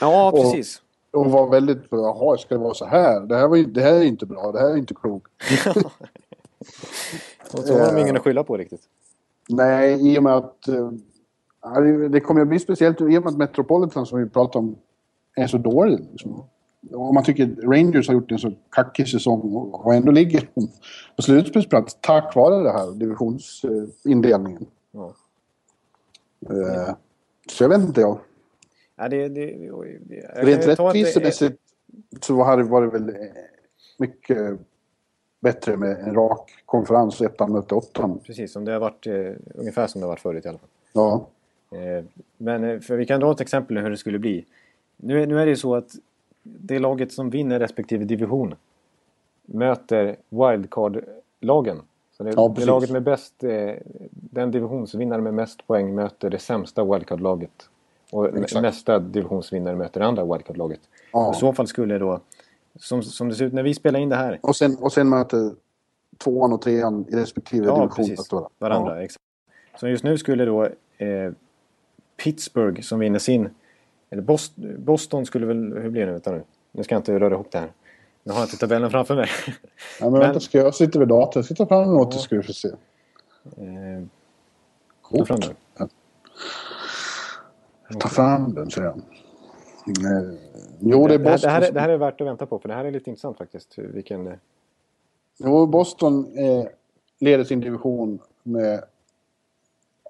Ja, 0.00 0.30
Och- 0.34 0.40
precis. 0.42 0.82
Och 1.12 1.30
var 1.30 1.48
väldigt, 1.50 1.78
jaha, 1.90 2.36
ska 2.38 2.54
det 2.54 2.60
vara 2.64 2.74
så 2.74 2.84
här? 2.84 3.20
Det 3.20 3.36
här, 3.36 3.48
var 3.48 3.56
det 3.58 3.80
här 3.80 3.94
är 3.94 4.02
inte 4.02 4.26
bra, 4.26 4.52
det 4.52 4.58
här 4.60 4.70
är 4.70 4.76
inte 4.76 4.94
klokt. 4.94 5.30
Och 7.52 7.58
så 7.64 7.78
har 7.78 7.92
de 7.94 8.00
ingen 8.00 8.16
att 8.16 8.22
skylla 8.22 8.44
på 8.44 8.56
riktigt. 8.56 8.82
Nej, 9.48 10.12
i 10.14 10.18
och 10.18 10.22
med 10.22 10.36
att... 10.36 10.68
det- 12.10 12.20
kommer 12.20 12.40
att 12.40 12.48
bli 12.48 12.58
speciellt 12.58 13.00
i 13.00 13.04
och 13.04 13.08
med 13.08 13.26
att 13.26 13.36
Metropolitan 13.36 14.06
som 14.06 14.18
vi 14.18 14.28
pratade 14.28 14.58
om 14.58 14.76
är 15.36 15.46
så 15.46 15.58
dålig. 15.58 15.98
Liksom. 16.10 16.42
Och 16.92 17.14
man 17.14 17.24
tycker 17.24 17.46
Rangers 17.62 18.08
har 18.08 18.14
gjort 18.14 18.32
en 18.32 18.38
så 18.38 18.52
kackig 18.70 19.08
säsong 19.08 19.40
och- 19.40 19.94
ändå 19.94 20.12
ligger 20.12 20.48
på 21.16 21.22
slutspelsplats 21.22 21.96
tack 22.00 22.34
vare 22.36 22.62
det 22.62 22.70
här 22.72 22.92
divisionsindelningen. 22.92 24.66
Ja. 24.92 25.14
Eh, 26.50 26.94
Så 27.50 27.64
jag 27.64 27.68
vet 27.68 27.80
inte 27.80 28.00
jag. 28.00 28.18
Ja, 28.96 29.08
det, 29.08 29.28
det, 29.28 29.46
det, 29.46 30.26
Rent 30.34 30.66
rättvisemässigt 30.66 31.58
så 32.20 32.42
hade 32.42 32.62
det 32.62 32.68
varit 32.68 32.94
väl 32.94 33.08
eh, 33.08 33.14
mycket 33.98 34.58
bättre 35.40 35.76
med 35.76 35.98
en 36.00 36.14
rak 36.14 36.50
konferens, 36.66 37.20
ettan 37.20 37.52
möter 37.52 37.76
åttan. 37.76 38.18
Precis, 38.26 38.52
som 38.52 38.64
det 38.64 38.72
har 38.72 38.80
varit, 38.80 39.06
eh, 39.06 39.14
ungefär 39.54 39.86
som 39.86 40.00
det 40.00 40.06
har 40.06 40.12
varit 40.12 40.20
förut 40.20 40.44
i 40.44 40.48
alla 40.48 40.58
fall. 40.58 40.68
Ja. 40.92 41.26
Eh, 41.70 42.04
men 42.38 42.64
eh, 42.64 42.80
för 42.80 42.96
vi 42.96 43.06
kan 43.06 43.20
dra 43.20 43.32
ett 43.32 43.40
exempel 43.40 43.78
hur 43.78 43.90
det 43.90 43.96
skulle 43.96 44.18
bli. 44.18 44.44
Nu, 44.96 45.22
är- 45.22 45.26
nu 45.26 45.40
är 45.40 45.44
det 45.46 45.50
ju 45.50 45.56
så 45.56 45.74
att 45.74 45.94
det 46.42 46.78
laget 46.78 47.12
som 47.12 47.30
vinner 47.30 47.58
respektive 47.58 48.04
division 48.04 48.54
möter 49.46 50.16
wildcard-lagen. 50.28 51.82
Så 52.16 52.22
det, 52.22 52.32
Ja, 52.36 52.54
det 52.56 52.64
laget 52.64 52.90
med 52.90 53.02
bäst, 53.02 53.44
eh, 53.44 53.74
den 54.10 54.50
divisionsvinnare 54.50 55.20
med 55.20 55.34
mest 55.34 55.66
poäng 55.66 55.94
möter 55.94 56.30
det 56.30 56.38
sämsta 56.38 56.84
wildcard-laget. 56.84 57.68
Och 58.12 58.38
Exakt. 58.38 58.62
nästa 58.62 58.98
divisionsvinnare 58.98 59.76
möter 59.76 60.00
det 60.00 60.06
andra 60.06 60.24
wildcard-laget. 60.24 60.80
ja. 61.12 61.32
I 61.32 61.34
så 61.38 61.52
fall 61.52 61.66
skulle 61.66 61.98
då, 61.98 62.20
som, 62.76 63.02
som 63.02 63.28
det 63.28 63.34
ser 63.34 63.44
ut 63.44 63.52
när 63.52 63.62
vi 63.62 63.74
spelar 63.74 64.00
in 64.00 64.08
det 64.08 64.16
här, 64.16 64.38
Och 64.42 64.56
sen, 64.56 64.76
och 64.80 64.92
sen 64.92 65.08
möter 65.08 65.50
tvåan 66.18 66.52
och 66.52 66.62
trean 66.62 67.04
i 67.08 67.16
respektive 67.16 67.66
Ja, 67.66 67.74
division. 67.76 68.06
precis. 68.08 68.30
Varandra, 68.58 69.02
exakt. 69.02 69.24
Så 69.80 69.88
just 69.88 70.04
nu 70.04 70.18
skulle 70.18 70.44
då 70.44 70.64
eh, 70.98 71.32
Pittsburgh 72.24 72.80
som 72.82 72.98
vinner 72.98 73.18
sin... 73.18 73.48
Eller 74.10 74.22
Boston, 74.22 74.74
Boston 74.78 75.26
skulle 75.26 75.46
väl... 75.46 75.78
Hur 75.78 75.90
blir 75.90 76.00
det 76.00 76.06
nu? 76.06 76.12
Vänta 76.12 76.32
nu. 76.32 76.42
Nu 76.72 76.82
ska 76.84 76.94
jag 76.94 77.00
inte 77.00 77.20
röra 77.20 77.34
ihop 77.34 77.50
det 77.50 77.58
här. 77.58 77.72
Nu 78.22 78.32
har 78.32 78.40
jag 78.40 78.46
inte 78.46 78.56
tabellen 78.56 78.90
framför 78.90 79.16
mig. 79.16 79.28
Ja, 79.46 79.52
men, 80.00 80.12
Men- 80.12 80.20
vänta, 80.20 80.40
ska 80.40 80.58
jag 80.58 80.74
sitta 80.74 80.98
vid 80.98 81.08
datorn? 81.08 81.32
Jag 81.40 81.44
ska 81.44 81.54
ta 81.54 81.66
fram 81.66 81.92
något 81.94 82.12
så 82.14 82.18
ska 82.18 82.36
vi 82.36 82.42
få 82.42 82.52
se. 82.52 82.68
eh, 82.68 82.74
ta 85.18 85.24
fram 85.24 85.40
den. 85.40 85.54
Ta 88.00 88.08
fram 88.08 88.54
den, 88.54 88.70
säger 88.70 88.86
jag. 88.86 89.00
Jo, 90.80 91.06
det 91.08 91.14
är 91.14 91.18
Det, 91.18 91.24
här, 91.28 91.32
Boston. 91.32 91.48
det, 91.48 91.50
här 91.50 91.62
är, 91.62 91.72
det 91.72 91.80
här 91.80 91.88
är 91.88 91.96
värt 91.96 92.20
att 92.20 92.26
vänta 92.26 92.46
på 92.46 92.58
för 92.58 92.68
det 92.68 92.74
här 92.74 92.84
är 92.84 92.90
lite 92.90 93.10
intressant 93.10 93.38
faktiskt. 93.38 93.78
Vilken... 93.78 94.32
Jo, 95.38 95.66
Boston 95.66 96.38
eh, 96.38 96.64
leder 97.18 97.44
sin 97.44 97.60
division 97.60 98.18
med... 98.42 98.84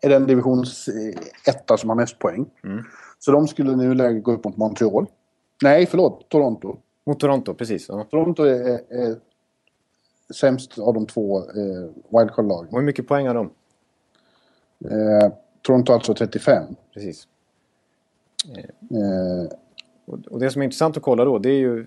Är 0.03 0.09
den 0.09 0.27
divisions 0.27 0.89
eh, 0.89 1.53
etta 1.55 1.77
som 1.77 1.89
har 1.89 1.97
mest 1.97 2.19
poäng. 2.19 2.47
Mm. 2.65 2.85
Så 3.19 3.33
de 3.33 3.49
skulle 3.49 3.77
nu 3.77 3.95
läge 3.95 4.21
gå 4.21 4.33
upp 4.33 4.45
mot 4.45 4.57
Montreal. 4.57 5.07
Nej, 5.63 5.87
förlåt. 5.87 6.29
Toronto. 6.29 6.77
Mot 7.07 7.21
Toronto, 7.21 7.55
precis. 7.55 7.89
Ja. 7.89 8.07
Toronto 8.11 8.43
är, 8.43 8.81
är, 8.93 9.17
sämst 10.35 10.79
av 10.79 10.95
de 10.95 11.07
två 11.07 11.39
eh, 11.39 11.91
wildcard-lagen. 12.09 12.69
Hur 12.71 12.83
mycket 12.83 13.09
poäng 13.09 13.27
har 13.27 13.35
de? 13.35 13.51
Eh, 14.85 15.33
Toronto 15.63 15.93
alltså 15.93 16.15
35. 16.15 16.65
Precis. 16.95 17.29
Eh, 18.91 19.57
Och, 20.31 20.41
det 20.41 20.51
som 20.51 20.63
är 20.63 20.65
intressant 20.65 20.97
att 20.97 21.03
kolla 21.03 21.25
då 21.25 21.39
det 21.39 21.51
är 21.51 21.59
ju 21.59 21.87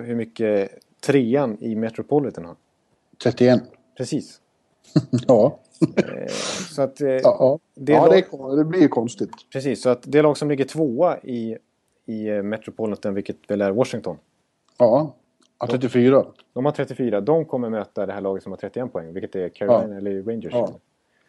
hur 0.00 0.14
mycket 0.14 0.70
trean 1.00 1.58
i 1.60 1.74
Metropolitan 1.74 2.44
har. 2.44 2.56
31. 3.22 3.62
Precis. 3.96 4.40
Ja. 5.28 5.58
Eh, 5.96 6.26
så 6.74 6.82
att... 6.82 7.00
Eh, 7.00 7.08
Ja, 7.08 7.20
ja. 7.22 7.58
Det 7.74 7.92
ja 7.92 8.00
lag- 8.06 8.10
det, 8.14 8.22
kon- 8.22 8.56
det 8.56 8.64
blir 8.64 8.80
ju 8.80 8.88
konstigt. 8.88 9.30
Precis, 9.52 9.82
så 9.82 9.88
att 9.90 10.02
det 10.02 10.22
lag 10.22 10.36
som 10.36 10.48
ligger 10.48 10.64
tvåa 10.64 11.18
i, 11.22 11.56
i 12.06 12.28
eh, 12.28 12.42
Metropolitan, 12.42 13.14
vilket 13.14 13.36
väl 13.50 13.60
är 13.60 13.70
Washington. 13.70 14.16
Ja. 14.78 15.14
ja 15.60 15.66
34. 15.66 16.24
De 16.52 16.64
har 16.64 16.72
34. 16.72 17.20
De 17.20 17.44
kommer 17.44 17.70
möta 17.70 18.06
det 18.06 18.12
här 18.12 18.20
laget 18.20 18.42
som 18.42 18.52
har 18.52 18.56
31 18.56 18.92
poäng, 18.92 19.12
vilket 19.12 19.34
är 19.36 19.48
Carolina 19.48 19.96
eller 19.96 20.22
Rangers. 20.22 20.52
Ja. 20.52 20.70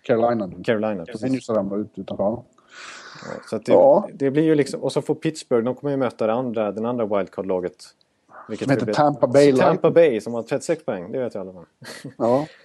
Carolina. 0.04 0.52
Carolina, 0.64 1.06
precis. 1.06 1.24
Rangers 1.24 1.50
ramlar 1.50 1.78
ut 1.78 1.92
utanför. 1.96 2.24
Ja, 2.24 2.44
så 3.50 3.58
det, 3.58 3.72
Ja. 3.72 4.10
det 4.14 4.32
blir 4.32 4.44
ju 4.44 4.56
liksom... 4.56 4.84
Och 4.84 4.92
så 4.92 5.02
får 5.02 5.16
Pittsburgh, 5.16 5.66
de 5.66 5.76
kommer 5.76 5.92
ju 5.92 5.98
möta 5.98 6.28
det 6.28 6.34
andra, 6.34 6.72
den 6.72 6.86
andra 6.86 7.06
wildcard-laget. 7.06 7.76
Vilket 8.50 8.68
Som 8.68 8.78
heter 8.78 8.94
Tampa 8.94 9.28
Bay 9.28 9.54
Tampa. 9.54 9.92
Bay 9.92 10.22
som 10.22 10.34
har 10.34 10.44
36 10.44 10.86
poäng, 10.86 11.12
det 11.12 11.20
vet 11.20 11.34
jag 11.36 11.42
alla. 11.50 11.54
Ja. 11.60 11.66
Ja, 12.18 12.46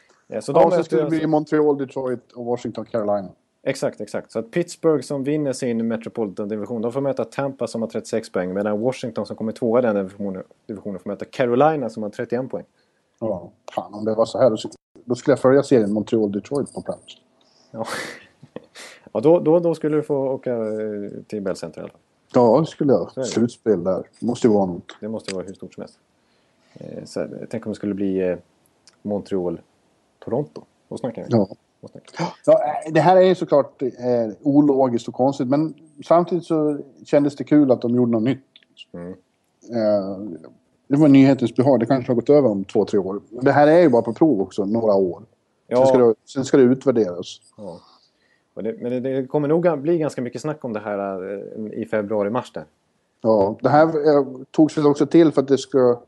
så 0.41 0.53
de 0.53 0.61
Ja, 0.63 0.71
så 0.71 0.85
skulle 0.85 1.01
det 1.01 1.05
alltså- 1.05 1.19
bli 1.19 1.27
Montreal, 1.27 1.79
Detroit 1.79 2.33
och 2.33 2.45
Washington, 2.45 2.85
Carolina. 2.85 3.29
Exakt, 3.63 4.01
exakt. 4.01 4.31
Så 4.33 4.39
att 4.39 4.51
Pittsburgh 4.51 5.03
som 5.03 5.25
vinner 5.25 5.53
sin 5.53 5.89
Metropolitan-division, 5.89 6.83
de 6.83 6.93
får 6.93 7.01
möta 7.01 7.25
Tampa 7.25 7.67
som 7.67 7.83
har 7.83 7.89
36 7.89 8.33
poäng. 8.33 8.55
Medan 8.55 8.81
Washington 8.81 9.27
som 9.27 9.37
kommer 9.37 9.53
tvåa 9.53 9.79
i 9.79 9.83
den 9.83 9.97
divisionen, 9.97 10.43
divisionen 10.67 11.01
får 11.01 11.11
möta 11.11 11.25
Carolina 11.25 11.91
som 11.91 12.03
har 12.03 12.11
31 12.11 12.49
poäng. 12.51 12.65
Ja. 13.21 13.51
Fan, 13.75 13.95
om 13.95 14.05
det 14.05 14.15
var 14.15 14.25
så 14.27 14.39
här 14.39 14.51
då, 15.05 15.15
skulle 15.15 15.33
jag 15.33 15.39
följa 15.41 15.63
serien 15.63 15.93
Montreal, 15.93 16.33
Detroit 16.33 16.75
på 16.75 16.83
plats. 16.83 17.03
Ja, 17.71 17.87
ja 19.13 19.21
då, 19.21 19.41
då, 19.41 19.59
då 19.59 19.75
skulle 19.75 19.97
du 19.97 20.03
få 20.03 20.17
åka 20.29 20.53
eh, 20.57 21.11
till 21.27 21.43
Bell 21.43 21.57
Center 21.57 21.81
i 21.81 21.83
alla 21.83 21.91
fall. 21.93 22.01
Ja, 22.35 22.61
det 22.61 22.67
skulle 22.67 22.93
jag. 22.93 23.11
det. 23.15 23.25
Slutspel 23.25 23.85
där. 23.85 24.09
Måste 24.21 24.47
ju 24.47 24.53
vara 24.53 24.67
något. 24.67 24.97
Det 25.01 25.09
måste 25.09 25.35
vara 25.35 25.45
hur 25.45 25.55
stort 25.55 25.75
som 25.75 25.81
helst. 25.81 25.99
Eh, 26.75 27.05
Så, 27.05 27.27
tänk 27.51 27.67
om 27.67 27.73
det 27.73 27.77
skulle 27.77 27.95
bli 27.95 28.29
eh, 28.29 28.37
Montreal-Toronto. 30.27 30.65
Då 30.89 30.99
snackar 30.99 31.23
vi. 31.23 31.29
Ja. 31.31 31.49
Ja, 32.47 32.53
eh, 32.53 32.93
det 32.93 33.01
här 33.01 33.17
är 33.17 33.21
ju 33.21 33.35
såklart 33.35 33.83
eh, 33.83 33.89
ologiskt 34.43 35.09
och 35.09 35.15
konstigt 35.15 35.49
men 35.49 35.75
samtidigt 36.05 36.45
så 36.45 36.79
kändes 37.05 37.37
det 37.37 37.45
kul 37.45 37.71
att 37.71 37.83
de 37.83 37.95
gjorde 37.95 38.13
något 38.13 38.23
nytt. 38.23 38.45
Mm. 38.93 39.13
Eh, 39.73 40.39
det 40.89 40.97
var 40.97 41.09
nyhetens 41.09 41.57
behag. 41.57 41.81
Det 41.81 41.87
kanske 41.87 42.11
har 42.11 42.15
gått 42.15 42.31
över 42.31 42.49
om 42.49 42.65
två, 42.65 42.85
tre 42.85 42.99
år. 42.99 43.21
Men 43.31 43.45
det 43.45 43.53
här 43.53 43.67
är 43.67 43.81
ju 43.81 43.89
bara 43.89 44.03
på 44.03 44.13
prov 44.13 44.41
också, 44.41 44.65
några 44.65 44.95
år. 44.95 45.23
Ja. 45.67 45.77
Sen, 45.77 45.87
ska 45.87 45.99
det, 45.99 46.15
sen 46.25 46.45
ska 46.45 46.57
det 46.57 46.63
utvärderas. 46.63 47.41
Ja. 47.57 47.81
Det, 48.55 48.83
men 48.83 48.91
det, 48.91 49.01
det, 49.01 49.27
kommer 49.27 49.49
nog 49.49 49.81
bli 49.81 49.99
ganska 49.99 50.23
mycket 50.23 50.41
snack 50.41 50.65
om 50.65 50.73
det 50.73 50.81
här 50.81 51.33
eh, 51.33 51.81
i 51.83 51.87
februari-mars. 51.87 52.53
Ja, 53.21 53.59
det 53.61 53.69
här 53.69 53.87
eh, 53.87 54.27
togs 54.51 54.79
väl 54.79 54.87
också 54.87 55.07
till 55.07 55.33
för 55.33 55.43
att 55.43 55.49
det 55.49 55.59
ska... 55.59 56.01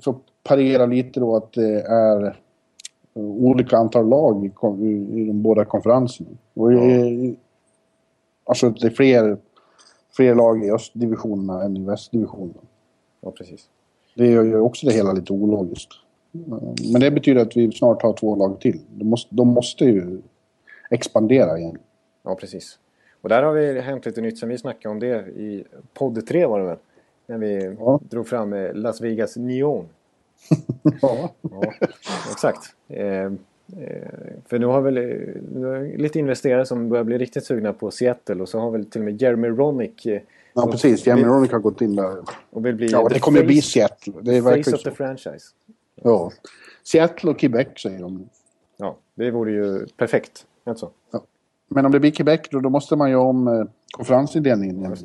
För 0.00 0.10
att 0.10 0.16
parera 0.42 0.86
lite 0.86 1.20
då 1.20 1.36
att 1.36 1.52
det 1.52 1.80
är 1.80 2.40
olika 3.14 3.76
antal 3.76 4.08
lag 4.08 4.44
i, 4.44 4.48
i, 4.86 5.20
i 5.20 5.24
de 5.24 5.42
båda 5.42 5.64
konferenserna. 5.64 6.30
Och 6.54 6.72
i, 6.72 7.36
Alltså 8.50 8.70
det 8.70 8.86
är 8.86 8.90
fler, 8.90 9.36
fler 10.16 10.34
lag 10.34 10.64
i 10.64 10.70
östdivisionerna 10.70 11.62
än 11.62 11.76
i 11.76 11.84
västdivisionerna. 11.84 12.60
Ja, 13.20 13.30
precis. 13.30 13.68
Det 14.14 14.26
gör 14.26 14.44
ju 14.44 14.60
också 14.60 14.86
det 14.86 14.92
hela 14.92 15.12
lite 15.12 15.32
ologiskt. 15.32 15.92
Men 16.92 17.00
det 17.00 17.10
betyder 17.10 17.42
att 17.42 17.56
vi 17.56 17.72
snart 17.72 18.02
har 18.02 18.12
två 18.12 18.36
lag 18.36 18.60
till. 18.60 18.80
De 18.88 19.04
måste, 19.04 19.34
de 19.34 19.48
måste 19.48 19.84
ju 19.84 20.18
expandera 20.90 21.58
igen. 21.58 21.78
Ja, 22.22 22.34
precis. 22.34 22.78
Och 23.20 23.28
där 23.28 23.42
har 23.42 23.52
vi 23.52 23.80
hänt 23.80 24.06
lite 24.06 24.20
nytt 24.20 24.38
sen 24.38 24.48
vi 24.48 24.58
snackade 24.58 24.92
om 24.92 25.00
det 25.00 25.28
i 25.28 25.64
podd 25.94 26.26
3 26.26 26.46
var 26.46 26.58
det 26.58 26.66
väl? 26.66 26.78
När 27.26 27.38
vi 27.38 27.76
ja. 27.78 28.00
drog 28.02 28.28
fram 28.28 28.52
eh, 28.52 28.74
Las 28.74 29.00
Vegas 29.00 29.36
Neon. 29.36 29.88
ja. 31.02 31.34
ja. 31.42 31.72
Exakt. 32.32 32.74
Eh, 32.88 33.30
Eh, 33.76 34.40
för 34.46 34.58
nu 34.58 34.66
har 34.66 34.80
väl 34.80 34.94
nu 34.94 35.94
lite 35.96 36.18
investerare 36.18 36.66
som 36.66 36.88
börjar 36.88 37.04
bli 37.04 37.18
riktigt 37.18 37.44
sugna 37.44 37.72
på 37.72 37.90
Seattle 37.90 38.42
och 38.42 38.48
så 38.48 38.58
har 38.58 38.70
väl 38.70 38.84
till 38.84 39.00
och 39.00 39.04
med 39.04 39.22
Jeremy 39.22 39.48
Ronick 39.48 40.06
eh, 40.06 40.20
Ja 40.52 40.66
precis, 40.70 41.06
Jeremy 41.06 41.24
Ronick 41.24 41.52
har 41.52 41.58
gått 41.58 41.80
in 41.80 41.96
där. 41.96 42.16
Och 42.50 42.66
vill 42.66 42.74
bli 42.74 42.86
ja, 42.86 43.08
det 43.08 43.20
kommer 43.20 43.38
face, 43.38 43.46
bli 43.46 43.62
Seattle. 43.62 44.12
Det 44.20 44.36
är 44.36 44.62
face 44.62 44.76
of 44.76 44.82
the 44.82 44.90
franchise. 44.90 45.46
Ja. 45.94 46.32
Seattle 46.82 47.30
och 47.30 47.38
Quebec 47.38 47.68
säger 47.76 48.00
de. 48.00 48.28
Ja, 48.76 48.96
det 49.14 49.30
vore 49.30 49.52
ju 49.52 49.86
perfekt. 49.86 50.46
Alltså. 50.64 50.90
Ja. 51.10 51.22
Men 51.68 51.86
om 51.86 51.92
det 51.92 52.00
blir 52.00 52.10
Quebec 52.10 52.40
då, 52.50 52.60
då 52.60 52.70
måste 52.70 52.96
man 52.96 53.10
ju 53.10 53.16
om 53.16 53.48
eh, 53.48 53.64
konferensindelningen. 53.90 54.96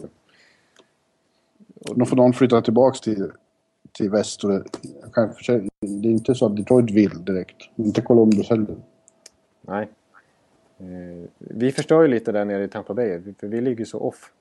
Då 1.95 2.05
får 2.05 2.15
någon 2.15 2.33
flytta 2.33 2.61
tillbaka 2.61 2.97
till 2.97 3.31
till 3.95 4.09
väst. 4.09 4.43
Och 4.43 4.49
det, 4.49 4.63
kanske, 5.13 5.53
det 5.79 6.07
är 6.07 6.11
inte 6.11 6.35
så 6.35 6.45
att 6.45 6.55
Detroit 6.55 6.91
vill 6.91 7.25
direkt. 7.25 7.55
Inte 7.75 8.01
Columbus 8.01 8.49
heller. 8.49 8.75
Nej. 9.61 9.89
Eh, 10.79 11.29
vi 11.37 11.71
förstör 11.71 12.01
ju 12.01 12.07
lite 12.07 12.31
där 12.31 12.45
nere 12.45 12.63
i 12.63 12.67
Tampa 12.67 12.93
Bay, 12.93 13.21
för 13.39 13.47
vi 13.47 13.61
ligger 13.61 13.85
så 13.85 13.99
off. 13.99 14.31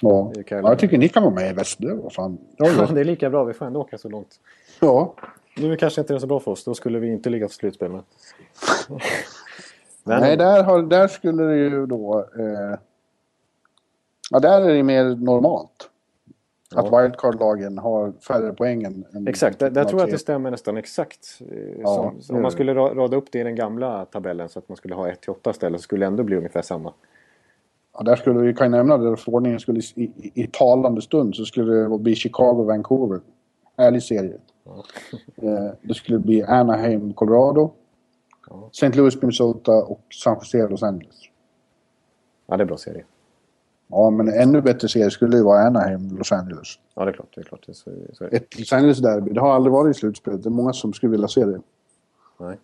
Ja. 0.00 0.32
ja, 0.34 0.56
jag 0.56 0.78
tycker 0.78 0.98
ni 0.98 1.08
kan 1.08 1.22
vara 1.22 1.34
med 1.34 1.50
i 1.50 1.52
väst. 1.52 1.78
Det, 1.78 2.10
fan. 2.10 2.38
Ja, 2.56 2.86
det 2.86 3.00
är 3.00 3.04
lika 3.04 3.30
bra. 3.30 3.44
Vi 3.44 3.52
får 3.52 3.66
ändå 3.66 3.80
åka 3.80 3.98
så 3.98 4.08
långt. 4.08 4.40
Ja. 4.80 5.14
Nu 5.56 5.76
kanske 5.76 6.00
inte 6.00 6.12
det 6.12 6.16
är 6.16 6.20
så 6.20 6.26
bra 6.26 6.40
för 6.40 6.50
oss. 6.50 6.64
Då 6.64 6.74
skulle 6.74 6.98
vi 6.98 7.12
inte 7.12 7.30
ligga 7.30 7.46
på 7.46 7.52
slutspel. 7.52 7.90
Men... 7.90 8.02
Nej, 10.20 10.36
där, 10.36 10.62
har, 10.62 10.82
där 10.82 11.08
skulle 11.08 11.42
det 11.42 11.56
ju 11.56 11.86
då... 11.86 12.28
Eh... 12.38 12.78
Ja, 14.30 14.40
där 14.40 14.60
är 14.60 14.74
det 14.74 14.82
mer 14.82 15.04
normalt. 15.04 15.90
Att 16.74 16.86
wildcard-lagen 16.86 17.78
har 17.78 18.12
färre 18.12 18.52
poäng 18.52 18.82
än... 18.82 19.26
Exakt, 19.28 19.58
där, 19.58 19.70
där 19.70 19.84
tror 19.84 20.00
jag 20.00 20.06
att 20.06 20.12
det 20.12 20.18
stämmer 20.18 20.50
nästan 20.50 20.76
exakt. 20.76 21.40
Eh, 21.50 21.58
ja, 21.78 22.14
som, 22.20 22.36
om 22.36 22.42
man 22.42 22.50
skulle 22.50 22.74
rada 22.74 23.16
upp 23.16 23.32
det 23.32 23.38
i 23.38 23.42
den 23.42 23.54
gamla 23.54 24.04
tabellen 24.04 24.48
så 24.48 24.58
att 24.58 24.68
man 24.68 24.76
skulle 24.76 24.94
ha 24.94 25.08
1-8 25.08 25.50
istället 25.50 25.80
så 25.80 25.84
skulle 25.84 26.04
det 26.04 26.06
ändå 26.06 26.22
bli 26.22 26.36
ungefär 26.36 26.62
samma. 26.62 26.92
Ja, 27.94 28.02
där 28.02 28.16
skulle 28.16 28.40
vi 28.40 28.54
kan 28.54 28.70
nämna 28.70 28.98
det, 28.98 29.16
förordningen 29.16 29.60
skulle 29.60 29.80
i, 29.80 30.02
i, 30.02 30.32
i, 30.34 30.46
talande 30.46 31.02
stund 31.02 31.34
så 31.34 31.44
skulle 31.44 31.72
det 31.72 31.98
bli 31.98 32.14
Chicago-Vancouver. 32.14 33.20
Härlig 33.76 34.02
serie. 34.02 34.36
Ja. 34.64 34.84
Eh, 35.36 35.70
det 35.82 35.94
skulle 35.94 36.18
bli 36.18 36.42
Anaheim, 36.42 37.12
Colorado. 37.12 37.72
Ja. 38.50 38.68
St. 38.72 38.88
Louis, 38.88 39.22
Minnesota 39.22 39.72
och 39.72 40.00
San 40.10 40.34
Jose, 40.34 40.68
Los 40.68 40.82
Angeles. 40.82 41.20
Ja, 42.46 42.56
det 42.56 42.62
är 42.62 42.66
bra 42.66 42.76
serie. 42.76 43.04
Ja, 43.92 44.10
men 44.10 44.28
ännu 44.28 44.60
bättre 44.60 44.88
serie 44.88 45.10
skulle 45.10 45.36
ju 45.36 45.42
vara 45.42 45.66
Anaheim, 45.66 46.16
Los 46.18 46.32
Angeles. 46.32 46.68
Ja, 46.94 47.04
det 47.04 47.10
är 47.10 47.12
klart. 47.12 47.28
Det 47.34 47.40
är 47.40 47.44
klart. 47.44 47.62
Det 47.66 47.72
är 47.72 47.74
så, 47.74 47.90
så 48.12 48.24
är 48.24 48.30
det. 48.30 48.36
Ett 48.36 48.58
Los 48.58 48.72
Angeles-derby, 48.72 49.32
det 49.32 49.40
har 49.40 49.54
aldrig 49.54 49.72
varit 49.72 49.96
i 49.96 49.98
slutspelet. 49.98 50.42
Det 50.42 50.48
är 50.48 50.50
många 50.50 50.72
som 50.72 50.92
skulle 50.92 51.10
vilja 51.10 51.28
se 51.28 51.44
det. 51.44 51.60
Nej. 52.40 52.58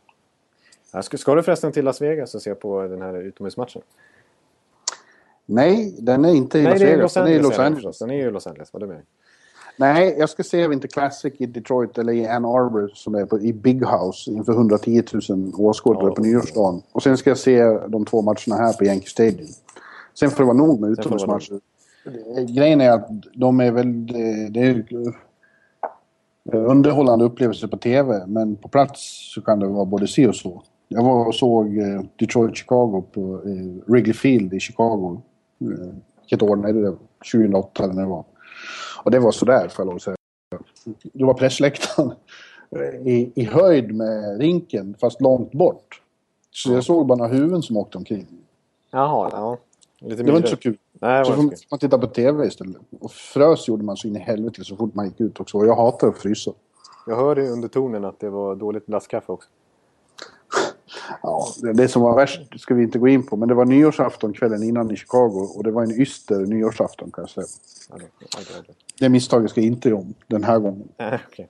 Ska, 1.02 1.16
ska 1.16 1.34
du 1.34 1.42
förresten 1.42 1.72
till 1.72 1.84
Las 1.84 2.02
Vegas 2.02 2.34
och 2.34 2.42
se 2.42 2.54
på 2.54 2.82
den 2.82 3.02
här 3.02 3.22
utomhusmatchen? 3.22 3.82
Nej, 5.46 5.96
den 5.98 6.24
är 6.24 6.34
inte 6.34 6.58
i 6.58 6.62
Nej, 6.62 6.72
Las 6.72 6.82
Vegas. 6.82 7.14
Den 7.14 7.26
är 7.26 7.30
i 7.30 7.38
Los 7.38 7.58
Angeles. 7.58 7.98
Den 7.98 8.10
är 8.10 8.14
ju 8.14 8.28
i 8.28 8.30
Los 8.30 8.46
Angeles, 8.46 8.72
vad 8.72 8.82
du 8.82 8.86
menar? 8.86 9.02
Nej, 9.76 10.16
jag 10.18 10.28
ska 10.28 10.42
se 10.42 10.68
Winter 10.68 10.88
Classic 10.88 11.34
i 11.38 11.46
Detroit 11.46 11.98
eller 11.98 12.12
i 12.12 12.26
Ann 12.26 12.44
Arbor 12.44 12.90
som 12.94 13.14
är 13.14 13.26
på, 13.26 13.40
i 13.40 13.52
Big 13.52 13.84
House 13.86 14.30
inför 14.30 14.52
110 14.52 15.02
000 15.28 15.52
åskådare 15.56 16.08
ja, 16.08 16.14
på 16.14 16.22
nyårsdagen. 16.22 16.82
Och 16.92 17.02
sen 17.02 17.16
ska 17.16 17.30
jag 17.30 17.38
se 17.38 17.64
de 17.88 18.04
två 18.04 18.22
matcherna 18.22 18.56
här 18.56 18.72
på 18.72 18.84
Yankee 18.84 19.08
Stadium. 19.08 19.48
Sen 20.18 20.30
får 20.30 20.38
det 20.38 20.46
vara 20.46 20.56
nog 20.56 20.80
med 20.80 20.90
utomhusmatcher. 20.90 21.60
Grejen 22.54 22.80
är 22.80 22.90
att 22.90 23.08
de 23.34 23.60
är 23.60 23.72
väl... 23.72 24.06
Det 24.52 24.60
är 24.60 24.84
underhållande 26.52 27.24
upplevelser 27.24 27.68
på 27.68 27.76
TV, 27.76 28.26
men 28.26 28.56
på 28.56 28.68
plats 28.68 29.32
så 29.34 29.40
kan 29.40 29.60
det 29.60 29.66
vara 29.66 29.84
både 29.84 30.06
si 30.06 30.26
och 30.26 30.36
så. 30.36 30.62
Jag 30.88 31.02
var 31.02 31.26
och 31.26 31.34
såg 31.34 31.78
eh, 31.78 32.02
Detroit-Chicago 32.16 33.02
på 33.12 33.42
eh, 33.44 33.90
Wrigley 33.92 34.12
Field 34.14 34.54
i 34.54 34.60
Chicago. 34.60 35.22
Eh, 35.60 35.94
vilket 36.20 36.42
år 36.42 36.68
är 36.68 36.72
det? 36.72 36.96
2008 37.32 37.84
eller 37.84 37.94
när 37.94 38.02
det 38.02 38.08
var. 38.08 38.24
Och 39.04 39.10
det 39.10 39.18
var 39.18 39.32
sådär, 39.32 39.68
får 39.68 39.82
jag 39.82 39.86
lov 39.86 39.96
att 39.96 40.02
säga. 40.02 40.16
Det 41.12 41.24
var 41.24 41.34
pressläktaren 41.34 42.12
i, 43.04 43.32
i 43.34 43.44
höjd 43.44 43.94
med 43.94 44.40
rinken, 44.40 44.94
fast 45.00 45.20
långt 45.20 45.52
bort. 45.52 46.02
Så 46.50 46.72
jag 46.72 46.84
såg 46.84 47.06
bara 47.06 47.18
några 47.18 47.32
huvuden 47.32 47.62
som 47.62 47.76
åkte 47.76 47.98
omkring. 47.98 48.26
Jaha, 48.90 49.28
ja. 49.32 49.58
Lite 50.00 50.22
det 50.22 50.30
var 50.30 50.38
inte 50.38 50.50
så 50.50 50.56
kul. 50.56 50.78
Nej, 50.92 51.24
så 51.24 51.32
får 51.32 51.42
man 51.70 51.78
titta 51.80 51.98
på 51.98 52.06
TV 52.06 52.46
istället. 52.46 52.76
Och 53.00 53.12
frös 53.12 53.68
gjorde 53.68 53.84
man 53.84 53.96
så 53.96 54.08
in 54.08 54.16
i 54.16 54.18
helvete 54.18 54.64
så 54.64 54.76
fort 54.76 54.94
man 54.94 55.06
gick 55.06 55.20
ut 55.20 55.40
också. 55.40 55.58
Och 55.58 55.66
jag 55.66 55.76
hatar 55.76 56.08
att 56.08 56.18
frysa. 56.18 56.52
Jag 57.06 57.16
hörde 57.16 57.48
under 57.48 57.68
tonen 57.68 58.04
att 58.04 58.20
det 58.20 58.30
var 58.30 58.56
dåligt 58.56 58.86
blastkaffe 58.86 59.32
också. 59.32 59.48
ja, 61.22 61.46
det, 61.62 61.72
det 61.72 61.88
som 61.88 62.02
var 62.02 62.16
värst 62.16 62.60
ska 62.60 62.74
vi 62.74 62.82
inte 62.82 62.98
gå 62.98 63.08
in 63.08 63.26
på. 63.26 63.36
Men 63.36 63.48
det 63.48 63.54
var 63.54 63.64
nyårsafton 63.64 64.32
kvällen 64.32 64.62
innan 64.62 64.90
i 64.90 64.96
Chicago. 64.96 65.48
Och 65.56 65.64
det 65.64 65.70
var 65.70 65.82
en 65.82 66.00
yster 66.00 66.38
nyårsafton 66.38 67.10
kan 67.10 67.22
jag 67.22 67.30
säga. 67.30 67.46
Det 68.98 69.08
misstaget 69.08 69.50
ska 69.50 69.60
jag 69.60 69.66
inte 69.66 69.92
om 69.92 70.14
den 70.26 70.44
här 70.44 70.58
gången. 70.58 70.88
okay. 70.98 71.46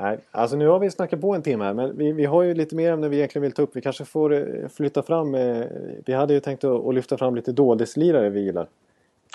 Nej, 0.00 0.18
alltså 0.30 0.56
nu 0.56 0.66
har 0.66 0.78
vi 0.78 0.90
snackat 0.90 1.20
på 1.20 1.34
en 1.34 1.42
timme 1.42 1.64
här 1.64 1.74
men 1.74 1.96
vi, 1.96 2.12
vi 2.12 2.24
har 2.24 2.42
ju 2.42 2.54
lite 2.54 2.76
mer 2.76 2.92
ämnen 2.92 3.10
vi 3.10 3.16
egentligen 3.16 3.42
vill 3.42 3.52
ta 3.52 3.62
upp. 3.62 3.76
Vi 3.76 3.80
kanske 3.80 4.04
får 4.04 4.34
eh, 4.34 4.68
flytta 4.68 5.02
fram. 5.02 5.34
Eh, 5.34 5.64
vi 6.04 6.12
hade 6.12 6.34
ju 6.34 6.40
tänkt 6.40 6.64
att, 6.64 6.86
att 6.86 6.94
lyfta 6.94 7.16
fram 7.16 7.34
lite 7.34 7.52
dådeslirare 7.52 8.30
vi 8.30 8.40
gillar. 8.40 8.68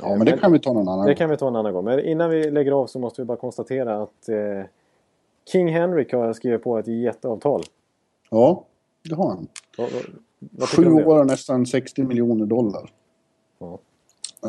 Ja, 0.01 0.09
men, 0.09 0.17
men 0.17 0.27
det 0.27 0.37
kan 0.37 0.51
vi 0.51 0.59
ta 0.59 0.73
någon 0.73 0.87
annan 0.87 0.97
gång. 0.97 1.07
Det 1.07 1.15
kan 1.15 1.29
vi 1.29 1.37
ta 1.37 1.47
en 1.47 1.55
annan 1.55 1.73
gång. 1.73 1.85
Men 1.85 1.99
innan 1.99 2.29
vi 2.29 2.51
lägger 2.51 2.71
av 2.71 2.87
så 2.87 2.99
måste 2.99 3.21
vi 3.21 3.25
bara 3.25 3.37
konstatera 3.37 4.01
att 4.01 4.29
eh, 4.29 4.65
King 5.51 5.73
Henrik 5.73 6.13
har 6.13 6.33
skrivit 6.33 6.63
på 6.63 6.77
ett 6.77 6.87
jätteavtal. 6.87 7.63
Ja, 8.29 8.63
det 9.09 9.15
har 9.15 9.29
han. 9.29 9.47
Vad, 9.77 9.89
vad 10.39 10.69
Sju 10.69 10.93
år 10.93 11.19
och 11.19 11.27
nästan 11.27 11.65
60 11.65 12.03
miljoner 12.03 12.45
dollar. 12.45 12.89
Ja. 13.59 13.79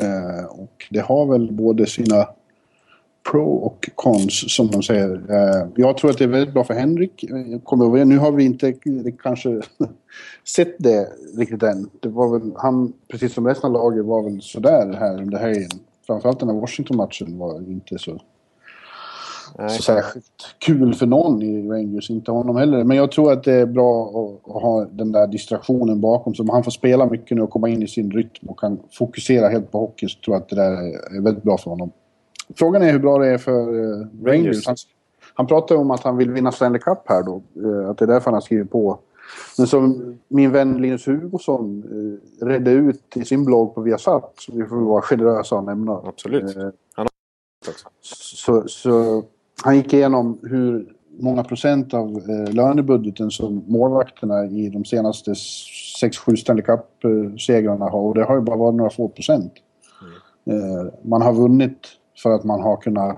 Eh, 0.01 0.45
och 0.45 0.85
det 0.91 0.99
har 0.99 1.25
väl 1.25 1.51
både 1.51 1.85
sina 1.85 2.27
pro 3.31 3.53
och 3.53 3.89
cons 3.95 4.55
som 4.55 4.67
de 4.67 4.83
säger. 4.83 5.21
Eh, 5.29 5.67
jag 5.75 5.97
tror 5.97 6.11
att 6.11 6.17
det 6.17 6.23
är 6.23 6.27
väldigt 6.27 6.53
bra 6.53 6.63
för 6.63 6.73
Henrik. 6.73 7.25
Nu 8.05 8.17
har 8.17 8.31
vi 8.31 8.43
inte 8.43 8.73
kanske 9.23 9.61
sett 10.55 10.75
det 10.79 11.07
riktigt 11.37 11.63
än. 11.63 11.89
Det 11.99 12.09
var 12.09 12.39
väl, 12.39 12.51
han, 12.55 12.93
precis 13.07 13.33
som 13.33 13.47
resten 13.47 13.67
av 13.67 13.73
laget, 13.73 14.05
var 14.05 14.23
väl 14.23 14.41
sådär 14.41 14.97
här 14.99 15.21
under 15.21 15.37
helgen. 15.37 15.69
Framförallt 16.07 16.39
den 16.39 16.49
här 16.49 16.55
Washington-matchen 16.55 17.37
var 17.37 17.57
inte 17.57 17.97
så, 17.97 18.19
så 19.69 19.81
särskilt 19.83 20.55
kul 20.59 20.93
för 20.93 21.05
någon 21.05 21.41
i 21.41 21.69
Rangers, 21.69 22.09
inte 22.09 22.31
honom 22.31 22.55
heller. 22.55 22.83
Men 22.83 22.97
jag 22.97 23.11
tror 23.11 23.31
att 23.31 23.43
det 23.43 23.53
är 23.53 23.65
bra 23.65 24.07
att, 24.07 24.55
att 24.55 24.61
ha 24.61 24.85
den 24.85 25.11
där 25.11 25.27
distraktionen 25.27 26.01
bakom. 26.01 26.35
Så 26.35 26.51
han 26.51 26.63
får 26.63 26.71
spela 26.71 27.05
mycket 27.05 27.37
nu 27.37 27.43
och 27.43 27.49
komma 27.49 27.69
in 27.69 27.83
i 27.83 27.87
sin 27.87 28.11
rytm 28.11 28.49
och 28.49 28.59
kan 28.59 28.79
fokusera 28.91 29.49
helt 29.49 29.71
på 29.71 29.79
hockey 29.79 30.07
så 30.07 30.19
tror 30.19 30.35
jag 30.35 30.41
att 30.41 30.49
det 30.49 30.55
där 30.55 30.71
är 31.17 31.21
väldigt 31.21 31.43
bra 31.43 31.57
för 31.57 31.69
honom. 31.69 31.91
Frågan 32.55 32.81
är 32.81 32.91
hur 32.91 32.99
bra 32.99 33.17
det 33.17 33.27
är 33.27 33.37
för 33.37 33.75
uh, 33.75 34.07
Rangers. 34.23 34.67
Han, 34.67 34.75
han 35.33 35.47
pratar 35.47 35.75
om 35.75 35.91
att 35.91 36.03
han 36.03 36.17
vill 36.17 36.31
vinna 36.31 36.51
Stanley 36.51 36.81
Cup 36.81 36.99
här 37.05 37.23
då. 37.23 37.41
Uh, 37.61 37.89
att 37.89 37.97
det 37.97 38.05
är 38.05 38.07
därför 38.07 38.25
han 38.25 38.33
har 38.33 38.41
skrivit 38.41 38.71
på. 38.71 38.99
Men 39.57 39.67
som 39.67 40.17
min 40.27 40.51
vän 40.51 40.81
Linus 40.81 41.07
Hugosson 41.07 41.83
uh, 41.91 42.45
redde 42.47 42.71
ut 42.71 43.17
i 43.17 43.25
sin 43.25 43.45
blogg 43.45 43.75
på 43.75 43.81
Viasat, 43.81 44.33
så 44.37 44.51
vi 44.55 44.65
får 44.65 44.75
vara 44.75 45.01
generösa 45.01 45.55
och 45.55 45.63
nämna. 45.63 46.01
Absolut. 46.05 46.57
Uh, 46.57 46.69
han. 46.95 47.07
Så, 48.01 48.63
så 48.67 49.23
han 49.63 49.75
gick 49.75 49.93
igenom 49.93 50.39
hur 50.43 50.95
många 51.19 51.43
procent 51.43 51.93
av 51.93 52.23
eh, 52.29 52.53
lönebudgeten 52.53 53.31
som 53.31 53.63
målvakterna 53.67 54.45
i 54.45 54.69
de 54.69 54.85
senaste 54.85 55.31
6-7 55.31 56.35
Stanley 56.35 56.65
Cup-segrarna 56.65 57.85
har. 57.85 57.99
Och 57.99 58.15
det 58.15 58.23
har 58.23 58.35
ju 58.35 58.41
bara 58.41 58.57
varit 58.57 58.75
några 58.75 58.89
få 58.89 59.07
procent. 59.07 59.53
Mm. 60.47 60.59
Eh, 60.59 60.93
man 61.01 61.21
har 61.21 61.33
vunnit 61.33 61.79
för 62.23 62.31
att 62.31 62.43
man 62.43 62.61
har 62.61 62.77
kunnat 62.77 63.17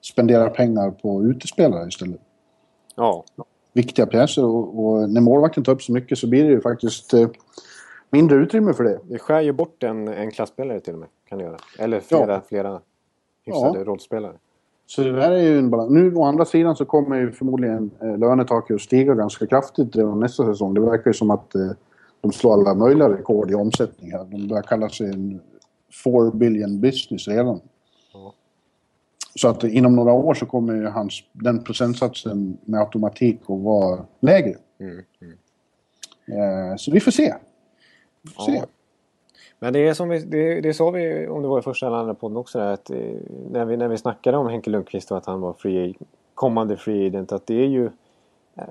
spendera 0.00 0.50
pengar 0.50 0.90
på 0.90 1.24
utespelare 1.24 1.88
istället. 1.88 2.20
Ja, 2.96 3.24
viktiga 3.72 4.06
pjäser 4.06 4.44
och, 4.44 4.84
och, 4.84 5.10
när 5.10 5.20
målvakten 5.20 5.64
tar 5.64 5.72
upp 5.72 5.82
så 5.82 5.92
mycket 5.92 6.18
så 6.18 6.28
blir 6.28 6.44
det 6.44 6.50
ju 6.50 6.60
faktiskt 6.60 7.14
eh, 7.14 7.28
mindre 8.10 8.36
utrymme 8.36 8.72
för 8.72 8.84
det. 8.84 8.98
Det 9.04 9.18
skär 9.18 9.40
ju 9.40 9.52
bort 9.52 9.82
en, 9.82 10.08
en 10.08 10.30
klassspelare 10.30 10.80
till 10.80 10.92
och 10.92 11.00
med. 11.00 11.08
Kan 11.28 11.38
det 11.38 11.44
göra. 11.44 11.56
Eller 11.78 12.00
flera, 12.00 12.32
ja. 12.32 12.42
flera 12.48 12.80
hyfsade 13.46 13.78
ja. 13.78 13.84
rollspelare. 13.84 14.32
Så 14.86 15.02
det 15.02 15.12
där 15.12 15.30
är 15.30 15.42
ju 15.42 15.58
en 15.58 15.70
balans. 15.70 15.90
Nu 15.90 16.14
å 16.14 16.24
andra 16.24 16.44
sidan 16.44 16.76
så 16.76 16.84
kommer 16.84 17.16
ju 17.16 17.32
förmodligen 17.32 17.90
eh, 18.02 18.18
lönetaket 18.18 18.74
att 18.74 18.80
stiga 18.80 19.14
ganska 19.14 19.46
kraftigt 19.46 19.96
redan 19.96 20.20
nästa 20.20 20.46
säsong. 20.46 20.74
Det 20.74 20.80
verkar 20.80 21.10
ju 21.10 21.14
som 21.14 21.30
att 21.30 21.54
eh, 21.54 21.70
de 22.20 22.32
slår 22.32 22.52
alla 22.52 22.74
möjliga 22.74 23.08
rekord 23.08 23.50
i 23.50 23.54
omsättning 23.54 24.12
här. 24.12 24.24
De 24.24 24.48
börjar 24.48 24.62
kalla 24.62 24.88
sig 24.88 25.10
en 25.10 25.40
4 26.04 26.30
billion 26.30 26.80
business 26.80 27.28
redan. 27.28 27.60
Så 29.36 29.48
att 29.48 29.64
inom 29.64 29.96
några 29.96 30.12
år 30.12 30.34
så 30.34 30.46
kommer 30.46 30.74
ju 30.74 30.86
hans, 30.86 31.22
den 31.32 31.64
procentsatsen 31.64 32.58
med 32.64 32.80
automatik 32.80 33.40
att 33.42 33.60
vara 33.60 34.04
lägre. 34.20 34.54
Mm, 34.80 35.02
mm. 35.20 35.38
Eh, 36.26 36.76
så 36.76 36.90
vi 36.90 37.00
får 37.00 37.10
se. 37.10 37.34
Vi 38.22 38.30
får 38.30 38.54
ja. 38.54 38.60
se. 38.60 38.66
Men 39.58 39.72
det 39.72 39.88
är 39.88 39.94
som 39.94 40.08
vi, 40.08 40.18
det, 40.18 40.60
det 40.60 40.74
sa 40.74 40.90
vi 40.90 41.28
om 41.28 41.42
det 41.42 41.48
var 41.48 41.58
i 41.58 41.62
första 41.62 41.86
eller 41.86 41.96
andra 41.96 42.14
podden 42.14 42.36
också 42.36 42.58
där, 42.58 42.72
att 42.72 42.90
eh, 42.90 42.98
när 43.50 43.64
vi, 43.64 43.76
när 43.76 43.88
vi 43.88 43.98
snackade 43.98 44.36
om 44.36 44.48
Henke 44.48 44.70
Lundqvist 44.70 45.10
och 45.10 45.18
att 45.18 45.26
han 45.26 45.40
var 45.40 45.52
free, 45.52 45.94
kommande 46.34 46.76
free 46.76 47.06
agent 47.06 47.32
att 47.32 47.46
det 47.46 47.54
är 47.54 47.66
ju 47.66 47.84
eh, 48.56 48.64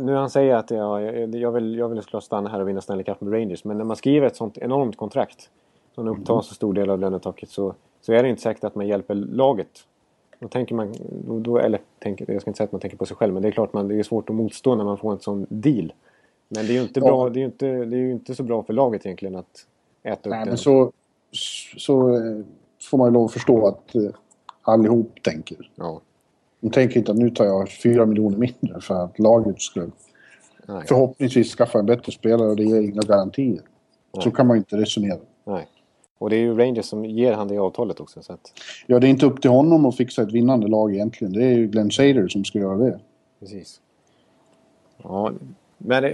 nu 0.00 0.14
han 0.14 0.30
säger 0.30 0.54
att 0.54 0.70
ja, 0.70 1.00
jag, 1.00 1.52
vill, 1.52 1.74
jag 1.74 1.88
vill 1.88 2.02
såklart 2.02 2.24
stanna 2.24 2.50
här 2.50 2.60
och 2.60 2.68
vinna 2.68 2.80
Stanley 2.80 3.04
Cup 3.04 3.20
med 3.20 3.32
Rangers 3.32 3.64
men 3.64 3.78
när 3.78 3.84
man 3.84 3.96
skriver 3.96 4.26
ett 4.26 4.36
sånt 4.36 4.58
enormt 4.58 4.96
kontrakt 4.96 5.50
som 5.94 6.08
upptar 6.08 6.34
mm. 6.34 6.42
så 6.42 6.54
stor 6.54 6.74
del 6.74 6.90
av 6.90 6.98
lönetaket 6.98 7.48
så, 7.48 7.74
så 8.00 8.12
är 8.12 8.22
det 8.22 8.28
inte 8.28 8.42
säkert 8.42 8.64
att 8.64 8.74
man 8.74 8.86
hjälper 8.86 9.14
laget. 9.14 9.86
Då 10.38 10.48
tänker 10.48 10.74
man, 10.74 10.94
då, 11.42 11.58
eller 11.58 11.80
tänker, 11.98 12.32
jag 12.32 12.40
ska 12.40 12.50
inte 12.50 12.58
säga 12.58 12.64
att 12.64 12.72
man 12.72 12.80
tänker 12.80 12.96
på 12.96 13.06
sig 13.06 13.16
själv 13.16 13.34
men 13.34 13.42
det 13.42 13.48
är 13.48 13.52
klart 13.52 13.72
man, 13.72 13.88
det 13.88 13.98
är 13.98 14.02
svårt 14.02 14.30
att 14.30 14.36
motstå 14.36 14.74
när 14.74 14.84
man 14.84 14.98
får 14.98 15.12
en 15.12 15.20
sån 15.20 15.46
deal. 15.48 15.92
Men 16.48 16.66
det 16.66 16.72
är 16.72 16.74
ju 16.74 16.82
inte, 16.82 17.00
bra, 17.00 17.28
det 17.28 17.40
är 17.40 17.44
inte, 17.44 17.66
det 17.66 17.96
är 17.96 18.10
inte 18.10 18.34
så 18.34 18.42
bra 18.42 18.62
för 18.62 18.72
laget 18.72 19.06
egentligen 19.06 19.36
att 19.36 19.66
äta 20.02 20.28
upp 20.28 20.30
Nej, 20.30 20.46
men 20.46 20.58
så, 20.58 20.92
så 21.76 22.14
eh, 22.14 22.44
får 22.90 22.98
man 22.98 23.08
ju 23.08 23.14
lov 23.14 23.24
att 23.24 23.32
förstå 23.32 23.66
att 23.66 23.94
eh, 23.94 24.10
allihop 24.62 25.22
tänker. 25.22 25.70
Ja. 25.74 26.00
De 26.60 26.70
tänker 26.70 26.98
inte 26.98 27.12
att 27.12 27.18
nu 27.18 27.30
tar 27.30 27.44
jag 27.44 27.70
fyra 27.70 28.06
miljoner 28.06 28.36
mindre 28.36 28.80
för 28.80 29.04
att 29.04 29.18
laget 29.18 29.60
ska 29.60 29.86
Nej. 30.66 30.84
förhoppningsvis 30.88 31.54
skaffa 31.54 31.78
en 31.78 31.86
bättre 31.86 32.12
spelare 32.12 32.48
och 32.48 32.56
det 32.56 32.64
ger 32.64 32.80
inga 32.80 33.00
garantier. 33.00 33.62
Nej. 34.12 34.22
Så 34.22 34.30
kan 34.30 34.46
man 34.46 34.56
inte 34.56 34.76
resonera. 34.76 35.18
Nej. 35.44 35.66
Och 36.20 36.30
det 36.30 36.36
är 36.36 36.40
ju 36.40 36.54
Rangers 36.54 36.84
som 36.84 37.04
ger 37.04 37.32
han 37.32 37.48
det 37.48 37.58
avtalet 37.58 38.00
också. 38.00 38.22
Så 38.22 38.32
att... 38.32 38.52
Ja, 38.86 38.98
det 38.98 39.06
är 39.06 39.08
inte 39.08 39.26
upp 39.26 39.42
till 39.42 39.50
honom 39.50 39.86
att 39.86 39.96
fixa 39.96 40.22
ett 40.22 40.32
vinnande 40.32 40.68
lag 40.68 40.94
egentligen. 40.94 41.32
Det 41.32 41.44
är 41.44 41.52
ju 41.52 41.66
Glenn 41.66 41.90
Sader 41.90 42.28
som 42.28 42.44
ska 42.44 42.58
göra 42.58 42.76
det. 42.76 43.00
Precis. 43.40 43.80
Ja, 45.02 45.32
men 45.78 46.04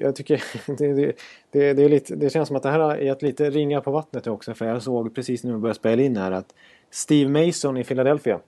jag 0.00 0.16
tycker 0.16 0.44
det, 0.78 0.92
det, 0.92 1.12
det, 1.50 1.72
det, 1.72 1.82
är 1.82 1.88
lite, 1.88 2.16
det 2.16 2.30
känns 2.30 2.48
som 2.48 2.56
att 2.56 2.62
det 2.62 2.70
här 2.70 2.80
är 2.80 3.12
ett 3.12 3.22
lite 3.22 3.50
ringa 3.50 3.80
på 3.80 3.90
vattnet 3.90 4.26
också. 4.26 4.54
För 4.54 4.66
jag 4.66 4.82
såg 4.82 5.14
precis 5.14 5.44
när 5.44 5.52
vi 5.52 5.58
började 5.58 5.78
spela 5.78 6.02
in 6.02 6.16
här 6.16 6.32
att 6.32 6.54
Steve 6.90 7.46
Mason 7.46 7.76
i 7.76 7.84
Philadelphia. 7.84 8.40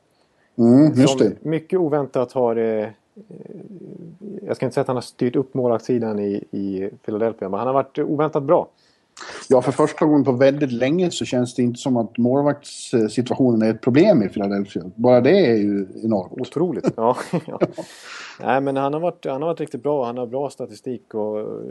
Mm, 0.59 0.93
just 0.95 1.19
det. 1.19 1.33
mycket 1.45 1.79
oväntat 1.79 2.33
har... 2.33 2.57
Eh, 2.57 2.89
jag 4.43 4.57
ska 4.57 4.67
inte 4.67 4.75
säga 4.75 4.83
att 4.83 4.89
han 4.89 4.97
har 4.97 5.03
styrt 5.03 5.37
upp 5.37 5.55
målvaktssidan 5.55 6.19
i, 6.19 6.45
i 6.51 6.91
Philadelphia. 7.05 7.49
Men 7.49 7.59
han 7.59 7.67
har 7.67 7.75
varit 7.75 7.99
oväntat 7.99 8.43
bra. 8.43 8.69
Ja, 9.49 9.63
för 9.63 9.73
första 9.73 10.07
gången 10.07 10.25
på 10.25 10.33
väldigt 10.33 10.73
länge 10.73 11.11
så 11.11 11.25
känns 11.25 11.55
det 11.55 11.63
inte 11.63 11.81
som 11.81 11.97
att 11.97 12.19
målvaktssituationen 12.19 13.63
är 13.63 13.71
ett 13.71 13.81
problem 13.81 14.23
i 14.23 14.29
Philadelphia. 14.29 14.83
Bara 14.95 15.21
det 15.21 15.47
är 15.47 15.57
ju 15.57 15.87
enormt. 16.03 16.41
Otroligt, 16.41 16.93
ja. 16.97 17.17
ja. 17.47 17.59
Nej, 18.41 18.61
men 18.61 18.77
han 18.77 18.93
har, 18.93 19.01
varit, 19.01 19.27
han 19.27 19.43
har 19.43 19.49
varit 19.49 19.61
riktigt 19.61 19.83
bra. 19.83 20.07
Han 20.07 20.19
har 20.19 20.27
bra 20.27 20.51
statistik 20.51 21.15
och... 21.15 21.63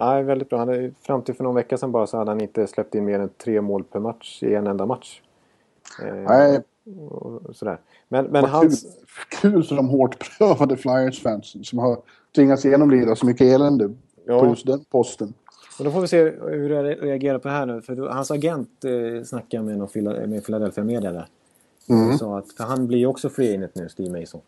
Nej, 0.00 0.22
väldigt 0.22 0.48
bra. 0.48 0.58
Han 0.58 0.68
är, 0.68 0.92
fram 1.02 1.22
till 1.22 1.34
för 1.34 1.44
någon 1.44 1.54
vecka 1.54 1.76
sedan 1.76 1.92
bara 1.92 2.06
så 2.06 2.16
hade 2.16 2.30
han 2.30 2.40
inte 2.40 2.66
släppt 2.66 2.94
in 2.94 3.04
mer 3.04 3.18
än 3.18 3.28
tre 3.44 3.60
mål 3.60 3.84
per 3.84 4.00
match 4.00 4.42
i 4.42 4.54
en 4.54 4.66
enda 4.66 4.86
match. 4.86 5.20
Eh, 6.02 6.14
Nej. 6.14 6.60
Och 7.10 7.56
sådär. 7.56 7.78
Men, 8.08 8.24
men 8.24 8.44
hans... 8.44 8.82
Kul, 9.40 9.52
kul 9.52 9.64
för 9.64 9.76
de 9.76 9.88
hårt 9.88 10.38
prövade 10.38 10.76
Flyers-fansen 10.76 11.64
som 11.64 11.78
har 11.78 11.98
tvingats 12.34 12.64
genomlida 12.64 13.16
så 13.16 13.26
mycket 13.26 13.46
elände 13.46 13.90
ja. 14.26 14.40
på 14.40 14.46
just 14.46 14.66
den 14.66 14.84
posten. 14.84 15.34
Och 15.78 15.84
då 15.84 15.90
får 15.90 16.00
vi 16.00 16.08
se 16.08 16.22
hur 16.22 16.68
du 16.68 16.82
reagerar 16.82 17.38
på 17.38 17.48
det 17.48 17.54
här 17.54 17.66
nu. 17.66 17.82
För 17.82 17.96
hans 17.96 18.30
agent 18.30 18.84
eh, 18.84 19.24
snackade 19.24 19.62
med, 19.62 19.78
någon, 19.78 20.30
med 20.30 20.44
Philadelphia 20.44 20.84
Media 20.84 21.12
där. 21.12 21.26
Mm. 21.90 22.18
Så 22.18 22.36
att, 22.36 22.52
för 22.52 22.64
han 22.64 22.86
blir 22.86 22.98
ju 22.98 23.06
också 23.06 23.28
free 23.28 23.54
agent 23.54 23.74
nu, 23.74 23.88
Steve 23.88 24.20
Mason. 24.20 24.40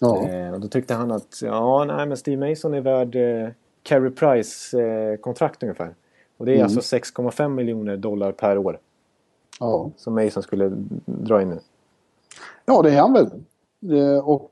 Ja. 0.00 0.28
Eh, 0.28 0.54
och 0.54 0.60
då 0.60 0.68
tyckte 0.68 0.94
han 0.94 1.10
att 1.10 1.42
ja, 1.42 1.84
nej, 1.84 2.06
men 2.06 2.16
Steve 2.16 2.48
Mason 2.48 2.74
är 2.74 2.80
värd 2.80 3.16
eh, 3.16 3.48
Carey 3.82 4.10
Price-kontrakt 4.10 5.62
eh, 5.62 5.66
ungefär. 5.66 5.94
Och 6.36 6.46
det 6.46 6.52
är 6.52 6.56
mm. 6.56 6.64
alltså 6.64 6.96
6,5 6.96 7.48
miljoner 7.48 7.96
dollar 7.96 8.32
per 8.32 8.58
år. 8.58 8.78
Ja. 9.60 9.90
Som 9.96 10.14
Mason 10.14 10.42
skulle 10.42 10.72
dra 11.04 11.42
in 11.42 11.48
nu. 11.48 11.58
Ja, 12.64 12.82
det 12.82 12.90
är 12.90 13.00
han 13.00 13.12
väl. 13.12 13.30
Eh, 13.98 14.28
och 14.28 14.50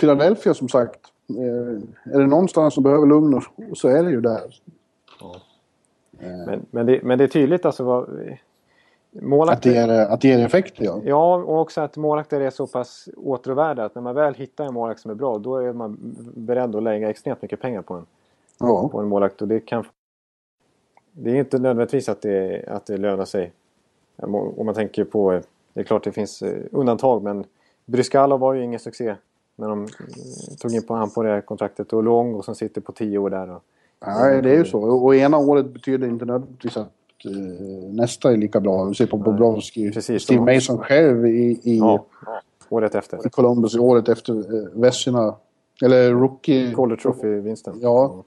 Philadelphia 0.00 0.54
som 0.54 0.68
sagt. 0.68 1.00
Eh, 1.28 2.12
är 2.14 2.18
det 2.18 2.26
någonstans 2.26 2.74
som 2.74 2.82
behöver 2.82 3.06
lugn 3.06 3.40
så 3.74 3.88
är 3.88 4.02
det 4.02 4.10
ju 4.10 4.20
där. 4.20 4.60
Ja. 5.22 5.40
Men, 6.46 6.66
men, 6.70 6.86
det, 6.86 7.02
men 7.02 7.18
det 7.18 7.24
är 7.24 7.28
tydligt 7.28 7.64
alltså 7.64 7.84
vad... 7.84 8.08
Målakter, 9.20 9.70
att, 9.82 9.88
det 9.88 9.94
ger, 9.94 10.00
att 10.12 10.20
det 10.20 10.32
effekter 10.32 10.84
ja. 10.84 11.00
Ja, 11.04 11.36
och 11.36 11.60
också 11.60 11.80
att 11.80 11.96
målakter 11.96 12.40
är 12.40 12.50
så 12.50 12.66
pass 12.66 13.08
åtråvärda 13.16 13.84
att 13.84 13.94
när 13.94 14.02
man 14.02 14.14
väl 14.14 14.34
hittar 14.34 14.64
en 14.64 14.74
målakt 14.74 15.00
som 15.00 15.10
är 15.10 15.14
bra 15.14 15.38
då 15.38 15.56
är 15.56 15.72
man 15.72 15.98
beredd 16.34 16.76
att 16.76 16.82
lägga 16.82 17.10
extremt 17.10 17.42
mycket 17.42 17.60
pengar 17.60 17.82
på 17.82 17.94
en, 17.94 18.06
ja. 18.58 18.88
på 18.88 19.00
en 19.00 19.08
målakt. 19.08 19.42
Och 19.42 19.48
det 19.48 19.60
kan... 19.60 19.84
Det 21.12 21.30
är 21.30 21.34
inte 21.34 21.58
nödvändigtvis 21.58 22.08
att 22.08 22.22
det, 22.22 22.64
att 22.68 22.86
det 22.86 22.96
lönar 22.96 23.24
sig. 23.24 23.52
Om 24.16 24.66
man 24.66 24.74
tänker 24.74 25.04
på... 25.04 25.40
Det 25.72 25.80
är 25.80 25.84
klart 25.84 26.04
det 26.04 26.12
finns 26.12 26.42
eh, 26.42 26.62
undantag 26.70 27.22
men 27.22 27.44
Bryskalov 27.84 28.40
var 28.40 28.54
ju 28.54 28.64
ingen 28.64 28.80
succé 28.80 29.16
när 29.56 29.68
de 29.68 29.82
eh, 29.82 29.88
tog 30.60 30.72
in 30.72 30.86
på 30.86 30.94
han 30.94 31.10
på 31.10 31.22
det 31.22 31.28
här 31.28 31.40
kontraktet. 31.40 31.92
Och 31.92 32.02
Lång 32.02 32.34
och 32.34 32.44
som 32.44 32.54
sitter 32.54 32.80
på 32.80 32.92
tio 32.92 33.18
år 33.18 33.30
där. 33.30 33.50
Och, 33.50 33.62
Nej, 34.06 34.42
det 34.42 34.50
är 34.50 34.56
ju 34.56 34.64
så. 34.64 34.80
Och 34.80 35.14
ena 35.14 35.38
året 35.38 35.72
betyder 35.72 36.08
inte 36.08 36.24
nödvändigtvis 36.24 36.76
att 36.76 36.92
uh, 37.26 37.92
nästa 37.92 38.32
är 38.32 38.36
lika 38.36 38.60
bra. 38.60 38.84
Vi 38.84 38.94
ser 38.94 39.06
på 39.06 39.16
Bobrovski. 39.16 39.90
Precis, 39.90 40.22
Steve 40.22 40.54
Mason 40.54 40.78
själv 40.78 41.26
i, 41.26 41.60
i, 41.62 41.78
ja, 41.78 42.06
året 42.68 42.94
efter. 42.94 43.26
i 43.26 43.30
Columbus 43.30 43.76
året 43.76 44.08
efter 44.08 44.32
uh, 44.54 44.68
Vessina. 44.74 45.34
Eller 45.82 46.10
rookie... 46.10 46.74
Calder 46.74 46.96
Trophy-vinsten. 46.96 47.78
Ja. 47.80 48.24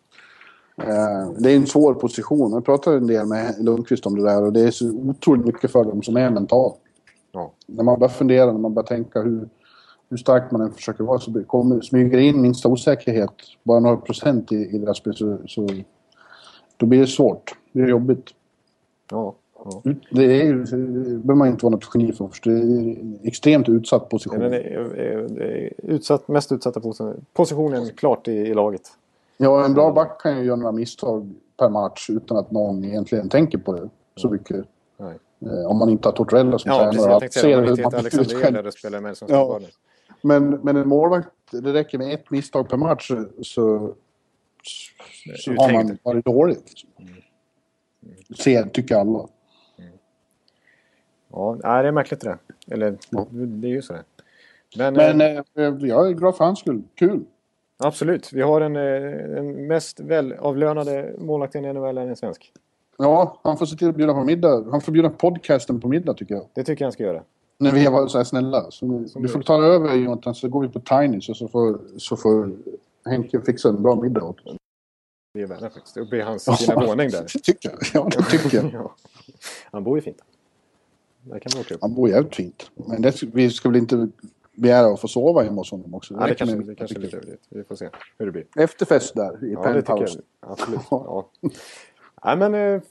Uh, 0.81 1.31
det 1.37 1.51
är 1.51 1.55
en 1.55 1.67
svår 1.67 1.93
position. 1.93 2.51
Jag 2.51 2.65
pratade 2.65 2.97
en 2.97 3.07
del 3.07 3.25
med 3.25 3.55
Lundqvist 3.59 4.05
om 4.05 4.15
det 4.15 4.23
där 4.23 4.43
och 4.43 4.53
det 4.53 4.61
är 4.61 4.71
så 4.71 4.91
otroligt 4.91 5.45
mycket 5.45 5.71
för 5.71 5.83
dem 5.83 6.01
som 6.01 6.17
är 6.17 6.29
mentalt. 6.29 6.75
Ja. 7.31 7.51
När 7.67 7.83
man 7.83 7.99
börjar 7.99 8.11
fundera, 8.11 8.51
när 8.51 8.59
man 8.59 8.73
börjar 8.73 8.87
tänka 8.87 9.21
hur 9.21 9.49
hur 10.09 10.17
stark 10.17 10.51
man 10.51 10.61
än 10.61 10.71
försöker 10.71 11.03
vara 11.03 11.19
så 11.19 11.43
kommer, 11.43 11.81
smyger 11.81 12.17
det 12.17 12.23
in 12.23 12.41
minsta 12.41 12.69
osäkerhet, 12.69 13.33
bara 13.63 13.79
några 13.79 13.97
procent 13.97 14.51
i, 14.51 14.55
i 14.55 14.77
deras 14.77 14.97
spel 14.97 15.15
så, 15.15 15.37
så 15.47 15.67
då 16.77 16.85
blir 16.85 16.99
det 16.99 17.07
svårt. 17.07 17.55
Det 17.71 17.81
är 17.81 17.87
jobbigt. 17.87 18.29
Ja. 19.11 19.35
ja. 19.65 19.81
Det, 20.09 20.41
är, 20.41 20.53
det 20.53 20.77
behöver 21.17 21.35
man 21.35 21.47
inte 21.47 21.65
vara 21.65 21.71
något 21.71 21.89
geni 21.93 22.13
för. 22.13 22.29
Det 22.43 22.49
är 22.49 22.61
en 22.61 23.19
extremt 23.23 23.69
utsatt 23.69 24.09
position. 24.09 24.41
Ja, 24.41 24.49
det 24.49 24.61
är, 24.61 25.27
det 25.29 25.43
är 25.43 25.73
utsatt, 25.77 26.27
mest 26.27 26.51
utsatta 26.51 26.79
positionen, 26.79 27.25
positionen 27.33 27.89
klart 27.95 28.27
i, 28.27 28.31
i 28.31 28.53
laget. 28.53 28.81
Ja, 29.37 29.65
en 29.65 29.73
bra 29.73 29.91
back 29.91 30.21
kan 30.21 30.37
ju 30.37 30.43
göra 30.43 30.55
några 30.55 30.71
misstag 30.71 31.33
per 31.57 31.69
match 31.69 32.09
utan 32.09 32.37
att 32.37 32.51
någon 32.51 32.83
egentligen 32.83 33.29
tänker 33.29 33.57
på 33.57 33.73
det 33.73 33.89
så 34.15 34.29
mycket. 34.29 34.65
Nej. 34.97 35.19
Eh, 35.41 35.65
om 35.65 35.77
man 35.77 35.89
inte 35.89 36.07
har 36.07 36.13
Tortorella 36.13 36.59
som 36.59 36.71
ja, 36.71 36.77
tränare. 36.77 36.95
Ja, 36.95 37.01
precis. 37.01 37.11
Jag 37.11 37.19
tänkte 37.19 37.39
säga, 37.39 37.57
om 37.57 37.63
man 37.63 37.71
inte 37.79 37.97
Alexander 37.97 38.71
spelar 38.71 39.01
med 39.01 39.17
som 39.17 39.27
ja. 39.31 39.59
Men, 40.25 40.49
men 40.49 40.75
en 40.75 40.87
målvakt, 40.87 41.29
det 41.51 41.73
räcker 41.73 41.97
med 41.97 42.13
ett 42.13 42.31
misstag 42.31 42.69
per 42.69 42.77
match 42.77 43.11
så, 43.41 43.93
så 45.37 45.51
har 45.57 45.73
man 45.73 45.97
varit 46.03 46.25
dåligt. 46.25 46.71
Mm. 46.99 47.13
Ser, 48.37 48.63
tycker 48.63 48.95
alla. 48.95 49.27
Ja, 51.31 51.57
det 51.61 51.87
är 51.87 51.91
märkligt 51.91 52.21
det 52.21 52.37
Eller 52.67 52.97
ja. 53.09 53.27
det 53.31 53.67
är 53.67 53.71
ju 53.71 53.81
så. 53.81 53.93
Men, 54.77 54.93
men 54.93 55.21
äh, 55.21 55.43
jag 55.79 56.07
är 56.07 56.11
glad 56.11 56.37
för 56.37 56.45
hans 56.45 56.59
skull. 56.59 56.83
Kul! 56.95 57.25
Absolut. 57.77 58.33
Vi 58.33 58.41
har 58.41 58.61
en, 58.61 58.75
eh, 58.75 59.37
en 59.37 59.67
mest 59.67 59.99
välavlönade 59.99 61.15
målvakt 61.17 61.55
i 61.55 61.61
NHL 61.61 61.97
en 61.97 62.15
svensk. 62.15 62.53
Ja, 62.97 63.39
han 63.43 63.57
får 63.57 63.65
se 63.65 63.75
till 63.75 63.89
att 63.89 63.95
bjuda 63.95 64.13
på 64.13 64.23
middag. 64.23 64.65
Han 64.71 64.81
får 64.81 64.91
bjuda 64.91 65.09
podcasten 65.09 65.81
på 65.81 65.87
middag 65.87 66.13
tycker 66.13 66.35
jag. 66.35 66.47
Det 66.53 66.63
tycker 66.63 66.83
jag 66.83 66.87
han 66.87 66.93
ska 66.93 67.03
göra 67.03 67.23
när 67.59 67.71
vi 67.71 67.85
var 67.85 68.07
så 68.07 68.17
här 68.17 68.25
snälla. 68.25 68.71
Så 68.71 68.85
du 69.15 69.27
får 69.27 69.41
ta 69.41 69.63
över 69.63 69.95
Jonathan 69.95 70.35
så 70.35 70.47
går 70.47 70.61
vi 70.61 70.69
på 70.69 70.79
Tiny 70.79 71.21
så 71.21 71.47
får, 71.47 71.79
så 71.97 72.17
får 72.17 72.51
Henke 73.05 73.41
fixa 73.41 73.69
en 73.69 73.83
bra 73.83 73.95
middag 73.95 74.23
åt 74.23 74.47
oss. 74.47 74.57
Vi 75.33 75.41
är 75.41 75.47
vänner 75.47 75.69
faktiskt. 75.69 75.97
Uppe 75.97 76.17
i 76.17 76.21
hans 76.21 76.49
fina 76.59 76.75
våning 76.75 77.09
där. 77.09 77.21
Det 77.33 77.39
tycker 77.39 77.69
jag. 77.69 77.79
Ja, 77.93 78.09
det 78.17 78.23
tycker 78.23 78.57
jag. 78.57 78.73
ja. 78.73 78.95
Han 79.71 79.83
bor 79.83 79.97
ju 79.97 80.01
fint. 80.01 80.21
Där 81.21 81.39
kan 81.39 81.51
man 81.55 81.61
åka 81.61 81.75
upp. 81.75 81.81
Han 81.81 81.93
bor 81.93 82.09
jävligt 82.09 82.35
fint. 82.35 82.71
Men 82.75 83.01
det, 83.01 83.23
vi 83.23 83.49
ska 83.49 83.69
väl 83.69 83.77
inte 83.77 84.07
begära 84.55 84.93
att 84.93 85.01
få 85.01 85.07
sova 85.07 85.41
hemma 85.41 85.61
hos 85.61 85.71
honom 85.71 85.93
också. 85.93 86.13
Ja, 86.13 86.27
det, 86.27 86.35
kanske, 86.35 86.55
det 86.57 86.75
kanske 86.75 86.97
är 86.97 86.99
lite 86.99 87.17
överdrivet. 87.17 87.41
Vi 87.49 87.63
får 87.63 87.75
se 87.75 87.89
hur 88.17 88.25
det 88.25 88.31
blir. 88.31 88.45
Efterfest 88.55 89.15
där 89.15 89.45
i 89.45 89.53
Ja, 89.53 89.73
det 89.73 89.81
penthouse. 89.81 90.19
Absolut. 90.39 90.79
Ja. 90.89 91.29
Nej, 92.25 92.37
men 92.37 92.55
eh, 92.75 92.81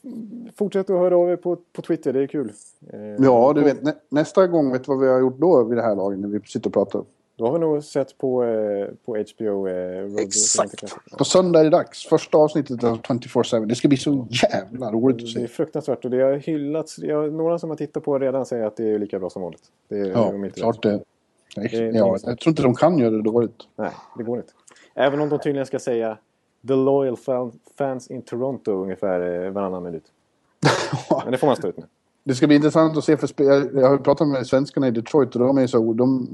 fortsätt 0.57 0.91
att 0.91 0.99
höra 0.99 1.17
av 1.17 1.31
er 1.31 1.37
på, 1.37 1.57
på 1.73 1.83
Twitter, 1.83 2.13
det 2.13 2.23
är 2.23 2.27
kul. 2.27 2.53
Eh, 2.93 3.01
Ja, 3.25 3.53
du 3.55 3.61
vet, 3.63 3.83
nä, 3.83 3.93
nästa 4.09 4.47
gång, 4.47 4.73
vet 4.73 4.85
du 4.85 4.89
vad 4.93 5.01
vi 5.01 5.09
har 5.09 5.21
gjort 5.21 5.39
då 5.39 5.65
vid 5.65 5.79
det 5.79 5.83
här 5.83 5.95
laget 5.95 6.19
när 6.19 6.29
vi 6.29 6.41
sitter 6.41 6.69
och 6.71 6.75
pratar? 6.75 7.03
Då 7.37 7.47
har 7.47 7.53
vi 7.53 7.59
nog 7.59 7.85
sett 7.85 8.19
på, 8.19 8.45
eh, 8.45 8.87
på 9.05 9.17
HBO 9.37 9.69
eh, 9.69 10.15
Exakt! 10.19 10.85
På 11.19 11.25
söndag 11.25 11.61
är 11.61 11.65
det 11.65 11.71
dags. 11.71 12.07
Första 12.07 12.39
avsnittet 12.39 12.85
av 12.85 13.01
24-7. 13.01 13.67
Det 13.67 13.75
ska 13.75 13.89
bli 13.89 13.97
så 13.97 14.27
jävla 14.53 14.93
roligt 14.93 15.17
att 15.17 15.35
Det 15.35 15.41
är 15.43 15.47
se. 15.47 15.49
fruktansvärt 15.49 16.05
och 16.05 16.11
det 16.11 16.23
har 16.23 16.33
hyllats. 16.35 16.99
Jag, 16.99 17.33
några 17.33 17.59
som 17.59 17.71
har 17.71 17.77
tittat 17.77 18.05
på 18.05 18.19
det 18.19 18.27
redan 18.27 18.47
säger 18.47 18.65
att 18.67 18.77
det 18.77 18.91
är 18.95 18.99
lika 18.99 19.19
bra 19.19 19.31
som 19.31 19.43
vanligt. 19.43 19.63
Det 19.89 19.99
är, 19.99 20.07
Ja, 20.07 20.35
inte 20.35 20.61
klart 20.61 20.83
Det 20.83 20.91
är- 21.57 21.95
ja, 21.95 22.19
jag 22.25 22.39
tror 22.39 22.51
inte 22.51 22.63
de 22.63 22.75
kan 22.75 22.99
göra 22.99 23.11
det 23.11 23.23
dåligt. 23.23 23.57
Nej, 23.77 23.91
det 24.19 24.23
går 24.25 24.37
inte. 24.37 24.53
Även 24.95 25.21
om 25.21 25.29
de 25.29 25.39
tydligen 25.39 25.67
ska 25.67 25.79
säga 25.79 26.19
The 26.69 26.75
loyal 26.75 27.17
fan, 27.17 27.53
fans 27.79 28.11
in 28.11 28.23
Toronto 28.23 28.73
ungefär 28.83 29.45
eh, 29.47 29.51
varannan 29.51 29.83
minut. 29.83 30.05
Men 31.25 31.33
det 31.33 31.39
får 31.39 31.47
man 31.47 31.57
stå 31.57 31.69
ut 31.69 31.77
med. 31.77 31.87
Det 32.25 32.35
ska 32.35 32.47
bli 32.47 32.57
intressant 32.57 32.97
att 32.97 33.05
se 33.05 33.17
för 33.17 33.29
jag, 33.43 33.89
har 33.89 33.99
pratat 33.99 34.29
med 34.29 34.47
svenskarna 34.47 34.89
i 34.89 34.91
Detroit 34.91 35.37
och 35.37 35.41
de 35.41 35.59
är 35.59 35.67
så... 35.67 35.93
De 35.93 36.29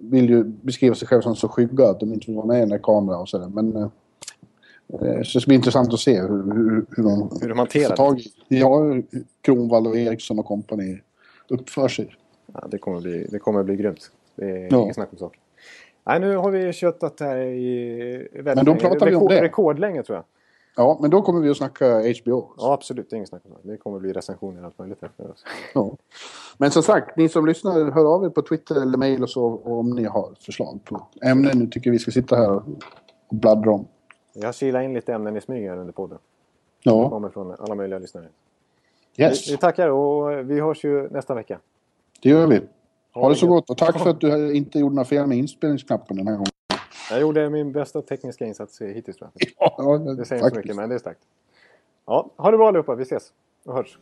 vill 0.00 0.28
ju 0.30 0.44
beskriva 0.44 0.94
sig 0.94 1.08
själva 1.08 1.22
som 1.22 1.36
så 1.36 1.48
skygga 1.48 1.88
att 1.88 2.00
de 2.00 2.12
inte 2.12 2.26
vill 2.26 2.36
vara 2.36 2.46
med 2.46 2.56
i 2.56 2.60
den 2.60 2.68
där 2.68 2.78
kameran 2.78 3.20
och 3.20 3.28
sådär. 3.28 3.48
Men... 3.48 3.76
eh, 3.76 3.82
eh, 3.82 5.22
Så 5.22 5.38
det 5.38 5.40
ska 5.40 5.48
bli 5.48 5.54
intressant 5.54 5.92
att 5.92 6.00
se 6.00 6.20
hur, 6.20 6.28
hur, 6.28 6.86
hur 6.90 7.02
de 7.02 7.28
Hur 7.40 7.48
de 7.48 7.58
hanterar 7.58 7.96
tag 7.96 8.20
i... 8.20 8.32
Ja, 8.48 8.80
Kronwall 9.42 9.86
och 9.86 9.96
Eriksson 9.96 10.38
och 10.38 10.46
kompani 10.46 11.00
uppför 11.48 11.88
sig. 11.88 12.16
Ja, 12.54 12.68
det, 12.70 12.78
kommer 12.78 13.00
bli, 13.00 13.26
det 13.30 13.38
kommer 13.38 13.62
bli 13.62 13.76
grymt. 13.76 14.10
Det 14.36 14.44
är 14.50 14.68
Ja. 14.70 14.82
inget 14.82 14.94
snack 14.94 15.08
om 15.12 15.18
saken. 15.18 15.40
Nej, 16.08 16.20
nu 16.20 16.36
har 16.36 16.50
vi 16.50 16.72
köttat 16.72 17.20
här 17.20 17.36
i 17.36 18.28
väldigt 18.32 18.54
Men 18.54 18.64
då 18.64 18.74
pratar 18.74 19.06
vi 19.06 19.14
om 19.14 19.26
det. 19.28 19.42
Rekordlänge 19.42 20.02
tror 20.02 20.16
jag. 20.16 20.24
Ja, 20.76 20.98
men 21.00 21.10
då 21.10 21.22
kommer 21.22 21.40
vi 21.40 21.50
att 21.50 21.56
snacka 21.56 21.86
HBO. 22.22 22.48
Ja, 22.58 22.72
absolut. 22.72 23.10
Det 23.10 23.14
är 23.14 23.16
inget 23.16 23.28
snack 23.28 23.42
om 23.44 23.52
det. 23.62 23.70
Det 23.72 23.76
kommer 23.76 23.98
bli 23.98 24.12
recensioner 24.12 24.60
och 24.60 24.66
allt 24.66 24.78
möjligt. 24.78 24.98
Här 25.02 25.10
för 25.16 25.30
oss. 25.30 25.44
Ja. 25.74 25.96
Men 26.58 26.70
som 26.70 26.82
sagt, 26.82 27.16
ni 27.16 27.28
som 27.28 27.46
lyssnar, 27.46 27.90
hör 27.90 28.14
av 28.14 28.24
er 28.24 28.28
på 28.28 28.42
Twitter 28.42 28.82
eller 28.82 28.98
mail 28.98 29.22
och 29.22 29.30
så 29.30 29.60
om 29.64 29.90
ni 29.90 30.04
har 30.04 30.34
förslag 30.40 30.78
på 30.84 31.06
ämnen 31.22 31.58
ni 31.58 31.70
tycker 31.70 31.90
vi 31.90 31.98
ska 31.98 32.10
sitta 32.10 32.36
här 32.36 32.50
och 32.50 32.62
bladdra 33.30 33.70
om. 33.72 33.86
Jag 34.34 34.48
har 34.48 34.52
kilat 34.52 34.82
in 34.82 34.94
lite 34.94 35.14
ämnen 35.14 35.36
i 35.36 35.40
smyg 35.40 35.68
här 35.68 35.76
under 35.76 35.92
podden. 35.92 36.18
Det 36.84 36.90
Ja, 36.90 37.08
kommer 37.10 37.28
från 37.28 37.54
alla 37.58 37.74
möjliga 37.74 37.98
lyssnare. 37.98 38.24
yes, 39.16 39.48
Vi, 39.48 39.52
vi 39.52 39.58
tackar 39.58 39.88
och 39.88 40.50
vi 40.50 40.60
hörs 40.60 40.84
ju 40.84 41.08
nästa 41.10 41.34
vecka. 41.34 41.58
det 42.22 42.28
gör 42.28 42.46
vi. 42.46 42.60
Ha 43.20 43.28
det 43.28 43.36
så 43.36 43.46
gott 43.46 43.70
och 43.70 43.76
tack 43.76 43.98
för 43.98 44.10
att 44.14 44.20
du 44.20 44.52
inte 44.52 44.78
gjorde 44.78 44.94
några 44.94 45.04
fel 45.06 45.26
med 45.26 45.38
inspelningsknappen 45.38 46.16
den 46.16 46.26
här 46.26 46.34
gången. 46.34 46.52
Jag 47.10 47.20
gjorde 47.20 47.50
min 47.50 47.72
bästa 47.72 48.02
tekniska 48.02 48.46
insats 48.46 48.80
hittills 48.80 49.16
tror 49.16 49.30
jag. 49.34 49.50
Ja, 49.58 49.98
Det 49.98 50.24
säger 50.24 50.42
inte 50.44 50.54
så 50.54 50.60
mycket, 50.60 50.76
men 50.76 50.88
det 50.88 50.94
är 50.94 50.98
starkt. 50.98 51.20
Ja, 52.06 52.30
ha 52.36 52.50
det 52.50 52.56
bra 52.56 52.68
allihopa. 52.68 52.94
Vi 52.94 53.02
ses 53.02 53.32
och 53.66 53.74
hörs. 53.74 53.98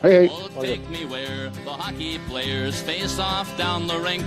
Hej, 0.00 0.12
hej! 0.12 0.28
Oh, 0.28 0.60
take 0.60 0.80
me 0.90 1.04
where 1.14 1.50
the 1.64 1.70
hockey 1.70 2.18
players 2.30 2.82
face 2.82 3.18
off 3.18 3.58
down 3.58 3.88
the 3.88 4.10
rink. 4.10 4.24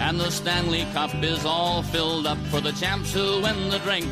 And 0.00 0.20
the 0.20 0.30
Stanley 0.30 0.86
Cup 0.94 1.24
is 1.24 1.44
all 1.44 1.82
filled 1.82 2.26
up 2.26 2.38
for 2.52 2.60
the 2.60 2.72
champs 2.72 3.14
who 3.14 3.42
win 3.42 3.70
the 3.70 3.78
drink. 3.78 4.06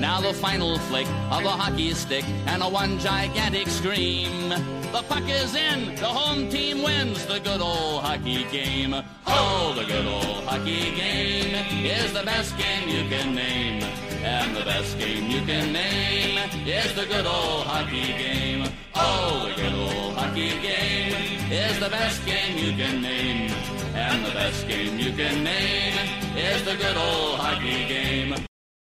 Now 0.00 0.20
the 0.20 0.34
final 0.34 0.78
flick 0.78 1.06
of 1.30 1.44
a 1.44 1.56
hockey 1.62 1.94
stick 1.94 2.24
and 2.46 2.62
a 2.62 2.68
one 2.68 2.98
gigantic 2.98 3.68
scream. 3.68 4.79
The 4.92 5.02
puck 5.02 5.28
is 5.28 5.54
in, 5.54 5.94
the 5.94 6.06
home 6.06 6.48
team 6.48 6.82
wins 6.82 7.24
the 7.26 7.38
good 7.38 7.60
old 7.60 8.02
hockey 8.02 8.44
game. 8.50 8.92
Oh, 9.24 9.72
the 9.76 9.84
good 9.84 10.04
old 10.04 10.44
hockey 10.44 10.94
game 10.96 11.54
is 11.86 12.12
the 12.12 12.24
best 12.24 12.58
game 12.58 12.88
you 12.88 13.08
can 13.08 13.32
name. 13.32 13.84
And 14.24 14.56
the 14.56 14.64
best 14.64 14.98
game 14.98 15.30
you 15.30 15.42
can 15.46 15.72
name 15.72 16.38
is 16.66 16.92
the 16.96 17.06
good 17.06 17.24
old 17.24 17.66
hockey 17.66 18.08
game. 18.18 18.68
Oh, 18.96 19.48
the 19.48 19.62
good 19.62 19.74
old 19.74 20.16
hockey 20.16 20.60
game 20.60 21.14
is 21.52 21.78
the 21.78 21.88
best 21.88 22.26
game 22.26 22.58
you 22.58 22.72
can 22.76 23.00
name. 23.00 23.52
And 23.94 24.26
the 24.26 24.32
best 24.32 24.66
game 24.66 24.98
you 24.98 25.12
can 25.12 25.44
name 25.44 25.94
is 26.36 26.64
the 26.64 26.74
good 26.74 26.96
old 26.96 27.38
hockey 27.38 27.86
game. 27.86 28.49